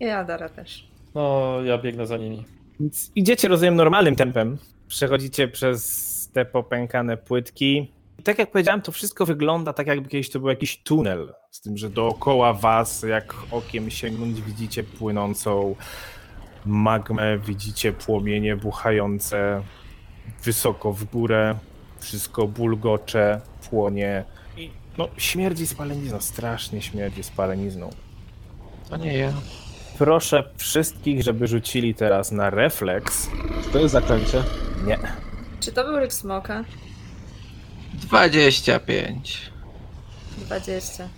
I 0.00 0.08
Adara 0.08 0.48
też. 0.48 0.88
No, 1.14 1.56
ja 1.64 1.78
biegnę 1.78 2.06
za 2.06 2.16
nimi. 2.16 2.44
Więc 2.80 3.10
idziecie, 3.14 3.48
rozumiem, 3.48 3.76
normalnym 3.76 4.16
tempem. 4.16 4.58
Przechodzicie 4.88 5.48
przez 5.48 6.30
te 6.32 6.44
popękane 6.44 7.16
płytki. 7.16 7.90
I 8.18 8.22
tak 8.22 8.38
jak 8.38 8.50
powiedziałem, 8.50 8.82
to 8.82 8.92
wszystko 8.92 9.26
wygląda 9.26 9.72
tak, 9.72 9.86
jakby 9.86 10.08
kiedyś 10.08 10.30
to 10.30 10.38
był 10.40 10.48
jakiś 10.48 10.82
tunel. 10.82 11.34
Z 11.50 11.60
tym, 11.60 11.76
że 11.76 11.90
dookoła 11.90 12.52
was, 12.54 13.02
jak 13.02 13.34
okiem 13.50 13.90
sięgnąć, 13.90 14.42
widzicie 14.42 14.84
płynącą 14.84 15.74
magmę, 16.66 17.38
widzicie 17.38 17.92
płomienie 17.92 18.56
buchające 18.56 19.62
wysoko 20.44 20.92
w 20.92 21.04
górę. 21.04 21.58
Wszystko 22.00 22.46
bulgocze, 22.46 23.40
płonie. 23.70 24.24
I 24.56 24.70
no, 24.98 25.08
śmierdzi 25.16 25.66
spalenizną, 25.66 26.20
strasznie 26.20 26.82
śmierdzi 26.82 27.22
spalenizną. 27.22 27.90
To 28.90 28.96
nie 28.96 29.18
ja. 29.18 29.32
Proszę 29.98 30.44
wszystkich, 30.56 31.22
żeby 31.22 31.46
rzucili 31.46 31.94
teraz 31.94 32.32
na 32.32 32.50
refleks. 32.50 33.30
Czy 33.64 33.70
to 33.70 33.78
jest 33.78 33.92
zaklęcie? 33.92 34.42
Nie. 34.86 34.98
Czy 35.60 35.72
to 35.72 35.84
był 35.84 35.96
ryk 35.96 36.12
smoka? 36.12 36.64
25. 38.02 39.52
20. 40.38 41.08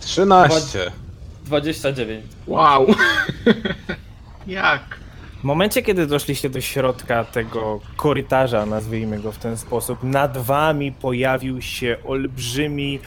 13. 0.00 0.92
29. 1.44 2.24
Wow. 2.46 2.86
Jak? 4.46 5.04
W 5.40 5.44
momencie, 5.44 5.82
kiedy 5.82 6.06
doszliście 6.06 6.50
do 6.50 6.60
środka 6.60 7.24
tego 7.24 7.80
korytarza, 7.96 8.66
nazwijmy 8.66 9.20
go 9.20 9.32
w 9.32 9.38
ten 9.38 9.56
sposób, 9.56 10.02
nad 10.02 10.38
wami 10.38 10.92
pojawił 10.92 11.62
się 11.62 11.96
olbrzymi, 12.04 13.00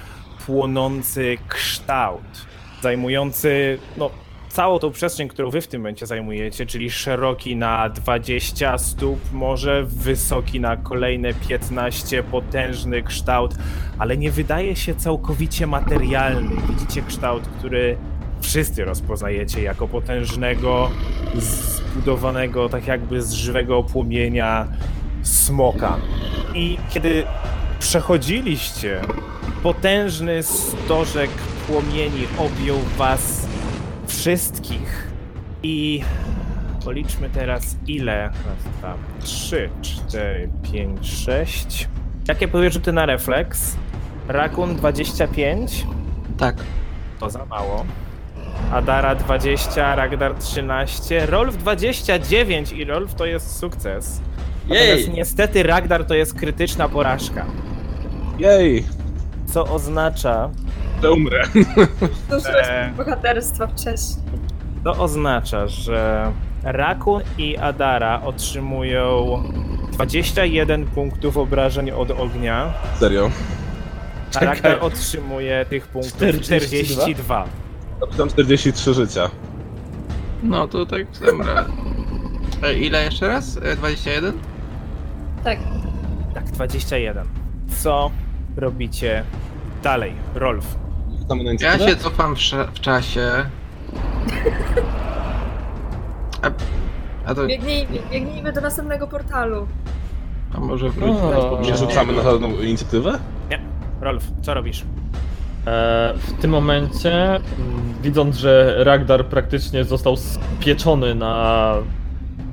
płonący 0.46 1.38
kształt, 1.48 2.46
zajmujący 2.82 3.80
no, 3.98 4.12
całą 4.58 4.80
tą 4.80 4.92
przestrzeń, 4.92 5.28
którą 5.28 5.50
wy 5.50 5.62
w 5.62 5.68
tym 5.68 5.82
momencie 5.82 6.06
zajmujecie, 6.06 6.66
czyli 6.66 6.92
szeroki 6.92 7.56
na 7.56 7.90
20 7.90 8.78
stóp, 8.78 9.20
może 9.34 9.84
wysoki 9.84 10.60
na 10.60 10.78
kolejne 10.78 11.34
15, 11.34 12.24
potężny 12.24 13.04
kształt, 13.04 13.56
ale 14.00 14.18
nie 14.18 14.32
wydaje 14.32 14.76
się 14.76 14.96
całkowicie 14.96 15.68
materialny. 15.68 16.56
Widzicie 16.70 17.02
kształt, 17.02 17.44
który 17.58 17.98
wszyscy 18.42 18.86
rozpoznajecie 18.86 19.62
jako 19.62 19.88
potężnego, 19.88 20.90
zbudowanego 21.36 22.70
tak 22.70 22.88
jakby 22.88 23.22
z 23.22 23.32
żywego 23.32 23.84
płomienia 23.84 24.68
smoka. 25.24 25.98
I 26.56 26.78
kiedy 26.90 27.24
przechodziliście, 27.80 29.02
potężny 29.64 30.44
stożek 30.44 31.30
płomieni 31.68 32.28
objął 32.38 32.78
was 32.98 33.48
wszystkich. 34.08 35.08
I 35.64 36.04
policzmy 36.86 37.30
teraz 37.30 37.78
ile. 37.88 38.24
Raz, 38.24 38.74
dwa, 38.80 38.94
trzy, 39.20 39.70
cztery, 39.82 40.50
pięć, 40.72 41.12
sześć. 41.12 41.88
Jakie 42.28 42.48
były 42.48 42.72
rzuty 42.72 42.92
na 42.94 43.06
refleks? 43.06 43.76
Rakun 44.28 44.76
25. 44.76 45.86
Tak. 46.38 46.56
To 47.20 47.30
za 47.30 47.46
mało. 47.46 47.86
Adara 48.72 49.16
20, 49.16 49.96
Ragdar 49.96 50.36
13, 50.36 51.26
Rolf 51.26 51.58
29 51.58 52.72
i 52.72 52.86
Rolf 52.86 53.16
to 53.16 53.26
jest 53.26 53.60
sukces. 53.60 54.22
Natomiast 54.64 55.02
Jej! 55.08 55.10
niestety 55.10 55.64
Ragdar 55.64 56.06
to 56.06 56.14
jest 56.16 56.34
krytyczna 56.34 56.90
porażka. 56.90 57.46
Jej! 58.40 58.84
Co 59.46 59.66
oznacza, 59.66 60.50
To 61.02 61.14
umrę. 61.14 61.44
Dużo 62.30 62.50
Eee. 62.60 62.92
bohaterstwa 62.92 63.68
wcześniej. 63.68 64.26
to 64.84 64.92
oznacza, 64.92 65.68
że 65.68 66.32
Rakun 66.64 67.22
i 67.38 67.58
Adara 67.58 68.22
otrzymują 68.22 69.44
21 69.92 70.86
punktów 70.86 71.38
obrażeń 71.38 71.92
od 71.92 72.12
ognia, 72.12 72.74
Serio. 73.00 73.30
Ragdar 74.42 74.78
otrzymuje 74.82 75.66
tych 75.70 75.88
punktów 75.88 76.14
42? 76.42 76.66
42. 76.68 77.46
Tam 78.18 78.30
43 78.30 78.94
życia. 78.94 79.30
No 80.44 80.68
to 80.68 80.86
tak 80.86 81.02
dobra. 81.26 81.66
E, 82.64 82.74
ile 82.74 83.04
jeszcze 83.06 83.28
raz? 83.28 83.58
E, 83.64 83.76
21? 83.76 84.34
Tak. 85.44 85.60
Tak, 86.34 86.44
21. 86.46 87.28
Co 87.78 88.12
robicie 88.58 89.24
dalej, 89.84 90.14
Rolf? 90.36 90.66
Tam 91.28 91.44
na 91.44 91.52
Ja 91.60 91.80
się 91.80 91.96
cofam 91.96 92.36
w, 92.36 92.40
w 92.74 92.80
czasie. 92.80 93.32
A, 96.42 96.52
a 97.26 97.36
to. 97.36 97.48
Biegnij, 97.48 97.88
biegnijmy 98.12 98.54
do 98.54 98.62
następnego 98.62 99.08
portalu. 99.08 99.68
A 100.56 100.60
może 100.60 100.90
wrócić 100.90 101.22
O. 101.22 101.60
na 101.62 101.68
Nie 101.68 101.78
rzucamy 101.78 102.14
na 102.14 102.24
żadną 102.24 102.50
inicjatywę? 102.50 103.20
Rolf, 104.02 104.24
co 104.42 104.54
robisz? 104.54 104.84
E, 105.68 106.14
w 106.18 106.42
tym 106.42 106.52
momencie, 106.52 107.26
mm, 107.26 107.42
widząc, 108.02 108.36
że 108.36 108.76
Ragdar 108.84 109.26
praktycznie 109.26 109.84
został 109.84 110.16
spieczony 110.18 111.16
na, 111.16 111.74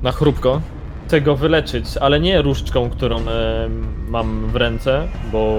na 0.03 0.11
chrupko, 0.11 0.61
chcę 1.07 1.21
go 1.21 1.35
wyleczyć, 1.35 1.97
ale 1.97 2.19
nie 2.19 2.41
różdżką, 2.41 2.89
którą 2.89 3.19
e, 3.19 3.69
mam 4.07 4.47
w 4.47 4.55
ręce, 4.55 5.07
bo 5.31 5.57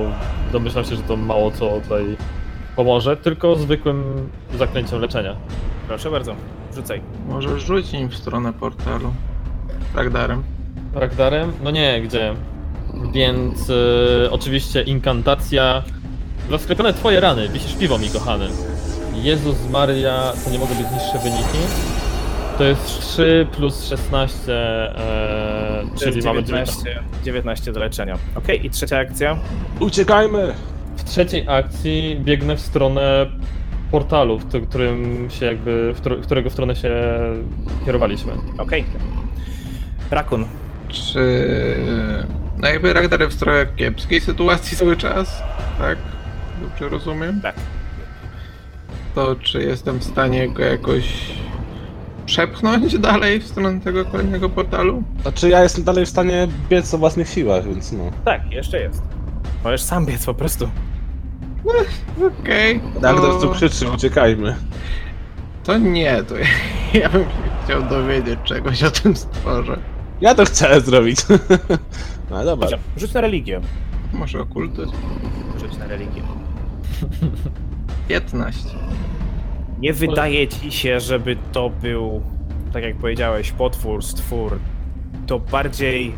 domyślam 0.52 0.84
się, 0.84 0.96
że 0.96 1.02
to 1.02 1.16
mało 1.16 1.50
co 1.50 1.80
tutaj 1.80 2.16
pomoże, 2.76 3.16
tylko 3.16 3.56
zwykłym 3.56 4.28
zaklęciem 4.58 5.00
leczenia. 5.00 5.36
Proszę 5.88 6.10
bardzo, 6.10 6.34
rzucaj. 6.74 7.00
Może 7.28 7.60
rzuć 7.60 7.92
im 7.92 8.08
w 8.08 8.16
stronę 8.16 8.52
portalu. 8.52 9.12
Ragdarem. 9.94 10.42
Ragdarem? 10.94 11.52
No 11.62 11.70
nie, 11.70 12.00
gdzie? 12.02 12.34
Więc 13.12 13.70
e, 13.70 14.30
oczywiście 14.30 14.82
inkantacja. 14.82 15.82
Zasklepione 16.50 16.92
twoje 16.94 17.20
rany, 17.20 17.48
wisisz 17.48 17.74
piwo 17.76 17.98
mi 17.98 18.10
kochany. 18.10 18.48
Jezus 19.14 19.70
Maria, 19.70 20.32
to 20.44 20.50
nie 20.50 20.58
mogą 20.58 20.74
być 20.74 20.86
niższe 20.92 21.18
wyniki. 21.22 21.58
To 22.58 22.64
jest 22.64 23.00
3 23.00 23.46
plus 23.52 23.84
16, 23.88 24.52
e, 24.52 25.84
czyli 25.98 26.22
mamy 26.22 26.42
19, 26.42 26.82
19. 26.82 27.02
19 27.24 27.72
do 27.72 27.80
leczenia. 27.80 28.18
Okej, 28.34 28.66
i 28.66 28.70
trzecia 28.70 28.98
akcja? 28.98 29.36
Uciekajmy! 29.80 30.54
W 31.06 31.08
trzeciej 31.10 31.48
akcji 31.48 32.20
biegnę 32.24 32.56
w 32.56 32.60
stronę 32.60 33.26
portalu, 33.90 34.38
w 34.38 34.68
którym 34.68 35.26
się 35.30 35.46
jakby, 35.46 35.92
w 35.94 36.00
któr- 36.00 36.20
którego 36.22 36.50
w 36.50 36.52
stronę 36.52 36.76
się 36.76 36.90
kierowaliśmy. 37.84 38.32
Okej. 38.58 38.84
Rakun, 40.10 40.44
Czy... 40.88 41.20
No 42.58 42.68
jakby 42.68 42.92
Ragdar 42.92 43.20
jest 43.20 43.36
w 43.36 43.40
trochę 43.40 43.66
kiepskiej 43.76 44.20
sytuacji 44.20 44.76
cały 44.76 44.96
czas, 44.96 45.42
tak? 45.78 45.98
Dobrze 46.62 46.88
rozumiem? 46.88 47.40
tak. 47.40 47.54
To 49.14 49.36
czy 49.36 49.62
jestem 49.62 49.98
w 49.98 50.04
stanie 50.04 50.48
go 50.48 50.62
jakoś 50.64 51.04
przepchnąć 52.26 52.98
dalej 53.08 53.40
w 53.40 53.46
stronę 53.46 53.80
tego 53.80 54.04
kolejnego 54.04 54.48
portalu? 54.50 55.02
Znaczy 55.22 55.48
ja 55.48 55.62
jestem 55.62 55.84
dalej 55.84 56.06
w 56.06 56.08
stanie 56.08 56.48
biec 56.70 56.94
o 56.94 56.98
własnych 56.98 57.28
siłach, 57.28 57.64
więc 57.68 57.92
no. 57.92 58.10
Tak, 58.24 58.52
jeszcze 58.52 58.80
jest. 58.80 59.02
Możesz 59.64 59.82
sam 59.82 60.06
biec 60.06 60.26
po 60.26 60.34
prostu. 60.34 60.68
Okej. 62.42 62.80
Tak, 63.02 63.16
to- 63.16 63.22
to... 63.22 63.40
tu 63.40 63.50
krzyczy, 63.50 63.90
uciekajmy. 63.90 64.56
To 65.64 65.78
nie, 65.78 66.22
to 66.24 66.34
ja 66.94 67.08
bym 67.12 67.22
się 67.24 67.28
chciał 67.64 67.82
dowiedzieć 67.82 68.38
czegoś 68.44 68.82
o 68.82 68.90
tym 68.90 69.16
stworze. 69.16 69.78
Ja 70.20 70.34
to 70.34 70.44
chcę 70.44 70.80
zrobić. 70.80 71.18
No 72.30 72.44
dobra. 72.44 72.68
Dobrze, 72.70 72.84
rzuć 72.96 73.14
na 73.14 73.20
religię. 73.20 73.60
Może 74.12 74.40
okultyzm. 74.40 74.92
Rzuć 75.60 75.76
na 75.78 75.86
religię. 75.86 76.22
15. 78.08 78.68
Nie 79.78 79.92
wydaje 79.92 80.48
ci 80.48 80.72
się, 80.72 81.00
żeby 81.00 81.36
to 81.52 81.70
był, 81.70 82.22
tak 82.72 82.82
jak 82.84 82.96
powiedziałeś, 82.96 83.52
potwór, 83.52 84.04
stwór. 84.04 84.58
To 85.26 85.38
bardziej 85.38 86.14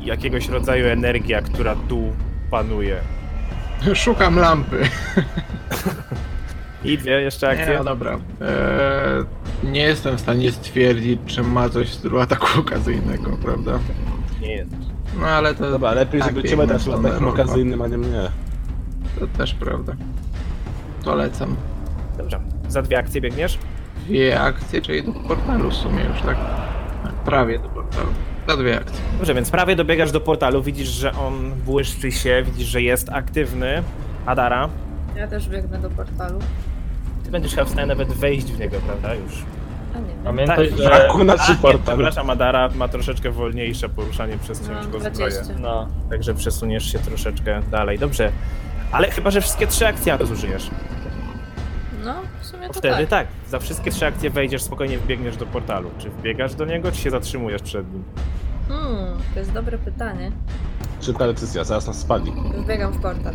jakiegoś 0.00 0.48
rodzaju 0.48 0.86
energia, 0.86 1.42
która 1.42 1.76
tu 1.88 2.02
panuje. 2.50 2.96
Szukam 3.94 4.38
lampy. 4.38 4.82
I 6.84 6.98
dwie 6.98 7.20
jeszcze 7.20 7.48
akcje. 7.48 7.66
Nie, 7.66 7.78
no 7.78 7.84
dobra. 7.84 8.12
Eee, 8.12 9.70
nie 9.72 9.80
jestem 9.80 10.16
w 10.16 10.20
stanie 10.20 10.52
stwierdzić, 10.52 11.20
czy 11.26 11.42
ma 11.42 11.68
coś 11.68 11.88
w 11.90 11.94
stylu 11.94 12.20
ataku 12.20 12.46
okazyjnego, 12.60 13.36
prawda? 13.42 13.78
Nie 14.40 14.52
jest. 14.52 14.70
No 15.20 15.26
ale 15.26 15.54
to, 15.54 15.70
Dobra, 15.70 15.92
lepiej, 15.92 16.20
Tak, 16.20 16.28
żeby 16.28 16.66
w 16.66 16.68
też 16.68 16.88
atakiem 16.88 17.28
okazyjnym, 17.28 17.82
a 17.82 17.86
nie 17.86 17.98
mnie. 17.98 18.30
to 19.20 19.26
też 19.26 19.54
prawda. 19.54 19.92
To 21.04 21.14
lecam. 21.14 21.56
Dobrze. 22.18 22.40
Za 22.68 22.82
dwie 22.82 22.98
akcje 22.98 23.20
biegniesz? 23.20 23.58
Dwie 24.06 24.40
akcje, 24.40 24.82
czyli 24.82 25.02
do 25.02 25.12
portalu 25.12 25.70
w 25.70 25.74
sumie 25.74 26.04
już, 26.04 26.22
tak? 26.22 26.36
Tak, 27.02 27.12
Prawie 27.12 27.58
do 27.58 27.68
portalu. 27.68 28.08
Za 28.48 28.56
dwie 28.56 28.76
akcje. 28.76 29.00
Dobrze, 29.18 29.34
więc 29.34 29.50
prawie 29.50 29.76
dobiegasz 29.76 30.12
do 30.12 30.20
portalu, 30.20 30.62
widzisz, 30.62 30.88
że 30.88 31.12
on 31.12 31.52
błyszczy 31.66 32.12
się, 32.12 32.42
widzisz, 32.46 32.68
że 32.68 32.82
jest 32.82 33.08
aktywny. 33.12 33.82
Adara, 34.26 34.68
Ja 35.16 35.28
też 35.28 35.48
biegnę 35.48 35.78
do 35.78 35.90
portalu. 35.90 36.38
ty 37.24 37.30
będziesz 37.30 37.50
chyba 37.54 37.64
w 37.64 37.68
stanie 37.70 37.86
nawet 37.86 38.08
wejść 38.12 38.46
w 38.46 38.58
niego, 38.60 38.76
prawda? 38.86 39.14
Już. 39.14 39.32
A 39.94 39.98
nie 39.98 40.06
wiem. 40.06 40.16
Pamiętaj, 40.24 40.68
Tak, 40.68 40.78
że... 40.78 40.84
Braku 40.84 41.24
na 41.24 41.32
A, 41.32 41.38
trzy 41.38 41.52
nie, 41.52 41.58
portal. 41.58 41.80
przepraszam, 41.96 42.30
Adara 42.30 42.68
ma 42.74 42.88
troszeczkę 42.88 43.30
wolniejsze 43.30 43.88
poruszanie 43.88 44.38
przez 44.38 44.62
No, 44.62 44.68
ciężką 44.68 44.88
zbroję. 44.98 45.10
20. 45.10 45.54
No, 45.60 45.88
Także 46.10 46.34
przesuniesz 46.34 46.92
się 46.92 46.98
troszeczkę 46.98 47.62
dalej. 47.70 47.98
Dobrze. 47.98 48.32
Ale 48.92 49.10
chyba, 49.10 49.30
że 49.30 49.40
wszystkie 49.40 49.66
trzy 49.66 49.86
akcje 49.86 50.18
zużyjesz. 50.26 50.70
No, 52.06 52.14
w 52.40 52.46
sumie 52.46 52.66
to 52.68 52.72
Wtedy 52.74 53.06
tak. 53.06 53.08
tak. 53.08 53.28
Za 53.50 53.58
wszystkie 53.58 53.90
trzy 53.90 54.06
akcje 54.06 54.30
wejdziesz, 54.30 54.62
spokojnie 54.62 54.98
wbiegniesz 54.98 55.36
do 55.36 55.46
portalu. 55.46 55.90
Czy 55.98 56.10
wbiegasz 56.10 56.54
do 56.54 56.64
niego, 56.64 56.92
czy 56.92 56.98
się 57.00 57.10
zatrzymujesz 57.10 57.62
przed 57.62 57.92
nim? 57.92 58.04
Hmm, 58.68 59.18
to 59.34 59.38
jest 59.38 59.52
dobre 59.52 59.78
pytanie. 59.78 60.32
Szybka 61.00 61.26
decyzja, 61.26 61.64
zaraz 61.64 61.86
nas 61.86 61.98
spali. 61.98 62.32
Wbiegam 62.56 62.92
w 62.92 63.00
portal. 63.00 63.34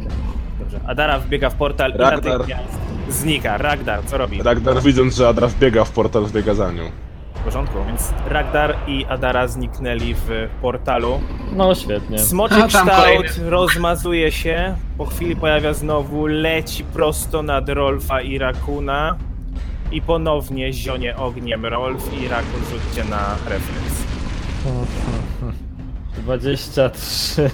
Dobrze. 0.59 0.79
Adara 0.87 1.19
wbiega 1.19 1.49
w 1.49 1.55
portal 1.55 1.91
Ragnar. 1.93 2.23
i 2.25 2.37
natychmiast 2.39 2.77
znika. 3.09 3.57
Ragdar, 3.57 4.05
co 4.05 4.17
robi? 4.17 4.43
Ragnar 4.43 4.81
widząc, 4.83 5.15
że 5.15 5.27
Adra 5.27 5.47
wbiega 5.47 5.83
w 5.83 5.91
portal, 5.91 6.25
wbiega 6.25 6.53
za 6.53 6.71
nią. 6.71 6.83
W 7.41 7.43
porządku. 7.43 7.77
Więc 7.87 8.13
Ragdar 8.27 8.75
i 8.87 9.05
Adara 9.05 9.47
zniknęli 9.47 10.13
w 10.13 10.29
portalu. 10.61 11.19
no 11.55 11.75
świetnie. 11.75 12.19
Smoczy 12.19 12.55
A, 12.55 12.57
tam 12.57 12.67
kształt 12.67 12.89
kolejny. 12.91 13.49
rozmazuje 13.49 14.31
się, 14.31 14.75
po 14.97 15.05
chwili 15.05 15.35
pojawia 15.35 15.73
znowu, 15.73 16.25
leci 16.25 16.83
prosto 16.83 17.43
nad 17.43 17.69
Rolfa 17.69 18.21
i 18.21 18.37
Rakuna 18.37 19.15
i 19.91 20.01
ponownie 20.01 20.73
zionie 20.73 21.15
ogniem 21.17 21.65
Rolf 21.65 22.13
i 22.21 22.27
Rakun 22.27 22.61
rzućcie 22.71 23.09
na 23.09 23.35
refleks. 23.49 24.03
23. 26.23 27.49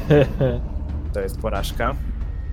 To 1.13 1.19
jest 1.19 1.41
porażka. 1.41 1.95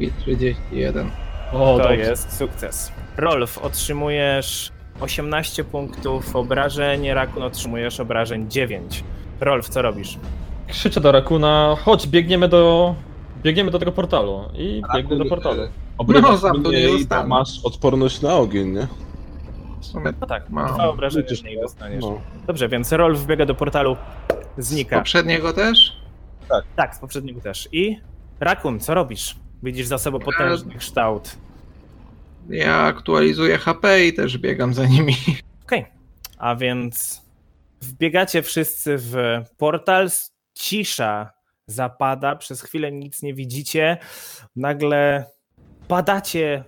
I 0.01 0.11
31. 0.13 1.11
O, 1.53 1.59
To 1.59 1.79
dobrze. 1.79 1.97
jest 1.97 2.37
sukces. 2.39 2.93
Rolf, 3.17 3.59
otrzymujesz 3.59 4.73
18 5.01 5.65
punktów 5.65 6.37
obrażeń, 6.37 7.09
Rakun 7.11 7.43
otrzymujesz 7.43 8.01
obrażeń 8.01 8.51
9. 8.51 9.05
Rolf, 9.41 9.69
co 9.69 9.83
robisz? 9.83 10.19
Krzyczę 10.69 11.01
do 11.01 11.13
Rakuna, 11.13 11.77
chodź, 11.85 12.07
biegniemy 12.07 12.49
do... 12.49 12.95
Biegniemy 13.43 13.71
do 13.71 13.79
tego 13.79 13.93
portalu. 13.93 14.41
I 14.55 14.83
biegnę 14.97 15.17
do 15.17 15.25
portalu. 15.25 15.63
Obrywasz 15.99 16.31
No, 16.31 16.37
za 16.37 16.51
to 16.51 16.59
mnie 16.59 16.71
nie 16.71 16.89
i 16.89 16.99
dostanę. 16.99 17.29
masz 17.29 17.61
odporność 17.65 18.23
na 18.23 18.35
ogień, 18.37 18.69
nie? 18.69 18.87
W 19.81 19.87
sumie 19.87 20.13
No 20.21 20.27
tak, 20.27 20.51
Mam. 20.51 20.75
dwa 20.75 20.89
obrażenia 20.89 21.23
Liczysz 21.23 21.41
z 21.41 21.45
niej 21.45 21.57
to. 21.57 21.63
dostaniesz. 21.63 22.03
No. 22.05 22.21
Dobrze, 22.47 22.69
więc 22.69 22.93
Rolf 22.93 23.19
wbiega 23.21 23.47
do 23.47 23.55
portalu, 23.55 23.97
z 24.59 24.67
znika. 24.69 24.97
poprzedniego 24.99 25.53
też? 25.53 25.93
Tak, 26.77 26.97
z 26.97 26.99
poprzedniego 26.99 27.41
też. 27.41 27.69
I 27.73 27.99
Rakun, 28.41 28.81
co 28.81 28.95
robisz? 28.95 29.37
Widzisz 29.63 29.87
za 29.87 29.99
sobą 29.99 30.19
potężny 30.19 30.75
kształt. 30.75 31.37
Ja 32.49 32.77
aktualizuję 32.77 33.59
HP 33.59 34.07
i 34.07 34.13
też 34.13 34.39
biegam 34.39 34.75
za 34.75 34.87
nimi. 34.87 35.17
Okej, 35.65 35.87
a 36.39 36.57
więc 36.57 37.23
wbiegacie 37.83 38.43
wszyscy 38.43 38.97
w 38.99 39.17
portal, 39.57 40.09
cisza 40.55 41.33
zapada, 41.67 42.37
przez 42.37 42.63
chwilę 42.63 42.93
nic 42.93 43.23
nie 43.23 43.35
widzicie, 43.35 43.97
nagle 44.57 45.25
padacie 45.89 46.65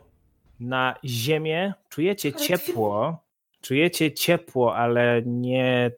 na 0.61 0.95
ziemię, 1.05 1.75
czujecie 1.89 2.33
ciepło, 2.33 3.25
czujecie 3.61 4.13
ciepło, 4.13 4.77
ale 4.77 5.23
nie 5.27 5.91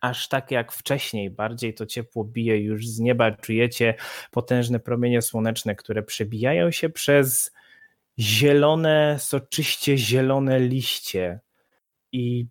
aż 0.00 0.28
tak 0.28 0.50
jak 0.50 0.72
wcześniej, 0.72 1.30
bardziej 1.30 1.74
to 1.74 1.86
ciepło 1.86 2.24
bije 2.24 2.58
już 2.58 2.88
z 2.88 2.98
nieba, 2.98 3.30
czujecie 3.30 3.94
potężne 4.30 4.80
promienie 4.80 5.22
słoneczne, 5.22 5.74
które 5.74 6.02
przebijają 6.02 6.70
się 6.70 6.88
przez 6.88 7.52
zielone, 8.20 9.16
soczyście 9.18 9.98
zielone 9.98 10.60
liście 10.60 11.40
i 12.12 12.46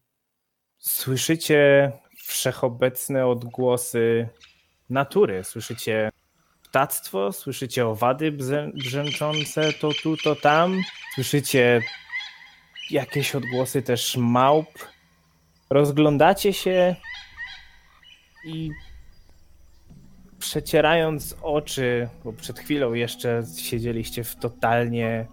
słyszycie 0.77 1.91
wszechobecne 2.23 3.27
odgłosy 3.27 4.29
natury. 4.89 5.43
Słyszycie 5.43 6.11
ptactwo, 6.63 7.31
słyszycie 7.31 7.87
owady 7.87 8.31
brzęczące 8.73 9.73
to 9.73 9.89
tu, 10.03 10.17
to 10.17 10.35
tam. 10.35 10.81
Słyszycie 11.15 11.81
jakieś 12.91 13.35
odgłosy 13.35 13.81
też 13.81 14.17
małp. 14.17 14.87
Rozglądacie 15.69 16.53
się 16.53 16.95
i 18.45 18.69
przecierając 20.39 21.35
oczy, 21.41 22.09
bo 22.23 22.33
przed 22.33 22.59
chwilą 22.59 22.93
jeszcze 22.93 23.43
siedzieliście 23.57 24.23
w 24.23 24.35
totalnie 24.35 25.27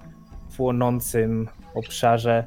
płonącym 0.57 1.49
obszarze, 1.75 2.45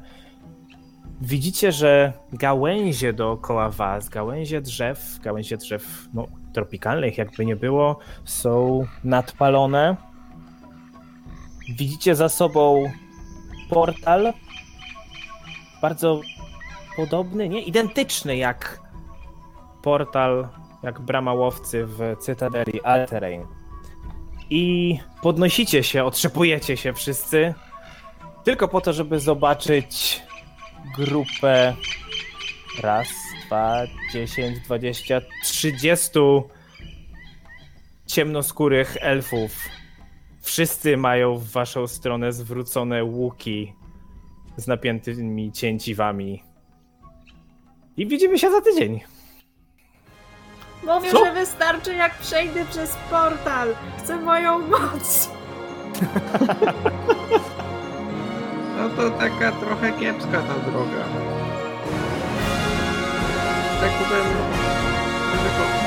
widzicie, 1.20 1.72
że 1.72 2.12
gałęzie 2.32 3.12
dookoła 3.12 3.70
was, 3.70 4.08
gałęzie 4.08 4.60
drzew, 4.60 5.18
gałęzie 5.22 5.56
drzew, 5.56 6.08
no 6.14 6.26
tropikalnych, 6.52 7.18
jakby 7.18 7.46
nie 7.46 7.56
było, 7.56 7.98
są 8.24 8.84
nadpalone. 9.04 9.96
Widzicie 11.78 12.14
za 12.14 12.28
sobą 12.28 12.84
portal 13.70 14.32
bardzo 15.82 16.20
podobny, 16.96 17.48
nie? 17.48 17.62
Identyczny 17.62 18.36
jak 18.36 18.80
portal, 19.82 20.48
jak 20.82 21.00
brama 21.00 21.32
łowcy 21.32 21.86
w 21.86 22.16
Cytadeli 22.20 22.82
Alterain. 22.82 23.46
I 24.50 24.98
podnosicie 25.22 25.82
się, 25.82 26.04
otrzepujecie 26.04 26.76
się 26.76 26.92
wszyscy, 26.92 27.54
tylko 28.44 28.68
po 28.68 28.80
to, 28.80 28.92
żeby 28.92 29.20
zobaczyć 29.20 30.22
grupę 30.96 31.74
raz, 32.82 33.08
dwa, 33.46 33.82
dziesięć, 34.12 34.60
dwadzieścia, 34.60 35.20
trzydziestu 35.44 36.48
ciemnoskórych 38.06 38.96
elfów. 39.00 39.68
Wszyscy 40.40 40.96
mają 40.96 41.36
w 41.36 41.50
waszą 41.50 41.86
stronę 41.86 42.32
zwrócone 42.32 43.04
łuki 43.04 43.74
z 44.56 44.66
napiętymi 44.66 45.52
cięciwami. 45.52 46.42
I 47.96 48.06
widzimy 48.06 48.38
się 48.38 48.50
za 48.50 48.60
tydzień. 48.60 49.00
Mówię, 50.86 51.10
Co? 51.10 51.24
że 51.24 51.32
wystarczy 51.32 51.94
jak 51.94 52.18
przejdę 52.18 52.64
przez 52.64 52.96
portal. 53.10 53.74
Chcę 53.98 54.16
moją 54.16 54.58
moc. 54.58 55.30
No 58.80 58.88
to 58.88 59.10
taka 59.10 59.52
trochę 59.52 59.92
kiepska 59.92 60.42
ta 60.42 60.70
droga. 60.70 61.04
Tak 63.80 63.90
tylko 63.98 65.79